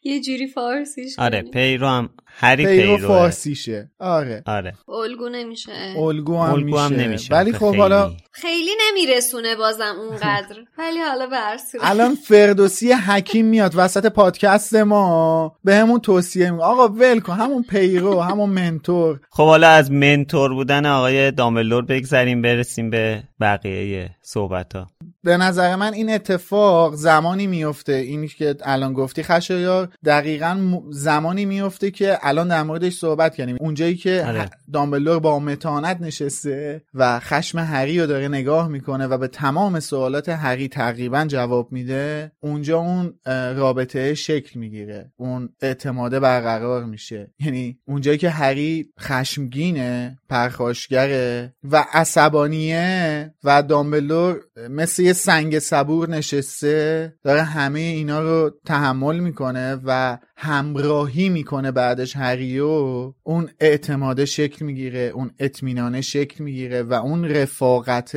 یه 0.03 0.21
جوری 0.21 0.47
فارسیش 0.47 1.19
آره 1.19 1.41
پیرو 1.41 1.87
هم 1.87 2.09
هری 2.41 2.65
پیرو 2.65 3.07
فارسیشه. 3.07 3.91
آره. 3.99 4.43
آره. 4.45 4.73
الگو 4.89 5.29
نمیشه. 5.29 5.71
الگو 5.97 6.37
هم, 6.37 6.53
الگو 6.53 6.77
هم 6.77 6.93
نمیشه. 6.93 7.33
ولی 7.33 7.53
خب 7.53 7.75
حالا 7.75 8.11
خیلی. 8.31 8.71
نمیرسونه 8.89 9.55
بازم 9.55 9.95
اونقدر. 9.99 10.55
ولی 10.77 10.99
حالا 10.99 11.27
به 11.27 11.37
الان 11.81 12.15
فردوسی 12.15 12.91
حکیم 12.91 13.45
میاد 13.45 13.73
وسط 13.75 14.05
پادکست 14.05 14.75
ما. 14.75 15.55
به 15.63 15.75
همون 15.75 15.99
توصیه 15.99 16.51
می 16.51 16.61
آقا 16.61 16.87
ول 16.87 17.19
کن. 17.19 17.33
همون 17.33 17.63
پیرو 17.63 18.21
همون 18.21 18.49
منتور. 18.49 19.19
خب 19.29 19.45
حالا 19.45 19.69
از 19.69 19.91
منتور 19.91 20.53
بودن 20.53 20.85
آقای 20.85 21.31
داملور 21.31 21.85
بگذریم 21.85 22.41
برسیم 22.41 22.89
به 22.89 23.23
بقیه 23.41 24.09
صحبت 24.21 24.75
ها 24.75 24.87
به 25.23 25.37
نظر 25.37 25.75
من 25.75 25.93
این 25.93 26.13
اتفاق 26.13 26.95
زمانی 26.95 27.47
میفته 27.47 27.93
این 27.93 28.27
که 28.27 28.55
الان 28.63 28.93
گفتی 28.93 29.23
خشایار 29.23 29.89
دقیقا 30.05 30.81
زمانی 30.89 31.45
میفته 31.45 31.91
که 31.91 32.17
الان 32.31 32.47
در 32.47 32.63
موردش 32.63 32.93
صحبت 32.93 33.35
کردیم 33.35 33.57
اونجایی 33.59 33.95
که 33.95 34.23
آره. 34.27 34.49
دامبلور 34.73 35.19
با 35.19 35.39
متانت 35.39 36.01
نشسته 36.01 36.81
و 36.93 37.19
خشم 37.19 37.59
هری 37.59 37.99
رو 37.99 38.07
داره 38.07 38.27
نگاه 38.27 38.67
می‌کنه 38.67 39.07
و 39.07 39.17
به 39.17 39.27
تمام 39.27 39.79
سوالات 39.79 40.29
هری 40.29 40.67
تقریبا 40.67 41.25
جواب 41.27 41.71
میده 41.71 42.31
اونجا 42.39 42.79
اون 42.79 43.13
رابطه 43.55 44.13
شکل 44.13 44.59
می‌گیره. 44.59 45.11
اون 45.17 45.49
اعتماده 45.61 46.19
برقرار 46.19 46.85
میشه. 46.85 47.31
یعنی 47.39 47.79
اونجایی 47.85 48.17
که 48.17 48.29
هری 48.29 48.89
خشمگینه 48.99 50.17
پرخاشگره 50.31 51.53
و 51.63 51.85
عصبانیه 51.93 53.33
و 53.43 53.63
دامبلور 53.63 54.41
مثل 54.69 55.03
یه 55.03 55.13
سنگ 55.13 55.59
صبور 55.59 56.09
نشسته 56.09 57.13
داره 57.23 57.41
همه 57.41 57.79
اینا 57.79 58.21
رو 58.21 58.51
تحمل 58.65 59.19
می‌کنه 59.19 59.79
و 59.85 60.17
همراهی 60.37 61.29
می‌کنه 61.29 61.71
بعدش 61.71 62.15
هریو. 62.15 63.13
اون 63.23 63.49
اعتماد 63.59 64.25
شکل 64.25 64.65
می‌گیره 64.65 64.99
اون 64.99 65.31
اطمینانه 65.39 66.01
شکل 66.01 66.43
می‌گیره 66.43 66.83
و 66.83 66.93
اون 66.93 67.25
رفاقت 67.25 68.15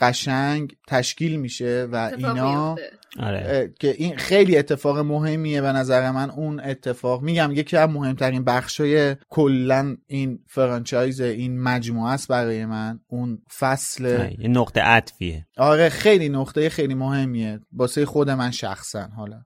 قشنگ 0.00 0.76
تشکیل 0.88 1.40
میشه 1.40 1.88
و 1.92 2.10
اینا 2.18 2.76
آره. 3.20 3.74
که 3.80 3.94
این 3.98 4.16
خیلی 4.16 4.56
اتفاق 4.56 4.98
مهمیه 4.98 5.60
به 5.60 5.72
نظر 5.72 6.10
من. 6.10 6.30
اون 6.30 6.60
اتفاق 6.60 7.22
میگم 7.22 7.50
یکی 7.52 7.76
از 7.76 7.90
مهمترین 7.90 8.44
بخشای 8.44 9.16
کلا 9.28 9.96
این 10.06 10.38
فرانچایز 10.46 11.20
این 11.20 11.60
مجموعه 11.62 12.12
است 12.12 12.28
برای 12.28 12.66
من. 12.66 13.00
اون 13.08 13.42
فصل 13.58 14.04
یه 14.38 14.48
نقطه 14.48 14.80
عطفیه. 14.80 15.46
آره 15.56 15.88
خیلی 15.88 16.28
نقطه 16.28 16.68
خیلی 16.68 16.94
مهمیه. 16.94 17.60
واسه 17.72 18.06
خود 18.06 18.30
من 18.30 18.50
شخصا 18.50 19.08
حالا. 19.16 19.42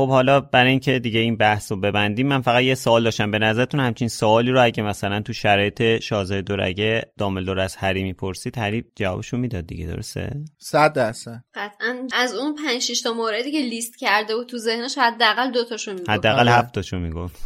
خب 0.00 0.08
حالا 0.08 0.40
برای 0.40 0.70
اینکه 0.70 0.98
دیگه 0.98 1.20
این 1.20 1.36
بحث 1.36 1.72
رو 1.72 1.80
ببندیم 1.80 2.26
من 2.26 2.40
فقط 2.40 2.62
یه 2.62 2.74
سوال 2.74 3.04
داشتم. 3.04 3.30
به 3.30 3.38
نظرتون 3.38 3.80
همچین 3.80 4.08
سوالی 4.08 4.50
رو 4.50 4.64
اگه 4.64 4.82
مثلا 4.82 5.20
تو 5.20 5.32
شرایط 5.32 6.00
شازده 6.02 6.42
دورگه 6.42 7.12
داملدور 7.18 7.60
از 7.60 7.76
هری 7.76 8.02
می‌پرسید 8.02 8.58
هری 8.58 8.84
جوابشو 8.96 9.36
می‌داد 9.36 9.66
دیگه 9.66 9.86
درسته؟ 9.86 10.30
صد 10.58 10.92
درصد. 10.92 11.44
قطعا. 11.54 12.06
از 12.12 12.34
اون 12.34 12.54
5 12.54 13.02
تا 13.02 13.12
موردی 13.12 13.52
که 13.52 13.58
لیست 13.58 13.98
کرده 13.98 14.34
و 14.34 14.44
تو 14.44 14.58
ذهنش 14.58 14.98
حداقل 14.98 15.50
دو 15.50 15.64
تاشو 15.64 15.92
می‌گفت. 15.92 16.10
حداقل 16.10 16.48
آره. 16.48 16.58
هفت 16.58 16.74
تاشو 16.74 16.98
می‌گفت. 16.98 17.36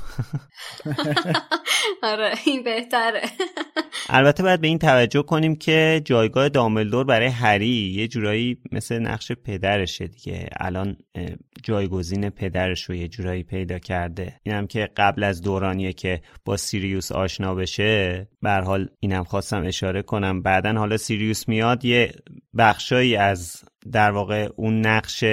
آره 2.03 2.35
این 2.45 2.63
بهتره. 2.63 3.23
البته 4.09 4.43
باید 4.43 4.61
به 4.61 4.67
این 4.67 4.79
توجه 4.79 5.23
کنیم 5.23 5.57
که 5.57 6.03
جایگاه 6.05 6.49
داملدور 6.49 7.05
برای 7.05 7.29
هری 7.29 7.93
یه 7.97 8.09
جورایی 8.09 8.59
مثل 8.73 8.99
نقش 8.99 9.33
پدرشه 9.33 10.07
دیگه. 10.07 10.49
الان 10.61 10.97
جایگزین 11.63 12.31
پدرش 12.45 12.83
رو 12.83 12.95
یه 12.95 13.09
جورایی 13.09 13.43
پیدا 13.43 13.79
کرده. 13.79 14.41
اینم 14.43 14.67
که 14.67 14.89
قبل 14.97 15.23
از 15.23 15.43
دورانیه 15.43 15.93
که 15.93 16.21
با 16.45 16.57
سیریوس 16.57 17.13
آشنا 17.13 17.55
بشه 17.55 18.29
بر 18.43 18.61
حال 18.61 18.89
اینم 19.01 19.25
خواستم 19.25 19.67
اشاره 19.67 20.03
کنم. 20.03 20.43
بعدا 20.43 20.73
حالا 20.73 20.97
سیریوس 20.97 21.49
میاد 21.49 21.85
یه 21.85 22.13
بخشایی 22.59 23.17
از 23.17 23.65
در 23.93 24.11
واقع 24.11 24.49
اون 24.57 24.81
نقش 24.81 25.25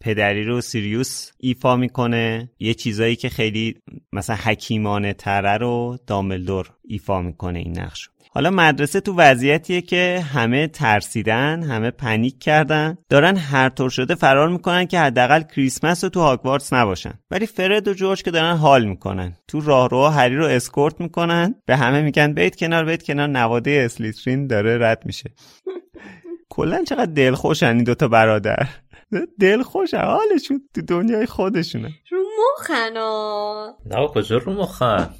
پدری 0.00 0.44
رو 0.44 0.60
سیریوس 0.60 1.30
ایفا 1.38 1.76
می‌کنه. 1.76 2.50
یه 2.58 2.74
چیزایی 2.74 3.16
که 3.16 3.28
خیلی 3.28 3.74
مثلا 4.12 4.36
حکیمانه 4.36 5.12
تره 5.12 5.56
رو 5.56 5.98
دامبلدور 6.06 6.70
ایفا 6.88 7.22
می‌کنه 7.22 7.58
این 7.58 7.78
نقش 7.78 8.08
حالا 8.30 8.50
مدرسه 8.50 9.00
تو 9.00 9.14
وضعیتیه 9.16 9.80
که 9.80 10.24
همه 10.32 10.66
ترسیدن 10.66 11.62
همه 11.62 11.90
panic 11.90 12.38
کردن. 12.38 12.98
دارن 13.08 13.36
هر 13.36 13.68
طور 13.68 13.90
شده 13.90 14.14
فرار 14.14 14.48
می‌کنن 14.48 14.86
که 14.86 14.98
حداقل 14.98 15.42
کریسمس 15.42 16.04
رو 16.04 16.10
تو 16.10 16.20
هاگوارتس 16.20 16.72
نباشن. 16.72 17.12
ولی 17.30 17.46
فرد 17.46 17.88
و 17.88 17.94
جورج 17.94 18.22
که 18.22 18.30
دارن 18.30 18.56
حال 18.56 18.84
می‌کنن. 18.84 19.36
تو 19.48 19.60
راهرو 19.60 20.06
هری 20.06 20.36
رو 20.36 20.46
اسکورت 20.46 21.00
می‌کنن. 21.00 21.54
به 21.66 21.76
همه 21.76 22.02
میگن 22.02 22.32
برید 22.32 22.56
کنار 22.56 22.84
برید 22.84 23.02
کنار. 23.02 23.26
نواده 23.28 23.82
اسلیترین 23.84 24.46
داره 24.46 24.78
رد 24.78 25.02
میشه. 25.06 25.30
کلا 26.50 26.84
چقدر 26.84 27.12
دلخوشن 27.12 27.74
این 27.74 27.84
دوتا 27.84 28.08
برادر. 28.08 28.68
دلخوشن 29.40 30.00
حالشون 30.00 30.60
تو 30.74 30.82
دنیای 30.82 31.26
خودشونه. 31.26 31.90
رو 32.10 32.18
مخن 32.58 32.96
نه 33.86 34.08
کجا 34.08 34.38
رو 34.38 34.52
مخن؟ 34.52 35.10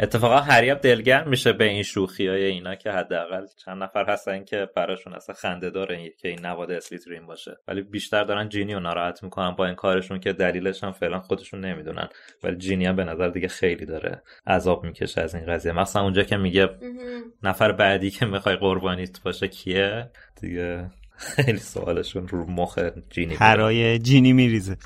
اتفاقا 0.00 0.36
هریب 0.36 0.78
دلگرم 0.78 1.28
میشه 1.28 1.52
به 1.52 1.64
این 1.64 1.82
شوخی 1.82 2.28
های 2.28 2.44
اینا 2.44 2.74
که 2.74 2.90
حداقل 2.90 3.46
چند 3.64 3.82
نفر 3.82 4.04
هستن 4.10 4.44
که 4.44 4.68
براشون 4.76 5.14
اصلا 5.14 5.34
خنده 5.34 5.70
داره 5.70 6.12
که 6.20 6.28
این 6.28 6.46
نواد 6.46 6.70
اسلیترین 6.70 7.26
باشه. 7.26 7.56
ولی 7.68 7.82
بیشتر 7.82 8.24
دارن 8.24 8.48
جینی 8.48 8.74
رو 8.74 8.80
ناراحت 8.80 9.22
می‌کنن 9.22 9.50
با 9.50 9.66
این 9.66 9.74
کارشون 9.74 10.20
که 10.20 10.32
دلیلش 10.32 10.84
هم 10.84 10.92
فعلا 10.92 11.20
خودشون 11.20 11.64
نمی‌دونن. 11.64 12.08
ولی 12.42 12.56
جینی 12.56 12.86
هم 12.86 12.96
به 12.96 13.04
نظر 13.04 13.28
دیگه 13.28 13.48
خیلی 13.48 13.86
داره 13.86 14.22
عذاب 14.46 14.84
می‌کشه 14.84 15.20
از 15.20 15.34
این 15.34 15.46
قضیه. 15.46 15.72
مثلا 15.72 16.02
اونجا 16.02 16.22
که 16.22 16.36
میگه 16.36 16.68
نفر 17.42 17.72
بعدی 17.72 18.10
که 18.10 18.26
می‌خوای 18.26 18.56
قربانیت 18.56 19.22
باشه 19.22 19.48
کیه؟ 19.48 20.10
دیگه 20.40 20.90
خیلی 21.16 21.58
سوالشون 21.58 22.28
رو 22.28 22.50
مخ 22.50 22.78
جینی 23.10 23.34
هرای 23.34 23.98
جینی 23.98 24.32
میریزه. 24.32 24.76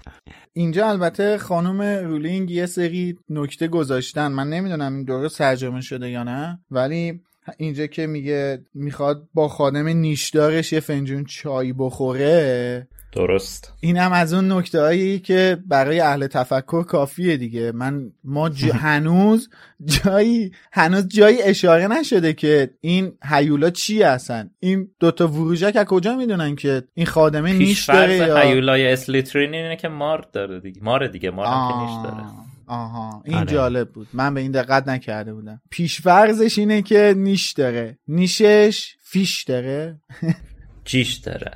اینجا 0.53 0.89
البته 0.89 1.39
خانم 1.39 1.81
رولینگ 1.81 2.51
یه 2.51 2.67
سری 2.67 3.19
نکته 3.31 3.69
گذاشتن. 3.69 4.33
من 4.33 4.49
نمی‌دونم 4.49 4.95
این 4.95 5.05
درست 5.05 5.39
ترجمه 5.39 5.81
شده 5.81 6.11
یا 6.11 6.23
نه 6.23 6.59
ولی 6.71 7.21
اینجا 7.57 7.87
که 7.87 8.07
میگه 8.07 8.65
می‌خواد 8.75 9.29
با 9.35 9.49
خانم 9.49 9.89
نیشدارش 9.89 10.73
یه 10.73 10.81
فنجون 10.81 11.25
چای 11.25 11.73
بخوره 11.73 12.89
درست. 13.13 13.73
این 13.81 13.97
هم 13.97 14.13
از 14.13 14.33
اون 14.35 14.53
نکته 14.53 14.81
هایی 14.81 15.19
که 15.19 15.59
برای 15.67 16.01
اهل 16.01 16.27
تفکر 16.27 16.83
کافیه 16.83 17.37
دیگه. 17.37 17.73
من 17.73 18.13
ما 18.25 18.49
هنوز 18.83 19.49
جایی 19.85 20.53
هنوز 20.73 21.09
جایی 21.09 21.43
اشاره 21.43 21.87
نشده 21.87 22.33
که 22.33 22.71
این 22.81 23.13
هیولا 23.25 23.71
چی 23.71 24.03
هستن. 24.03 24.51
این 24.61 24.91
دوتا 25.01 25.29
وروژک 25.29 25.77
از 25.77 25.85
کجا 25.85 26.17
می‌دونن 26.17 26.57
که 26.57 26.83
این 26.95 27.07
خادمه 27.07 27.53
نیش 27.53 27.85
داره 27.85 28.17
یا 28.17 28.37
هیولای 28.37 28.93
اسلیترین 28.93 29.55
اینه 29.55 29.77
که 29.77 29.89
مار 29.89 30.27
داره 30.33 30.61
دیگه. 30.61 30.83
مار 30.83 31.07
دیگه 31.07 31.31
مار 31.31 31.47
هم 31.47 31.69
که 31.69 31.79
نیش 31.79 32.05
داره. 32.05 32.25
آها. 32.67 33.23
این 33.25 33.37
آره. 33.37 33.53
جالب 33.53 33.89
بود. 33.89 34.09
من 34.13 34.35
به 34.35 34.41
این 34.41 34.53
دقت 34.53 34.89
نکرده 34.89 35.35
بودم. 35.35 35.61
پیشفرزش 35.71 36.59
اینه 36.59 36.83
که 36.83 37.15
نیش 37.17 37.53
داره. 37.53 37.99
نیشش 38.09 38.97
فیش 39.03 39.45
داره. 39.45 40.01
جیش 40.89 41.15
داره؟ 41.15 41.51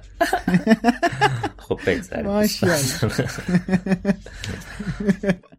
خب 1.69 1.81
بگذاریم. 1.87 2.49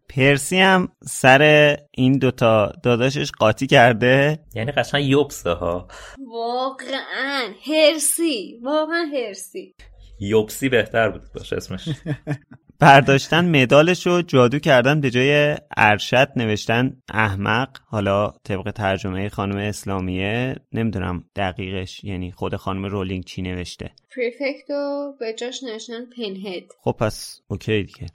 پرسی 0.09 0.59
هم 0.59 0.89
سر 1.03 1.75
این 1.91 2.17
دوتا 2.17 2.73
داداشش 2.83 3.31
قاطی 3.31 3.67
کرده. 3.67 4.39
یعنی 4.55 4.71
قشنگ 4.71 5.05
یوبسه 5.05 5.49
ها. 5.49 5.87
واقعا. 6.33 7.49
هرسی. 7.67 8.59
واقعا 8.63 9.05
هرسی. 9.13 9.75
یوبسی 10.19 10.69
بهتر 10.69 11.09
بود 11.09 11.21
باشه 11.35 11.55
اسمش. 11.55 11.89
برداشتن 12.83 13.61
مدالش 13.61 14.07
رو 14.07 14.21
جادو 14.21 14.59
کردن 14.59 15.01
به 15.01 15.09
جای 15.09 15.55
ارشد 15.77 16.29
نوشتن 16.35 16.97
احمق 17.09 17.69
حالا 17.85 18.33
طبق 18.43 18.71
ترجمه 18.71 19.29
خانم 19.29 19.57
اسلامیه 19.57 20.55
نمی‌دونم 20.71 21.23
دقیقش 21.35 22.03
یعنی 22.03 22.31
خود 22.31 22.55
خانم 22.55 22.85
رولینگ 22.85 23.23
چی 23.23 23.41
نوشته. 23.41 23.91
پریفکت 24.15 24.69
رو 24.69 25.13
به 25.19 25.33
جاش 25.33 25.63
نوشتن 25.63 26.05
پینهد 26.15 26.63
خب 26.81 26.91
پس 26.91 27.41
اوکی 27.47 27.83
دیگه. 27.83 28.07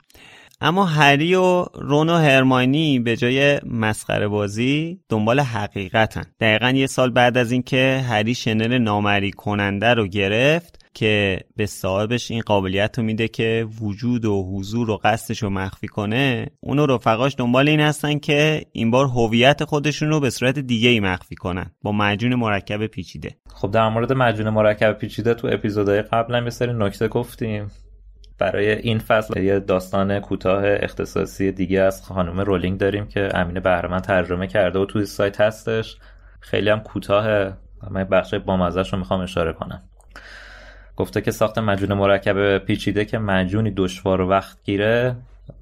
اما 0.61 0.85
هری 0.85 1.35
و 1.35 1.65
رون 1.73 2.09
و 2.09 2.17
هرماینی 2.17 2.99
به 2.99 3.15
جای 3.15 3.59
مسخره 3.65 4.27
بازی 4.27 4.99
دنبال 5.09 5.39
حقیقتن. 5.39 6.23
دقیقا 6.39 6.69
یه 6.69 6.87
سال 6.87 7.11
بعد 7.11 7.37
از 7.37 7.51
اینکه 7.51 8.03
هری 8.09 8.35
شنل 8.35 8.77
نامری 8.77 9.31
کننده 9.31 9.93
رو 9.93 10.07
گرفت 10.07 10.78
که 10.93 11.39
به 11.55 11.65
صاحبش 11.65 12.31
این 12.31 12.41
قابلیت 12.41 12.97
رو 12.97 13.03
میده 13.03 13.27
که 13.27 13.67
وجود 13.81 14.25
و 14.25 14.43
حضور 14.43 14.89
و 14.89 14.99
قصدش 15.03 15.43
رو 15.43 15.49
مخفی 15.49 15.87
کنه 15.87 16.47
اونو 16.59 16.85
رفقاش 16.85 17.35
دنبال 17.37 17.69
این 17.69 17.79
هستن 17.79 18.19
که 18.19 18.65
این 18.71 18.91
بار 18.91 19.05
هویت 19.05 19.63
خودشون 19.63 20.09
رو 20.09 20.19
به 20.19 20.29
صورت 20.29 20.59
دیگه 20.59 20.89
ای 20.89 20.99
مخفی 20.99 21.35
کنن. 21.35 21.71
با 21.81 21.91
معجون 21.91 22.35
مرکب 22.35 22.87
پیچیده. 22.87 23.35
خب 23.53 23.71
در 23.71 23.89
مورد 23.89 24.13
معجون 24.13 24.49
مرکب 24.49 24.93
پیچیده 24.93 25.33
تو 25.33 25.47
اپیزودهای 25.51 26.01
قبل 26.01 26.35
هم 26.35 26.43
یه 26.43 26.49
سری 26.49 26.73
نکته 26.73 27.07
گفتیم. 27.07 27.71
برای 28.37 28.71
این 28.71 28.99
فصل 28.99 29.43
یه 29.43 29.59
داستان 29.59 30.19
کوتاه 30.19 30.63
اختصاصی 30.65 31.51
دیگه 31.51 31.81
از 31.81 32.01
خانم 32.05 32.39
رولینگ 32.39 32.79
داریم 32.79 33.07
که 33.07 33.29
امین 33.33 33.59
بهرمن 33.59 33.99
ترجمه 33.99 34.47
کرده 34.47 34.79
و 34.79 34.85
توی 34.85 35.05
سایت 35.05 35.41
هستش. 35.41 35.97
خیلی 36.39 36.69
هم 36.69 36.79
کوتاه 36.79 37.53
من 37.91 38.03
بخش 38.03 38.33
بامزش 38.33 38.93
رو 38.93 38.99
می‌خوام 38.99 39.21
اشاره 39.21 39.53
کنم. 39.53 39.81
گفته 40.99 41.21
که 41.21 41.31
ساخت 41.31 41.57
مجون 41.57 41.93
مرکب 41.93 42.57
پیچیده 42.57 43.05
که 43.05 43.17
مجونی 43.17 43.71
دشوار 43.71 44.21
و 44.21 44.29
وقت 44.29 44.57
گیره 44.63 45.15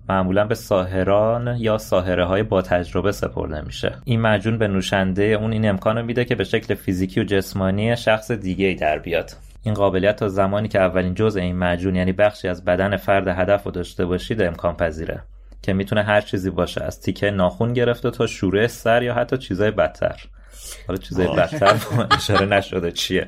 معمولا 0.10 0.46
به 0.46 0.56
ساهران 0.56 1.58
یا 1.60 1.78
ساهره 1.78 2.26
های 2.26 2.44
با 2.44 2.62
تجربه 2.62 3.12
سپرده 3.12 3.62
میشه. 3.62 3.96
این 4.06 4.22
مجون 4.22 4.58
به 4.58 4.68
نوشنده 4.68 5.24
اون 5.24 5.52
این 5.52 5.70
امکان 5.70 6.02
میده 6.02 6.26
که 6.26 6.36
به 6.36 6.44
شکل 6.44 6.74
فیزیکی 6.74 7.22
و 7.22 7.24
جسمانی 7.24 7.96
شخص 7.96 8.32
دیگه 8.32 8.66
ای 8.66 8.76
در 8.76 9.00
بیاد. 9.00 9.32
این 9.64 9.74
قابلیت 9.74 10.16
تا 10.16 10.30
زمانی 10.30 10.68
که 10.68 10.80
اولین 10.80 11.14
جزء 11.14 11.40
این 11.40 11.58
مجون 11.58 11.96
یعنی 11.96 12.12
بخشی 12.12 12.48
از 12.48 12.66
بدن 12.66 12.98
فرد 12.98 13.28
هدف 13.28 13.64
رو 13.64 13.72
داشته 13.72 14.06
باشید 14.06 14.42
امکان 14.42 14.76
پذیره. 14.76 15.24
که 15.62 15.74
می‌تونه 15.74 16.04
هر 16.04 16.22
چیزی 16.22 16.50
باشه 16.50 16.84
از 16.84 17.02
تیکه 17.02 17.32
ناخون 17.32 17.74
گرفته 17.74 18.12
تا 18.12 18.28
شوره 18.28 18.68
سر 18.68 19.04
یا 19.04 19.14
حتی 19.14 19.38
چیزای 19.38 19.72
بدتر. 19.72 20.16
حالا 20.88 21.00
چیزای 21.00 21.28
بدتر 21.28 21.76
اشاره 22.18 22.46
نشده 22.46 22.92
چیه. 22.92 23.28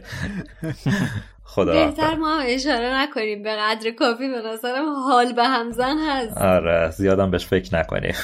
خدا 1.50 1.86
بهتر 1.86 2.16
ما 2.16 2.39
اشاره 2.39 3.02
نکنیم. 3.02 3.43
به 3.43 3.56
قدر 3.56 3.91
کافی 3.91 4.30
به 4.30 4.41
نظرم 4.41 4.86
حال 4.89 5.34
به 5.34 5.43
همزن 5.43 5.97
هست. 5.97 6.38
آره 6.38 6.91
زیادم 6.91 7.32
بهش 7.32 7.45
فکر 7.45 7.76
نکنیم. 7.76 8.16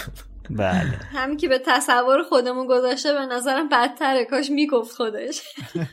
بله. 0.50 1.00
همین 1.18 1.38
که 1.38 1.48
به 1.48 1.60
تصور 1.66 2.24
خودمون 2.24 2.68
گذاشته 2.68 3.14
به 3.14 3.36
نظرم 3.36 3.70
بدتره. 3.70 4.26
کاش 4.26 4.50
می‌گفت 4.50 4.96
خودش. 4.96 5.42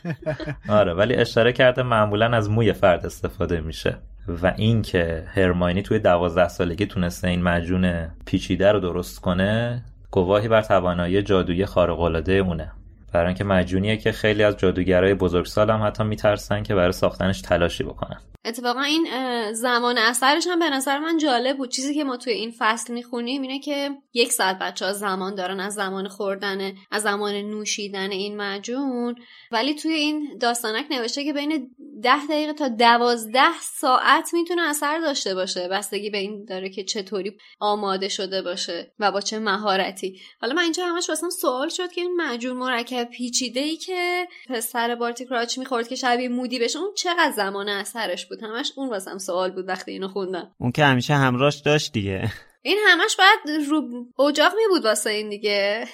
آره 0.79 0.93
ولی 0.93 1.15
اشاره 1.15 1.53
کرده 1.53 1.83
معمولا 1.83 2.25
از 2.25 2.49
موی 2.49 2.73
فرد 2.73 3.05
استفاده 3.05 3.61
میشه. 3.61 3.97
و 4.27 4.53
اینکه 4.57 5.23
هرماینی 5.35 5.81
توی 5.81 5.99
دوازده 5.99 6.47
سالگی 6.47 6.85
تونسته 6.85 7.27
این 7.27 7.43
مجون 7.43 8.07
پیچیده 8.25 8.71
رو 8.71 8.79
درست 8.79 9.21
کنه 9.21 9.83
گواهی 10.11 10.47
بر 10.47 10.61
توانایی 10.61 11.21
جادویی 11.21 11.65
خارق 11.65 11.99
العاده 11.99 12.33
اونه. 12.33 12.71
برای 13.13 13.27
اینکه 13.27 13.43
مجونیه 13.43 13.97
که 13.97 14.11
خیلی 14.11 14.43
از 14.43 14.57
جادوگرای 14.57 15.13
بزرگسال 15.13 15.69
هم 15.69 15.83
حتی 15.83 16.03
میترسن 16.03 16.63
که 16.63 16.75
برای 16.75 16.91
ساختنش 16.91 17.41
تلاشی 17.41 17.83
بکنن. 17.83 18.32
اتفاقا 18.45 18.81
این 18.81 19.07
زمان 19.53 19.97
اثرش 19.97 20.47
هم 20.47 20.59
به 20.59 20.69
نظر 20.69 20.99
من 20.99 21.17
جالب 21.17 21.57
بود. 21.57 21.71
چیزی 21.71 21.95
که 21.95 22.03
ما 22.03 22.17
توی 22.17 22.33
این 22.33 22.53
فصل 22.57 22.93
می‌خونیم 22.93 23.41
اینه 23.41 23.59
که 23.59 23.89
یک 24.13 24.31
ساعت 24.31 24.59
بچه 24.59 24.85
ها 24.85 24.93
زمان 24.93 25.35
دارن 25.35 25.59
از 25.59 25.73
زمان 25.73 26.07
خوردن 26.07 26.73
از 26.91 27.03
زمان 27.03 27.33
نوشیدن 27.33 28.11
این 28.11 28.37
مجون. 28.37 29.15
ولی 29.51 29.75
توی 29.75 29.93
این 29.93 30.37
داستانک 30.41 30.85
نوشته 30.91 31.23
که 31.23 31.33
بین 31.33 31.75
ده 32.03 32.25
دقیقه 32.25 32.53
تا 32.53 32.67
دوازده 32.67 33.59
ساعت 33.61 34.33
می‌تونه 34.33 34.69
اثر 34.69 34.99
داشته 34.99 35.35
باشه. 35.35 35.67
بستگی 35.67 36.09
به 36.09 36.17
این 36.17 36.45
داره 36.45 36.69
که 36.69 36.83
چطوری 36.83 37.37
آماده 37.59 38.09
شده 38.09 38.41
باشه 38.41 38.93
و 38.99 39.11
با 39.11 39.21
چه 39.21 39.39
مهارتی. 39.39 40.19
حالا 40.41 40.53
من 40.53 40.61
اینجا 40.61 40.85
همش 40.85 41.09
واسم 41.09 41.29
سوال 41.29 41.69
شد 41.69 41.91
که 41.91 42.01
این 42.01 42.21
مجون 42.21 42.57
مرکب 42.57 43.03
پیچیده 43.03 43.59
ای 43.59 43.77
که 43.77 44.27
پسر 44.49 44.95
بارتی 44.95 45.25
کراچ 45.25 45.57
می‌خورد 45.57 45.87
که 45.87 45.95
شبیه 45.95 46.29
مودی 46.29 46.59
بشه 46.59 46.79
اون 46.79 46.93
چقدر 46.97 47.31
زمان 47.35 47.69
اثرش 47.69 48.27
همش 48.41 48.71
اون 48.75 48.89
واسم 48.89 49.17
سوال 49.17 49.51
بود 49.51 49.67
وقتی 49.67 49.91
اینو 49.91 50.07
خوندم. 50.07 50.51
اون 50.57 50.71
که 50.71 50.85
همیشه 50.85 51.13
همراهش 51.13 51.55
داشت 51.55 51.93
دیگه. 51.93 52.31
این 52.61 52.77
همش 52.87 53.17
باید 53.17 53.67
رو 53.69 54.05
اجاق 54.29 54.53
می 54.55 54.67
بود 54.69 54.85
واسه 54.85 55.09
این 55.09 55.29
دیگه. 55.29 55.87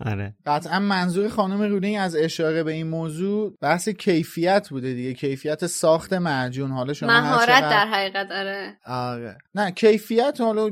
آره. 0.00 0.34
قطعا 0.46 0.78
منظور 0.78 1.28
خانم 1.28 1.62
رولینگ 1.62 1.96
از 2.00 2.16
اشاره 2.16 2.62
به 2.62 2.72
این 2.72 2.86
موضوع 2.86 3.56
بحث 3.60 3.88
کیفیت 3.88 4.68
بوده 4.68 4.94
دیگه 4.94 5.14
کیفیت 5.14 5.66
ساخت 5.66 6.12
معجون. 6.12 6.70
حالا 6.70 6.92
شما 6.92 7.20
مهارت 7.20 7.60
در 7.60 7.86
حقیقت 7.86 8.30
آره. 8.30 8.76
آره. 8.86 9.38
نه 9.54 9.70
کیفیت 9.70 10.40
حالا 10.40 10.70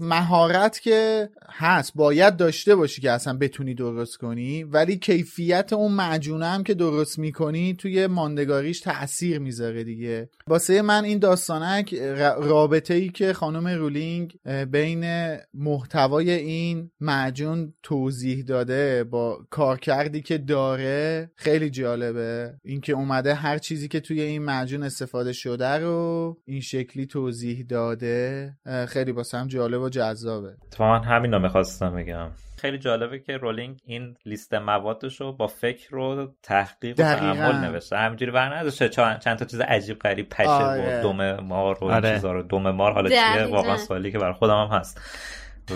مهارت 0.00 0.80
که 0.80 1.28
هست 1.50 1.92
باید 1.94 2.36
داشته 2.36 2.74
باشی 2.74 3.02
که 3.02 3.10
اصلا 3.10 3.38
بتونی 3.38 3.74
درست 3.74 4.16
کنی 4.16 4.64
ولی 4.64 4.96
کیفیت 4.96 5.72
اون 5.72 5.92
معجونه 5.92 6.46
هم 6.46 6.62
که 6.62 6.74
درست 6.74 7.18
می‌کنی 7.18 7.74
توی 7.74 8.06
ماندگاریش 8.06 8.80
تاثیر 8.80 9.38
می‌ذاره 9.38 9.84
دیگه. 9.84 10.30
واسه 10.46 10.82
من 10.82 11.04
این 11.04 11.18
داستانک 11.18 11.94
رابطه 12.38 12.94
ای 12.94 13.08
که 13.08 13.32
خانم 13.32 13.68
رولینگ 13.68 14.38
بین 14.70 15.36
محتوای 15.54 16.30
این 16.30 16.90
معجون 17.00 17.74
توضیح 17.82 18.44
داد 18.44 18.57
داده 18.58 19.04
با 19.04 19.38
کارکردی 19.50 20.22
که 20.22 20.38
داره 20.38 21.30
خیلی 21.36 21.70
جالبه. 21.70 22.54
اینکه 22.64 22.92
اومده 22.92 23.34
هر 23.34 23.58
چیزی 23.58 23.88
که 23.88 24.00
توی 24.00 24.20
این 24.20 24.42
معجون 24.42 24.82
استفاده 24.82 25.32
شده 25.32 25.68
رو 25.68 26.36
این 26.44 26.60
شکلی 26.60 27.06
توضیح 27.06 27.64
داده 27.68 28.52
خیلی 28.88 29.14
هم 29.34 29.46
جالب 29.46 29.80
و 29.80 29.88
جذابه. 29.88 30.56
تو 30.70 30.84
من 30.84 31.04
همین 31.04 31.32
رو 31.32 31.38
می‌خواستم 31.38 31.96
بگم. 31.96 32.30
خیلی 32.58 32.78
جالبه 32.78 33.18
که 33.18 33.36
رولینگ 33.36 33.78
این 33.84 34.16
لیست 34.26 34.54
موادش 34.54 35.20
رو 35.20 35.32
با 35.32 35.46
فکر 35.46 35.90
رو 35.90 36.34
تحقیق 36.42 37.00
و 37.00 37.02
تعمل 37.02 37.68
نوشته. 37.68 37.96
همینجوری 37.96 38.30
ور 38.30 38.58
نداشته. 38.58 38.88
چند 38.88 39.36
تا 39.36 39.44
چیز 39.44 39.60
عجیب 39.60 39.98
غریب 39.98 40.28
پشه 40.28 40.48
آره. 40.48 41.00
و 41.00 41.02
دم 41.02 41.40
مار 41.40 41.84
و 41.84 41.84
آره. 41.84 42.14
چیزا 42.14 42.32
رو 42.32 42.42
دم 42.42 42.70
مار 42.70 42.92
حالا 42.92 43.08
چیه؟ 43.08 43.44
واقعا 43.44 43.76
سوالی 43.76 44.12
که 44.12 44.18
بر 44.18 44.32
خودم 44.32 44.66
هم 44.66 44.78
هست. 44.78 45.00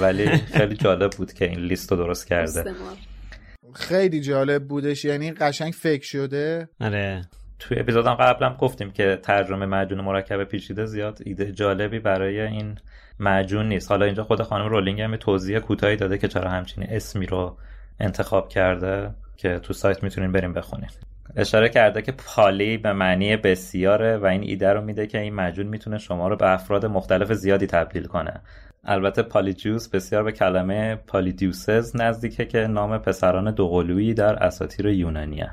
ولی 0.00 0.28
خیلی 0.28 0.76
جالب 0.76 1.10
بود 1.10 1.32
که 1.32 1.44
این 1.44 1.60
لیست 1.60 1.90
رو 1.90 1.96
درست 1.96 2.26
کرده. 2.26 2.64
خیلی 3.74 4.20
جالب 4.20 4.64
بودش. 4.68 5.04
یعنی 5.04 5.32
قشنگ 5.32 5.72
فکر 5.72 6.04
شده. 6.06 6.68
آره. 6.80 7.22
توی 7.58 7.78
اپیزودم 7.78 8.14
قبلم 8.14 8.56
گفتیم 8.60 8.90
که 8.90 9.18
ترجمه 9.22 9.66
معجون 9.66 10.00
مرکب 10.00 10.44
پیچیده 10.44 10.86
زیاد 10.86 11.18
ایده 11.26 11.52
جالبی 11.52 11.98
برای 11.98 12.40
این 12.40 12.78
معجون 13.20 13.68
نیست. 13.68 13.90
حالا 13.90 14.06
اینجا 14.06 14.24
خود 14.24 14.42
خانم 14.42 14.68
رولینگ 14.68 15.00
هم 15.00 15.16
توضیح 15.16 15.58
کوتاهی 15.58 15.96
داده 15.96 16.18
که 16.18 16.28
چرا 16.28 16.50
همچین 16.50 16.84
اسمی 16.88 17.26
رو 17.26 17.56
انتخاب 18.00 18.48
کرده 18.48 19.10
که 19.36 19.58
تو 19.58 19.72
سایت 19.72 20.02
می‌تونین 20.02 20.32
بریم 20.32 20.52
بخونین 20.52 20.88
اشاره 21.36 21.68
کرده 21.68 22.02
که 22.02 22.12
پالی 22.12 22.78
به 22.78 22.92
معنی 22.92 23.36
بسیاره 23.36 24.16
و 24.16 24.26
این 24.26 24.42
ایده 24.42 24.72
رو 24.72 24.80
میده 24.80 25.06
که 25.06 25.20
این 25.20 25.34
مجون 25.34 25.66
می‌تونه 25.66 25.98
شما 25.98 26.28
رو 26.28 26.36
به 26.36 26.50
افراد 26.50 26.86
مختلف 26.86 27.32
زیادی 27.32 27.66
تبدیل 27.66 28.04
کنه. 28.04 28.40
البته 28.84 29.22
پالیجوس 29.22 29.88
بسیار 29.88 30.22
به 30.22 30.32
کلمه 30.32 30.94
پالیدیوسز 30.94 31.96
نزدیکه 31.96 32.44
که 32.44 32.66
نام 32.66 32.98
پسران 32.98 33.50
دوقلویی 33.50 34.14
در 34.14 34.44
اساطیر 34.44 34.86
یونانیه 34.86 35.50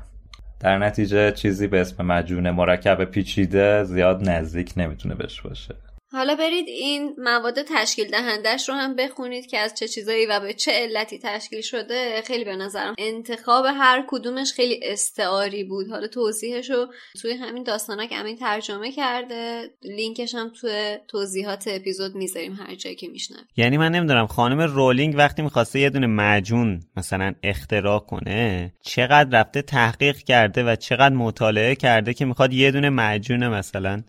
در 0.60 0.78
نتیجه 0.78 1.32
چیزی 1.32 1.66
به 1.66 1.80
اسم 1.80 2.06
مجون 2.06 2.50
مرکب 2.50 3.04
پیچیده 3.04 3.84
زیاد 3.84 4.28
نزدیک 4.28 4.72
نمی‌تونه 4.76 5.14
بهش 5.14 5.40
باشه. 5.40 5.74
حالا 6.12 6.34
برید 6.34 6.68
این 6.68 7.14
مواد 7.18 7.62
تشکیل 7.62 8.10
دهندش 8.10 8.68
رو 8.68 8.74
هم 8.74 8.96
بخونید 8.96 9.46
که 9.46 9.58
از 9.58 9.74
چه 9.74 9.88
چیزایی 9.88 10.26
و 10.26 10.40
به 10.40 10.52
چه 10.54 10.72
علتی 10.72 11.18
تشکیل 11.18 11.60
شده 11.60 12.22
خیلی 12.26 12.44
به 12.44 12.56
نظرم 12.56 12.94
انتخاب 12.98 13.64
هر 13.64 14.04
کدومش 14.08 14.52
خیلی 14.52 14.80
استعاری 14.82 15.64
بود. 15.64 15.88
حالا 15.90 16.06
توضیحش 16.06 16.70
رو 16.70 16.86
توی 17.22 17.32
همین 17.32 17.62
داستانک 17.62 18.12
همین 18.12 18.36
ترجمه 18.36 18.92
کرده. 18.92 19.70
لینکش 19.82 20.34
هم 20.34 20.52
توی 20.60 20.98
توضیحات 21.08 21.64
اپیزود 21.68 22.14
می‌ذاریم 22.14 22.52
هر 22.52 22.74
جایی 22.74 22.96
که 22.96 23.08
میشنم 23.08 23.46
یعنی 23.56 23.76
من 23.76 23.92
نمی‌دونم 23.92 24.26
خانم 24.26 24.60
رولینگ 24.60 25.14
وقتی 25.16 25.42
می‌خواسته 25.42 25.80
یه 25.80 25.90
دونه 25.90 26.06
مجون 26.06 26.80
مثلا 26.96 27.34
اختراع 27.42 27.98
کنه 27.98 28.72
چقدر 28.82 29.40
رفته 29.40 29.62
تحقیق 29.62 30.16
کرده 30.16 30.64
و 30.64 30.76
چقدر 30.76 31.14
مطالعه 31.14 31.74
کرده 31.74 32.14
که 32.14 32.24
می‌خواد 32.24 32.52
یه 32.52 32.70
دونه 32.70 32.90
مجون 32.90 33.48
مثلا 33.48 34.02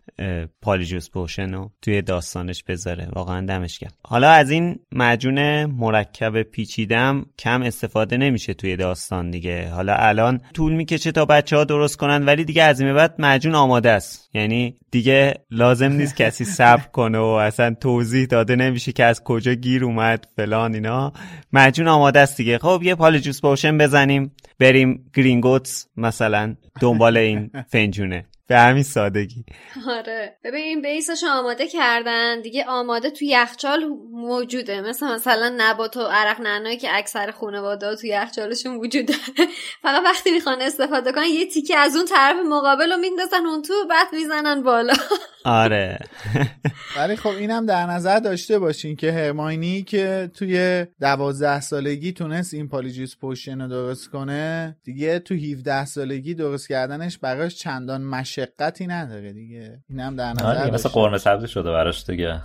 پالیجوس 0.62 1.10
پوشن 1.10 1.54
رو 1.54 1.72
داستانش 2.00 2.64
بذاره. 2.64 3.08
واقعا 3.14 3.46
دمش 3.46 3.80
کرد 3.80 3.94
حالا 4.08 4.30
از 4.30 4.52
این 4.52 4.80
مجون 4.92 5.66
مرکب 5.66 6.42
پیچیدم 6.42 7.26
کم 7.40 7.62
استفاده 7.62 8.18
نمیشه 8.18 8.54
توی 8.54 8.76
داستان 8.76 9.32
دیگه. 9.32 9.70
حالا 9.70 9.96
الان 9.96 10.42
طول 10.54 10.74
می‌کشه 10.74 11.12
تا 11.12 11.26
بچه 11.26 11.58
ها 11.58 11.64
درست 11.64 11.98
کنن 11.98 12.26
ولی 12.26 12.44
دیگه 12.46 12.64
از 12.64 12.82
این 12.82 12.94
بعد 12.94 13.16
مجون 13.20 13.56
آماده 13.56 13.90
است. 13.90 14.30
یعنی 14.34 14.76
دیگه 14.92 15.34
لازم 15.52 15.92
نیست 15.92 16.16
کسی 16.16 16.46
صبر 16.46 16.88
کنه 16.88 17.18
و 17.18 17.24
اصلا 17.24 17.76
توضیح 17.82 18.26
داده 18.26 18.56
نمیشه 18.56 18.92
که 18.92 19.06
از 19.06 19.24
کجا 19.24 19.54
گیر 19.54 19.86
اومد 19.86 20.28
فلان 20.36 20.74
اینا. 20.74 21.14
مجون 21.54 21.88
آماده 21.88 22.20
است 22.20 22.38
دیگه. 22.38 22.58
خب 22.58 22.82
یه 22.84 22.96
پال 22.96 23.20
جوس 23.20 23.42
بزنیم. 23.80 24.32
بریم 24.60 25.12
گرینگوتس 25.14 25.88
مثلا 25.98 26.56
دنبال 26.82 27.18
این 27.18 27.52
فنجونه. 27.68 28.26
به 28.48 28.58
همین 28.58 28.84
سادگی. 28.84 29.46
آره. 29.88 30.38
ببین 30.44 30.82
بیسش 30.82 31.24
آماده 31.24 31.68
کردن. 31.68 32.42
دیگه 32.42 32.66
آماده 32.66 33.10
تو 33.10 33.26
یخچال 33.26 33.86
موجوده. 34.12 34.82
مثل 34.82 35.06
مثلا 35.06 35.56
نبات 35.58 35.98
و 35.98 36.02
عرق 36.02 36.42
نعنایی 36.42 36.78
که 36.78 36.98
اکثر 36.98 37.32
خانواده 37.32 37.96
تو 37.96 38.08
یخچالشون 38.08 38.76
وجود 38.76 39.12
فقط 39.84 40.04
وقتی 40.06 40.32
می‌خوان 40.32 40.62
استفاده 40.62 41.12
کنن 41.12 41.26
یه 41.26 41.46
تیکه 41.46 41.78
از 41.78 41.96
اون 41.96 42.06
طرف 42.06 42.36
مقابل 42.50 42.92
رو 42.92 42.98
میندازن 42.98 43.46
اون 43.46 43.62
تو 43.62 43.74
بعد 43.90 44.08
می‌زنن 44.14 44.64
بالا. 44.64 44.94
آره. 45.46 46.00
ولی 46.98 47.16
خب 47.16 47.30
اینم 47.30 47.66
در 47.66 47.86
نظر 47.86 48.20
داشته 48.20 48.60
باشین 48.60 48.96
که 48.96 49.12
هرماینی 49.12 49.84
که 49.84 50.32
توی 50.34 50.86
دوازده 51.02 51.60
سالگی 51.60 52.12
تونست 52.12 52.54
این 52.54 52.68
پالیجیس 52.68 53.16
پوشن 53.16 53.62
رو 53.62 53.68
درست 53.68 54.10
کنه 54.10 54.78
دیگه 54.84 55.20
تو 55.20 55.34
17 55.34 55.86
سالگی 55.86 56.34
درست 56.34 56.68
کردنش 56.68 57.18
براش 57.18 57.56
چندان 57.56 58.02
مشقتی 58.32 58.88
نداره 58.88 59.34
دیگه. 59.34 59.80
اینم 59.90 60.16
در 60.16 60.34
نظر 60.34 60.46
آره 60.46 60.72
مثل 60.72 60.90
قرمه 60.90 61.18
سبزی 61.18 61.48
شده 61.48 61.72
براش 61.72 62.04
دیگه. 62.10 62.42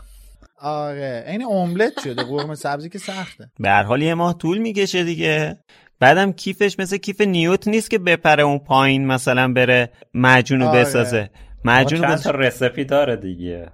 آره 0.60 1.24
این 1.28 1.44
املت 1.44 1.92
شده. 2.04 2.22
قرمه 2.22 2.54
سبزی 2.54 2.88
که 2.88 2.98
سخته. 2.98 3.50
به 3.60 3.68
هر 3.68 3.82
حال 3.82 4.02
یه 4.02 4.14
ماه 4.14 4.38
طول 4.38 4.58
می‌کشه 4.58 5.04
دیگه. 5.04 5.58
بعدم 6.00 6.32
کیفش 6.32 6.76
مثل 6.78 6.96
کیف 6.96 7.20
نیوت 7.20 7.68
نیست 7.68 7.90
که 7.90 7.98
بپره 7.98 8.42
اون 8.42 8.58
پایین 8.58 9.06
مثلا 9.06 9.52
بره 9.52 9.90
معجون 10.14 10.60
رو 10.60 10.66
آره. 10.66 10.80
بسازه. 10.80 11.30
معجون 11.64 12.00
چند 12.00 12.12
بس... 12.12 12.22
تا 12.22 12.30
رسپی 12.30 12.84
داره 12.84 13.16
دیگه. 13.16 13.68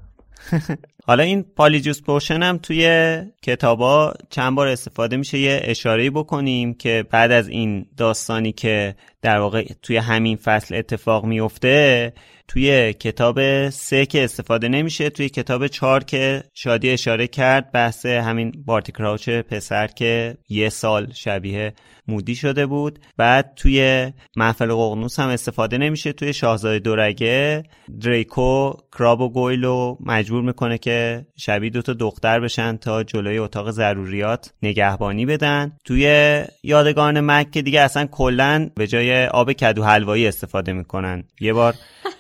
حالا 1.05 1.23
این 1.23 1.43
پالیجوس 1.43 2.03
پوشن 2.03 2.43
هم 2.43 2.59
توی 2.59 3.17
کتابا 3.43 4.15
چند 4.31 4.55
بار 4.55 4.67
استفاده 4.67 5.17
میشه 5.17 5.39
یه 5.39 5.61
اشاره 5.65 6.11
بکنیم 6.11 6.75
که 6.75 7.05
بعد 7.11 7.33
از 7.33 7.49
این 7.49 7.87
داستانی 7.97 8.53
که 8.53 8.95
در 9.23 9.39
واقع 9.39 9.65
توی 9.83 9.97
همین 9.97 10.37
فصل 10.37 10.75
اتفاق 10.75 11.25
میفته 11.25 12.13
توی 12.49 12.93
کتاب 12.93 13.69
سه 13.69 14.07
که 14.07 14.25
استفاده 14.25 14.69
نمیشه 14.69 15.11
توی 15.11 15.29
کتاب 15.29 15.67
چهار 15.67 16.05
که 16.05 16.43
شادی 16.55 16.91
اشاره 16.91 17.27
کرد 17.27 17.73
بحث 17.73 18.07
همین 18.07 18.53
بارتی 18.67 18.93
کراوچ 18.93 19.29
پسر 19.29 19.87
که 19.87 20.37
یه 20.49 20.69
سال 20.69 21.13
شبیه 21.13 21.75
مودی 22.09 22.35
شده 22.35 22.67
بود. 22.67 22.99
بعد 23.17 23.53
توی 23.57 24.13
محفل 24.37 24.73
ققنوس 24.75 25.21
هم 25.21 25.29
استفاده 25.29 25.79
نمیشه 25.79 26.13
توی 26.13 26.33
شاهزاده 26.33 26.79
دورگه 26.79 27.63
دریکو 28.01 28.73
کراب 28.93 29.21
و 29.21 29.29
گویلو 29.29 29.97
مجبور 30.01 30.43
می‌کنه 30.43 30.79
که 30.79 30.92
شبیه 31.37 31.71
دوتا 31.71 31.93
دختر 31.93 32.41
بشن 32.41 32.77
تا 32.77 33.03
جلوی 33.03 33.39
اتاق 33.39 33.71
ضروریات 33.71 34.53
نگهبانی 34.63 35.27
بدن. 35.27 35.73
توی 35.85 36.45
یادگان 36.63 37.21
مک 37.21 37.51
که 37.51 37.63
دیگه 37.63 37.81
اصلا 37.81 38.07
کلا 38.07 38.71
به 38.75 38.87
جای 38.87 39.27
آب 39.27 39.53
کدو 39.53 39.85
حلوایی 39.85 40.27
استفاده 40.27 40.73
می‌کنن. 40.73 41.25
یه 41.41 41.53
بار 41.53 41.75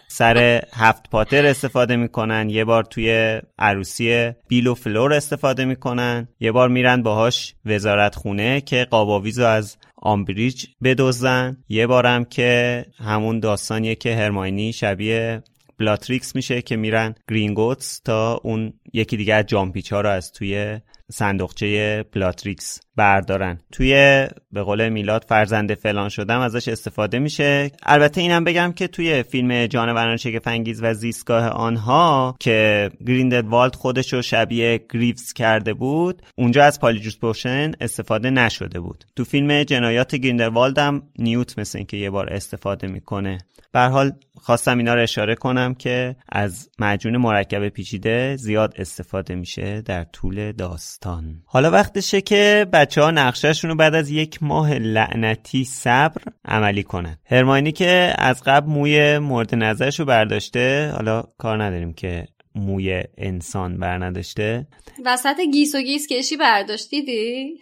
سر 0.08 0.62
هفت 0.74 1.10
پاتر 1.10 1.46
استفاده 1.46 1.96
می‌کنن 1.96 2.50
یه 2.50 2.64
بار 2.64 2.84
توی 2.84 3.40
عروسی 3.58 4.30
بیل 4.48 4.66
و 4.66 4.74
فلور 4.74 5.12
استفاده 5.12 5.64
می‌کنن 5.64 6.28
یه 6.40 6.52
بار 6.52 6.68
میرن 6.68 7.02
باهاش 7.02 7.54
وزارت 7.64 8.14
خونه 8.14 8.60
که 8.60 8.86
قاب‌آویز 8.90 9.38
رو 9.38 9.46
از 9.46 9.76
آمبریج 9.96 10.66
بدزدن 10.82 11.56
یه 11.68 11.86
بارم 11.86 12.24
که 12.24 12.84
همون 12.98 13.40
داستانیه 13.40 13.94
که 13.94 14.16
هرماینی 14.16 14.72
شبیه 14.72 15.42
بلاتریکس 15.78 16.36
میشه 16.36 16.62
که 16.62 16.76
میرن 16.76 17.14
گرینگوتس 17.28 18.00
تا 18.00 18.40
اون 18.44 18.72
یکی 18.92 19.16
دیگه 19.16 19.34
از 19.34 19.46
جان‌پیچ 19.46 19.92
ها 19.92 20.00
رو 20.00 20.08
از 20.08 20.32
توی 20.32 20.80
صندوقچه 21.10 22.02
بلاتریکس 22.02 22.80
بردارن. 22.96 23.58
توی 23.72 24.26
به 24.52 24.62
قول 24.62 24.88
میلاد 24.88 25.24
فرزند 25.28 25.74
فلان 25.74 26.08
شدم 26.08 26.40
ازش 26.40 26.68
استفاده 26.68 27.18
میشه. 27.18 27.70
البته 27.82 28.20
اینم 28.20 28.44
بگم 28.44 28.72
که 28.72 28.86
توی 28.86 29.22
فیلم 29.22 29.66
جانوران 29.66 30.16
شگفت‌انگیز 30.16 30.82
و 30.82 30.94
زیستگاه 30.94 31.48
آنها 31.48 32.36
که 32.40 32.90
گریندل 33.06 33.46
والد 33.46 33.74
خودش 33.74 34.12
رو 34.12 34.22
شبیه 34.22 34.86
گریفز 34.92 35.32
کرده 35.32 35.74
بود 35.74 36.22
اونجا 36.36 36.64
از 36.64 36.80
Polyjuice 36.80 37.16
Potion 37.16 37.72
استفاده 37.80 38.30
نشده 38.30 38.80
بود. 38.80 39.04
تو 39.16 39.24
فیلم 39.24 39.62
جنایات 39.62 40.14
گریندلوالد 40.14 40.78
هم 40.78 41.02
نیوت 41.18 41.58
مثل 41.58 41.78
اینکه 41.78 41.96
یه 41.96 42.10
بار 42.10 42.32
استفاده 42.32 42.86
می‌کنه. 42.86 43.38
به 43.72 43.80
حال 43.80 44.12
خواستم 44.40 44.78
اینا 44.78 44.94
رو 44.94 45.02
اشاره 45.02 45.34
کنم 45.34 45.74
که 45.74 46.16
از 46.28 46.68
معجون 46.78 47.16
مرکب 47.16 47.68
پیچیده 47.68 48.36
زیاد 48.36 48.74
استفاده 48.76 49.34
میشه 49.34 49.80
در 49.80 50.04
طول 50.04 50.52
داستان. 50.52 51.42
حالا 51.46 51.70
وقتشه 51.70 52.20
که 52.20 52.66
بچه 52.82 53.02
ها 53.02 53.10
نقشه‌شون 53.10 53.70
رو 53.70 53.76
بعد 53.76 53.94
از 53.94 54.10
یک 54.10 54.42
ماه 54.42 54.74
لعنتی 54.74 55.64
صبر 55.64 56.22
عملی 56.44 56.82
کنن. 56.82 57.16
هرماینی 57.26 57.72
که 57.72 58.14
از 58.18 58.42
قبل 58.42 58.70
موی 58.70 59.18
مورد 59.18 59.54
نظرش 59.54 60.00
رو 60.00 60.06
برداشته 60.06 60.92
حالا 60.96 61.24
کار 61.38 61.64
نداریم 61.64 61.92
که 61.92 62.28
موی 62.54 63.02
انسان 63.18 63.78
بر 63.78 64.04
نداشته. 64.04 64.66
وسط 65.04 65.40
گیس 65.52 65.74
و 65.74 65.80
گیس 65.80 66.06
کشی 66.06 66.36
برداشتیدی؟ 66.36 67.54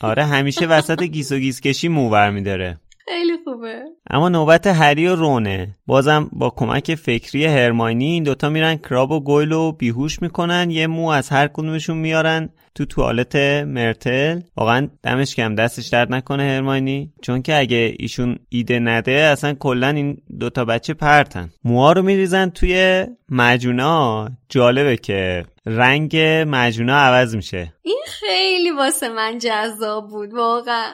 آره 0.00 0.24
همیشه 0.24 0.66
وسط 0.66 1.02
گیس 1.02 1.32
و 1.32 1.38
گیس 1.38 1.60
کشی 1.60 1.88
مو 1.88 2.10
برمیداره. 2.10 2.78
خیلی 3.04 3.32
خوبه. 3.44 3.82
اما 4.10 4.28
نوبت 4.28 4.66
هری 4.66 5.08
و 5.08 5.14
رونه. 5.14 5.76
بازم 5.86 6.30
با 6.32 6.50
کمک 6.50 6.94
فکری 6.94 7.44
هرماینی 7.44 8.04
این 8.04 8.22
دوتا 8.22 8.48
میرن 8.48 8.76
کراب 8.76 9.10
و 9.10 9.20
گویل 9.20 9.52
و 9.52 9.72
بیهوش 9.72 10.22
می‌کنن. 10.22 10.70
یه 10.70 10.86
مو 10.86 11.08
از 11.08 11.28
هر 11.28 11.48
کدومشون 11.48 11.96
میارن 11.96 12.48
تو 12.74 12.84
توالت 12.84 13.36
مرتل. 13.66 14.40
واقعا 14.56 14.88
دمش 15.02 15.34
کم 15.34 15.54
دستش 15.54 15.86
درد 15.86 16.12
نکنه 16.12 16.42
هرماینی. 16.42 17.12
چون 17.22 17.42
که 17.42 17.58
اگه 17.58 17.94
ایشون 17.98 18.38
ایده 18.48 18.78
نده 18.78 19.12
اصلا 19.12 19.54
کلا 19.54 19.88
این 19.88 20.16
دوتا 20.40 20.64
بچه 20.64 20.94
پرتن. 20.94 21.50
موها 21.64 21.92
رو 21.92 22.02
میریزن 22.02 22.48
توی 22.48 23.06
مجونا. 23.28 24.28
جالبه 24.48 24.96
که 24.96 25.44
رنگ 25.66 26.16
مجونا 26.46 26.96
عوض 26.96 27.36
میشه. 27.36 27.72
این 27.82 28.02
خیلی 28.06 28.70
واسه 28.70 29.08
من 29.08 29.38
جذاب 29.38 30.08
بود 30.08 30.34
واقعا. 30.34 30.92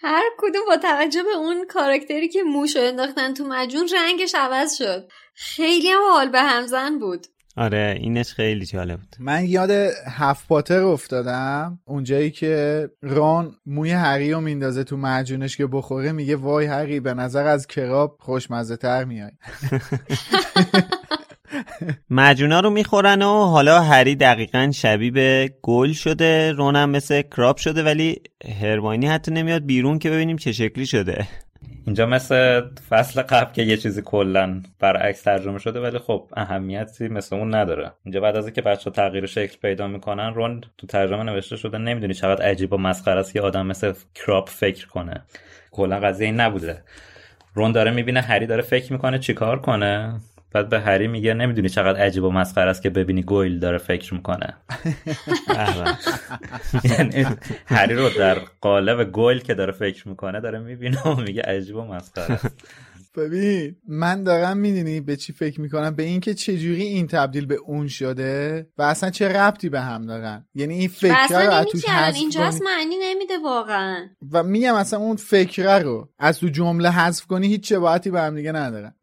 هر 0.00 0.24
کدوم 0.38 0.62
با 0.66 0.76
توجه 0.76 1.22
به 1.22 1.36
اون 1.36 1.66
کاراکتری 1.66 2.28
که 2.28 2.42
موشو 2.42 2.78
انداختن 2.82 3.34
تو 3.34 3.44
مجون 3.44 3.88
رنگش 3.94 4.34
عوض 4.34 4.76
شد. 4.76 5.08
خیلی 5.34 5.88
هم 5.88 6.00
حال 6.12 6.28
به 6.28 6.40
همزن 6.40 6.98
بود. 6.98 7.26
آره 7.56 7.98
اینش 8.00 8.32
خیلی 8.32 8.66
جالب 8.66 9.00
بود. 9.00 9.16
من 9.18 9.44
یاد 9.44 9.70
هفت 10.06 10.48
پاتر 10.48 10.82
افتادم. 10.82 11.78
اونجایی 11.84 12.30
که 12.30 12.88
ران 13.02 13.56
موی 13.66 13.90
هری 13.90 14.32
رو 14.32 14.40
میندازه 14.40 14.84
تو 14.84 14.96
معجونش 14.96 15.56
که 15.56 15.66
بخوره 15.66 16.12
میگه 16.12 16.36
وای 16.36 16.66
هری 16.66 17.00
به 17.00 17.14
نظر 17.14 17.46
از 17.46 17.66
کراب 17.66 18.16
خوشمزه 18.20 18.76
تر 18.76 19.04
میای. 19.04 19.30
مجونا 22.10 22.60
رو 22.60 22.70
می‌خورن 22.70 23.22
و 23.22 23.44
حالا 23.44 23.80
هری 23.80 24.14
دقیقا 24.14 24.70
شبیه 24.74 25.10
به 25.10 25.50
گل 25.62 25.92
شده 25.92 26.52
رونم 26.52 26.90
مثل 26.90 27.22
کراب 27.22 27.56
شده 27.56 27.82
ولی 27.82 28.20
هرماینی 28.60 29.06
حتی 29.06 29.30
نمیاد 29.30 29.66
بیرون 29.66 29.98
که 29.98 30.10
ببینیم 30.10 30.36
چه 30.36 30.52
شکلی 30.52 30.86
شده. 30.86 31.26
اینجا 31.86 32.06
مثل 32.06 32.62
فصل 32.88 33.22
قبل 33.22 33.52
که 33.52 33.62
یه 33.62 33.76
چیزی 33.76 34.02
کلا 34.02 34.62
برعکس 34.80 35.22
ترجمه 35.22 35.58
شده 35.58 35.80
ولی 35.80 35.98
خب 35.98 36.28
اهمیتی 36.36 37.08
مثل 37.08 37.36
اون 37.36 37.54
نداره. 37.54 37.92
اینجا 38.04 38.20
بعد 38.20 38.36
از 38.36 38.44
اینکه 38.44 38.62
بچه 38.62 38.90
تغییر 38.90 39.26
شکل 39.26 39.56
پیدا 39.62 39.86
می‌کنن 39.86 40.34
رون 40.34 40.60
تو 40.78 40.86
ترجمه 40.86 41.22
نوشته 41.22 41.56
شده 41.56 41.78
نمی‌دونی 41.78 42.14
چقدر 42.14 42.42
عجیب 42.44 42.72
و 42.72 42.76
مسخره 42.76 43.20
است 43.20 43.36
یه 43.36 43.42
آدم 43.42 43.66
مثل 43.66 43.92
کراپ 44.14 44.48
فکر 44.48 44.86
کنه. 44.86 45.22
کلا 45.70 46.00
قضیه 46.00 46.26
این 46.26 46.40
نبوده. 46.40 46.82
رون 47.54 47.72
داره 47.72 47.90
می‌بینه 47.90 48.20
هری 48.20 48.46
داره 48.46 48.62
فکر 48.62 48.92
می‌کنه 48.92 49.18
چیکار 49.18 49.60
کنه. 49.60 50.20
بعد 50.52 50.68
به 50.68 50.80
هری 50.80 51.08
میگه 51.08 51.34
نمی‌دونی 51.34 51.68
چقدر 51.68 52.00
عجیب 52.00 52.24
و 52.24 52.30
مسخره 52.30 52.70
است 52.70 52.82
که 52.82 52.90
ببینی 52.90 53.22
گویل 53.22 53.58
داره 53.58 53.78
فکر 53.78 54.14
می‌کنه. 54.14 54.54
یعنی 56.98 57.26
هری 57.66 57.94
رو 57.94 58.08
در 58.18 58.38
قالب 58.60 59.10
گویل 59.12 59.38
که 59.38 59.54
داره 59.54 59.72
فکر 59.72 60.08
می‌کنه 60.08 60.40
داره 60.40 60.58
می‌بینه 60.58 61.02
و 61.02 61.20
میگه 61.20 61.42
عجیب 61.42 61.76
و 61.76 61.84
مسخره 61.84 62.34
است. 62.34 62.56
ببین 63.16 63.76
من 63.88 64.24
دارم 64.24 64.56
می‌دونی 64.56 65.00
به 65.00 65.16
چی 65.16 65.32
فکر 65.32 65.60
می‌کنم؟ 65.60 65.94
به 65.94 66.02
اینکه 66.02 66.34
چجوری 66.34 66.82
این 66.82 67.06
تبدیل 67.06 67.46
به 67.46 67.54
اون 67.54 67.88
شده 67.88 68.66
و 68.78 68.82
اصلا 68.82 69.10
چه 69.10 69.28
ربطی 69.28 69.68
به 69.68 69.80
هم 69.80 70.06
دارن؟ 70.06 70.46
یعنی 70.54 70.74
این 70.74 70.88
فکر 70.88 71.44
رو 71.46 71.52
از 71.52 71.66
توش 71.66 71.84
حذف 71.84 72.16
اینجا 72.16 72.40
کنی- 72.40 72.48
اصلا 72.48 72.66
معنی 72.76 72.94
نمیده 73.02 73.34
واقعا. 73.44 74.08
و 74.32 74.42
میگم 74.42 74.74
اصلا 74.74 74.98
اون 74.98 75.16
فکره 75.16 75.78
رو 75.78 76.08
از 76.18 76.40
تو 76.40 76.48
جمله 76.48 76.90
حذف 76.90 77.26
کنی 77.26 77.46
هیچ 77.46 77.68
شباهتی 77.68 78.10
به 78.10 78.20
هم 78.20 78.34
دیگه 78.34 78.52
ندارن 78.52 78.94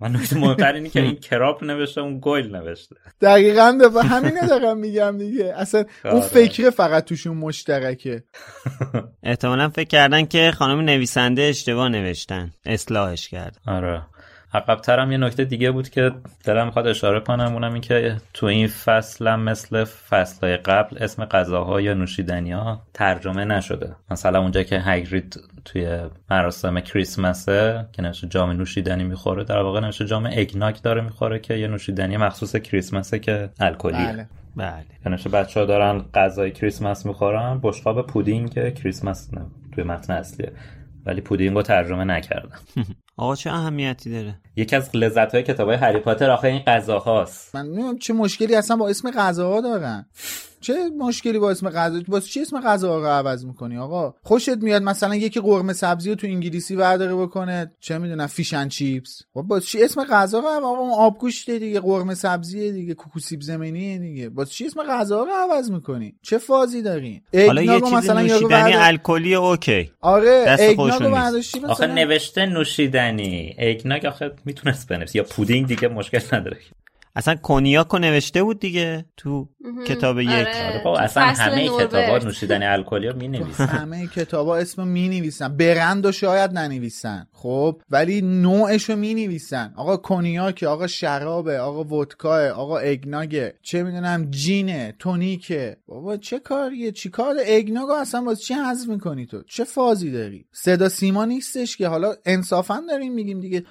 من 0.00 0.16
نکته 0.16 0.38
مهمتر 0.38 0.72
اینه 0.72 0.88
که 0.88 1.00
این 1.00 1.16
کراپ 1.30 1.64
نوشته 1.64 2.00
اون 2.00 2.18
گویل 2.18 2.56
نوشته. 2.56 2.96
دقیقا 3.20 3.78
به 3.94 4.02
همینه 4.02 4.46
دارم 4.46 4.78
میگم 4.78 5.18
دیگه. 5.18 5.54
اصلا 5.56 5.84
اون 6.04 6.14
آره. 6.14 6.26
فکر 6.26 6.70
فقط 6.70 7.04
توشون 7.04 7.36
مشترکه. 7.36 8.22
احتمالا 9.22 9.68
فکر 9.68 9.88
کردن 9.88 10.24
که 10.24 10.50
خانم 10.50 10.80
نویسنده 10.80 11.42
اشتباه 11.42 11.88
نوشتن. 11.88 12.50
اصلاحش 12.66 13.28
کرد. 13.28 13.60
آره. 13.66 14.02
عقبتر 14.54 14.98
هم 14.98 15.12
یه 15.12 15.18
نکته 15.18 15.44
دیگه 15.44 15.70
بود 15.70 15.88
که 15.88 16.12
دلم 16.44 16.66
می‌خواد 16.66 16.86
اشاره 16.86 17.20
کنم 17.20 17.52
اونم 17.52 17.72
این 17.72 17.80
که 17.80 18.16
تو 18.34 18.46
این 18.46 18.66
فصل 18.66 19.28
هم 19.28 19.40
مثل 19.40 19.84
فصلهای 19.84 20.56
قبل 20.56 21.02
اسم 21.02 21.24
غذاها 21.24 21.80
یا 21.80 21.94
نوشیدنی 21.94 22.52
ها 22.52 22.82
ترجمه 22.94 23.44
نشده. 23.44 23.96
مثلا 24.10 24.40
اونجا 24.40 24.62
که 24.62 24.78
هگرید 24.78 25.36
توی 25.66 25.98
مراسم 26.30 26.80
کریسمسه 26.80 27.86
که 27.92 28.02
نوشته 28.02 28.26
جام 28.26 28.50
نوشیدنی 28.50 29.04
می‌خوره 29.04 29.44
در 29.44 29.62
واقع 29.62 29.80
نوشته 29.80 30.04
جام 30.06 30.26
eggnog 30.32 30.82
داره 30.82 31.00
می‌خوره 31.00 31.38
که 31.38 31.54
یه 31.54 31.68
نوشیدنی 31.68 32.16
مخصوص 32.16 32.56
کریسمسه 32.56 33.18
که 33.18 33.50
الکلیه. 33.60 34.06
بله. 34.06 34.28
بله. 34.56 34.84
نوشته 35.06 35.28
بچه 35.28 35.60
ها 35.60 35.66
دارن 35.66 36.04
غذای 36.14 36.50
کریسمس 36.50 37.06
می‌خورن 37.06 37.60
بشقاب 37.62 38.06
پودینگ 38.06 38.74
کریسمس 38.74 39.34
نه 39.34 39.46
توی 39.74 39.84
متن 39.84 40.12
اصلیه. 40.12 40.52
ولی 41.06 41.20
پودینگ 41.20 41.56
رو 41.56 41.62
ترجمه 41.62 42.04
نکردن 42.04 42.58
آقا 43.16 43.34
چه 43.34 43.50
اهمیتی 43.50 44.10
داره؟ 44.10 44.34
یکی 44.56 44.76
از 44.76 44.96
لذت 44.96 45.34
های 45.34 45.42
کتاب 45.42 45.68
های 45.68 45.76
هری 45.76 45.98
پاتر 45.98 46.30
آخه 46.30 46.48
این 46.48 46.62
غذاهاست. 46.62 47.54
من 47.54 47.66
نمی‌دونم 47.66 47.98
چه 47.98 48.14
مشکلی 48.14 48.54
اصلا 48.54 48.76
با 48.76 48.88
اسم 48.88 49.10
غذاها 49.10 49.60
دارن. 49.60 50.06
چه 50.66 50.74
مشکلی 50.98 51.38
با 51.38 51.50
اسم 51.50 51.70
غذا؟ 51.70 52.00
واسه 52.08 52.28
چی 52.28 52.40
اسم 52.40 52.60
غذا 52.60 52.98
رو 52.98 53.06
عوض 53.06 53.44
می‌کنی 53.44 53.76
آقا؟ 53.76 54.14
خوشت 54.22 54.56
میاد 54.56 54.82
مثلا 54.82 55.14
یکی 55.14 55.40
قرمه 55.40 55.72
سبزی 55.72 56.10
رو 56.10 56.16
تو 56.16 56.26
انگلیسی 56.26 56.76
برداره 56.76 57.14
بکنه 57.14 57.72
چه 57.80 57.98
می‌دونم 57.98 58.26
fish 58.26 58.50
and 58.50 58.68
chips. 58.68 59.22
خب 59.34 59.42
با 59.42 59.60
چی 59.60 59.82
اسم 59.82 60.04
غذا 60.04 60.38
رو 60.38 60.46
آقا 60.46 60.80
اون 60.80 60.90
آبگوشته 60.90 61.58
دیگه 61.58 61.80
قرمه 61.80 62.14
سبزیه 62.14 62.72
دیگه 62.72 62.94
کوکو 62.94 63.20
سیب 63.20 63.40
زمینیه 63.40 63.98
دیگه. 63.98 64.28
با 64.28 64.44
چی 64.44 64.66
اسم 64.66 64.82
غذا 64.82 65.24
رو 65.24 65.30
عوض 65.32 65.70
می‌کنی؟ 65.70 66.14
چه 66.22 66.38
فازی 66.38 66.82
دارین 66.82 67.22
حالا 67.34 67.62
یه 67.62 67.72
اگناگو 67.72 67.86
چیز 67.86 67.94
مثلا 67.94 68.20
نوشیدنی 68.20 68.72
الکلی 68.74 69.34
اوکی. 69.34 69.90
آره. 70.00 70.56
برداشتی 71.00 71.60
آخه 71.64 71.86
نوشته 71.86 72.46
نوشیدنی. 72.46 73.56
اگناگ 73.58 74.06
آخه 74.06 74.30
می‌تونست 74.44 74.88
بنویسی 74.88 75.18
یا 75.18 75.24
پودینگ 75.24 75.66
دیگه 75.66 75.88
مشکل 75.88 76.36
نداره. 76.36 76.58
اصلا 77.16 77.34
کنیاکو 77.34 77.98
نوشته 77.98 78.42
بود 78.42 78.60
دیگه 78.60 79.04
تو 79.16 79.48
کتاب 79.86 80.20
یک. 80.20 80.28
آره. 80.28 80.66
آره 80.68 80.80
بابا 80.84 80.96
تو 80.96 81.02
اصلا 81.02 81.22
همه. 81.22 81.68
کتابا 81.80 82.18
نوشیدنی 82.18 82.64
الکلی 82.64 83.12
می 83.12 83.28
نویسن 83.28 83.66
همه 83.66 84.06
کتابا 84.06 84.56
اسم 84.56 84.88
می 84.88 85.08
نویسن 85.08 85.56
برند 85.56 86.06
و 86.06 86.12
شاید 86.12 86.50
ننویسن. 86.52 87.26
خب؟ 87.32 87.80
ولی 87.90 88.20
نوعشو 88.20 88.96
می 88.96 89.14
نویسن 89.14 89.72
آقا 89.76 89.96
کنیاکه 89.96 90.68
آقا 90.68 90.86
شرابه 90.86 91.58
آقا 91.58 91.96
ودکاه 91.96 92.48
آقا 92.48 92.78
اگناگه. 92.78 93.54
چه 93.62 93.82
می‌دونم 93.82 94.30
جینه 94.30 94.94
تونیکه. 94.98 95.76
بابا 95.86 96.16
چه 96.16 96.38
کاریه؟ 96.38 96.92
چی 96.92 97.10
کار؟ 97.10 97.36
اگناگو 97.46 97.92
اصلا 97.92 98.22
واسه 98.22 98.42
چی 98.42 98.54
حذف 98.54 98.88
می‌کنی 98.88 99.26
تو؟ 99.26 99.42
چه 99.42 99.64
فازی 99.64 100.10
داری؟ 100.10 100.46
صدا 100.52 100.88
سیما 100.88 101.24
نیستش 101.24 101.76
که. 101.76 101.88
حالا 101.88 102.14
انصافا 102.24 102.82
داریم 102.88 103.12
میگیم 103.12 103.40
دیگه. 103.40 103.64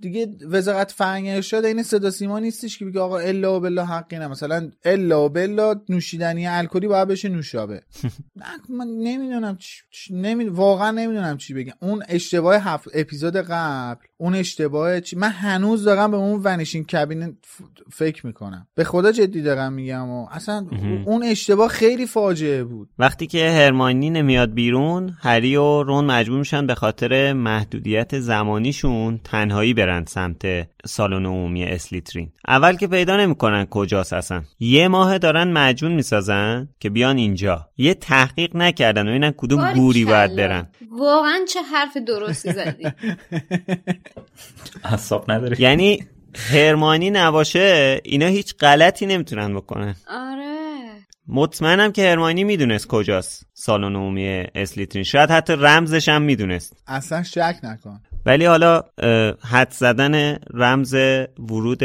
دیگه 0.00 0.26
وزارت 0.48 0.92
فرهنگ 0.92 1.28
ارشاد 1.28 1.64
این 1.64 1.82
صدا 1.82 2.10
سیما 2.10 2.38
نیستش 2.64 2.78
که 2.78 2.84
بگه 2.84 3.00
آقا 3.00 3.18
الا 3.18 3.56
و 3.56 3.60
بلا 3.60 3.84
حقی 3.84 4.18
نه. 4.18 4.28
مثلا 4.28 4.70
الا 4.84 5.24
و 5.24 5.28
بلا 5.28 5.74
نوشیدنی 5.88 6.46
الکلی 6.46 6.86
باید 6.88 7.08
بشه 7.08 7.28
نوشابه. 7.28 7.74
نه 8.36 8.44
من 8.68 8.86
نمی‌دونم 8.86 9.56
چ... 9.56 9.66
چ- 9.92 10.10
نمی... 10.10 10.44
واقعا 10.44 10.90
نمی‌دونم 10.90 11.36
چی 11.36 11.54
بگم. 11.54 11.72
اون 11.80 12.02
اشتباه 12.08 12.56
هفت 12.56 12.88
اپیزود 12.94 13.36
قبل 13.36 14.04
اون 14.16 14.34
اشتباه 14.34 15.00
چی 15.00 15.16
من 15.16 15.28
هنوز 15.30 15.84
دارم 15.84 16.10
به 16.10 16.16
اون 16.16 16.40
ونیشین 16.44 16.84
کابین 16.84 17.26
ف- 17.44 17.62
فکر 17.92 18.26
می‌کنم. 18.26 18.66
به 18.74 18.84
خدا 18.84 19.12
جدی 19.12 19.42
دارم 19.42 19.72
میگم 19.72 20.08
و 20.08 20.26
اصلا 20.30 20.66
اون 21.06 21.22
اشتباه 21.22 21.68
خیلی 21.68 22.06
فاجعه 22.06 22.64
بود. 22.64 22.88
وقتی 22.98 23.26
که 23.26 23.50
هرماینی 23.50 24.10
نمیاد 24.10 24.54
بیرون 24.54 25.16
هری 25.20 25.56
و 25.56 25.82
رون 25.82 26.04
مجبور 26.04 26.38
میشن 26.38 26.66
به 26.66 26.74
خاطر 26.74 27.32
محدودیت 27.32 28.18
زمانیشون 28.20 29.20
تنهایی 29.24 29.74
برن 29.74 30.04
سمت 30.04 30.42
سالن 30.86 31.26
عمومی 31.26 31.64
اسلیترین. 31.64 32.32
اول 32.54 32.76
که 32.76 32.86
پیدا 32.86 33.16
نمی‌کنن 33.16 33.64
کجاست 33.64 34.12
اصلا. 34.12 34.42
یه 34.60 34.88
ماه 34.88 35.18
دارن 35.18 35.52
مجون 35.52 35.92
می‌سازن 35.92 36.68
که 36.80 36.90
بیان 36.90 37.16
اینجا. 37.16 37.68
یه 37.76 37.94
تحقیق 37.94 38.56
نکردن 38.56 39.08
و 39.08 39.12
اینن 39.12 39.34
کدوم. 39.36 39.72
گوری 39.72 40.04
باید 40.04 40.36
برن. 40.36 40.68
واقعا 40.90 41.40
چه 41.48 41.62
حرف 41.62 41.96
درستی 41.96 42.52
زدی. 42.52 42.84
اصاب 44.84 45.30
نداره. 45.30 45.60
یعنی 45.60 46.04
هرمانی 46.52 47.10
نباشه 47.10 48.00
اینا 48.04 48.26
هیچ 48.26 48.54
غلطی 48.60 49.06
نمی‌تونن 49.06 49.54
بکنن. 49.54 49.94
آره. 50.08 50.54
مطمئنم 51.28 51.92
که 51.92 52.10
هرمانی 52.10 52.44
می‌دونست 52.44 52.86
کجاست. 52.86 53.46
سالن 53.54 53.96
عمومی 53.96 54.44
اسلیترین. 54.54 55.04
شاید 55.04 55.30
حتی 55.30 55.52
رمزش 55.52 56.08
هم 56.08 56.22
می‌دونست. 56.22 56.76
اصلا 56.86 57.22
شک 57.22 57.56
نکن. 57.62 58.00
ولی 58.26 58.44
حالا 58.44 58.82
حد 59.50 59.70
زدن 59.70 60.38
رمز 60.54 60.94
ورود 61.38 61.82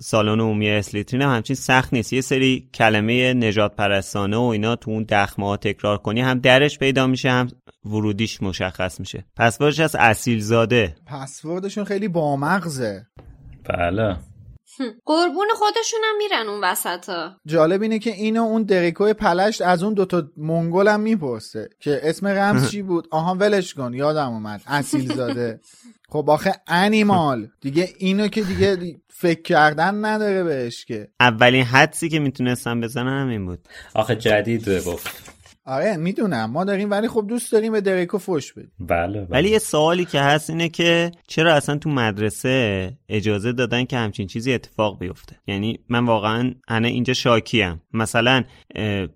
سالن 0.00 0.40
عمومی 0.40 0.70
اسلیترین 0.70 1.22
هم 1.22 1.34
همچین 1.34 1.56
سخت 1.56 1.92
نیست. 1.92 2.12
یه 2.12 2.20
سری 2.20 2.68
کلمه 2.74 3.34
نجات 3.34 3.76
پرستانه 3.76 4.36
و 4.36 4.40
اینا 4.40 4.76
تو 4.76 4.90
اون 4.90 5.06
دخمه 5.08 5.46
ها 5.46 5.56
تکرار 5.56 5.98
کنی 5.98 6.20
هم 6.20 6.38
درش 6.38 6.78
پیدا 6.78 7.06
میشه 7.06 7.30
هم 7.30 7.48
ورودیش 7.84 8.42
مشخص 8.42 9.00
میشه. 9.00 9.24
پسوردش 9.36 9.80
از 9.80 9.96
اصیل 9.96 10.40
زاده 10.40 10.94
پسوردشون 11.06 11.84
خیلی 11.84 12.08
بامغزه. 12.08 13.06
بله. 13.64 14.16
قربون 15.04 15.46
خودشون 15.54 16.00
هم 16.04 16.16
میرن 16.18 16.48
اون 16.48 16.64
وسط 16.64 17.08
ها 17.08 17.36
جالب 17.46 17.82
اینه 17.82 17.98
که 17.98 18.10
اینو 18.10 18.42
اون 18.42 18.62
دریکوی 18.62 19.12
پلشت 19.12 19.62
از 19.62 19.82
اون 19.82 19.94
دوتا 19.94 20.22
منگل 20.36 20.88
هم 20.88 21.00
می‌پرسه 21.00 21.68
که 21.80 22.00
اسم 22.02 22.26
رمز 22.26 22.68
چی 22.70 22.82
بود؟ 22.82 23.08
آها 23.10 23.34
ولش 23.34 23.74
کن 23.74 23.94
یادم 23.94 24.28
اومد. 24.32 24.62
اصیل 24.66 25.14
زاده. 25.14 25.60
خب 26.08 26.30
آخه 26.30 26.54
انیمال. 26.66 27.48
دیگه 27.60 27.88
اینو 27.98 28.28
که 28.28 28.42
دیگه 28.42 28.96
فکر 29.08 29.42
کردن 29.42 30.04
نداره 30.04 30.44
بهش 30.44 30.84
که. 30.84 31.08
اولین 31.20 31.64
حدسی 31.64 32.08
که 32.08 32.18
می‌تونستم 32.18 32.80
بزنن 32.80 33.22
هم 33.22 33.28
این 33.28 33.46
بود. 33.46 33.68
آخه 33.94 34.16
جدید 34.16 34.68
گفت 34.68 35.35
آره 35.66 35.96
می‌دونم. 35.96 36.50
ما 36.50 36.64
داریم 36.64 36.90
ولی 36.90 37.08
خب 37.08 37.24
دوست 37.28 37.52
داریم 37.52 37.72
به 37.72 37.80
دریکو 37.80 38.18
فوش 38.18 38.52
بدیم. 38.52 38.72
بله, 38.80 39.20
بله. 39.20 39.26
ولی 39.30 39.50
یه 39.50 39.58
سوالی 39.58 40.04
که 40.04 40.20
هست 40.20 40.50
اینه 40.50 40.68
که 40.68 41.12
چرا 41.28 41.54
اصلا 41.54 41.78
تو 41.78 41.90
مدرسه 41.90 42.90
اجازه 43.08 43.52
دادن 43.52 43.84
که 43.84 43.96
همچین 43.96 44.26
چیزی 44.26 44.52
اتفاق 44.52 44.98
بیفته؟ 44.98 45.36
یعنی 45.46 45.78
من 45.88 46.04
واقعا 46.04 46.54
انا 46.68 46.88
اینجا 46.88 47.14
شاکیم. 47.14 47.82
مثلا 47.92 48.44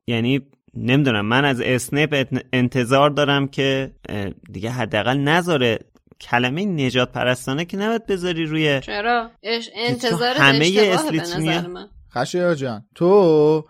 یعنی 0.07 0.40
نمی‌دونم 0.74 1.26
من 1.26 1.44
از 1.44 1.61
اسنپ 1.61 2.40
انتظار 2.53 3.11
دارم 3.11 3.48
که 3.48 3.92
دیگه 4.53 4.70
حداقل 4.70 5.18
نذاره 5.18 5.78
کلمه 6.20 6.64
نجات 6.64 7.12
پرستانه 7.12 7.64
که 7.64 7.76
نباید 7.76 8.07
بذاری 8.07 8.44
روی 8.44 8.80
چرا؟ 8.80 9.30
اش... 9.42 9.70
انتظارت 9.74 10.40
همه 10.40 10.64
اشتباهه 10.64 11.68
خشایار 12.15 12.55
جان. 12.55 12.85
تو 12.95 13.05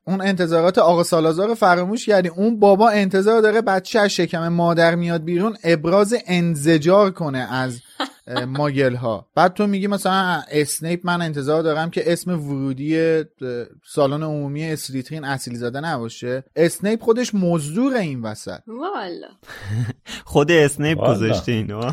اون 0.06 0.20
انتظارات 0.20 0.78
آقا 0.78 1.02
سالازار 1.02 1.48
رو 1.48 1.54
فراموش 1.54 2.06
کردی؟ 2.06 2.28
اون 2.28 2.60
بابا 2.60 2.88
انتظار 2.90 3.40
داره 3.40 3.60
بچه 3.60 3.98
از 3.98 4.10
شکم 4.10 4.48
مادر 4.48 4.94
میاد 4.94 5.24
بیرون 5.24 5.56
ابراز 5.64 6.14
انزجار 6.26 7.10
کنه 7.10 7.38
از 7.38 7.80
ماگل 8.46 8.94
ها 8.94 9.26
بعد 9.34 9.54
تو 9.54 9.66
میگی 9.66 9.86
مثلا 9.86 10.42
اسنیپ 10.50 11.00
من 11.04 11.22
انتظار 11.22 11.62
دارم 11.62 11.90
که 11.90 12.12
اسم 12.12 12.30
ورودی 12.30 13.22
سالن 13.86 14.22
عمومی 14.22 14.64
اسلیترین 14.64 15.24
اصیل 15.24 15.56
زاده 15.56 15.80
نباشه. 15.80 16.44
اسنیپ 16.56 17.02
خودش 17.02 17.34
مزدور 17.34 17.94
این 17.96 18.22
وسط. 18.22 18.60
والا. 18.66 19.28
خود 20.24 20.50
اسنیپ. 20.50 20.98
گذاشته 20.98 21.52
اینو. 21.52 21.80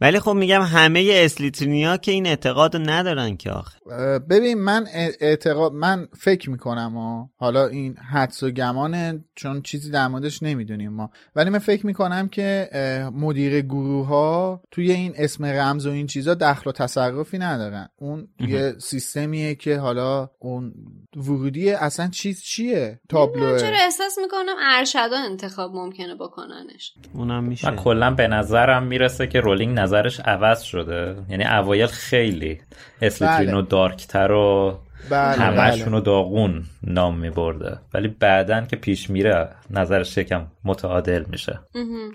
ولی 0.00 0.20
خب 0.20 0.32
میگم 0.32 0.62
همه 0.62 1.10
اسلیترینیا 1.12 1.96
که 1.96 2.12
این 2.12 2.26
اعتقاد 2.26 2.76
رو 2.76 2.90
ندارن 2.90 3.36
که 3.36 3.50
آخه. 3.50 3.78
ببین 4.18 4.58
من 4.58 4.86
اعتقاد 5.20 5.72
من 5.72 6.08
فکر 6.18 6.50
می‌کنم 6.50 6.92
ها. 6.96 7.30
حالا 7.36 7.66
این 7.66 7.96
حدس 7.96 8.42
و 8.42 8.50
گمانه 8.50 9.24
چون 9.34 9.62
چیزی 9.62 9.90
در 9.90 10.08
موردش 10.08 10.42
نمی‌دونیم 10.42 10.92
ما. 10.92 11.10
ولی 11.36 11.50
من 11.50 11.58
فکر 11.58 11.86
می‌کنم 11.86 12.28
که 12.28 12.68
مدیر 13.14 13.60
گروه 13.60 14.06
ها 14.06 14.62
توی 14.70 14.92
این 14.92 15.12
اسم 15.16 15.44
رمز 15.44 15.86
و 15.86 15.90
این 15.90 16.06
چیزا 16.06 16.34
دخل 16.34 16.70
و 16.70 16.72
تصرفی 16.72 17.38
ندارن. 17.38 17.88
اون 17.96 18.28
یه 18.40 18.74
سیستمیه 18.78 19.54
که 19.54 19.78
حالا 19.78 20.30
اون 20.38 20.74
ورودی 21.16 21.70
اصلا 21.70 22.08
چیز 22.08 22.42
چیه؟ 22.42 23.00
تابلوه 23.08 23.58
چرا 23.60 23.76
احساس 23.84 24.18
می‌کنم 24.22 24.56
ارشدا 24.78 25.16
انتخاب 25.30 25.74
ممکنه 25.74 26.14
بکننش. 26.14 26.94
اونم 27.14 27.44
میشه. 27.44 27.70
کلا 27.70 28.10
به 28.10 28.28
نظرم 28.28 28.86
می‌رسه 28.86 29.26
که 29.26 29.40
رولینگ 29.40 29.78
نظرش 29.86 30.20
عوض 30.20 30.62
شده؟ 30.62 31.16
یعنی 31.28 31.44
اوایل 31.44 31.86
خیلی 31.86 32.60
اسلیترین 33.02 33.50
بله. 33.50 33.58
و 33.58 33.62
دارکتر 33.62 34.32
و 34.32 34.78
بله 35.10 35.42
همشون 35.42 35.84
بله. 35.84 35.90
رو 35.90 36.00
داغون 36.00 36.64
نام 36.82 37.18
میبرده. 37.18 37.78
ولی 37.94 38.08
بعدا 38.08 38.60
که 38.60 38.76
پیش 38.76 39.10
میره 39.10 39.48
نظرش 39.70 40.16
یکم 40.16 40.46
متعادل 40.64 41.24
میشه. 41.28 41.60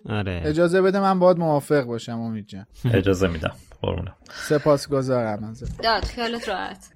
آره. 0.10 0.42
اجازه 0.46 0.82
بده 0.82 1.00
من 1.00 1.20
باید 1.20 1.38
موافق 1.38 1.84
باشم 1.84 2.20
امید 2.20 2.48
جان. 2.48 2.66
اجازه 2.94 3.28
میدم. 3.28 3.54
قربونم 3.82 4.16
سپاسگزارم 4.50 5.44
ازت. 5.44 5.82
داد 5.82 6.04
خیالت 6.04 6.50
راحت. 6.50 6.90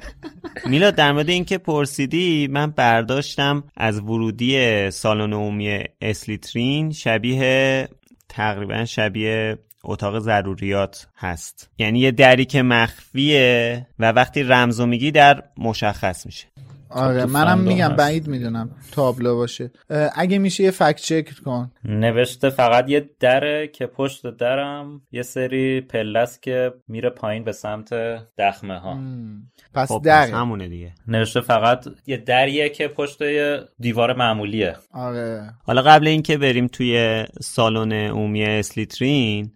میلاد 0.70 0.94
در 0.94 1.12
مورد 1.12 1.28
اینکه 1.28 1.58
پرسیدی 1.58 2.48
من 2.50 2.70
برداشتم 2.70 3.64
از 3.76 4.00
ورودی 4.00 4.90
سالن 4.90 5.32
عمومی 5.32 5.84
اسلیترین 6.00 6.92
شبیه 6.92 7.88
تقریبا 8.28 8.84
شبیه 8.84 9.58
اتاق 9.84 10.18
ضروریات 10.18 11.06
هست. 11.16 11.70
یعنی 11.78 11.98
یه 11.98 12.10
دری 12.10 12.44
که 12.44 12.62
مخفیه 12.62 13.86
و 13.98 14.12
وقتی 14.12 14.42
رمزو 14.42 14.86
میگی 14.86 15.10
در 15.10 15.42
مشخص 15.58 16.26
میشه. 16.26 16.46
آره 16.90 17.22
تو 17.22 17.28
منم 17.28 17.58
میگم 17.58 17.88
هست. 17.88 17.96
بعید 17.96 18.28
می‌دونم 18.28 18.70
تابلو 18.92 19.36
باشه. 19.36 19.70
اگه 20.14 20.38
میشه 20.38 20.64
یه 20.64 20.70
فکت 20.70 20.96
چک 20.96 21.28
کن. 21.44 21.70
نوشته 21.84 22.50
فقط 22.50 22.90
یه 22.90 23.10
دره 23.20 23.68
که 23.68 23.86
پشت 23.86 24.36
درم 24.36 25.02
یه 25.12 25.22
سری 25.22 25.80
پلس 25.80 26.40
که 26.40 26.72
میره 26.88 27.10
پایین 27.10 27.44
به 27.44 27.52
سمت 27.52 27.94
دخمه 28.38 28.78
ها. 28.78 28.94
مم. 28.94 29.42
پس 29.74 29.88
خب 29.88 29.98
پس 29.98 30.04
دره. 30.04 30.36
همونه 30.36 30.68
دیگه. 30.68 30.92
نوشته 31.08 31.40
فقط 31.40 31.84
یه 32.06 32.16
دریه 32.16 32.68
که 32.68 32.88
پشت 32.88 33.20
یه 33.20 33.60
دیوار 33.78 34.16
معمولیه. 34.16 34.76
آره. 34.92 35.50
حالا 35.64 35.82
قبل 35.82 36.06
اینکه 36.06 36.38
بریم 36.38 36.66
توی 36.66 37.24
سالن 37.40 37.92
عمومی 37.92 38.44
اسلیترین 38.44 39.52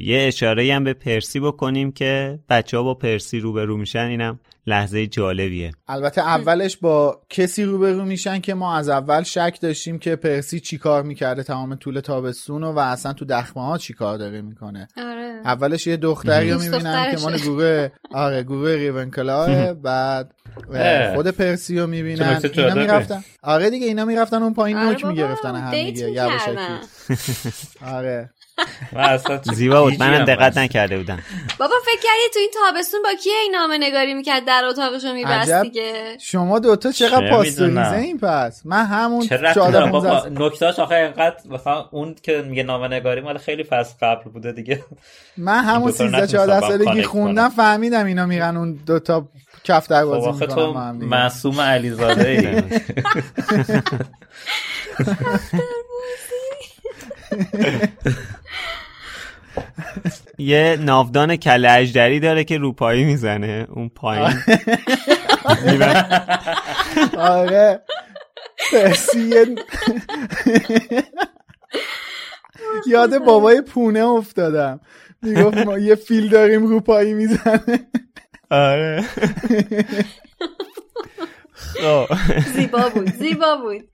یه 0.00 0.24
اشاره 0.28 0.74
هم 0.74 0.84
به 0.84 0.92
پرسی 0.92 1.40
بکنیم 1.40 1.92
که 1.92 2.38
بچه 2.48 2.76
ها 2.76 2.82
با 2.82 2.94
پرسی 2.94 3.40
روبرو 3.40 3.76
میشن 3.76 4.04
اینم 4.04 4.40
لحظه 4.66 5.06
جالبیه. 5.06 5.72
البته 5.88 6.20
اولش 6.20 6.76
با 6.76 7.20
کسی 7.28 7.64
روبرو 7.64 8.04
میشن 8.04 8.40
که 8.40 8.54
ما 8.54 8.76
از 8.76 8.88
اول 8.88 9.22
شک 9.22 9.58
داشتیم 9.60 9.98
که 9.98 10.16
پرسی 10.16 10.60
چی 10.60 10.78
کار 10.78 11.02
می‌کرده 11.02 11.42
تمام 11.42 11.74
طول 11.74 12.00
تابستون 12.00 12.64
و 12.64 12.78
اصلا 12.78 13.12
تو 13.12 13.24
دخمه 13.24 13.62
ها 13.62 13.78
چی 13.78 13.92
کار 13.92 14.18
داره 14.18 14.42
می‌کنه. 14.42 14.88
آره. 14.96 15.40
اولش 15.44 15.86
یه 15.86 15.96
دختری 15.96 16.50
رو 16.50 16.60
می‌بینن 16.60 17.16
که 17.16 17.22
مال. 17.22 17.36
گروه 17.38 17.88
آره 18.12 18.42
گروه 18.42 18.70
ریونکلاه 18.70 19.74
بعد. 19.74 20.34
خود 21.14 21.26
پرسی 21.26 21.78
رو 21.78 21.86
می‌بینن. 21.86 22.40
اینا. 22.54 22.74
می‌رفتن. 22.74 23.24
آره 23.42 23.70
دیگه 23.70 23.86
اینا 23.86 24.04
می‌رفتن 24.04 24.42
اون 24.42 24.54
پایین 24.54 24.76
آره 24.76 24.88
نوک 24.88 25.04
می‌گرفتن 25.04 25.54
هم 25.54 25.70
دیگه 25.70 26.22
آره. 27.86 28.30
زیبا 29.42 29.82
بود. 29.82 30.00
منم 30.00 30.14
هم 30.14 30.24
دقت. 30.24 30.58
نکرده 30.58 30.98
بودم. 30.98 31.18
بابا 31.58 31.74
فکر 31.84 32.02
کردی 32.02 32.28
تو 32.34 32.38
این 32.38 32.50
تابستون 32.64 33.00
با 33.02 33.08
کی 33.22 33.30
این 33.30 33.52
نامه 33.54 33.78
نگاری 33.78 34.14
می‌کرد 34.14 34.44
در 34.44 34.64
اتاقشو 34.64 35.12
میبست. 35.12 35.52
دیگه؟ 35.52 36.16
شما 36.20 36.58
دوتا 36.58 36.92
چقدر 36.92 37.30
پاستوریزه. 37.30 37.92
این 37.92 38.18
پس؟ 38.18 38.62
من 38.64 38.86
همون 38.86 39.26
چه 39.26 39.36
ربطی 39.36 39.54
14 39.54 39.72
داره؟ 39.72 39.90
بابا 39.92 40.20
15 40.20 40.44
نکتهاش 40.44 40.78
آخه 40.78 40.94
اینقدر 40.94 41.36
مثلا 41.50 41.88
اون 41.90 42.14
که 42.22 42.42
میگه 42.42 42.62
نامه 42.62 42.88
نگاری 42.88 43.20
مال 43.20 43.38
خیلی 43.38 43.64
فصل 43.64 43.94
قبل 44.02 44.30
بوده 44.30 44.52
دیگه. 44.52 44.84
من 45.36 45.64
همون 45.64 45.90
دوتا 45.90 46.04
رو 46.04 46.10
13 46.10 46.16
نتونستم 46.16 46.38
14 46.38 46.60
با 46.60 46.66
هم 46.66 46.72
سالگی 46.84 47.02
خوندم 47.02 47.48
فهمیدم 47.48 48.06
اینا 48.06 48.26
میرن 48.26 48.56
اون 48.56 48.72
دوتا 48.86 49.28
کف 49.64 49.88
در 49.88 50.00
خب 50.04 50.06
بازی 50.06 50.46
تو 50.46 50.72
هم 50.72 50.92
دیگه. 50.94 51.06
معصوم 51.06 51.60
علیزاده 51.60 52.28
ای 52.28 52.62
یه 60.38 60.78
ناودان 60.80 61.36
کله 61.36 61.70
اجدری 61.70 62.20
داره 62.20 62.44
که 62.44 62.58
روپایی 62.58 63.04
می‌زنه 63.04 63.66
اون 63.70 63.88
پایین. 63.88 64.34
آره. 67.18 67.82
یاد 72.86 73.18
بابای 73.18 73.60
پونه 73.60 74.00
افتادم. 74.00 74.80
می‌گفت 75.22 75.58
ما 75.58 75.78
یه 75.78 75.94
فیل 75.94 76.28
داریم 76.28 76.66
رو 76.66 76.80
پایی 76.80 77.14
می‌زنه. 77.14 77.88
آره. 78.50 79.04
خب. 81.54 82.06
زیبا 82.54 82.88
بود 82.88 83.14
زیبا 83.14 83.56
بود. 83.56 83.88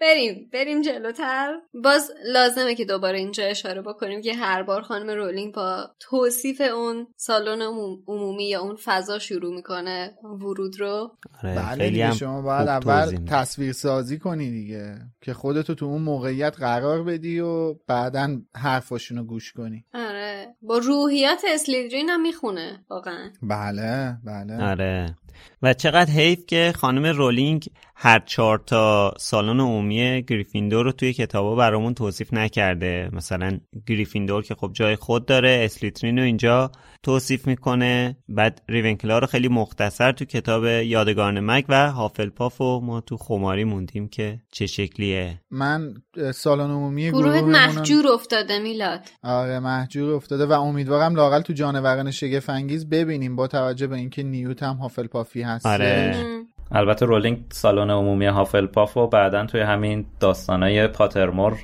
بریم 0.00 0.48
بریم 0.52 0.82
جلوتر. 0.82 1.54
باز 1.74 2.10
لازمه 2.24 2.74
که 2.74 2.84
دوباره 2.84 3.18
اینجا 3.18 3.44
اشاره 3.44 3.82
بکنیم 3.82 4.22
که 4.22 4.34
هر 4.34 4.62
بار 4.62 4.82
خانم 4.82 5.10
رولینگ 5.10 5.54
با 5.54 5.90
توصیف 6.00 6.60
اون 6.60 7.06
سالن 7.16 7.62
عموم- 7.62 8.02
عمومی 8.06 8.48
یا 8.48 8.60
اون 8.60 8.76
فضا 8.84 9.18
شروع 9.18 9.54
می‌کنه 9.54 10.14
ورود 10.22 10.80
رو. 10.80 11.16
آره، 11.42 11.54
بله 11.54 11.76
خیلی 11.76 11.90
دیگه 11.90 12.12
شما 12.12 12.42
باید 12.42 12.68
اول. 12.68 13.18
تصویر 13.28 13.72
سازی 13.72 14.18
کنی 14.18 14.50
دیگه 14.50 14.94
که 15.20 15.34
خودتو 15.34 15.74
تو 15.74 15.86
اون 15.86 16.02
موقعیت 16.02 16.56
قرار 16.58 17.02
بدی 17.02 17.40
و 17.40 17.74
بعدا 17.74 18.36
حرفاشونو 18.56 19.24
گوش 19.24 19.52
کنی. 19.52 19.84
آره. 19.94 20.54
با 20.62 20.78
روحیات 20.78 21.42
اسلیدرین 21.48 22.08
هم 22.08 22.20
می‌خونه 22.20 22.84
واقعا. 22.90 23.30
بله 23.42 24.16
بله. 24.24 24.62
آره. 24.70 25.16
و 25.62 25.74
چقدر 25.74 26.10
حیف 26.10 26.46
که 26.46 26.72
خانم 26.76 27.06
رولینگ 27.06 27.68
هر 27.96 28.18
چهار 28.18 28.58
تا 28.58 29.14
سالن 29.18 29.60
عمومی 29.60 30.22
گریفیندور 30.22 30.84
رو 30.84 30.92
توی 30.92 31.12
کتابا 31.12 31.54
برامون 31.54 31.94
توصیف 31.94 32.32
نکرده. 32.32 33.10
مثلا 33.12 33.58
گریفیندور 33.86 34.42
که 34.42 34.54
خب 34.54 34.70
جای 34.72 34.96
خود 34.96 35.26
داره 35.26 35.60
اسلیترین 35.64 36.18
رو 36.18 36.24
اینجا. 36.24 36.70
توصیف 37.02 37.46
می‌کنه. 37.46 38.16
بعد 38.28 38.62
ریونکلا 38.68 39.18
رو 39.18 39.26
خیلی 39.26 39.48
مختصر 39.48 40.12
تو 40.12 40.24
کتاب 40.24 40.64
یادگاران 40.64 41.40
مرگ 41.40 41.64
و 41.68 41.90
هافلپاف 41.90 42.60
و 42.60 42.80
ما 42.80 43.00
تو 43.00 43.16
خماری 43.16 43.64
موندیم 43.64 44.08
که 44.08 44.38
چه 44.52 44.66
شکلیه. 44.66 45.40
من 45.50 45.94
سالن 46.34 46.70
عمومی 46.70 47.10
گروه 47.10 47.40
محجور 47.40 48.08
افتاده 48.08 48.58
میلاد. 48.58 49.00
آره 49.22 49.58
محجور 49.58 50.14
افتاده 50.14 50.46
و 50.46 50.52
امیدوارم 50.52 51.14
لاقل 51.14 51.40
تو 51.40 51.52
جانوران 51.52 52.10
شگفت 52.10 52.50
انگیز 52.50 52.88
ببینیم 52.88 53.36
با 53.36 53.46
توجه 53.46 53.86
به 53.86 53.96
اینکه 53.96 54.22
نیوت 54.22 54.62
هم 54.62 54.76
هافلپافی 54.76 55.42
هست 55.42 55.66
آره. 55.66 56.24
البته 56.70 57.06
رولینگ 57.06 57.44
سالن 57.52 57.90
عمومی 57.90 58.26
هافلپاف 58.26 58.96
و 58.96 59.06
بعدا 59.06 59.46
توی 59.46 59.60
همین 59.60 60.06
داستانای 60.20 60.86
پاترمور 60.88 61.58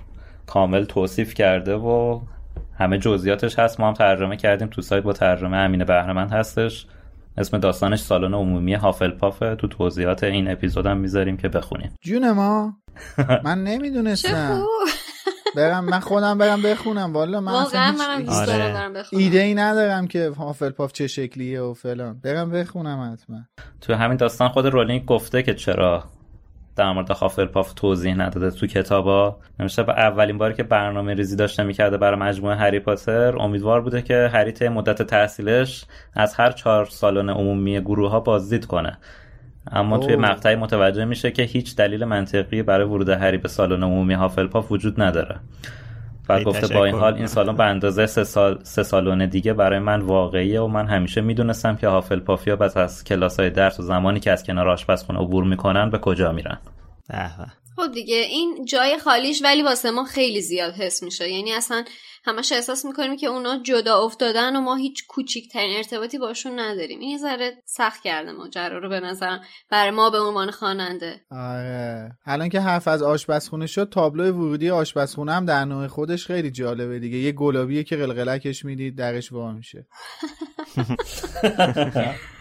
کامل 0.46 0.84
توصیف 0.84 1.34
کرده 1.34 1.74
و 1.74 2.20
همه 2.78 2.98
جزئیاتش 2.98 3.58
هست. 3.58 3.80
ما 3.80 3.88
هم 3.88 3.94
ترجمه 3.94 4.36
کردیم 4.36 4.68
تو 4.68 4.82
سایت 4.82 5.02
با 5.02 5.12
ترجمه 5.12 5.56
امین 5.56 5.84
بهرمند 5.84 6.32
هستش. 6.32 6.86
اسم 7.38 7.58
داستانش 7.58 8.00
سالن 8.00 8.34
عمومی 8.34 8.74
هافلپافه 8.74 9.54
تو 9.54 9.68
توضیحات 9.68 10.24
این 10.24 10.50
اپیزودم 10.50 10.96
می‌ذاریم 10.96 11.36
که 11.36 11.48
بخونین 11.48 11.90
جون 12.02 12.30
ما. 12.30 12.76
من 13.44 13.64
نمی‌دونستم. 13.64 14.62
برم 15.56 15.84
من 15.84 16.00
خودم 16.00 16.38
برم 16.38 16.62
بخونم. 16.62 17.12
والا 17.12 17.40
من 17.40 17.52
اصلا 17.52 17.80
واقعا 17.80 17.92
منم 17.92 18.22
دوست 18.22 18.40
آره. 18.48 18.58
دارم 18.58 18.74
برم 18.74 18.92
بخونم. 18.92 19.22
ایده 19.22 19.40
ای 19.40 19.54
ندارم 19.54 20.06
که 20.06 20.30
هافلپاف 20.38 20.92
چه 20.92 21.06
شکلیه 21.06 21.60
و 21.60 21.74
فلان. 21.74 22.20
برم 22.24 22.50
بخونم 22.50 23.12
حتما. 23.12 23.38
تو 23.80 23.94
همین 23.94 24.16
داستان 24.16 24.48
خود 24.48 24.66
رولینگ 24.66 25.04
گفته 25.04 25.42
که 25.42 25.54
چرا 25.54 26.04
در 26.76 26.92
مورد 26.92 27.10
هافلپاف 27.10 27.72
توضیح 27.72 28.14
نداده 28.14 28.50
تو 28.50 28.66
کتابا. 28.66 29.36
نمیشه 29.60 29.82
به 29.82 29.92
اولین 29.92 30.38
باری 30.38 30.54
که 30.54 30.62
برنامه 30.62 31.14
ریزی 31.14 31.36
داشته 31.36 31.62
می‌کرده 31.62 31.96
برای 31.96 32.18
مجموعه 32.20 32.56
هری 32.56 32.80
پاتر 32.80 33.36
امیدوار 33.38 33.80
بوده 33.80 34.02
که 34.02 34.30
هری 34.32 34.52
طی 34.52 34.68
مدت 34.68 35.02
تحصیلش 35.02 35.84
از 36.14 36.34
هر 36.34 36.50
چهار 36.50 36.84
سالن 36.84 37.30
عمومی 37.30 37.80
گروه 37.80 38.10
ها 38.10 38.20
بازدید 38.20 38.66
کنه. 38.66 38.98
اما 39.72 39.98
توی 39.98 40.14
اوه. 40.14 40.22
مقطعی 40.22 40.56
متوجه 40.56 41.04
میشه 41.04 41.30
که 41.30 41.42
هیچ 41.42 41.76
دلیل 41.76 42.04
منطقی 42.04 42.62
برای 42.62 42.86
ورود 42.86 43.08
هری 43.08 43.38
به 43.38 43.48
سالن 43.48 43.82
عمومی 43.82 44.14
هافلپاف 44.14 44.72
وجود 44.72 45.02
نداره. 45.02 45.40
بعد 46.28 46.38
ای 46.38 46.44
گفته 46.44 46.74
با 46.74 46.84
این 46.84 46.94
حال. 46.94 47.14
این 47.14 47.26
سالن 47.26 47.56
به 47.56 47.64
اندازه 47.64 48.06
سه, 48.06 48.24
سال، 48.24 48.58
سه 48.62 48.82
سالن 48.82 49.28
دیگه 49.28 49.52
برای 49.52 49.78
من 49.78 50.00
واقعیه 50.00 50.60
و 50.60 50.66
من 50.66 50.86
همیشه 50.86 51.20
می‌دونستم 51.20 51.76
که 51.76 51.88
هافلپافیا 51.88 52.56
پس 52.56 52.76
از 52.76 53.04
کلاس 53.04 53.40
های 53.40 53.50
درس 53.50 53.80
و 53.80 53.82
زمانی 53.82 54.20
که 54.20 54.30
از 54.30 54.44
کنار 54.44 54.68
آشپزخونه 54.68 55.18
عبور 55.18 55.44
می‌کنن 55.44 55.90
به 55.90 55.98
کجا 55.98 56.32
میرن 56.32 56.58
به 57.08 57.16
به. 57.16 57.46
خب 57.76 57.92
دیگه 57.92 58.16
این 58.16 58.64
جای 58.64 58.98
خالیش 58.98 59.42
ولی 59.44 59.62
واسه 59.62 59.90
ما 59.90 60.04
خیلی 60.04 60.40
زیاد 60.40 60.74
حس 60.74 61.02
میشه 61.02 61.30
یعنی 61.30 61.52
اصلا 61.52 61.84
همش 62.26 62.52
احساس 62.52 62.84
می‌کنیم 62.84 63.16
که 63.16 63.26
اونا 63.26 63.62
جدا 63.62 63.98
افتادن 63.98 64.56
و 64.56 64.60
ما 64.60 64.76
هیچ 64.76 65.06
کوچیکترین 65.06 65.76
ارتباطی 65.76 66.18
باشون 66.18 66.58
نداریم. 66.58 67.00
این 67.00 67.10
یه 67.10 67.18
ذره 67.18 67.52
سخت 67.64 68.02
کرده 68.02 68.32
ماجرا 68.32 68.78
رو 68.78 68.88
به 68.88 69.00
نظرم 69.00 69.40
برای 69.70 69.90
ما 69.90 70.10
به 70.10 70.20
عنوان 70.20 70.50
خواننده. 70.50 71.20
آره. 71.30 72.12
الان 72.26 72.48
که 72.48 72.60
حرف 72.60 72.88
از 72.88 73.02
آشپزخونه 73.02 73.66
شد 73.66 73.88
تابلو 73.88 74.32
ورودی 74.32 74.70
آشپزخونه 74.70 75.32
هم 75.32 75.46
در 75.46 75.64
نوع 75.64 75.86
خودش 75.86 76.26
خیلی 76.26 76.50
جالبه 76.50 76.98
دیگه. 76.98 77.18
یه 77.18 77.32
گلابیه 77.32 77.84
که 77.84 77.96
قلقلکش 77.96 78.64
می‌دید 78.64 78.98
درش 78.98 79.32
وا 79.32 79.52
میشه 79.52 79.86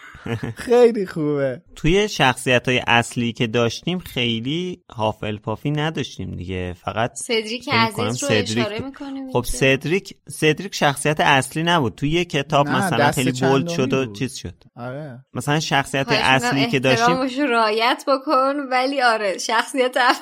خیلی 0.56 1.06
خوبه. 1.06 1.62
توی 1.76 2.08
شخصیت 2.08 2.68
های 2.68 2.82
اصلی 2.86 3.32
که 3.32 3.46
داشتیم 3.46 3.98
خیلی 3.98 4.82
هافل 4.90 5.38
پافی 5.38 5.70
نداشتیم 5.70 6.30
دیگه. 6.30 6.72
فقط 6.72 7.14
سدریک 7.14 7.68
عزیز 7.72 7.98
رو 7.98 8.12
سدریک 8.12 8.58
اشاره. 8.58 8.78
می‌کنیم 8.78 9.30
خب 9.32 9.44
سدریک 9.44 10.16
سدریک 10.28 10.74
شخصیت 10.74 11.20
اصلی 11.20 11.62
نبود. 11.62 11.94
توی 11.94 12.10
یه 12.10 12.24
کتاب 12.24 12.68
مثلا 12.68 13.12
خیلی 13.12 13.32
بولد 13.32 13.68
شد 13.68 13.92
و 13.92 14.06
بود. 14.06 14.18
چیز 14.18 14.34
شد. 14.34 14.54
آره. 14.76 15.24
مثلا 15.34 15.60
شخصیت 15.60 16.06
اصلی 16.08 16.66
که 16.66 16.78
داشتیم 16.78 17.16
رعایت 17.50 18.04
بکن 18.08 18.56
ولی 18.70 19.02
آره 19.02 19.38
شخصیت 19.38 19.96
اول. 19.96 20.14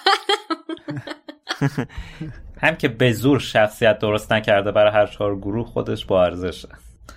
هم 2.63 2.77
که 2.77 2.89
به 2.89 3.13
زور 3.13 3.39
شخصیت 3.39 3.99
درست 3.99 4.33
نکرده 4.33 4.73
برای 4.73 4.93
هر 4.93 5.07
چهار 5.07 5.37
گروه 5.37 5.67
خودش 5.67 6.07
با 6.07 6.25
ارزشه. 6.25 6.69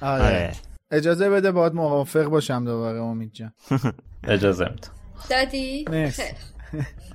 آره. 0.02 0.24
آره. 0.24 0.52
اجازه 0.92 1.30
بده 1.30 1.52
باید 1.52 1.74
موافق 1.74 2.24
باشم 2.26 2.66
دوباره 2.66 3.02
امید 3.02 3.32
جان. 3.34 3.52
اجازه 4.28 4.66
میدم. 4.66 4.92
دادی. 5.30 5.86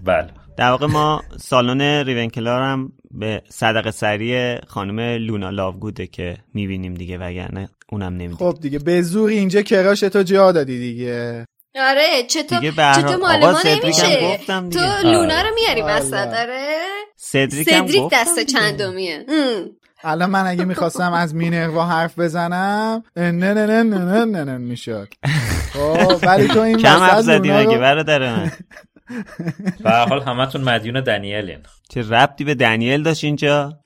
بله. 0.05 0.31
در 0.57 0.71
واقع 0.71 0.87
ما 0.87 1.23
سالن 1.41 1.81
ریونکلار 1.81 2.63
هم 2.63 2.93
به 3.11 3.43
صدقه 3.49 3.91
سری 3.91 4.57
خانم 4.67 5.01
لونا 5.01 5.51
لاوگوده 5.51 6.07
که 6.07 6.37
می‌بینیم 6.55 6.95
دیگه 6.95 7.19
وگرنه 7.19 7.69
اونم 7.93 8.13
نمیدیم 8.13 8.37
خب 8.37 8.59
دیگه 8.61 8.79
به 8.79 9.03
زور 9.03 9.31
اینجا 9.31 9.63
کراش 9.63 10.01
تو 10.01 10.23
جا 10.23 10.53
دادی 10.53 10.79
دیگه. 10.79 11.47
آره 11.75 12.23
چطور 12.29 12.59
دیگه 12.61 12.73
چطور 12.73 13.17
مال 13.17 13.41
ما 13.41 13.63
نمیشه. 13.65 14.39
تو. 14.47 14.81
لونا 15.05 15.43
رو 15.43 15.55
میاری 15.55 15.83
آره. 15.83 15.97
وسط 15.97 16.31
داره 16.31 16.79
سدریک 17.17 17.71
سدریک 17.71 18.03
دست. 18.13 18.41
چندمیه. 18.41 19.27
الان 20.05 20.31
من 20.31 20.47
اگه 20.47 20.65
می‌خواستم 20.65 21.13
از 21.13 21.35
مینروا 21.35 21.87
حرف 21.87 22.19
بزنم 22.19 23.03
نه 23.17 23.31
نه 23.33 23.55
نه 23.55 23.83
نه 23.83 23.83
نه 23.83 24.25
نه 24.25 24.45
نه 24.45 24.59
می‌شد. 24.59 25.09
خب 25.73 26.19
ولی 26.27 26.49
تو 26.49 26.61
این 26.61 26.79
کم 26.79 26.89
حرف 26.89 27.21
زدی 27.21 27.53
مگه 27.53 27.79
برادر 27.79 28.37
من. 28.37 28.51
به 29.85 29.91
هر 29.91 30.09
حال 30.09 30.23
همتون 30.23 30.61
مدیون 30.61 31.01
دنیلین. 31.01 31.59
چه 31.91 32.09
ربطی 32.11 32.45
به 32.45 32.55
دنیل 32.55 33.03
داشت 33.03 33.25
اینجا؟ 33.25 33.79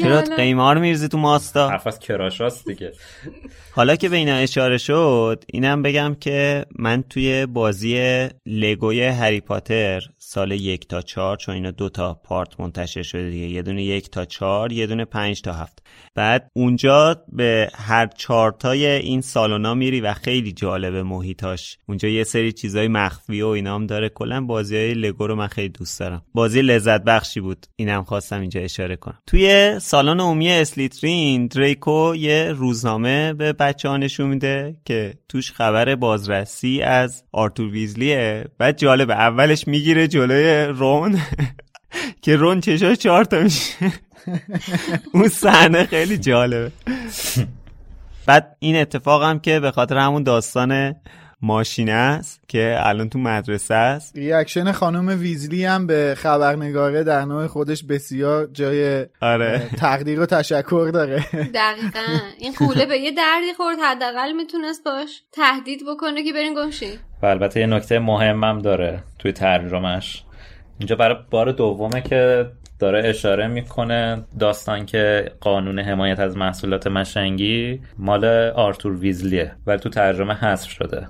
چرا 0.00 0.20
قیمه 0.36 0.72
رو 0.72 0.80
میرزی 0.80 1.08
تو 1.08 1.18
ماستا؟ 1.18 1.68
حرف 1.68 1.86
از 1.86 1.98
کراشاست 1.98 2.68
دیگه. 2.68 2.92
حالا 3.72 3.96
که 3.96 4.08
به 4.08 4.16
اینا 4.16 4.34
اشاره 4.34 4.78
شد 4.78 5.44
اینم 5.46 5.82
بگم 5.82 6.16
که 6.20 6.66
من 6.78 7.04
توی 7.10 7.46
بازی 7.46 8.28
لگوی 8.46 9.02
هری 9.02 9.40
پاتر 9.40 10.00
سال 10.18 10.50
یک 10.52 10.88
تا 10.88 11.02
چهار 11.02 11.36
چون 11.36 11.54
اینا 11.54 11.70
دو 11.70 11.88
تا 11.88 12.14
پارت 12.14 12.60
منتشر 12.60 13.02
شده 13.02 13.30
دیگه 13.30 13.46
یه 13.46 13.62
دونه 13.62 13.84
یک 13.84 14.10
تا 14.10 14.24
چهار 14.24 14.72
یه 14.72 14.86
دونه 14.86 15.04
پنج 15.04 15.42
تا 15.42 15.52
هفت. 15.52 15.82
بعد 16.14 16.50
اونجا 16.52 17.24
به 17.28 17.70
هر 17.74 18.06
چارتای 18.06 18.86
این 18.86 19.20
سالونا 19.20 19.74
میری 19.74 20.00
و 20.00 20.14
خیلی 20.14 20.52
جالبه 20.52 21.02
محیطاش. 21.02 21.78
اونجا 21.88 22.08
یه 22.08 22.24
سری 22.24 22.52
چیزای 22.52 22.88
مخفی 22.88 23.42
و 23.42 23.46
اینا 23.46 23.74
هم 23.74 23.86
داره. 23.86 24.08
کلا 24.08 24.40
بازی 24.40 24.76
های 24.76 24.94
لگو 24.94 25.26
رو 25.26 25.34
من 25.34 25.46
خیلی 25.46 25.68
دوست 25.68 26.00
دارم. 26.00 26.22
بازی 26.34 26.62
لذت 26.62 27.04
بخشی 27.36 27.40
بود؟ 27.40 27.66
اینم 27.76 28.04
خواستم 28.04 28.40
اینجا 28.40 28.60
اشاره 28.60 28.96
کنم. 28.96 29.18
توی 29.26 29.78
سالن 29.80 30.20
عمومی 30.20 30.50
اسلیترین 30.50 31.46
دریکو 31.46 32.14
یه 32.16 32.52
روزنامه 32.52 33.32
به 33.32 33.52
بچه 33.52 33.88
ها 33.88 33.96
نشون 33.96 34.28
میده 34.28 34.76
که 34.84 35.14
توش 35.28 35.52
خبر 35.52 35.94
بازرسی 35.94 36.82
از 36.82 37.24
آرتور 37.32 37.70
ویزلیه 37.70 38.44
بعد 38.58 38.78
جالبه 38.78 39.14
اولش 39.14 39.68
می‌گیره 39.68 40.08
جلوی 40.08 40.64
رون 40.64 41.20
که 42.22 42.36
رون 42.36 42.60
چشاش 42.60 42.98
چهار 42.98 43.24
تا 43.24 43.40
میشه. 43.40 43.74
اون 45.14 45.28
صحنه 45.28 45.84
خیلی 45.84 46.18
جالبه. 46.18 46.72
بعد 48.26 48.56
این 48.58 48.76
اتفاق 48.76 49.22
هم 49.22 49.38
که 49.38 49.60
به 49.60 49.70
خاطر 49.70 49.96
همون 49.98 50.22
داستان 50.22 50.94
ماشینه 51.42 51.92
است 51.92 52.40
که 52.48 52.76
الان 52.78 53.08
تو 53.08 53.18
مدرسه 53.18 53.74
است. 53.74 54.16
reaction 54.16 54.72
خانم 54.72 55.20
ویزلی 55.20 55.64
هم 55.64 55.86
به 55.86 56.14
خبرنگاره 56.18 57.04
در 57.04 57.24
نوع 57.24 57.46
خودش 57.46 57.84
بسیار 57.84 58.48
جای 58.52 59.06
آره. 59.20 59.68
تقدیر 59.78 60.20
و 60.20 60.26
تشکر 60.26 60.90
داره. 60.94 61.24
دقیقا. 61.54 62.00
این 62.38 62.52
غوله 62.58 62.86
به 62.86 62.98
یه 62.98 63.10
دردی 63.10 63.52
خورد 63.56 63.78
حداقل 63.84 64.32
می‌تونست 64.32 64.84
باش 64.84 65.22
تهدید 65.32 65.80
بکنه 65.88 66.24
که 66.24 66.32
برین 66.32 66.54
گمشین 66.54 66.98
و 67.22 67.26
البته 67.26 67.60
یه 67.60 67.66
نکته 67.66 67.98
مهمم 67.98 68.58
داره 68.58 69.02
توی 69.18 69.32
ترجمهش 69.32 70.24
اینجا 70.78 70.96
برای 70.96 71.16
بار 71.30 71.52
دومه 71.52 72.00
که 72.00 72.46
داره 72.78 73.08
اشاره 73.08 73.46
می‌کنه 73.46 74.24
داستان 74.38 74.86
که 74.86 75.32
قانون 75.40 75.78
حمایت 75.78 76.20
از 76.20 76.36
محصولات 76.36 76.86
مشنگی 76.86 77.80
مال 77.98 78.24
آرتور 78.50 78.92
ویزلیه 78.92 79.52
ولی 79.66 79.78
تو 79.78 79.88
ترجمه 79.88 80.34
حذف 80.34 80.70
شده. 80.70 81.08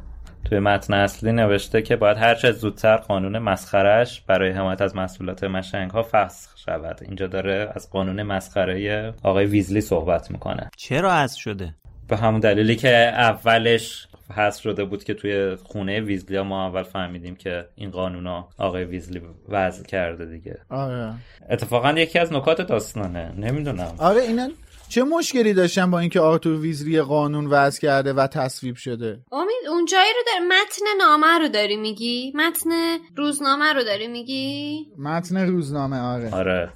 توی 0.48 0.58
متن 0.58 0.94
اصلی 0.94 1.32
نوشته 1.32 1.82
که 1.82 1.96
باید 1.96 2.16
هرچه 2.16 2.52
زودتر 2.52 2.96
قانون 2.96 3.38
مسخرش 3.38 4.20
برای 4.20 4.50
حمایت 4.50 4.82
از 4.82 4.96
محصولات 4.96 5.44
مشنگ 5.44 5.90
ها 5.90 6.06
فسخ 6.12 6.58
شود. 6.58 6.98
اینجا 7.02 7.26
داره 7.26 7.72
از 7.74 7.90
قانون 7.90 8.22
مسخره 8.22 9.14
آقای 9.22 9.44
ویزلی 9.44 9.80
صحبت 9.80 10.30
می‌کنه. 10.30 10.70
چرا 10.76 11.12
از 11.12 11.36
شده؟ 11.36 11.74
به 12.08 12.16
همون 12.16 12.40
دلیلی 12.40 12.76
که 12.76 12.88
اولش 13.08 14.08
حذف 14.36 14.62
شده 14.62 14.84
بود 14.84 15.04
که 15.04 15.14
توی 15.14 15.56
خونه 15.56 16.00
ویزلی 16.00 16.40
ما 16.40 16.66
اول 16.66 16.82
فهمیدیم 16.82 17.36
که 17.36 17.66
این 17.74 17.90
قانونا 17.90 18.48
آقای 18.58 18.84
ویزلی 18.84 19.22
وضع 19.48 19.84
کرده 19.84 20.24
دیگه. 20.24 20.58
آره. 20.70 21.12
اتفاقا 21.50 21.92
یکی 21.92 22.18
از 22.18 22.32
نکات 22.32 22.60
داستانه. 22.60 23.32
نمی‌دونم. 23.36 23.94
آره 23.98 24.20
اینا 24.20 24.48
چه 24.88 25.04
مشکلی 25.04 25.54
داشتن 25.54 25.90
با 25.90 25.98
اینکه 25.98 26.20
آرتور 26.20 26.60
ویزلی 26.60 27.02
قانون 27.02 27.46
وضع 27.46 27.80
کرده 27.80 28.12
و 28.12 28.26
تصویب 28.26 28.76
شده؟ 28.76 29.20
امید 29.32 29.68
اون 29.70 29.84
جایی 29.84 30.12
رو 30.16 30.20
داری 30.26 30.46
متن 30.46 30.84
نامه 30.98 31.38
رو 31.38 31.48
داری 31.48 31.76
میگی؟ 31.76 32.32
متن 32.34 32.70
روزنامه 33.16 33.72
رو 33.72 33.84
داری 33.84 34.06
میگی؟ 34.08 34.86
متن 34.98 35.46
روزنامه 35.46 36.00
آره. 36.00 36.34
آره. 36.34 36.72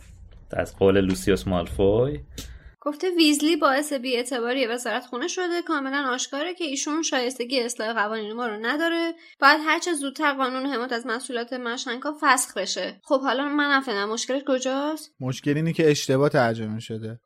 از 0.52 0.76
قول 0.76 1.00
لوسیوس 1.00 1.46
مالفوی. 1.46 2.20
گفته 2.82 3.10
ویزلی 3.16 3.56
باعث 3.56 3.92
بیاعتباری 3.92 4.66
وزارت 4.66 5.06
خونه 5.06 5.28
شده. 5.28 5.62
کاملا 5.66 6.10
آشکاره 6.12 6.54
که 6.54 6.64
ایشون 6.64 7.02
شایستگی 7.02 7.60
اصلاح 7.60 7.92
قوانین 7.92 8.32
ما 8.32 8.46
رو 8.46 8.56
نداره. 8.66 9.14
باید 9.40 9.60
هرچه 9.66 9.94
زودتر 9.94 10.32
قانون 10.32 10.66
حمایت 10.66 10.92
از 10.92 11.06
محصولات 11.06 11.52
مشنگا 11.52 12.14
فسخ 12.20 12.56
بشه. 12.56 13.00
خب 13.04 13.20
حالا 13.20 13.48
من 13.48 13.64
نفهمیدم. 13.64 14.08
مشکلش 14.08 14.42
کجاست؟ 14.48 15.14
مشکل 15.20 15.56
اینه 15.56 15.72
که 15.72 15.90
اشتباه 15.90 16.28
ترجمه 16.28 16.80
شده. 16.80 17.20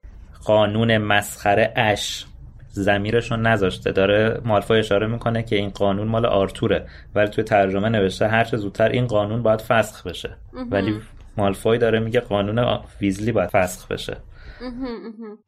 قانون 0.45 0.99
مسخره 0.99 1.73
اش 1.77 2.27
زمیرشون 2.69 3.47
نذاشته. 3.47 3.93
داره 3.93 4.41
مالفوی 4.45 4.79
اشاره 4.79 5.07
می‌کنه 5.07 5.43
که 5.43 5.57
این 5.57 5.71
قانون 5.71 6.09
مال 6.09 6.27
آرتوره. 6.27 6.87
ولی 7.15 7.29
توی 7.29 7.45
ترجمه 7.45 7.89
نوشته 7.89 8.29
هرچه 8.29 8.57
زودتر 8.57 8.89
این 8.89 9.07
قانون 9.07 9.43
باید 9.43 9.61
فسخ 9.61 10.07
بشه. 10.07 10.37
ولی 10.71 11.01
مالفوی 11.37 11.79
داره 11.79 12.01
میگه 12.01 12.21
قانون 12.21 12.81
ویزلی 13.01 13.33
باید 13.33 13.51
فسخ 13.51 13.89
بشه. 13.89 14.16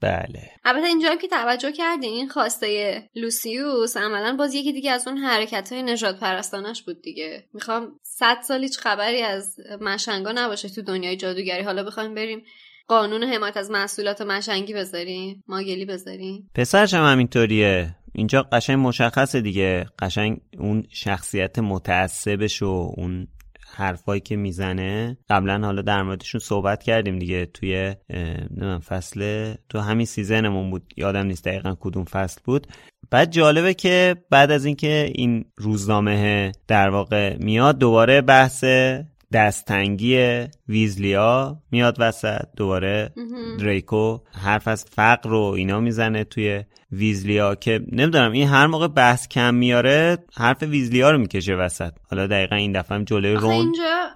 بله. 0.00 0.50
البته 0.64 0.86
اینجا 0.86 1.10
هم 1.10 1.18
که 1.18 1.28
توجه 1.28 1.72
کردین 1.72 2.12
این 2.12 2.28
خواسته 2.28 3.02
لوسیوس 3.14 3.96
عملا 3.96 4.36
باز 4.38 4.54
یکی 4.54 4.72
دیگه 4.72 4.90
از 4.90 5.08
اون 5.08 5.16
حرکت 5.16 5.72
های 5.72 5.82
نجات 5.82 6.20
پرستانش 6.20 6.82
بود 6.82 7.02
دیگه. 7.02 7.44
می‌خوام 7.54 7.88
صد 8.02 8.36
سال 8.42 8.62
هیچ 8.62 8.78
خبری 8.78 9.22
از 9.22 9.56
مشنگا 9.80 10.32
نباشه 10.34 10.68
تو 10.68 10.82
دنیای 10.82 11.16
جادوگری. 11.16 11.62
حالا 11.62 11.84
بخوایم 11.84 12.14
بریم 12.14 12.42
قانون 12.88 13.22
حمایت 13.22 13.56
از 13.56 13.70
محصولات 13.70 14.20
مشنگی 14.22 14.74
بذاریم؟ 14.74 15.44
ماگلی 15.48 15.84
بذاریم؟ 15.84 16.50
پسرش 16.54 16.94
هم 16.94 17.12
همینطوریه. 17.12 17.96
اینجا 18.14 18.42
قشنگ 18.42 18.86
مشخصه 18.86 19.40
دیگه. 19.40 19.86
قشنگ 19.98 20.40
اون 20.58 20.86
شخصیت 20.90 21.58
متعصبش 21.58 22.62
و 22.62 22.92
اون 22.96 23.28
حرفایی 23.74 24.20
که 24.20 24.36
می‌زنه. 24.36 25.18
قبلا 25.30 25.66
حالا 25.66 25.82
در 25.82 26.02
موردشون 26.02 26.38
صحبت 26.38 26.82
کردیم 26.82 27.18
دیگه. 27.18 27.46
توی 27.46 27.94
نمی‌دونم 28.10 28.78
فصل 28.78 29.54
تو 29.68 29.78
همین 29.78 30.06
سیزنمون 30.06 30.70
بود. 30.70 30.92
یادم 30.96 31.26
نیست 31.26 31.44
دقیقا 31.44 31.76
کدوم 31.80 32.04
فصل 32.04 32.40
بود. 32.44 32.66
بعد 33.10 33.30
جالبه 33.30 33.74
که 33.74 34.16
بعد 34.30 34.50
از 34.50 34.64
اینکه 34.64 35.12
این 35.14 35.44
روزنامه 35.56 36.52
در 36.68 36.88
واقع 36.88 37.36
میاد 37.36 37.78
دوباره 37.78 38.20
بحث 38.20 38.64
دستتنگی 39.32 40.44
ویزلیا 40.68 41.62
میاد 41.70 41.96
وسط 41.98 42.44
دوباره 42.56 43.12
دریکو 43.58 44.18
حرف 44.32 44.68
از 44.68 44.84
فقر 44.84 45.30
رو 45.30 45.40
اینا 45.40 45.80
می‌زنه 45.80 46.24
توی 46.24 46.64
ویزلیا 46.92 47.54
که 47.54 47.80
نمی‌دونم 47.92 48.32
این 48.32 48.48
هر 48.48 48.66
موقع 48.66 48.88
بحث 48.88 49.28
کم 49.28 49.54
میاره 49.54 50.18
حرف 50.34 50.62
ویزلیا 50.62 51.10
رو 51.10 51.18
می‌کشه 51.18 51.54
وسط. 51.54 51.92
حالا 52.10 52.26
دقیقا 52.26 52.56
این 52.56 52.72
دفعه 52.72 52.98
هم 52.98 53.04
جلوی 53.04 53.34
رون 53.34 53.52
اینجا 53.52 54.06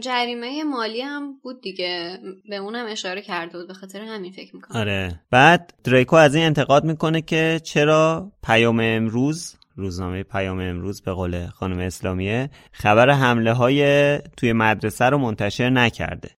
جریمه 0.00 0.64
مالی 0.64 1.00
هم 1.00 1.34
بود 1.42 1.60
دیگه. 1.60 2.18
به 2.48 2.56
اونم 2.56 2.86
اشاره 2.88 3.22
کرده 3.22 3.58
بود 3.58 3.68
به 3.68 3.74
خاطر 3.74 4.00
همین 4.00 4.32
فکر 4.32 4.56
می‌کنم. 4.56 4.80
آره. 4.80 5.20
بعد 5.30 5.74
دریکو 5.84 6.16
از 6.16 6.34
این 6.34 6.44
انتقاد 6.44 6.84
می‌کنه 6.84 7.22
که 7.22 7.60
چرا 7.64 8.32
پیام 8.42 8.80
امروز 8.80 9.56
روزنامه 9.78 10.22
پیام 10.22 10.60
امروز 10.60 11.02
به 11.02 11.12
قول 11.12 11.46
خانم 11.46 11.78
اسلامیه 11.78 12.50
خبر 12.72 13.10
حمله 13.10 13.52
های 13.52 14.18
توی 14.36 14.52
مدرسه 14.52 15.04
رو 15.04 15.18
منتشر 15.18 15.70
نکرده. 15.70 16.30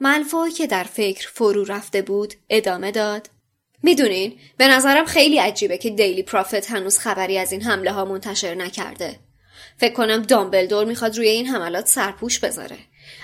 ملفوی 0.00 0.50
که 0.50 0.66
در 0.66 0.84
فکر 0.84 1.28
فرو 1.28 1.64
رفته 1.64 2.02
بود 2.02 2.34
ادامه 2.48 2.90
داد. 2.90 3.30
می‌دونین 3.82 4.32
به 4.56 4.68
نظرم 4.68 5.04
خیلی 5.04 5.38
عجیبه 5.38 5.78
که 5.78 5.90
دیلی 5.90 6.22
پرافت 6.22 6.70
هنوز 6.70 6.98
خبری 6.98 7.38
از 7.38 7.52
این 7.52 7.62
حمله 7.62 7.92
ها 7.92 8.04
منتشر 8.04 8.54
نکرده. 8.54 9.29
فکر 9.80 9.94
کنم 9.94 10.22
دامبلدور 10.22 10.84
می‌خواد 10.84 11.16
روی 11.16 11.28
این 11.28 11.46
حملات 11.46 11.86
سرپوش 11.86 12.38
بذاره. 12.38 12.78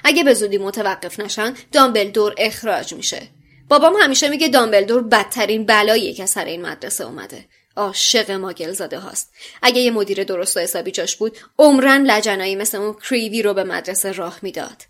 اگه 0.04 0.24
به 0.24 0.34
زودی 0.34 0.58
متوقف 0.58 1.20
نشن 1.20 1.54
دامبلدور 1.72 2.34
اخراج 2.38 2.94
میشه. 2.94 3.22
بابام 3.68 3.96
همیشه 4.00 4.28
میگه 4.28 4.48
دامبلدور 4.48 5.02
بدترین 5.02 5.66
بلاییه 5.66 6.14
که 6.14 6.26
سر 6.26 6.44
این 6.44 6.62
مدرسه 6.62 7.04
اومده. 7.04 7.44
عاشق 7.76 8.30
ماگل 8.30 8.72
زاده 8.72 8.98
هاست. 8.98 9.34
اگه 9.62 9.80
یه 9.80 9.90
مدیر 9.90 10.24
درست 10.24 10.56
و 10.56 10.60
حسابی 10.60 10.90
جاش 10.90 11.16
بود 11.16 11.38
عمرن 11.58 12.02
لجنایی 12.02 12.56
مثل 12.56 12.78
اون 12.78 12.94
کریوی 12.94 13.42
رو 13.42 13.54
به 13.54 13.64
مدرسه 13.64 14.12
راه 14.12 14.38
می‌داد. 14.42 14.82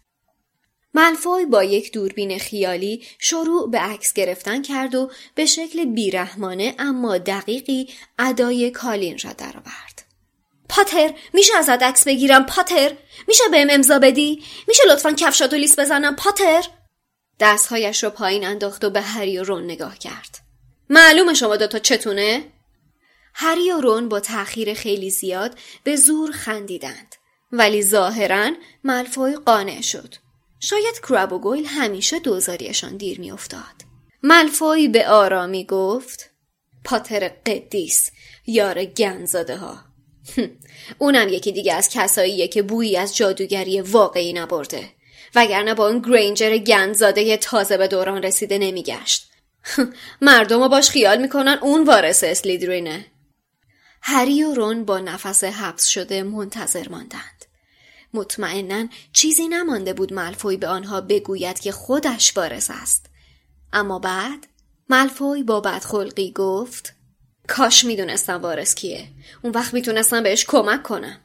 ملفوی 0.94 1.46
با 1.46 1.64
یک 1.64 1.92
دوربین 1.92 2.38
خیالی 2.38 3.06
شروع 3.18 3.70
به 3.70 3.78
عکس 3.78 4.12
گرفتن 4.12 4.62
کرد 4.62 4.94
و 4.94 5.10
به 5.34 5.46
شکل 5.46 5.84
بیرحمانه 5.84 6.74
اما 6.78 7.18
دقیقی 7.18 7.88
ادای 8.18 8.70
کالین 8.70 9.18
را 9.24 9.32
درآورد. 9.32 9.95
پاتر 10.68 11.14
میشه 11.32 11.56
ازت 11.56 11.82
عکس 11.82 12.04
بگیرم 12.06 12.46
پاتر؟ 12.46 12.92
میشه 13.28 13.44
بهم 13.50 13.68
امضا 13.70 13.98
بدی؟ 13.98 14.44
میشه 14.68 14.82
لطفا 14.88 15.12
کفشات 15.12 15.52
و 15.52 15.56
لیست 15.56 15.80
بزنم 15.80 16.16
پاتر؟ 16.16 16.64
دستهایش 17.40 18.04
رو 18.04 18.10
پایین 18.10 18.46
انداخت 18.46 18.84
و 18.84 18.90
به 18.90 19.00
هری 19.00 19.38
و 19.38 19.44
رون 19.44 19.64
نگاه 19.64 19.98
کرد. 19.98 20.38
معلومه 20.90 21.34
شما 21.34 21.56
دوتا 21.56 21.78
چتونه؟ 21.78 22.52
هری 23.34 23.72
و 23.72 23.80
رون 23.80 24.08
با 24.08 24.20
تأخیر 24.20 24.74
خیلی 24.74 25.10
زیاد 25.10 25.58
به 25.84 25.96
زور 25.96 26.32
خندیدند. 26.32 27.14
ولی 27.52 27.82
ظاهرا 27.82 28.50
ملفوی 28.84 29.36
قانع 29.36 29.80
شد. 29.80 30.14
شاید 30.60 31.00
کراب 31.02 31.32
و 31.32 31.38
گویل 31.38 31.66
همیشه 31.66 32.18
دوزاریشان 32.18 32.96
دیر 32.96 33.20
میافتاد. 33.20 33.86
ملفوی 34.22 34.88
به 34.88 35.08
آرامی 35.08 35.66
گفت 35.66 36.30
پاتر 36.84 37.28
قدیس 37.28 38.10
یار 38.46 38.84
گنزاده 38.84 39.56
ها 39.56 39.85
اونم 40.98 41.28
یکی 41.28 41.52
دیگه 41.52 41.74
از 41.74 41.88
کساییه 41.88 42.48
که 42.48 42.62
بویی 42.62 42.96
از 42.96 43.16
جادوگری 43.16 43.80
واقعی 43.80 44.32
نبرده. 44.32 44.88
وگرنه 45.34 45.74
با 45.74 45.88
اون 45.88 45.98
گرینجر 45.98 46.58
گنزاده 46.58 47.36
تازه 47.36 47.76
به 47.76 47.88
دوران 47.88 48.22
رسیده 48.22 48.58
نمیگشت. 48.58 49.30
مردم 50.20 50.68
باش 50.68 50.90
خیال 50.90 51.20
می‌کنن 51.20 51.58
اون 51.62 51.84
وارث 51.84 52.24
اسلیدرینه. 52.24 53.06
هری 54.02 54.42
و 54.42 54.54
رون 54.54 54.84
با 54.84 54.98
نفس 54.98 55.44
حبس 55.44 55.86
شده 55.86 56.22
منتظر 56.22 56.88
ماندند. 56.88 57.44
مطمئنا 58.14 58.88
چیزی 59.12 59.48
نمانده 59.48 59.92
بود 59.92 60.12
ملفوی 60.12 60.56
به 60.56 60.68
آنها 60.68 61.00
بگوید 61.00 61.60
که 61.60 61.72
خودش 61.72 62.36
وارث 62.36 62.70
است. 62.74 63.06
اما 63.72 63.98
بعد 63.98 64.46
ملفوی 64.88 65.42
با 65.42 65.60
بدخلقی 65.60 66.32
گفت 66.32 66.95
کاش 67.48 67.84
می‌دونستم 67.84 68.42
وارث 68.42 68.74
کیه 68.74 69.08
اون 69.42 69.52
وقت 69.52 69.74
می‌تونستم 69.74 70.22
بهش 70.22 70.44
کمک 70.44 70.82
کنم 70.82 71.20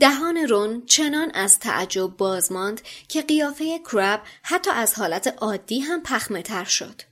دهان 0.00 0.36
رون 0.36 0.86
چنان 0.86 1.30
از 1.34 1.58
تعجب 1.58 2.06
باز 2.06 2.52
ماند 2.52 2.80
که 3.08 3.22
قیافه 3.22 3.80
کرب 3.92 4.22
حتی 4.42 4.70
از 4.70 4.94
حالت 4.94 5.34
عادی 5.38 5.80
هم 5.80 6.02
پخمه 6.02 6.42
تر 6.42 6.64
شد. 6.64 7.02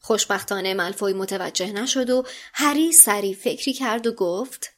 خوشبختانه 0.00 0.74
ملفوی 0.74 1.12
متوجه 1.12 1.72
نشد 1.72 2.10
و 2.10 2.24
هری 2.54 2.92
سری 2.92 3.34
فکری 3.34 3.72
کرد 3.72 4.06
و 4.06 4.12
گفت 4.12 4.72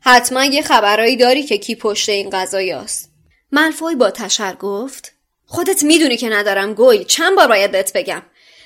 حتما 0.00 0.44
یه 0.44 0.62
خبرایی 0.62 1.16
داری 1.16 1.42
که 1.42 1.58
کی 1.58 1.74
پشت 1.74 2.08
این 2.08 2.30
قضایی 2.30 2.72
است. 2.72 3.10
ملفوی 3.52 3.94
با 3.94 4.10
تشر 4.10 4.54
گفت 4.54 5.12
خودت 5.44 5.82
می‌دونی 5.82 6.16
که 6.16 6.28
ندارم 6.28 6.74
گویل 6.74 7.04
چند 7.04 7.36
بار 7.36 7.48
باید 7.48 7.72
بهت 7.72 7.92
بگم 7.92 8.22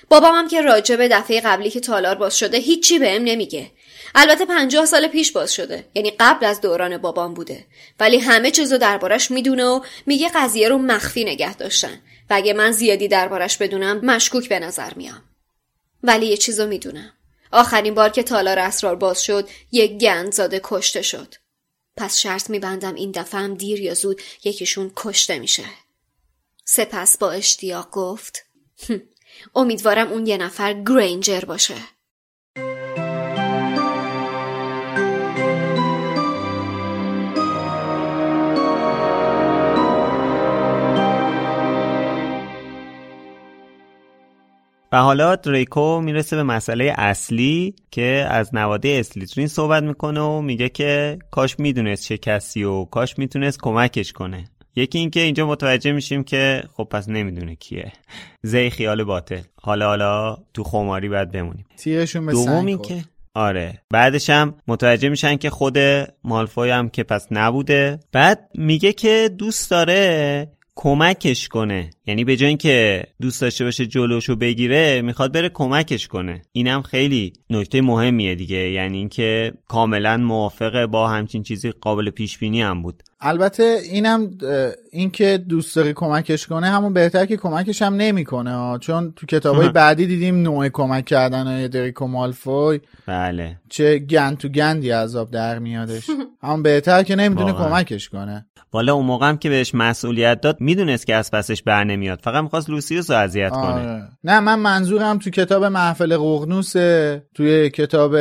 بابام 0.09 0.49
که 0.49 0.61
راجع 0.61 0.97
به 0.97 1.09
دفعه 1.09 1.41
قبلی 1.41 1.71
که 1.71 1.81
تالار 1.81 2.15
باز 2.15 2.39
شده 2.39 2.59
هیچی 2.59 2.99
بهم 2.99 3.25
نمیگه 3.25 3.71
البته 4.15 4.45
پنجاه 4.45 4.87
سال 4.87 5.09
پیش 5.09 5.33
باز 5.33 5.55
شده. 5.55 5.89
یعنی 5.95 6.11
قبل 6.11 6.47
از 6.47 6.61
دوران 6.61 6.99
بابام 6.99 7.35
بوده. 7.35 7.67
ولی 8.01 8.19
همه 8.19 8.51
چیزو 8.51 8.79
دربارش 8.79 9.31
می‌دونه 9.31 9.65
و 9.65 9.81
میگه 10.07 10.31
قضیه 10.35 10.69
رو 10.69 10.79
مخفی 10.79 11.25
نگه 11.25 11.55
داشتن. 11.55 12.01
و 12.31 12.35
اگه 12.35 12.53
من 12.53 12.73
زیادی 12.73 13.09
دربارش 13.09 13.57
بدونم 13.57 14.01
مشکوک 14.05 14.49
به 14.49 14.59
نظر 14.59 14.95
میام. 14.95 15.23
ولی 16.03 16.27
یه 16.27 16.37
چیزو 16.37 16.67
می‌دونم. 16.67 17.13
آخرین 17.53 17.95
بار 17.95 18.09
که 18.09 18.23
تالار 18.23 18.59
اسرار 18.59 18.97
باز 18.97 19.23
شد 19.23 19.49
یک 19.73 19.99
گندزاده 19.99 20.61
کشته 20.65 21.03
شد. 21.03 21.35
پس 21.97 22.19
شرط 22.19 22.51
میبندم 22.51 22.95
این 22.95 23.11
دفعه 23.11 23.41
هم 23.41 23.55
دیر 23.55 23.81
یا 23.81 23.95
زود 23.95 24.23
یکیشون 24.45 24.93
کشته 24.97 25.39
میشه. 25.39 25.65
سپس 26.65 27.19
با 27.19 27.31
اشتیاق 27.31 27.91
گفت 27.91 28.45
امیدوارم 29.55 30.13
اون 30.13 30.27
یه 30.27 30.37
نفر 30.37 30.83
گرینجر 30.83 31.41
باشه. 31.41 31.75
و 44.95 44.97
حالا 44.97 45.37
دریکو 45.37 46.01
می‌رسه 46.01 46.37
به 46.37 46.43
مسئله 46.43 46.95
اصلی 46.99 47.75
که 47.91 48.27
از 48.31 48.55
نواده 48.55 48.89
اسلیترین 48.89 49.47
صحبت 49.47 49.83
می‌کنه 49.83 50.21
و 50.21 50.41
میگه 50.41 50.69
که 50.69 51.19
کاش 51.31 51.59
می‌دونست 51.59 52.05
چه 52.05 52.19
کسی 52.19 52.65
و 52.65 52.85
کاش 52.85 53.19
می‌تونست 53.19 53.59
کمکش 53.63 54.13
کنه. 54.13 54.45
یکی 54.77 54.99
اینکه 54.99 55.21
اینجا 55.21 55.47
متوجه 55.47 55.93
میشیم 55.93 56.25
که 56.25 56.63
خب 56.73 56.85
پس 56.85 57.09
نمی‌دونه 57.09 57.55
کیه. 57.55 57.93
زی 58.43 58.71
خیال 58.71 59.05
باطل. 59.05 59.41
حالا 59.63 59.87
حالا 59.87 60.37
تو 60.55 60.65
خماری 60.65 61.09
باید 61.09 61.31
بمونیم. 61.31 61.67
تیرشون 61.77 62.27
به 62.27 62.33
دوم 62.33 62.67
اینکه 62.67 63.05
آره. 63.35 63.83
بعدش 63.91 64.31
هم 64.31 64.55
متوجه 64.69 65.09
میشن 65.09 65.37
که 65.37 65.51
خود 65.51 65.79
مالفوی 66.25 66.71
هم 66.71 66.89
که 66.89 67.03
پس 67.03 67.27
نبوده. 67.31 68.01
بعد 68.13 68.51
میگه 68.55 68.93
که 68.93 69.31
دوست 69.39 69.71
داره 69.71 70.49
کمکش 70.77 71.49
کنه. 71.49 71.91
یعنی 72.07 72.25
به 72.25 72.37
جای 72.37 72.49
اینکه 72.49 73.05
دوست 73.21 73.41
داشته 73.41 73.65
باشه 73.65 73.87
جلوشو 73.87 74.37
بگیره 74.37 75.03
می‌خواد 75.03 75.33
بره 75.33 75.49
کمکش 75.49 76.09
کنه. 76.09 76.43
اینم 76.53 76.83
خیلی 76.83 77.33
نکته 77.51 77.81
مهمیه 77.81 78.35
دیگه. 78.35 78.71
یعنی 78.71 78.99
اینکه 78.99 79.53
کاملا 79.69 80.17
موافقه 80.17 80.87
با 80.87 81.09
همچین 81.09 81.43
چیزی 81.43 81.71
قابل 81.71 82.11
پیش 82.11 82.39
بینی 82.39 82.63
هم 82.63 82.83
بود. 82.83 83.03
البته 83.21 83.79
اینم 83.93 84.31
اینکه 84.93 85.39
دوست 85.49 85.77
داره 85.77 85.93
کمکش 85.93 86.47
کنه 86.47 86.67
همون 86.67 86.93
بهتر 86.93 87.27
که 87.27 87.37
کمکش 87.37 87.83
هم 87.83 87.95
نمی‌کنه 87.95 88.79
چون 88.79 89.13
تو 89.17 89.27
کتابای 89.27 89.69
بعدی 89.69 90.07
دیدیم 90.07 90.43
نوع 90.43 90.69
کمک 90.69 91.05
کردن 91.05 91.47
های 91.47 91.69
دریکو 91.69 92.07
مالفوی. 92.07 92.81
بله. 93.07 93.57
چه 93.69 93.99
گند 93.99 94.39
تو 94.39 94.49
گندی 94.49 94.91
عذاب 94.91 95.31
در 95.31 95.59
میادش. 95.59 96.11
همون 96.43 96.63
بهتر 96.63 97.03
که 97.03 97.17
نمی‌دونه 97.17 97.53
کمکش 97.53 98.09
کنه. 98.09 98.47
والا 98.73 98.95
اون 98.95 99.07
موقع 99.07 99.29
هم 99.29 99.37
که 99.37 99.49
بهش 99.49 99.75
مسئولیت 99.75 100.41
داد 100.41 100.61
می‌دونست 100.61 101.07
که 101.07 101.15
از 101.15 101.31
پسش 101.31 101.63
بر 101.63 101.85
نمیاد. 101.85 102.21
فقط 102.23 102.43
می‌خواست 102.43 102.71
لوسیوس 102.71 103.11
رو 103.11 103.17
اذیت 103.17 103.51
کنه. 103.51 104.09
نه 104.25 104.41
من 104.41 104.59
منظورم 104.59 105.19
تو 105.19 105.31
کتاب 105.31 105.65
محفل 105.65 106.17
قغنوس 106.17 106.73
توی 107.35 107.71
کتاب 107.71 108.17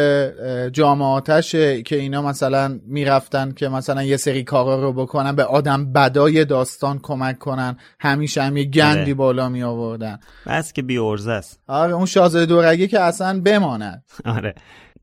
جامعاتش 0.70 1.52
که 1.52 1.96
اینا 1.96 2.22
مثلا 2.22 2.80
می‌رفتن 2.88 3.52
که 3.52 3.70
مثلا 3.70 4.04
یه 4.04 4.18
سری 4.18 4.44
کارا 4.44 4.83
رو 4.84 4.94
بکنن 4.94 5.36
به 5.36 5.44
آدم 5.44 5.94
بدای 5.94 6.46
داستان 6.46 7.00
کمک 7.04 7.40
کنن. 7.40 7.78
همیشه 8.00 8.44
هم 8.44 8.58
یه 8.58 8.64
گندی 8.64 9.02
آره. 9.02 9.14
بالا 9.14 9.50
می 9.50 9.64
آوردن. 9.64 10.20
بس 10.48 10.74
که 10.74 10.82
بی 10.82 11.00
است. 11.28 11.60
آره 11.68 11.94
اون 11.94 12.06
شازده 12.06 12.46
دورگی 12.46 12.88
که 12.88 13.00
اصلا 13.00 13.42
بماند. 13.42 14.04
آره. 14.26 14.56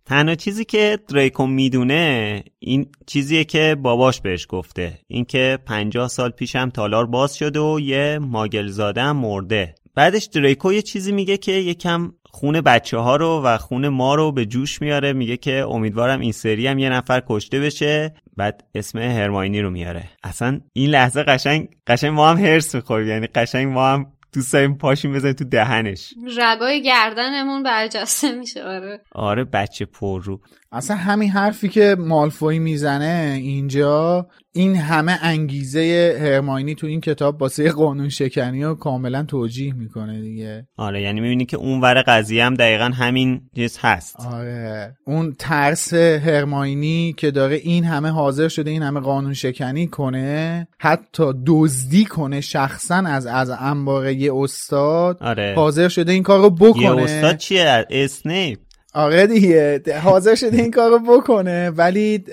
تنها 0.05 0.35
چیزی 0.35 0.65
که 0.65 0.98
دریکو 1.09 1.47
می‌دونه 1.47 2.44
این 2.59 2.86
چیزیه 3.07 3.44
که 3.44 3.77
باباش 3.82 4.20
بهش 4.20 4.47
گفته. 4.48 4.98
اینکه 5.07 5.59
پنجاه 5.66 6.09
سال 6.09 6.31
پیشم 6.31 6.70
تالار 6.70 7.07
باز 7.07 7.35
شده 7.36 7.61
و 7.61 7.81
یه 7.81 8.19
ماگل 8.23 8.69
زاده 8.69 9.12
مرده. 9.12 9.74
بعدش 9.94 10.24
دریکو 10.24 10.73
یه 10.73 10.82
چیزی 10.82 11.12
میگه 11.12 11.36
که 11.36 11.52
یکم 11.52 12.12
خون 12.32 12.61
بچه 12.61 12.98
ها 12.98 13.16
رو 13.16 13.43
و 13.44 13.59
خون 13.59 13.89
ما 13.89 14.15
رو 14.15 14.32
به 14.32 14.47
جوش 14.47 14.82
میاره 14.82 15.12
میگه 15.12 15.36
که 15.36 15.65
امیدوارم 15.69 16.20
این 16.20 16.32
سری 16.32 16.66
هم 16.66 16.78
یه 16.78 16.90
نفر 16.90 17.23
کشته 17.28 17.61
بشه. 17.61 18.15
بعد 18.36 18.65
اسم 18.74 18.98
هرماینی 18.98 19.61
رو 19.61 19.70
میاره. 19.70 20.05
اصلا 20.24 20.61
این 20.73 20.90
لحظه 20.90 21.23
قشنگ 21.23 21.69
قشنگ 21.86 22.11
ما 22.11 22.31
هم 22.31 22.39
هرس 22.39 22.74
می‌خوریم. 22.74 23.09
یعنی 23.09 23.27
قشنگ 23.27 23.73
ما 23.73 23.89
هم 23.89 24.07
دوست 24.32 24.52
داریم 24.52 24.74
پاشیم 24.74 25.12
بزنیم 25.12 25.35
تو 25.35 25.44
دهنش. 25.44 26.15
رگای 26.39 26.82
گردنمون 26.82 27.62
برجسته 27.62 28.32
میشه. 28.32 28.62
آره. 28.62 29.01
آره 29.12 29.44
بچه 29.44 29.85
پر 29.85 30.23
رو. 30.23 30.40
اصلا 30.73 30.97
همین 30.97 31.31
حرفی 31.31 31.69
که 31.69 31.97
مالفوی 31.99 32.59
می‌زنه 32.59 33.39
اینجا 33.39 34.27
این 34.53 34.77
همه 34.77 35.19
انگیزه 35.23 36.17
هرماینی 36.21 36.75
تو 36.75 36.87
این 36.87 37.01
کتاب 37.01 37.39
باسه 37.39 37.71
قانون 37.71 38.09
شکنی 38.09 38.65
رو 38.65 38.75
کاملا 38.75 39.23
توجیه 39.23 39.75
می‌کنه 39.75 40.21
دیگه. 40.21 40.67
آره 40.77 41.03
یعنی 41.03 41.21
می‌بینی 41.21 41.47
که 41.47 41.57
اون 41.57 41.81
ور 41.81 42.03
قضیه 42.03 42.45
هم 42.45 42.55
دقیقا 42.55 42.85
همین 42.85 43.41
چیز 43.57 43.79
هست. 43.81 44.17
آره 44.17 44.95
اون 45.07 45.35
ترس 45.39 45.95
هرماینی 45.95 47.15
که 47.17 47.31
داره 47.31 47.57
این 47.57 47.85
همه 47.85 48.09
حاضر 48.09 48.49
شده 48.49 48.71
این 48.71 48.83
همه 48.83 49.01
قانون 49.01 49.35
شکنی 49.35 49.87
کنه 49.87 50.69
حتی 50.79 51.33
دزدی 51.47 52.05
کنه 52.05 52.41
شخصا 52.41 52.95
از 52.97 53.27
از 53.27 53.51
انبار 53.51 54.09
یه 54.09 54.35
استاد 54.35 55.23
آره. 55.23 55.55
حاضر 55.57 55.89
شده 55.89 56.13
این 56.13 56.23
کار 56.23 56.41
رو 56.41 56.51
بکنه. 56.51 56.85
یه 56.85 57.03
استاد 57.03 57.37
چیه؟ 57.37 57.87
اسنیپ. 57.91 58.59
آره 58.95 59.27
دیگه 59.27 59.83
حاضر 60.03 60.35
شده 60.35 60.57
این 60.57 60.71
کارو 60.71 60.99
بکنه 60.99 61.71
ولی 61.71 62.25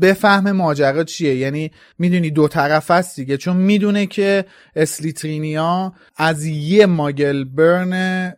بفهم 0.00 0.52
ماجرا 0.52 1.04
چیه؟ 1.04 1.34
یعنی 1.36 1.70
می‌دونی 1.98 2.30
دو 2.30 2.48
طرف 2.48 2.90
هست 2.90 3.16
دیگه 3.16 3.36
چون 3.36 3.56
می‌دونه 3.56 4.06
که 4.06 4.44
اسلیترینیا 4.76 5.92
از 6.16 6.44
یه 6.46 6.86
ماگل 6.86 7.44
برن 7.44 8.32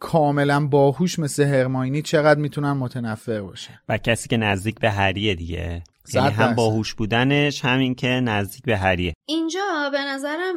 کاملا 0.00 0.66
باهوش 0.66 1.18
مثل 1.18 1.42
هرماینی 1.42 2.02
چقدر 2.02 2.40
می‌تونن 2.40 2.72
متنفر 2.72 3.40
باشه 3.40 3.70
و 3.88 3.98
کسی 3.98 4.28
که 4.28 4.36
نزدیک 4.36 4.80
به 4.80 4.90
هریه 4.90 5.34
دیگه. 5.34 5.82
یعنی 6.12 6.28
هم 6.28 6.54
باهوش 6.54 6.94
بودنش 6.94 7.64
همین 7.64 7.94
که 7.94 8.06
نزدیک 8.06 8.62
به 8.62 8.76
هریه. 8.76 9.14
اینجا 9.26 9.90
به 9.92 9.98
نظرم 9.98 10.56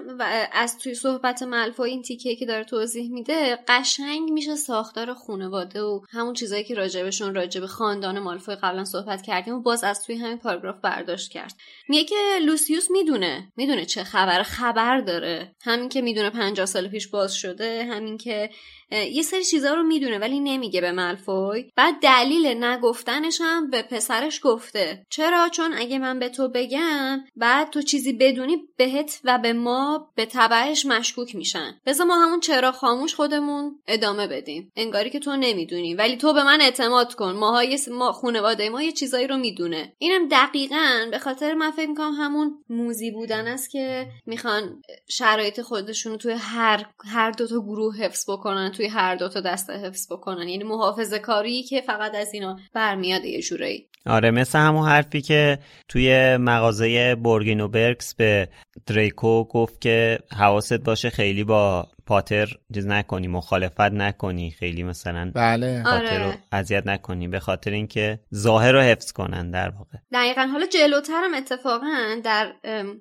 از 0.54 0.78
توی 0.78 0.96
صحبت 0.96 1.44
ملفا 1.44 1.84
این 1.84 2.02
تیکه 2.02 2.36
که 2.36 2.46
داره 2.46 2.64
توضیح 2.64 3.12
میده 3.12 3.60
قشنگ 3.68 4.30
میشه 4.30 4.56
ساختار 4.56 5.14
خانواده 5.14 5.82
و 5.82 6.02
همون 6.10 6.34
چیزایی 6.34 6.64
که 6.64 6.76
راجبشون 6.76 7.36
راجب 7.36 7.66
خاندان 7.66 8.20
مالفوی 8.20 8.56
قبلا 8.56 8.86
صحبت 8.86 9.22
کردیم 9.22 9.54
و 9.56 9.62
باز 9.62 9.84
از 9.84 10.06
توی 10.06 10.16
همین 10.16 10.38
پاراگراف 10.38 10.76
برداشت 10.82 11.32
کرد. 11.32 11.54
میگه 11.90 12.04
که 12.04 12.16
لوسیوس 12.46 12.92
می‌دونه 12.92 13.52
می‌دونه 13.58 13.86
چه 13.86 14.04
خبر 14.04 14.44
خبر 14.44 15.02
داره. 15.02 15.56
همین 15.62 15.90
که 15.90 16.02
می‌دونه 16.02 16.30
50 16.30 16.66
سال 16.66 16.88
پیش 16.88 17.08
باز 17.08 17.36
شده 17.36 17.86
همین 17.92 18.18
که 18.18 18.50
یه 18.92 19.22
سری 19.22 19.44
چیزها 19.44 19.74
رو 19.74 19.84
می‌دونه 19.84 20.20
ولی 20.20 20.40
نمیگه 20.40 20.82
به 20.82 20.92
ملفوی. 20.92 21.72
بعد 21.76 21.96
دلیل 22.02 22.64
نگفتنش 22.64 23.42
هم 23.42 23.70
به 23.70 23.82
پسرش 23.82 24.40
گفته. 24.44 25.06
چرا؟ 25.10 25.50
چون 25.50 25.74
اگه 25.74 26.00
من 26.00 26.20
به 26.20 26.30
تو 26.30 26.50
بگم 26.50 27.24
بعد 27.36 27.70
تو 27.70 27.82
چیزی 27.82 28.14
بدونی 28.14 28.58
بهت 28.78 29.20
و 29.24 29.38
به 29.38 29.54
ما 29.54 30.12
به 30.16 30.26
تبعش 30.26 30.86
مشکوک 30.86 31.36
میشن. 31.36 31.82
بذار 31.86 32.08
ما 32.08 32.26
همون 32.26 32.40
چرا 32.40 32.72
خاموش 32.72 33.16
خودمون 33.16 33.80
ادامه 33.88 34.28
بدیم. 34.28 34.72
انگاری 34.76 35.10
که 35.10 35.20
تو 35.20 35.36
نمی‌دونی. 35.36 35.96
ولی 35.96 36.18
تو 36.18 36.34
به 36.34 36.44
من 36.44 36.62
اعتماد 36.62 37.14
کن. 37.14 37.32
ماهای 37.32 37.80
ما 37.92 38.12
خانواده 38.12 38.70
ما 38.70 38.84
یه 38.84 38.92
چیزایی 38.92 39.28
رو 39.28 39.38
می‌دونه. 39.38 39.94
اینم 39.98 40.28
دقیقا 40.28 41.08
به 41.12 41.20
خاطر 41.20 41.54
من 41.54 41.72
فکر 41.72 41.90
می‌کنم 41.90 42.14
همون 42.14 42.64
موزی 42.70 43.12
بودن 43.12 43.48
است 43.48 43.70
که 43.70 44.08
می‌خوان 44.26 44.82
شرایط 45.08 45.62
خودشون 45.62 46.18
توی 46.18 46.34
هر 46.34 46.86
هر 47.06 47.32
دو 47.32 47.48
تا 47.48 47.60
گروه 47.60 47.98
حفظ 47.98 48.30
بکنن 48.30 48.72
توی 48.78 48.88
هر 48.88 49.16
دو 49.16 49.30
تا 49.30 49.40
دسته 49.40 49.74
حفظ 49.74 50.12
بکنن. 50.12 50.50
یعنی 50.50 50.64
محافظه 50.64 51.20
کاری 51.20 51.64
که 51.64 51.82
فقط 51.82 52.16
از 52.16 52.34
اینا 52.34 52.60
برمیاد 52.74 53.26
یه 53.26 53.42
جورایی. 53.42 53.88
آره 54.06 54.32
مثل 54.32 54.60
همون 54.60 54.88
حرفی 54.88 55.22
که 55.22 55.60
توی 55.88 56.38
مغازه 56.38 57.16
بورگینو 57.16 57.68
برکس 57.68 58.16
به 58.16 58.50
دریکو 58.86 59.44
گفت 59.44 59.82
که 59.82 60.20
حواست 60.38 60.74
باشه 60.74 61.10
خیلی 61.10 61.44
با 61.44 61.88
پاتر 62.06 62.48
چیز 62.74 62.88
نکنی 62.88 63.28
مخالفت 63.28 63.82
نکنی 63.82 64.52
خیلی 64.52 64.84
مثلا 64.84 65.32
بله. 65.36 65.84
پاتر 65.84 66.20
رو 66.20 66.28
آره. 66.28 66.38
اذیت 66.52 66.88
نکنی 66.88 67.28
به 67.28 67.40
خاطر 67.40 67.72
اینکه 67.72 68.20
ظاهر 68.36 68.72
رو 68.72 68.82
حفظ 68.82 69.12
کنن 69.12 69.52
در 69.52 69.70
واقع. 69.70 69.98
دقیقا. 70.14 70.42
حالا 70.42 70.66
جلوترم 70.66 71.34
اتفاقا 71.34 72.22
در 72.24 72.54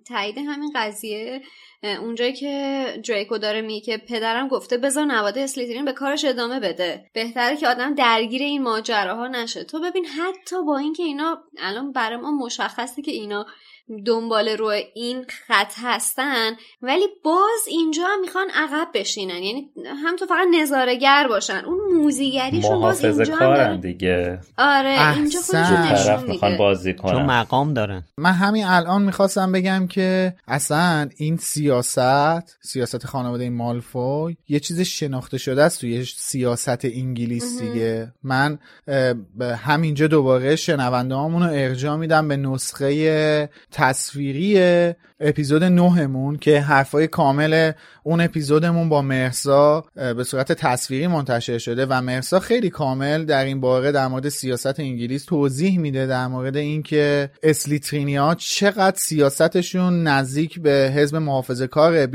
تایید 0.09 0.39
همین 0.39 0.73
قضیه 0.77 1.40
اونجایی 1.86 2.32
که 2.32 2.84
دریکو 3.08 3.38
داره 3.38 3.60
میگه 3.60 3.80
که 3.80 3.96
پدرم 3.98 4.48
گفته 4.48 4.76
بذار 4.76 5.04
نواده 5.04 5.40
اسلیترین 5.40 5.84
به 5.84 5.92
کارش 5.92 6.24
ادامه 6.24 6.60
بده. 6.60 7.10
بهتره 7.12 7.56
که 7.56 7.68
آدم 7.68 7.94
درگیر 7.94 8.42
این 8.42 8.62
ماجراها 8.62 9.28
نشه. 9.28 9.64
تو 9.64 9.80
ببین 9.80 10.06
حتی 10.06 10.62
با 10.62 10.78
اینکه 10.78 11.02
اینا 11.02 11.42
الان 11.58 11.92
برای 11.92 12.16
ما 12.16 12.30
مشخصه 12.30 13.02
که 13.02 13.10
اینا 13.10 13.46
دنبال 14.06 14.48
رو 14.48 14.72
این 14.94 15.24
خط 15.28 15.72
هستن 15.76 16.52
ولی 16.82 17.06
باز 17.24 17.60
اینجا 17.68 18.02
هم 18.06 18.20
می‌خوان 18.20 18.46
عقب 18.54 18.88
بشینن. 18.94 19.42
یعنی 19.42 19.70
هم 20.04 20.16
تو 20.16 20.26
فقط 20.26 20.46
نظارگر 20.60 21.26
باشن. 21.28 21.62
اون 21.66 21.78
موزیگریشون 21.94 22.80
باز 22.80 23.04
اینجا 23.04 23.36
داره. 23.38 23.76
دیگه. 23.76 24.38
آره 24.58 25.16
اینجا 25.16 25.40
خودشون 25.40 25.88
طرف 25.88 26.08
نشون 26.08 26.30
می‌خوان 26.30 26.50
میده. 26.52 26.64
بازی 26.64 26.92
چون 26.92 27.02
کنن 27.02 27.26
مقام 27.26 27.74
دارن. 27.74 28.04
من 28.18 28.32
همین 28.32 28.64
الان 28.64 29.02
می‌خواستم 29.02 29.52
بگم 29.52 29.86
که 29.86 30.34
اصلا 30.48 31.08
این 31.16 31.36
سیاست 31.36 32.58
سیاست 32.62 33.06
خانواده 33.06 33.50
مالفوی 33.50 34.36
یه 34.48 34.60
چیز 34.60 34.80
شناخته 34.80 35.38
شده 35.38 35.62
است 35.62 35.80
توی 35.80 36.04
سیاست 36.04 36.84
انگلیس 36.84 37.60
دیگه. 37.60 38.12
من 38.22 38.58
همینجا 39.64 40.06
دوباره 40.06 40.56
شنونده 40.56 41.14
رو 41.14 41.42
ارجاع 41.42 41.96
میدم 41.96 42.28
به 42.28 42.36
نسخه 42.36 43.48
تصویری 43.77 44.59
اپیزود 45.20 45.65
نهمون 45.65 46.36
که 46.36 46.61
حرفای 46.61 47.07
کامل 47.07 47.73
اون 48.03 48.20
اپیزودمون 48.20 48.89
با 48.89 49.03
مرسا 49.03 49.85
به 49.94 50.24
صورت 50.24 50.53
تصویری 50.53 51.07
منتشر 51.07 51.59
شده 51.59 51.86
و 51.86 52.01
مرسا 52.01 52.40
خیلی 52.40 52.70
کامل 52.70 53.24
در 53.24 53.44
این 53.44 53.61
باره 53.61 53.93
در 53.93 54.09
مورد 54.09 54.28
سیاست 54.28 54.81
انگلیس 54.81 55.24
توضیح 55.24 55.78
میده 55.78 56.07
در 56.07 56.27
مورد 56.27 56.57
اینکه 56.57 57.31
اسلیترینیا 57.43 58.35
چقدر 58.39 58.97
سیاستشون 58.97 60.03
نزدیک 60.03 60.61
به 60.61 60.93
حزب 60.94 61.16
محافظه 61.16 61.66
کار 61.66 62.09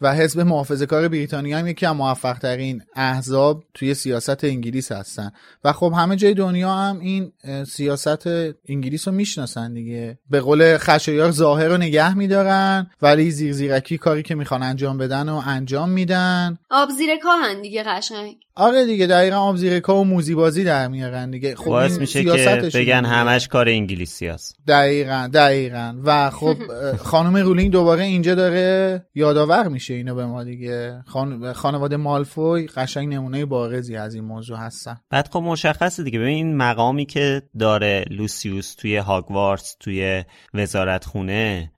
و 0.00 0.14
حزب 0.14 0.40
محافظه 0.40 0.86
کار 0.86 1.08
بریتانیا 1.08 1.58
هم 1.58 1.66
یکی 1.66 1.86
از 1.86 1.96
موفق 1.96 2.38
ترین 2.38 2.82
احزاب 2.94 3.64
توی 3.74 3.94
سیاست 3.94 4.44
انگلیس 4.44 4.92
هستن. 4.92 5.30
و 5.64 5.72
خب 5.72 5.92
همه 5.96 6.16
جای 6.16 6.34
دنیا 6.34 6.74
هم 6.74 6.98
این 6.98 7.32
سیاست 7.66 8.26
انگلیس 8.68 9.08
رو 9.08 9.14
می‌شناسن 9.14 9.74
دیگه. 9.74 10.18
به 10.30 10.40
قول 10.40 10.78
خشایار 10.78 11.30
ظاهر 11.30 11.68
رو 11.68 11.76
نگه 11.76 12.14
میدارن 12.14 12.90
ولی 13.02 13.30
زیر 13.30 13.52
زیرکی 13.52 13.98
کاری 13.98 14.22
که 14.22 14.34
می‌خوان 14.34 14.62
انجام 14.62 14.98
بدن 14.98 15.28
و 15.28 15.42
انجام 15.46 15.88
میدن. 15.88 16.58
آب 16.70 16.90
زیر 16.90 17.16
کاهن 17.16 17.62
دیگه 17.62 17.82
قشنگ. 17.82 18.45
آره 18.58 18.86
دیگه 18.86 19.06
دقیقا 19.06 19.36
آب 19.36 19.56
زیر 19.56 19.80
کا 19.80 19.96
و 19.96 20.04
موزی 20.04 20.34
بازی 20.34 20.64
در 20.64 20.88
میارن 20.88 21.30
دیگه. 21.30 21.54
خب 21.54 21.64
باعث 21.64 21.98
میشه 21.98 22.24
که 22.24 22.30
بگن 22.30 22.68
دیگه. 22.78 22.96
همش 22.96 23.48
کار 23.48 23.68
انگلیسی 23.68 24.26
هست. 24.26 24.56
دقیقا 24.68 25.30
دقیقا. 25.34 25.94
و 26.04 26.30
خب 26.30 26.56
خانم 27.10 27.36
رولینگ 27.36 27.72
دوباره 27.72 28.04
اینجا 28.04 28.34
داره 28.34 29.06
یادآور 29.14 29.68
میشه 29.68 29.94
اینو 29.94 30.14
به 30.14 30.26
ما 30.26 30.44
دیگه. 30.44 31.02
خان... 31.06 31.52
خانواده 31.52 31.96
مالفوی 31.96 32.66
قشنگ 32.66 33.14
نمونه 33.14 33.44
بارزی 33.44 33.96
از 33.96 34.14
این 34.14 34.24
موضوع 34.24 34.58
هستن. 34.58 34.96
بعد 35.10 35.28
خب 35.32 35.40
مشخصه 35.40 36.02
دیگه. 36.02 36.18
ببین 36.18 36.34
این 36.34 36.56
مقامی 36.56 37.06
که 37.06 37.42
داره 37.58 38.04
لوسیوس 38.10 38.74
توی 38.74 38.96
هاگوارتس 38.96 39.76
توی 39.80 40.24
وزارت 40.54 41.04
خونه 41.04 41.72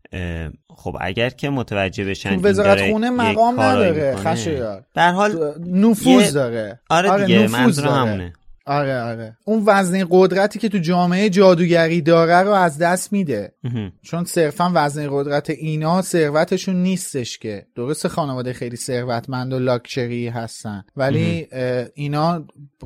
خب 0.77 0.97
اگر 1.01 1.31
که 1.31 1.51
متوجه 1.51 2.05
بشن 2.05 2.37
تو 2.41 2.49
وزارت 2.49 2.91
خونه 2.91 3.11
مقام 3.11 3.61
نداره. 3.61 4.17
خشایار 4.17 4.85
در 4.95 5.13
حال 5.13 5.55
نفوذ 5.67 6.07
یه- 6.25 6.31
داره 6.31 6.81
آره 6.91 7.27
دیگه 7.27 7.39
نفوذ 7.43 7.55
منظور. 7.61 7.87
همونه 7.89 8.33
آره 8.69 9.01
آره. 9.01 9.37
اون 9.45 9.63
وزنه 9.67 10.07
قدرتی 10.11 10.59
که 10.59 10.69
تو 10.69 10.79
جامعه 10.79 11.31
جادوگری 11.31 12.01
داره 12.01 12.37
رو 12.37 12.51
از 12.53 12.79
دست 12.79 13.13
میده. 13.13 13.53
چون 14.03 14.25
صرفا 14.25 14.73
وزنه 14.75 15.09
قدرت 15.11 15.51
اینا 15.51 16.03
ثروتشون 16.03 16.77
نیستش 16.77 17.39
که. 17.39 17.67
درست 17.75 18.09
خانواده 18.09 18.53
خیلی 18.53 18.77
ثروتمند 18.77 19.53
و 19.53 19.59
لاکچری 19.59 20.29
هستن. 20.29 20.85
ولی 20.97 21.49
اینا 21.95 22.45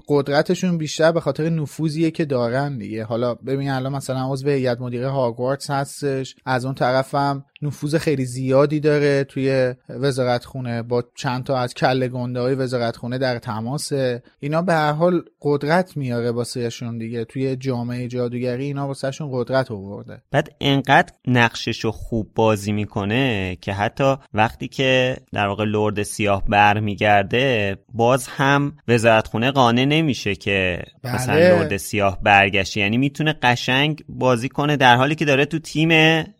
قدرتشون 0.09 0.78
بیشتر 0.78 1.12
به 1.12 1.20
خاطر 1.20 1.48
نفوذیه 1.48 2.10
که 2.10 2.24
دارن 2.24 2.78
دیگه. 2.78 3.04
حالا 3.04 3.34
ببین 3.34 3.70
الان 3.70 3.92
مثلا 3.92 4.32
عضو 4.32 4.48
هیئت 4.48 4.80
مدیره 4.80 5.09
هاگوارتس 5.09 5.70
هستش. 5.70 6.36
از 6.44 6.64
اون 6.64 6.74
طرفم 6.74 7.44
نفوذ 7.62 7.97
خیلی 7.97 8.24
زیادی 8.24 8.80
داره 8.80 9.24
توی 9.24 9.74
وزارت 9.89 10.44
خونه 10.44 10.82
با 10.82 11.05
چند 11.14 11.44
تا 11.44 11.59
از 11.59 11.74
کله 11.74 12.09
گنده 12.09 12.40
های 12.40 12.55
وزارت 12.55 12.97
خونه 12.97 13.18
در 13.18 13.39
تماسه 13.39 14.22
اینا 14.40 14.62
به 14.62 14.72
هر 14.72 14.93
حال 14.93 15.22
قدرت 15.43 15.97
میاره 15.97 16.30
واسهشون 16.30 16.98
دیگه. 16.98 17.24
توی 17.24 17.56
جامعه 17.56 18.09
جادوگری 18.09 18.64
اینا 18.64 18.86
واسهشون 18.86 19.28
قدرت 19.32 19.70
آورده. 19.70 20.22
بعد 20.30 20.56
انقدر 20.60 21.12
نقششو 21.26 21.90
خوب 21.90 22.30
بازی 22.34 22.72
می‌کنه 22.72 23.56
که 23.60 23.72
حتی 23.72 24.14
وقتی 24.34 24.68
که 24.68 25.16
در 25.32 25.47
واقع 25.47 25.64
لرد 25.64 26.02
سیاه 26.02 26.44
برمیگرده 26.48 27.76
باز 27.94 28.28
هم 28.28 28.72
وزارتخونه 28.89 29.51
قانع 29.51 29.84
نمیشه 29.84 30.34
که 30.34 30.82
بله. 31.02 31.14
مثلا 31.14 31.34
لرد 31.34 31.76
سیاه 31.76 32.18
برگشته. 32.22 32.80
یعنی 32.80 32.98
می‌تونه 32.98 33.34
قشنگ 33.43 34.05
بازی 34.09 34.48
کنه 34.48 34.76
در 34.76 34.97
حالی 34.97 35.14
که 35.14 35.24
داره 35.24 35.44
تو 35.44 35.59
تیم 35.59 35.90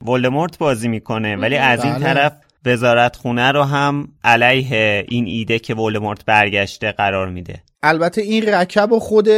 ولدمورت 0.07 0.59
بازی 0.59 0.89
می‌کنه. 0.89 1.12
ولی 1.19 1.57
از 1.57 1.85
این 1.85 1.95
بله. 1.95 2.03
طرف 2.03 2.33
وزارت 2.65 3.17
خونه 3.17 3.53
رو 3.53 3.63
هم 3.63 4.09
علیه 4.25 5.05
این 5.09 5.27
ایده 5.27 5.59
که 5.59 5.75
ولدمورت 5.75 6.25
برگشته 6.25 6.93
قرار 6.93 7.29
میده. 7.29 7.63
البته 7.85 8.23
این 8.23 8.49
رکب 8.49 8.93
و 8.93 9.01
خود 9.01 9.29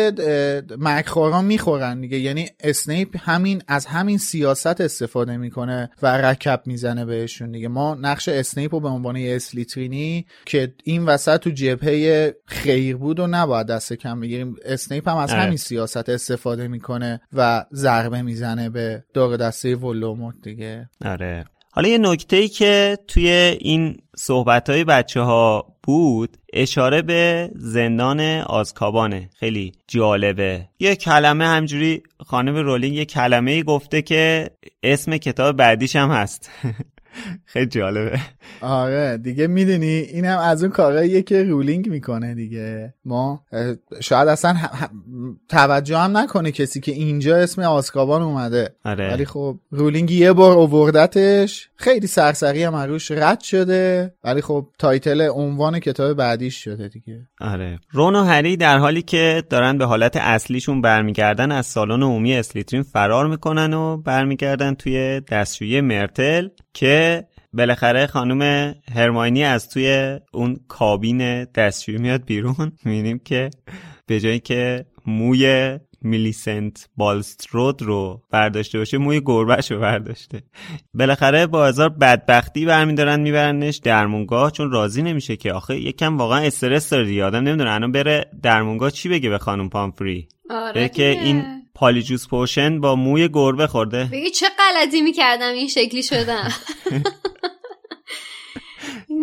مرگخواران 0.79 1.45
می‌خورن 1.45 2.01
دیگه. 2.01 2.19
یعنی 2.19 2.49
اسنیپ 2.61 3.09
همین 3.21 3.63
از 3.69 3.87
همین 3.87 4.19
سیاست 4.19 4.81
استفاده 4.81 5.37
می‌کنه 5.37 5.91
و 6.03 6.07
رکب 6.17 6.63
می‌زنه 6.67 7.05
بهشون 7.05 7.51
دیگه. 7.51 7.69
ما 7.69 7.95
نقش 7.95 8.29
اسنیپ 8.29 8.75
رو 8.75 8.81
به 8.81 8.89
عنوان 8.89 9.17
یه 9.17 9.37
اسلیترینی 9.37 10.27
که 10.45 10.75
این 10.85 11.05
وسط 11.05 11.41
تو 11.41 11.51
جبهه 11.51 12.35
خیر 12.47 12.97
بود 12.97 13.21
و 13.21 13.27
نباید 13.27 13.67
دست 13.67 13.93
کم 13.93 14.21
بگیریم. 14.21 14.57
اسنیپ 14.65 15.09
هم 15.09 15.17
از 15.17 15.31
آره. 15.31 15.41
همین 15.43 15.57
سیاست 15.57 16.09
استفاده 16.09 16.69
می‌کنه 16.69 17.21
و 17.33 17.65
ضربه 17.73 18.23
می‌زنه 18.23 18.71
به 18.71 19.05
دار 19.15 19.29
و 19.29 19.37
دسته 19.37 19.77
ولدمورت 19.77 20.35
دیگه. 20.43 20.89
آره. 21.05 21.45
حالا 21.77 21.89
یه 21.89 21.99
نکته 21.99 22.37
ای 22.37 22.49
که 22.49 22.99
توی 23.09 23.29
این 23.61 23.97
صحبت 24.17 24.71
های 24.71 24.85
بچه 24.85 25.21
ها 25.21 25.67
بود 25.83 26.37
اشاره 26.53 27.03
به 27.03 27.51
زندان 27.55 28.21
آزکابانه. 28.41 29.31
خیلی 29.39 29.73
جالبه. 29.89 30.69
یه 30.79 30.97
کلمه 30.97 31.47
همینجوری 31.47 32.03
خانم 32.27 32.57
رولینگ 32.57 32.97
یه 32.97 33.05
کلمه 33.05 33.51
ای 33.51 33.63
گفته 33.63 34.03
که 34.03 34.51
اسم 34.83 35.17
کتاب 35.17 35.57
بعدیش 35.57 35.97
هم 35.97 36.11
هست. 36.11 36.51
خیلی 37.45 37.67
جالبه. 37.67 38.21
آره 38.61 39.17
دیگه 39.17 39.47
می‌دونی 39.47 39.87
این 39.87 40.25
هم 40.25 40.39
از 40.39 40.63
اون 40.63 40.73
کارهاییه 40.73 41.23
که 41.23 41.43
رولینگ 41.43 41.89
می‌کنه 41.89 42.35
دیگه. 42.35 42.95
ما 43.05 43.45
شاید 44.01 44.29
اصلا 44.29 44.57
توجه 45.49 45.99
هم 45.99 46.17
نکنه 46.17 46.53
کسی 46.53 46.81
که 46.81 46.93
اینجا 46.93 47.37
اسم 47.37 47.63
آزکابان 47.63 48.23
اومده. 48.23 48.75
آره. 48.85 49.11
ولی 49.13 49.25
خب 49.25 49.59
رولینگ 49.71 50.11
یه 50.11 50.33
بار 50.33 50.53
اووردتش 50.59 51.69
خیلی 51.77 52.07
سرسری 52.07 52.63
هم 52.63 52.77
روش 52.77 53.11
رد 53.11 53.41
شده. 53.41 54.15
ولی 54.25 54.41
خب 54.41 54.67
title 54.79 55.29
عنوان 55.35 55.79
کتاب 55.79 56.17
بعدیش 56.17 56.65
شده 56.65 56.89
دیگه. 56.89 57.21
آره. 57.41 57.79
رون 57.91 58.17
و 58.17 58.25
هری 58.25 58.57
در 58.57 58.79
حالی 58.79 59.03
که 59.03 59.43
دارن 59.51 59.79
به 59.79 59.85
حالت 59.85 60.17
اصلیشون 60.17 60.81
برمیگردن 60.81 61.53
از 61.53 61.67
سالن 61.67 62.03
عمومی 62.03 62.35
اسلیترین 62.35 62.83
فرار 62.83 63.27
می‌کنن 63.27 63.75
و 63.75 63.97
برمیگردن 63.97 64.75
توی 64.75 65.21
دستشویی 65.21 65.81
مرتل 65.81 66.49
که 66.73 67.04
بالاخره 67.53 68.07
خانم 68.07 68.75
هرماینی 68.95 69.45
از 69.45 69.69
توی 69.69 70.19
اون 70.33 70.57
کابین 70.69 71.45
دستشویی 71.45 71.99
میاد 71.99 72.25
بیرون. 72.25 72.73
می‌بینیم 72.85 73.19
که 73.19 73.51
به 74.07 74.21
جایی 74.21 74.41
که 74.41 74.87
موی 75.07 75.79
میلیسنت 76.05 76.89
بالسترود 76.97 77.83
رو 77.83 78.23
برداشته 78.31 78.79
باشه 78.79 78.99
موی 78.99 79.21
گربهش 79.25 79.71
رو 79.71 79.81
برداشته. 79.81 80.43
بالاخره 80.95 81.47
با 81.47 81.67
هزار 81.67 81.89
بدبختی 81.89 82.67
برمیدارن 82.67 83.21
میبرنش 83.21 83.77
درمونگاه 83.77 84.51
چون 84.51 84.71
راضی 84.71 85.03
نمیشه 85.03 85.37
که 85.37 85.53
آخه 85.53 85.81
یکم 85.81 86.19
واقعا 86.19 86.39
استرس 86.39 86.91
داره 86.91 87.05
دیگه. 87.05 87.25
آدم 87.25 87.39
نمی‌دونه 87.39 87.71
الان 87.71 87.93
بره 87.93 88.25
درمونگاه 88.43 88.91
چی 88.91 89.09
بگه 89.09 89.31
به 89.31 89.39
خانم 89.39 89.69
پامفری؟ 89.69 90.29
آره 90.51 90.89
که 90.89 91.09
این 91.09 91.64
پالیجوس 91.75 92.29
پوشن 92.29 92.81
با 92.81 92.97
موی 92.97 93.29
گربه 93.29 93.67
خورده. 93.67 94.09
بگی 94.13 94.31
چه 94.31 94.47
غلطی 94.59 95.01
می‌کردم 95.01 95.53
این 95.53 95.69
شکلی 95.69 96.03
شدم. 96.03 96.49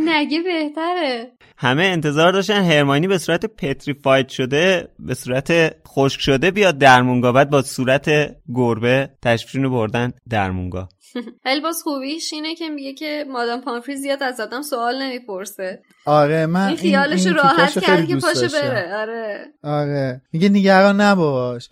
نگه 0.05 0.41
بهتره. 0.41 1.31
همه 1.57 1.83
انتظار 1.83 2.31
داشتن 2.31 2.63
هرمانی 2.63 3.07
به 3.07 3.17
صورت 3.17 3.45
پتریفاید 3.45 4.29
شده 4.29 4.87
به 4.99 5.13
صورت 5.13 5.75
خشک 5.87 6.21
شده 6.21 6.51
بیاد 6.51 6.77
درمونگا 6.77 7.31
بعد 7.31 7.49
با 7.49 7.61
صورت 7.61 8.35
گربه 8.55 9.09
تشفیرینو 9.21 9.69
بردن 9.69 10.13
درمونگا. 10.29 10.89
ولی 11.45 11.59
باز 11.59 11.81
خوبیش 11.83 12.33
اینه 12.33 12.55
که 12.55 12.69
میگه 12.69 12.93
که 12.93 13.25
مادام 13.29 13.61
پامفری 13.61 13.95
زیاد 13.95 14.23
از 14.23 14.39
آدم 14.39 14.61
سوال 14.61 15.01
نمی‌پرسه. 15.01 15.81
آره 16.05 16.45
من 16.45 16.67
این 16.67 16.77
خیالش 16.77 17.27
راحت 17.27 17.79
کرد 17.79 18.07
که 18.07 18.15
پاشه 18.15 18.47
بره. 18.47 18.95
آره. 18.95 19.45
آره. 19.63 20.21
میگه 20.33 20.49
نگران 20.49 21.01
نباش. 21.01 21.69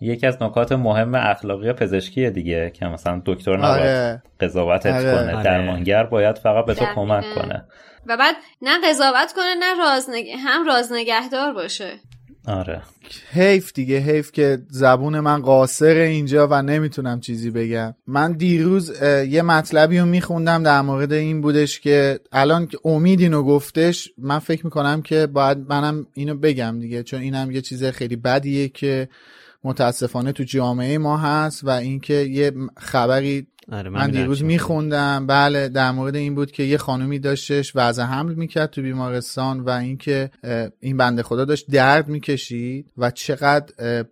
یکی 0.00 0.26
از 0.26 0.42
نکات 0.42 0.72
مهم 0.72 1.14
اخلاقی 1.14 1.72
پزشکی 1.72 2.30
دیگه 2.30 2.70
که 2.74 2.86
مثلا 2.86 3.22
دکتر 3.26 3.56
نباید 3.56 3.80
آره. 3.80 4.22
قضاوتت 4.40 4.86
آره. 4.86 5.14
کنه 5.14 5.34
آره. 5.34 5.42
درمانگر 5.42 6.04
باید 6.04 6.38
فقط 6.38 6.64
به 6.64 6.74
تو 6.74 6.84
کمک 6.94 7.24
کنه 7.34 7.64
و 8.06 8.16
بعد 8.16 8.34
نه 8.62 8.88
قضاوت 8.88 9.32
کنه 9.36 9.54
نه 9.60 9.78
راز 9.78 10.10
هم 10.38 10.66
راز 10.66 10.92
نگهدار 10.92 11.52
باشه 11.52 11.92
آره 12.46 12.82
حیف 13.32 13.72
دیگه 13.72 13.98
حیف 13.98 14.32
که 14.32 14.58
زبون 14.70 15.20
من 15.20 15.42
قاصر 15.42 15.94
اینجا 15.94 16.48
و 16.50 16.62
نمی‌تونم 16.62 17.20
چیزی 17.20 17.50
بگم 17.50 17.94
من 18.06 18.32
دیروز 18.32 19.02
یه 19.28 19.42
مطلبی 19.42 19.98
رو 19.98 20.06
میخوندم 20.06 20.62
در 20.62 20.80
مورد 20.80 21.12
این 21.12 21.40
بودش 21.40 21.80
که 21.80 22.20
الان 22.32 22.66
که 22.66 22.78
امید 22.84 23.20
اینو 23.20 23.42
گفتش 23.42 24.12
من 24.18 24.38
فکر 24.38 24.64
می‌کنم 24.64 25.02
که 25.02 25.26
باید 25.26 25.58
منم 25.58 26.06
اینو 26.14 26.34
بگم 26.34 26.78
دیگه 26.80 27.02
چون 27.02 27.20
اینم 27.20 27.50
یه 27.50 27.60
چیز 27.60 27.84
خیلی 27.84 28.16
بدیه 28.16 28.68
که 28.68 29.08
متاسفانه 29.64 30.32
تو 30.32 30.42
جامعه 30.42 30.98
ما 30.98 31.16
هست 31.16 31.64
و 31.64 31.70
اینکه 31.70 32.14
یه 32.14 32.52
خبری 32.76 33.46
آره 33.72 33.90
من, 33.90 34.10
دیروز 34.10 34.42
میخوندم. 34.42 35.26
بله 35.26 35.68
در 35.68 35.90
مورد 35.90 36.16
این 36.16 36.34
بود 36.34 36.50
که 36.50 36.62
یه 36.62 36.78
خانومی 36.78 37.18
داشتش 37.18 37.72
وضع 37.74 38.02
حمل 38.02 38.34
می‌کرد 38.34 38.70
تو 38.70 38.82
بیمارستان 38.82 39.60
و 39.60 39.70
اینکه 39.70 40.30
این 40.80 40.96
بنده 40.96 41.22
خدا 41.22 41.44
داشت 41.44 41.70
درد 41.70 42.08
می‌کشید 42.08 42.92
و 42.96 43.10
چقدر 43.10 44.04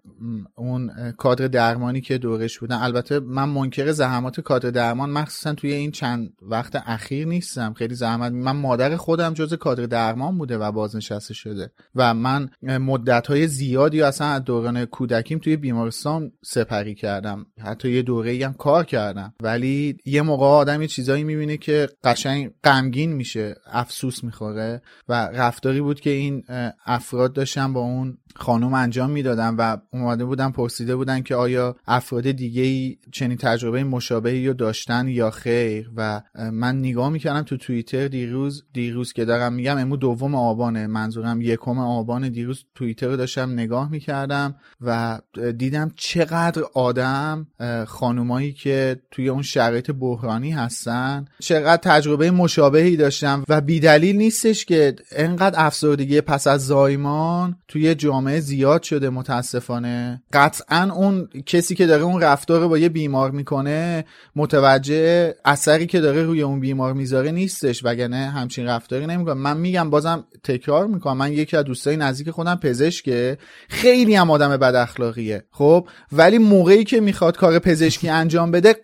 اون 0.55 1.12
کادر 1.18 1.48
درمانی 1.48 2.01
که 2.01 2.18
دورش 2.18 2.59
بودن. 2.59 2.76
البته 2.76 3.20
من 3.20 3.48
منکر 3.48 3.93
زحمات 3.93 4.40
کادر 4.40 4.70
درمان 4.70 5.10
مخصوصا 5.10 5.55
توی 5.55 5.72
این 5.72 5.90
چند 5.90 6.32
وقت 6.43 6.82
اخیر 6.86 7.26
نیستم. 7.26 7.72
خیلی 7.72 7.94
زحمت 7.94 8.32
من 8.32 8.56
مادر 8.56 8.97
خودم 8.97 9.35
جز 9.35 9.55
کادر 9.55 9.86
درمان 9.86 10.39
بوده 10.39 10.59
و 10.59 10.72
بازنشسته 10.72 11.35
شده. 11.35 11.70
و 11.94 12.14
من 12.14 12.48
مدت 12.62 13.26
های 13.26 13.47
زیادی 13.47 14.02
اصلا 14.02 14.26
از 14.26 14.44
دوران 14.44 14.85
کودکیم 14.85 15.39
توی 15.39 15.56
بیمارستان 15.56 16.32
سپری 16.44 16.94
کردم. 16.94 17.47
حتی 17.62 17.90
یه 17.90 18.02
دوره 18.02 18.47
هم 18.47 18.52
کار 18.52 18.85
کردم. 18.85 19.35
ولی 19.45 19.97
یه 20.05 20.23
موقع 20.23 20.47
آدم 20.47 20.83
یه 20.83 20.89
چیزایی 20.89 21.25
می‌بینه 21.25 21.57
که 21.57 21.89
قشنگ 22.05 22.51
غمگین 22.65 23.12
میشه 23.12 23.55
افسوس 23.66 24.25
می‌خوره. 24.25 24.83
و 25.09 25.12
رفتاری 25.12 25.81
بود 25.81 26.01
که 26.01 26.11
این 26.11 26.45
افراد 26.87 27.33
داشتن 27.33 27.73
با 27.73 27.81
اون 27.81 28.19
خانم 28.37 28.75
انجام 28.75 29.11
می‌دادن 29.11 29.55
و 29.59 29.77
اومده 29.93 30.25
بودن 30.25 30.51
پرسیده 30.51 30.97
بودن 30.97 31.23
که 31.23 31.35
آیا 31.35 31.77
افراد 31.87 32.31
دیگه 32.31 32.62
ای 32.62 32.97
چنین 33.12 33.37
تجربه 33.37 33.85
مشابهی 33.85 34.49
رو 34.49 34.55
داشتن 34.55 35.09
یا 35.09 35.31
خیر. 35.31 35.91
و 35.97 36.23
من 36.53 36.79
نگاه 36.79 37.09
می‌کردم 37.09 37.43
تو 37.43 37.57
توییتر 37.57 38.09
دیروز 38.09 38.65
دیروز 38.73 39.12
که 39.12 39.25
دارم 39.25 39.53
میگم 39.53 39.79
امو 39.79 39.97
دوم 39.97 40.35
آبانه 40.35 40.87
منظورم 40.87 41.41
یکم 41.41 41.79
آبان 41.79 42.29
دیروز 42.29 42.65
توییتر 42.75 43.07
رو 43.07 43.16
داشتم 43.16 43.53
نگاه 43.53 43.91
می‌کردم 43.91 44.55
و 44.81 45.21
دیدم 45.59 45.91
چقدر 45.97 46.62
آدم 46.75 47.47
خانومایی 47.87 48.53
که 48.53 49.01
توی 49.11 49.29
اون 49.35 49.43
شرایط 49.43 49.90
بحرانی 49.90 50.51
هستن. 50.51 51.24
چقدر 51.39 51.82
تجربه 51.82 52.31
مشابهی 52.31 52.97
داشتن 52.97 53.44
و 53.48 53.61
بیدلیل 53.61 54.16
نیستش 54.16 54.65
که 54.65 54.97
انقدر 55.12 55.66
افسردگی 55.66 56.20
پس 56.20 56.47
از 56.47 56.66
زایمان 56.66 57.56
توی 57.69 57.94
جامعه 57.94 58.40
زیاد 58.40 58.82
شده 58.82 59.11
متاسفانه. 59.11 60.23
قطعا 60.32 60.90
اون 60.94 61.28
کسی 61.47 61.74
که 61.74 61.86
داره 61.86 62.02
اون 62.02 62.23
رفتار 62.23 62.61
رو 62.61 62.69
با 62.69 62.78
یه 62.78 62.89
بیمار 62.89 63.31
می‌کنه 63.31 64.05
متوجه 64.36 65.35
اثری 65.44 65.86
که 65.86 66.01
داره 66.01 66.23
روی 66.23 66.43
اون 66.43 66.61
بیمار 66.61 66.93
می‌ذاره 66.93 67.31
نیستش 67.31 67.85
وگرنه 67.85 68.31
همچین 68.31 68.66
رفتاری 68.66 69.06
نمی‌کنه. 69.06 69.35
من 69.35 69.56
میگم 69.56 69.90
بازم 69.90 70.24
تکرار 70.44 70.86
می‌کنم. 70.86 71.16
من 71.16 71.32
یکی 71.32 71.56
از 71.56 71.65
دوستای 71.65 71.97
نزدیک 71.97 72.31
خودم 72.31 72.55
پزشکه. 72.55 73.39
خیلی 73.69 74.15
هم 74.15 74.31
آدم 74.31 74.56
بد 74.56 74.74
اخلاقیه 74.74 75.44
خب 75.51 75.89
ولی 76.12 76.39
موقعی 76.39 76.85
که 76.85 77.01
می‌خواد 77.01 77.36
کار 77.36 77.59
پزشکی 77.59 78.09
انجام 78.09 78.51
بده 78.51 78.74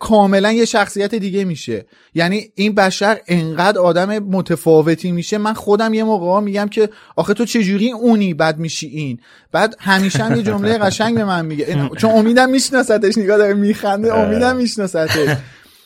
کاملا 0.40 0.58
یه 0.58 0.64
شخصیت 0.64 1.14
دیگه 1.14 1.44
میشه. 1.44 1.86
یعنی 2.14 2.52
این 2.54 2.74
بشر 2.74 3.20
انقدر 3.28 3.78
آدم 3.78 4.18
متفاوتی 4.18 5.12
میشه. 5.12 5.38
من 5.38 5.54
خودم 5.54 5.94
یه 5.94 6.04
موقع 6.04 6.40
میگم 6.40 6.68
که 6.68 6.88
آخه 7.16 7.34
تو 7.34 7.44
چجوری 7.44 7.92
اونی 7.92 8.34
بد 8.34 8.58
میشی 8.58 8.86
این؟ 8.86 9.18
بعد 9.52 9.76
همیشه 9.80 10.24
هم 10.24 10.36
یه 10.36 10.42
جمله 10.42 10.78
قشنگ 10.78 11.16
به 11.16 11.24
من 11.24 11.46
میگه. 11.46 11.90
چون 11.98 12.10
امیدم 12.10 12.50
میشناستش 12.50 13.18
نگاه 13.18 13.38
داره 13.38 13.54
میخنده. 13.54 14.14
امیدم 14.14 14.56
میشناستش 14.56 15.36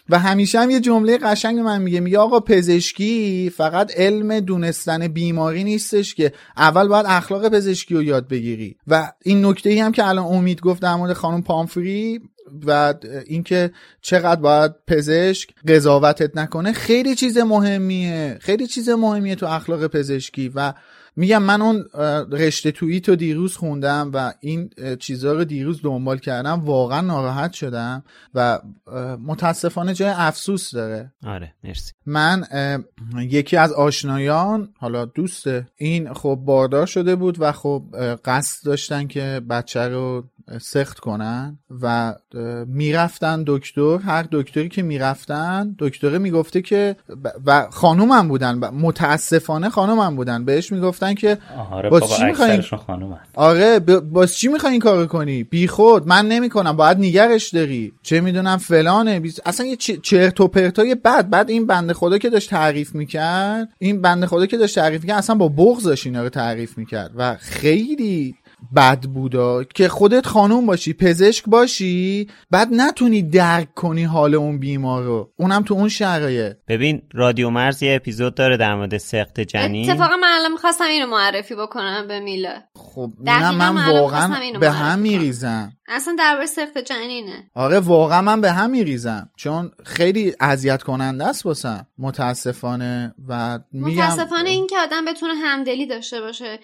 و 0.09 0.19
همیشه 0.19 0.61
هم 0.61 0.71
یه 0.71 0.81
جمله 0.81 1.19
قشنگ 1.19 1.59
من 1.59 1.83
میگه. 1.83 2.01
میگه 2.01 2.19
آقا 2.19 2.41
پزشکی 2.41 3.53
فقط 3.57 3.93
علم 3.97 4.41
دونستن 4.41 5.09
بیماری 5.09 5.65
نیستش 5.65 6.15
که 6.15 6.33
اول 6.57 6.89
باید 6.89 7.07
اخلاق 7.09 7.49
پزشکی 7.49 7.95
رو 7.95 8.03
یاد 8.03 8.29
بگیری. 8.29 8.77
و 8.87 9.13
این 9.25 9.47
نکته 9.47 9.71
ای 9.71 9.79
هم 9.79 9.93
که 9.93 10.09
الان 10.09 10.25
امید 10.25 10.61
گفت 10.61 10.83
در 10.83 10.95
مورد 10.95 11.13
خانم 11.13 11.43
پامفری 11.43 12.21
و 12.67 12.95
اینکه 13.27 13.71
چقدر 14.01 14.41
باید 14.41 14.73
پزشک 14.87 15.51
قضاوتت 15.69 16.37
نکنه 16.37 16.73
خیلی 16.73 17.15
چیز 17.15 17.39
مهمیه 17.39 18.39
خیلی 18.41 18.67
چیز 18.67 18.89
مهمیه 18.89 19.35
تو 19.35 19.47
اخلاق 19.47 19.87
پزشکی 19.87 20.53
و 20.55 20.73
میگم 21.17 21.43
من 21.43 21.63
اون 21.63 21.85
رشته 22.33 22.71
توییت 22.71 23.09
رو 23.09 23.17
دیروز 23.17 23.57
خوندم 23.57 24.11
و 24.15 24.33
این 24.41 24.71
چیزها 25.01 25.33
رو 25.33 25.45
دیروز 25.45 25.81
دنبال 25.83 26.19
کردم 26.19 26.61
واقعا 26.65 27.01
ناراحت 27.01 27.53
شدم 27.53 28.05
و 28.35 28.61
متاسفانه 29.27 29.95
جای 29.95 30.13
افسوس 30.17 30.75
داره. 30.75 31.13
آره 31.27 31.55
مرسی. 31.65 31.93
من 32.07 32.45
یکی 33.19 33.57
از 33.57 33.73
آشنایان 33.73 34.69
حالا 34.79 35.05
دوسته 35.05 35.67
این 35.77 36.13
خب 36.13 36.39
باردار 36.45 36.87
شده 36.87 37.17
بود 37.17 37.37
و 37.41 37.53
خب 37.53 37.83
قصد 38.25 38.67
داشتن 38.67 39.07
که 39.07 39.41
بچه 39.51 39.89
رو 39.89 40.25
سخت 40.61 40.99
کنن 40.99 41.59
و 41.83 42.15
می‌رفتن 42.67 43.45
دکتر. 43.47 43.99
هر 43.99 44.27
دکتری 44.33 44.69
که 44.69 44.83
می‌رفتن 44.83 45.77
دکتره 45.79 46.19
می‌گفته 46.19 46.63
که 46.63 46.97
و 47.47 47.67
خانومم 47.71 48.29
بودن. 48.29 48.55
متاسفانه 48.55 49.69
خانومم 49.69 50.17
بودن. 50.17 50.45
بهش 50.45 50.73
می‌گفتن 50.73 51.15
که 51.15 51.39
آره 51.71 51.91
باز 51.91 52.11
چی 52.11 52.25
می‌خواین 52.25 52.63
آره 53.35 53.79
باز 54.01 54.35
چی 54.35 54.49
می‌خواین 54.49 54.81
کار 54.81 55.07
کنی؟ 55.07 55.45
بی 55.45 55.69
خود 55.69 56.09
من 56.09 56.29
نمی‌کنم. 56.29 56.77
باید 56.77 56.99
نگرش 56.99 57.55
داری. 57.55 57.93
چه 58.03 58.21
می‌دونم 58.21 58.57
فلانه. 58.57 59.21
بیز... 59.21 59.41
اصلا 59.47 59.67
یه 59.67 59.77
چرت 59.77 60.41
و 60.41 60.49
پرتای 60.49 60.95
بد. 60.95 61.31
بعد 61.31 61.51
این 61.51 61.67
بنده 61.67 61.95
خدا 61.95 62.19
که 62.19 62.31
داشت 62.31 62.51
تعریف 62.51 62.95
می‌کرد 62.95 63.69
این 63.79 64.03
بنده 64.03 64.27
خدا 64.27 64.47
که 64.47 64.57
داشت 64.57 64.75
تعریف 64.75 65.01
می‌کرد 65.01 65.19
اصلا 65.19 65.37
با 65.37 65.49
بغضش 65.49 66.07
اینا 66.07 66.23
رو 66.23 66.29
تعریف 66.29 66.79
می‌کرد. 66.79 67.11
و 67.17 67.37
خیلی 67.41 68.35
بد 68.77 69.01
بودا 69.01 69.65
که 69.65 69.89
خودت 69.89 70.27
خانوم 70.27 70.67
باشی 70.67 70.93
پزشک 70.93 71.45
باشی 71.47 72.29
بعد 72.51 72.69
نتونی 72.73 73.23
درک 73.23 73.75
کنی 73.75 74.05
حال 74.05 74.35
اون 74.35 74.59
بیمار 74.59 75.03
رو. 75.03 75.33
اونم 75.37 75.63
تو 75.63 75.75
اون 75.75 75.89
شرایط. 75.89 76.57
ببین 76.69 77.03
رادیو 77.13 77.51
مرز 77.51 77.83
یه 77.83 77.97
اپیزود 77.97 78.35
داره 78.35 78.57
در 78.57 78.75
مورد 78.75 78.97
سخت 78.97 79.41
جنین. 79.41 79.91
اتفاقا 79.91 80.17
من 80.17 80.29
الان 80.39 80.53
می‌خواستم 80.53 80.85
اینو 80.85 81.07
معرفی 81.07 81.55
بکنم 81.55 82.09
به 82.09 82.21
میله 82.21 82.63
خب 82.77 83.11
نه 83.21 83.51
من 83.51 83.91
واقعا 83.91 84.59
به 84.61 84.71
هم 84.71 84.99
میریزم. 84.99 85.73
اصلا 85.89 86.17
درباره 86.19 86.47
سخت 86.47 86.79
جنینه. 86.79 87.51
آره 87.55 87.81
واقعا 87.81 88.23
من 88.23 88.41
به 88.41 88.53
هم 88.53 88.71
میریزم. 88.71 89.31
چون 89.37 89.71
خیلی 89.85 90.35
اذیت 90.41 90.83
کننده 90.83 91.27
است 91.27 91.47
واسم. 91.47 91.87
متاسفانه 91.99 93.15
و 93.29 93.61
میگم 93.73 94.05
متاسفانه 94.05 94.51
این 94.51 94.67
که 94.67 94.79
آدم 94.79 95.05
بتونه 95.05 95.35
همدلی 95.35 95.87
داشته 95.87 96.21
باشه 96.21 96.59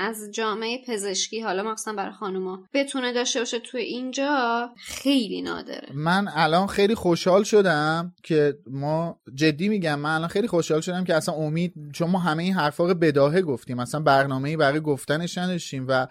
از 0.00 0.30
جامعه 0.32 0.78
پزشکی 0.88 1.40
حالا 1.40 1.62
مخصوصا 1.62 1.92
برای 1.92 2.12
خانوما 2.12 2.58
بتونه 2.74 3.12
داشته 3.12 3.38
باشه 3.38 3.58
تو 3.58 3.78
اینجا 3.78 4.70
خیلی 4.76 5.42
نادره. 5.42 5.88
من 5.94 6.28
الان 6.34 6.66
خیلی 6.66 6.94
خوشحال 6.94 7.42
شدم 7.42 8.14
که 8.22 8.58
ما 8.70 9.20
جدی 9.34 9.68
میگم 9.68 9.98
من 9.98 10.14
الان 10.14 10.28
خیلی 10.28 10.48
خوشحال 10.48 10.80
شدم 10.80 11.04
که 11.04 11.14
اصلا 11.14 11.34
امید 11.34 11.74
چون 11.92 12.10
ما 12.10 12.18
همه 12.18 12.42
این 12.42 12.54
حرفا 12.54 12.86
رو 12.86 12.94
بداهه 12.94 13.42
گفتیم. 13.42 13.78
اصلا 13.78 14.00
برنامه‌ای 14.00 14.56
برای 14.56 14.80
گفتنش 14.80 15.38
نداشتیم 15.38 15.86
و 15.88 16.06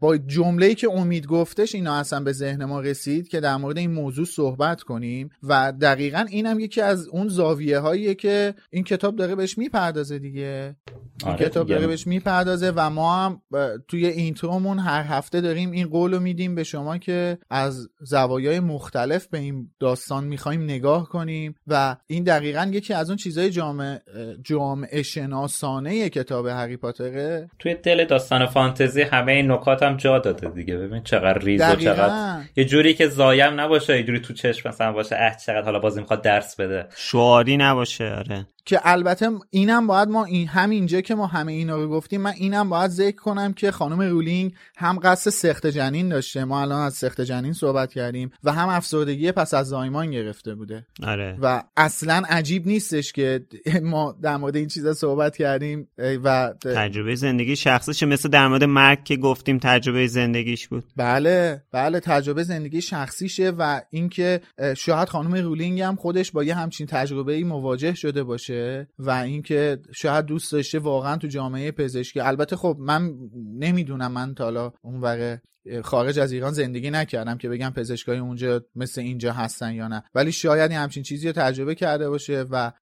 با 0.00 0.16
جمله‌ای 0.16 0.74
که 0.74 0.90
امید 0.90 1.26
گفتش 1.60 1.74
اینا 1.74 1.94
اصلا 1.94 2.20
به 2.20 2.32
ذهن 2.32 2.64
ما 2.64 2.80
رسید 2.80 3.28
که 3.28 3.40
در 3.40 3.56
مورد 3.56 3.78
این 3.78 3.90
موضوع 3.90 4.24
صحبت 4.24 4.82
کنیم 4.82 5.30
و 5.42 5.72
دقیقا 5.80 6.26
اینم 6.30 6.60
یکی 6.60 6.80
از 6.80 7.08
اون 7.08 7.28
زاویه 7.28 7.78
هاییه 7.78 8.14
که 8.14 8.54
این 8.70 8.84
کتاب 8.84 9.16
داره 9.16 9.34
بهش 9.34 9.58
می‌پردازه 9.58 10.18
دیگه. 10.18 10.76
این 11.24 11.32
آره 11.32 11.46
کتاب 11.46 11.68
داره 11.68 11.86
بهش 11.86 12.06
می‌پردازه 12.06 12.72
و 12.76 12.90
ما 12.90 13.16
هم 13.16 13.42
توی 13.88 14.06
اینترومون 14.06 14.78
هر 14.78 15.02
هفته 15.02 15.40
داریم 15.40 15.70
این 15.70 15.88
قولو 15.88 16.20
میدیم 16.20 16.54
به 16.54 16.64
شما 16.64 16.98
که 16.98 17.38
از 17.50 17.88
زوایای 18.00 18.60
مختلف 18.60 19.26
به 19.26 19.38
این 19.38 19.70
داستان 19.80 20.24
می‌خوایم 20.24 20.62
نگاه 20.62 21.08
کنیم 21.08 21.54
و 21.66 21.96
این 22.06 22.24
دقیقا 22.24 22.70
یکی 22.72 22.94
از 22.94 23.10
اون 23.10 23.16
چیزای 23.16 23.50
جامعه 23.50 24.00
جامعه 24.44 25.02
شناسانه 25.02 26.08
کتاب 26.08 26.46
هری 26.46 26.76
پاتره. 26.76 27.50
توی 27.58 27.74
دل 27.74 28.04
داستان 28.04 28.46
فانتزی 28.46 29.02
همه 29.02 29.32
این 29.32 29.50
نکات 29.50 29.82
هم 29.82 29.96
جا 29.96 30.18
داده 30.18 30.48
دیگه. 30.48 30.76
ببین 30.76 31.02
چقدر 31.02 31.38
ریز 31.50 31.60
و 31.60 31.76
چقدر. 31.76 32.40
یه 32.56 32.64
جوری 32.64 32.94
که 32.94 33.08
زایم 33.08 33.60
نباشه 33.60 33.96
یه 33.96 34.02
جوری 34.02 34.20
تو 34.20 34.32
چشم 34.32 34.68
مثلا 34.68 34.92
باشه 34.92 35.16
اه 35.18 35.36
چقدر 35.36 35.64
حالا 35.64 35.78
بازی 35.78 36.00
می‌خواد 36.00 36.22
درس 36.22 36.56
بده. 36.56 36.86
شعاری 36.96 37.56
نباشه 37.56 38.14
آره. 38.14 38.46
که 38.64 38.80
البته 38.84 39.30
اینم 39.50 39.86
باید 39.86 40.08
ما 40.08 40.24
این 40.24 40.48
همینجا 40.48 41.00
که 41.00 41.14
ما 41.14 41.26
همه 41.26 41.52
اینا 41.52 41.76
رو 41.76 41.88
گفتیم 41.88 42.20
من 42.20 42.32
اینم 42.36 42.68
باید 42.68 42.90
ذکر 42.90 43.16
کنم 43.16 43.52
که 43.52 43.70
خانم 43.70 44.00
رولینگ 44.00 44.52
هم 44.76 44.98
قصد 45.02 45.30
سخت 45.30 45.66
جنین 45.66 46.08
داشته. 46.08 46.44
ما 46.44 46.60
الان 46.60 46.80
از 46.80 46.94
سخت 46.94 47.20
جنین 47.20 47.52
صحبت 47.52 47.92
کردیم 47.92 48.30
و 48.44 48.52
هم 48.52 48.68
افسردگی 48.68 49.32
پس 49.32 49.54
از 49.54 49.66
زایمان 49.68 50.10
گرفته 50.10 50.54
بوده. 50.54 50.86
آره. 51.02 51.38
و 51.42 51.62
اصلا 51.76 52.22
عجیب 52.28 52.66
نیستش 52.66 53.12
که 53.12 53.46
ما 53.82 54.18
در 54.22 54.36
مورد 54.36 54.56
این 54.56 54.68
چیزا 54.68 54.94
صحبت 54.94 55.36
کردیم 55.36 55.88
و 56.24 56.54
تجربه 56.74 57.14
زندگی 57.14 57.56
شخصیش 57.56 58.02
مثل 58.02 58.28
در 58.28 58.48
مورد 58.48 58.64
مرگ 58.64 59.04
که 59.04 59.16
گفتیم 59.16 59.58
تجربه 59.58 60.06
زندگیش 60.06 60.68
بود. 60.68 60.84
بله 60.96 61.62
بله 61.72 62.00
تجربه 62.00 62.42
زندگی 62.42 62.82
شخصیشه 62.82 63.50
و 63.50 63.80
اینکه 63.90 64.40
شاید 64.76 65.08
خانم 65.08 65.34
رولینگ 65.34 65.80
هم 65.80 65.96
خودش 65.96 66.30
با 66.30 66.44
یه 66.44 66.54
همچین 66.54 66.86
تجربه 66.86 67.32
ای 67.32 67.44
مواجه 67.44 67.94
شده 67.94 68.22
باشه. 68.22 68.49
و 68.98 69.10
اینکه 69.10 69.78
شاید 69.94 70.24
دوست 70.24 70.52
داشته 70.52 70.78
واقعا 70.78 71.16
تو 71.16 71.26
جامعه 71.26 71.72
پزشکی. 71.72 72.20
البته 72.20 72.56
خب 72.56 72.76
من 72.78 73.14
نمی‌دونم 73.58 74.12
من 74.12 74.34
تا 74.34 74.44
حالا 74.44 74.72
اون 74.82 75.00
خارج 75.84 76.18
از 76.18 76.32
ایران 76.32 76.52
زندگی 76.52 76.90
نکردم 76.90 77.38
که 77.38 77.48
بگم 77.48 77.70
پزشکای 77.76 78.18
اونجا 78.18 78.64
مثل 78.74 79.00
اینجا 79.00 79.32
هستن 79.32 79.74
یا 79.74 79.88
نه. 79.88 80.02
ولی 80.14 80.32
شاید 80.32 80.72
همچین 80.72 81.02
چیزی 81.02 81.26
رو 81.26 81.32
تجربه 81.32 81.74
کرده 81.74 82.08
باشه 82.08 82.44
و 82.50 82.72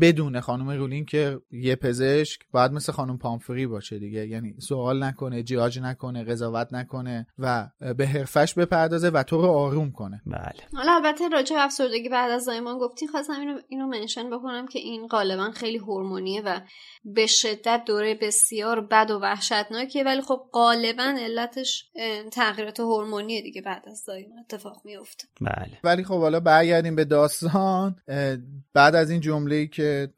بدون 0.00 0.40
خانم 0.40 0.70
رولین 0.70 1.04
که 1.04 1.40
یه 1.50 1.76
پزشک 1.76 2.40
باید 2.50 2.72
مثل 2.72 2.92
خانم 2.92 3.18
پامفری 3.18 3.66
باشه 3.66 3.98
دیگه. 3.98 4.26
یعنی 4.26 4.54
سوال 4.58 5.04
نکنه 5.04 5.42
جیاج 5.42 5.78
نکنه 5.80 6.24
قضاوت 6.24 6.72
نکنه 6.72 7.26
و 7.38 7.70
به 7.96 8.06
حرفش 8.06 8.54
بپردازه 8.54 9.08
و 9.08 9.22
تو 9.22 9.42
رو 9.42 9.48
آروم 9.48 9.92
کنه. 9.92 10.22
بله. 10.26 10.62
حالا 10.72 10.92
البته 10.92 11.28
راجع 11.28 11.56
افسردگی 11.58 12.08
بعد 12.08 12.30
از 12.30 12.44
زایمان 12.44 12.78
گفتی 12.78 13.06
خواستم 13.06 13.40
اینو 13.40 13.58
اینو 13.68 13.86
منشن 13.86 14.30
بکنم 14.30 14.66
که 14.66 14.78
این 14.78 15.07
غالبا 15.10 15.50
خیلی 15.50 15.78
هورمونیه 15.78 16.42
و 16.44 16.60
به 17.04 17.26
شدت 17.26 17.82
دوره 17.86 18.14
بسیار 18.14 18.80
بد 18.80 19.10
و 19.10 19.18
وحشتناکیه 19.18 20.04
ولی 20.04 20.22
خب 20.22 20.40
غالبا 20.52 21.14
علتش 21.20 21.84
تغییرات 22.32 22.80
هورمونی 22.80 23.42
دیگه 23.42 23.62
بعد 23.62 23.82
از 23.88 23.98
زایمان 24.06 24.38
اتفاق 24.38 24.82
میفته. 24.84 25.28
بله. 25.40 25.78
ولی 25.84 26.04
خب 26.04 26.20
حالا 26.20 26.40
برگردیم 26.40 26.96
به 26.96 27.04
داستان 27.04 27.96
بعد 28.74 28.94
از 28.94 29.10
این 29.10 29.20
جمله 29.20 29.66
که 29.66 30.08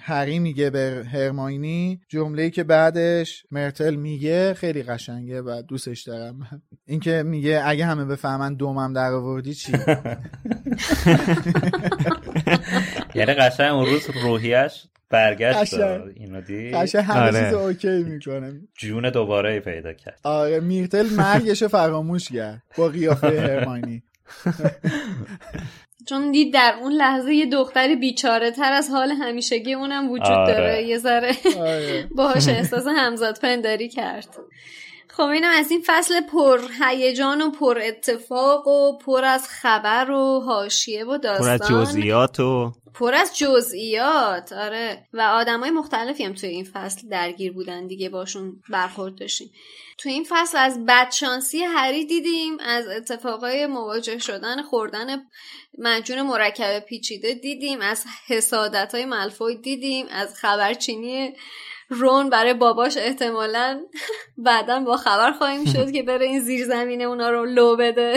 هری 0.00 0.38
میگه 0.38 0.70
به 0.70 1.06
هرماینی 1.12 2.00
جمله 2.08 2.50
که 2.50 2.64
بعدش 2.64 3.46
مرتل 3.50 3.94
میگه 3.94 4.54
خیلی 4.54 4.82
قشنگه 4.82 5.42
و 5.42 5.62
دوستش 5.68 6.02
دارم. 6.02 6.62
اینکه 6.86 7.22
میگه 7.22 7.62
اگه 7.64 7.84
همه 7.84 8.04
بفهمن 8.04 8.54
دومم 8.54 8.92
در 8.92 9.12
آوردی 9.12 9.54
چی؟ 9.54 9.72
یعنی 13.14 13.34
قشنگ 13.34 13.72
اون 13.72 13.86
روز 13.86 14.10
روحیش 14.22 14.86
برگشت 15.10 15.74
اینو 16.14 16.40
دید. 16.40 16.74
همه 16.74 17.20
آره. 17.20 17.44
چیز 17.44 17.54
اوکی 17.54 17.88
می‌کنه. 17.88 18.60
جون 18.78 19.10
دوباره 19.10 19.60
پیدا 19.60 19.92
کرد. 19.92 20.20
آره 20.22 20.60
میرتل 20.60 21.06
مرگش 21.06 21.64
فراموش 21.64 22.32
کرد 22.32 22.62
با 22.78 22.88
قیافه 22.88 23.40
هرمانی. 23.40 24.02
چون 26.08 26.30
دید 26.30 26.54
در 26.54 26.74
اون 26.80 26.92
لحظه 26.92 27.34
یه 27.34 27.46
دختری 27.46 27.96
بیچاره 27.96 28.50
تر 28.50 28.72
از 28.72 28.90
حال 28.90 29.10
همیشگی 29.10 29.74
اونم 29.74 30.10
وجود 30.10 30.26
آره. 30.26 30.54
داره 30.54 30.82
یه 30.82 30.98
ذره 30.98 31.32
آره. 31.58 32.06
باهاش 32.16 32.48
احساس 32.48 32.84
همزاد 32.86 33.38
پنداری 33.40 33.88
کرد. 33.88 34.28
خب 35.12 35.22
اینم 35.22 35.52
از 35.54 35.70
این 35.70 35.82
فصل 35.86 36.20
پر 36.20 36.60
هیجان 36.80 37.42
و 37.42 37.50
پر 37.50 37.78
اتفاق 37.84 38.68
و 38.68 38.98
پر 38.98 39.24
از 39.24 39.48
خبر 39.48 40.10
و 40.10 40.40
حاشیه 40.40 41.04
و 41.04 41.18
داستان. 41.18 41.58
پر 41.58 41.64
از 41.64 41.70
جزئیات 41.70 42.40
و 42.40 42.72
پر 42.94 43.14
از 43.14 43.38
جزئیات 43.38 44.52
آره. 44.52 45.06
و 45.12 45.20
آدمای 45.20 45.70
مختلفی 45.70 46.24
هم 46.24 46.32
توی 46.32 46.48
این 46.48 46.64
فصل 46.64 47.08
درگیر 47.08 47.52
بودن 47.52 47.86
دیگه 47.86 48.08
باشون 48.08 48.62
برخورد 48.70 49.14
داشتیم. 49.14 49.50
توی 49.98 50.12
این 50.12 50.26
فصل 50.28 50.58
از 50.58 50.86
بدشانسی 50.86 51.64
هری 51.64 52.04
دیدیم 52.04 52.58
از 52.60 52.86
اتفاقای 52.86 53.66
مواجه 53.66 54.18
شدن 54.18 54.62
خوردن 54.62 55.06
مجون 55.78 56.22
مرکب 56.22 56.80
پیچیده 56.80 57.34
دیدیم 57.34 57.80
از 57.80 58.04
حسادت 58.26 58.94
های 58.94 59.04
ملفوی 59.04 59.56
دیدیم 59.56 60.06
از 60.10 60.34
خبرچینی 60.34 61.34
رون 61.92 62.30
برای 62.30 62.54
باباش 62.54 62.96
احتمالا 62.96 63.80
بعدا 64.38 64.80
با 64.80 64.96
خبر 64.96 65.32
خواهیم 65.32 65.64
شد 65.72 65.92
که 65.92 66.02
بره 66.02 66.26
این 66.26 66.40
زیر 66.40 66.64
زمینه 66.64 67.04
اونا 67.04 67.30
رو 67.30 67.44
لو 67.44 67.76
بده. 67.76 68.16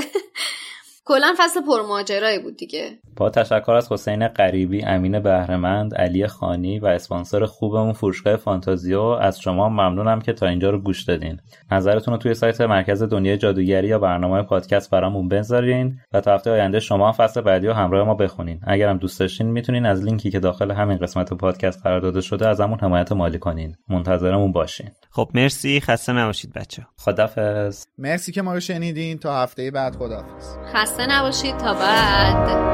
کلا 1.07 1.33
فصل 1.37 1.61
پرماجرایی 1.61 2.39
بود 2.39 2.57
دیگه. 2.57 2.99
با 3.15 3.29
تشکر 3.29 3.71
از 3.71 3.91
حسین 3.91 4.27
غریبی 4.27 4.83
امین 4.83 5.19
بهرمند 5.19 5.95
علی 5.95 6.27
خانی 6.27 6.79
و 6.79 6.85
اسپانسر 6.85 7.45
خوبمون 7.45 7.93
فروشگاه 7.93 8.35
فانتازیو 8.35 9.01
از 9.01 9.39
شما 9.39 9.69
ممنونم 9.69 10.21
که 10.21 10.33
تا 10.33 10.47
اینجا 10.47 10.69
رو 10.69 10.79
گوش 10.79 11.03
دادین. 11.03 11.39
نظرتون 11.71 12.13
رو 12.13 12.17
توی 12.17 12.33
سایت 12.33 12.61
مرکز 12.61 13.03
دنیای 13.03 13.37
جادوگری 13.37 13.87
یا 13.87 13.99
برنامه 13.99 14.43
پادکست 14.43 14.91
برامون 14.91 15.27
بذارین 15.27 15.99
و 16.13 16.21
تا 16.21 16.33
هفته 16.33 16.51
آینده 16.51 16.79
شما 16.79 17.11
فصل 17.17 17.41
بعدی 17.41 17.67
رو 17.67 17.73
همراه 17.73 18.07
ما 18.07 18.13
بخونین. 18.13 18.59
اگرم 18.67 18.97
دوست 18.97 19.19
داشتین 19.19 19.47
می‌تونین 19.47 19.85
از 19.85 20.03
لینکی 20.03 20.31
که 20.31 20.39
داخل 20.39 20.71
همین 20.71 20.97
قسمت 20.97 21.33
پادکست 21.33 21.83
قرار 21.83 21.99
داده 21.99 22.21
شده 22.21 22.47
از 22.47 22.61
همون 22.61 22.79
حمایت 22.79 23.11
مالی 23.11 23.39
کنین. 23.39 23.75
منتظرمون 23.89 24.51
باشین. 24.51 24.89
خب 25.11 25.29
مرسی. 25.33 25.79
خسته 25.79 26.13
نباشید 26.13 26.53
بچه 26.53 26.85
خدافظ 26.97 27.85
مرسی 27.97 28.31
که 28.31 28.41
ما 28.41 28.53
رو 28.53 28.59
شنیدین. 28.59 29.17
تا 29.17 29.43
هفته 29.43 29.71
بعد 29.71 29.95
خدافظ 29.95 30.57
خسته 30.95 31.07
نباشید 31.07 31.57
تا 31.57 31.73
بعد 31.73 32.65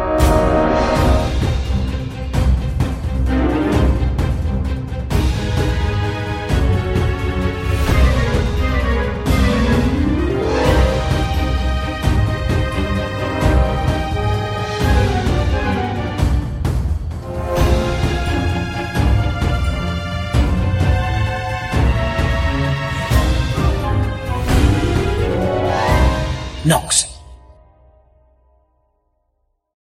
Knox. 26.64 27.21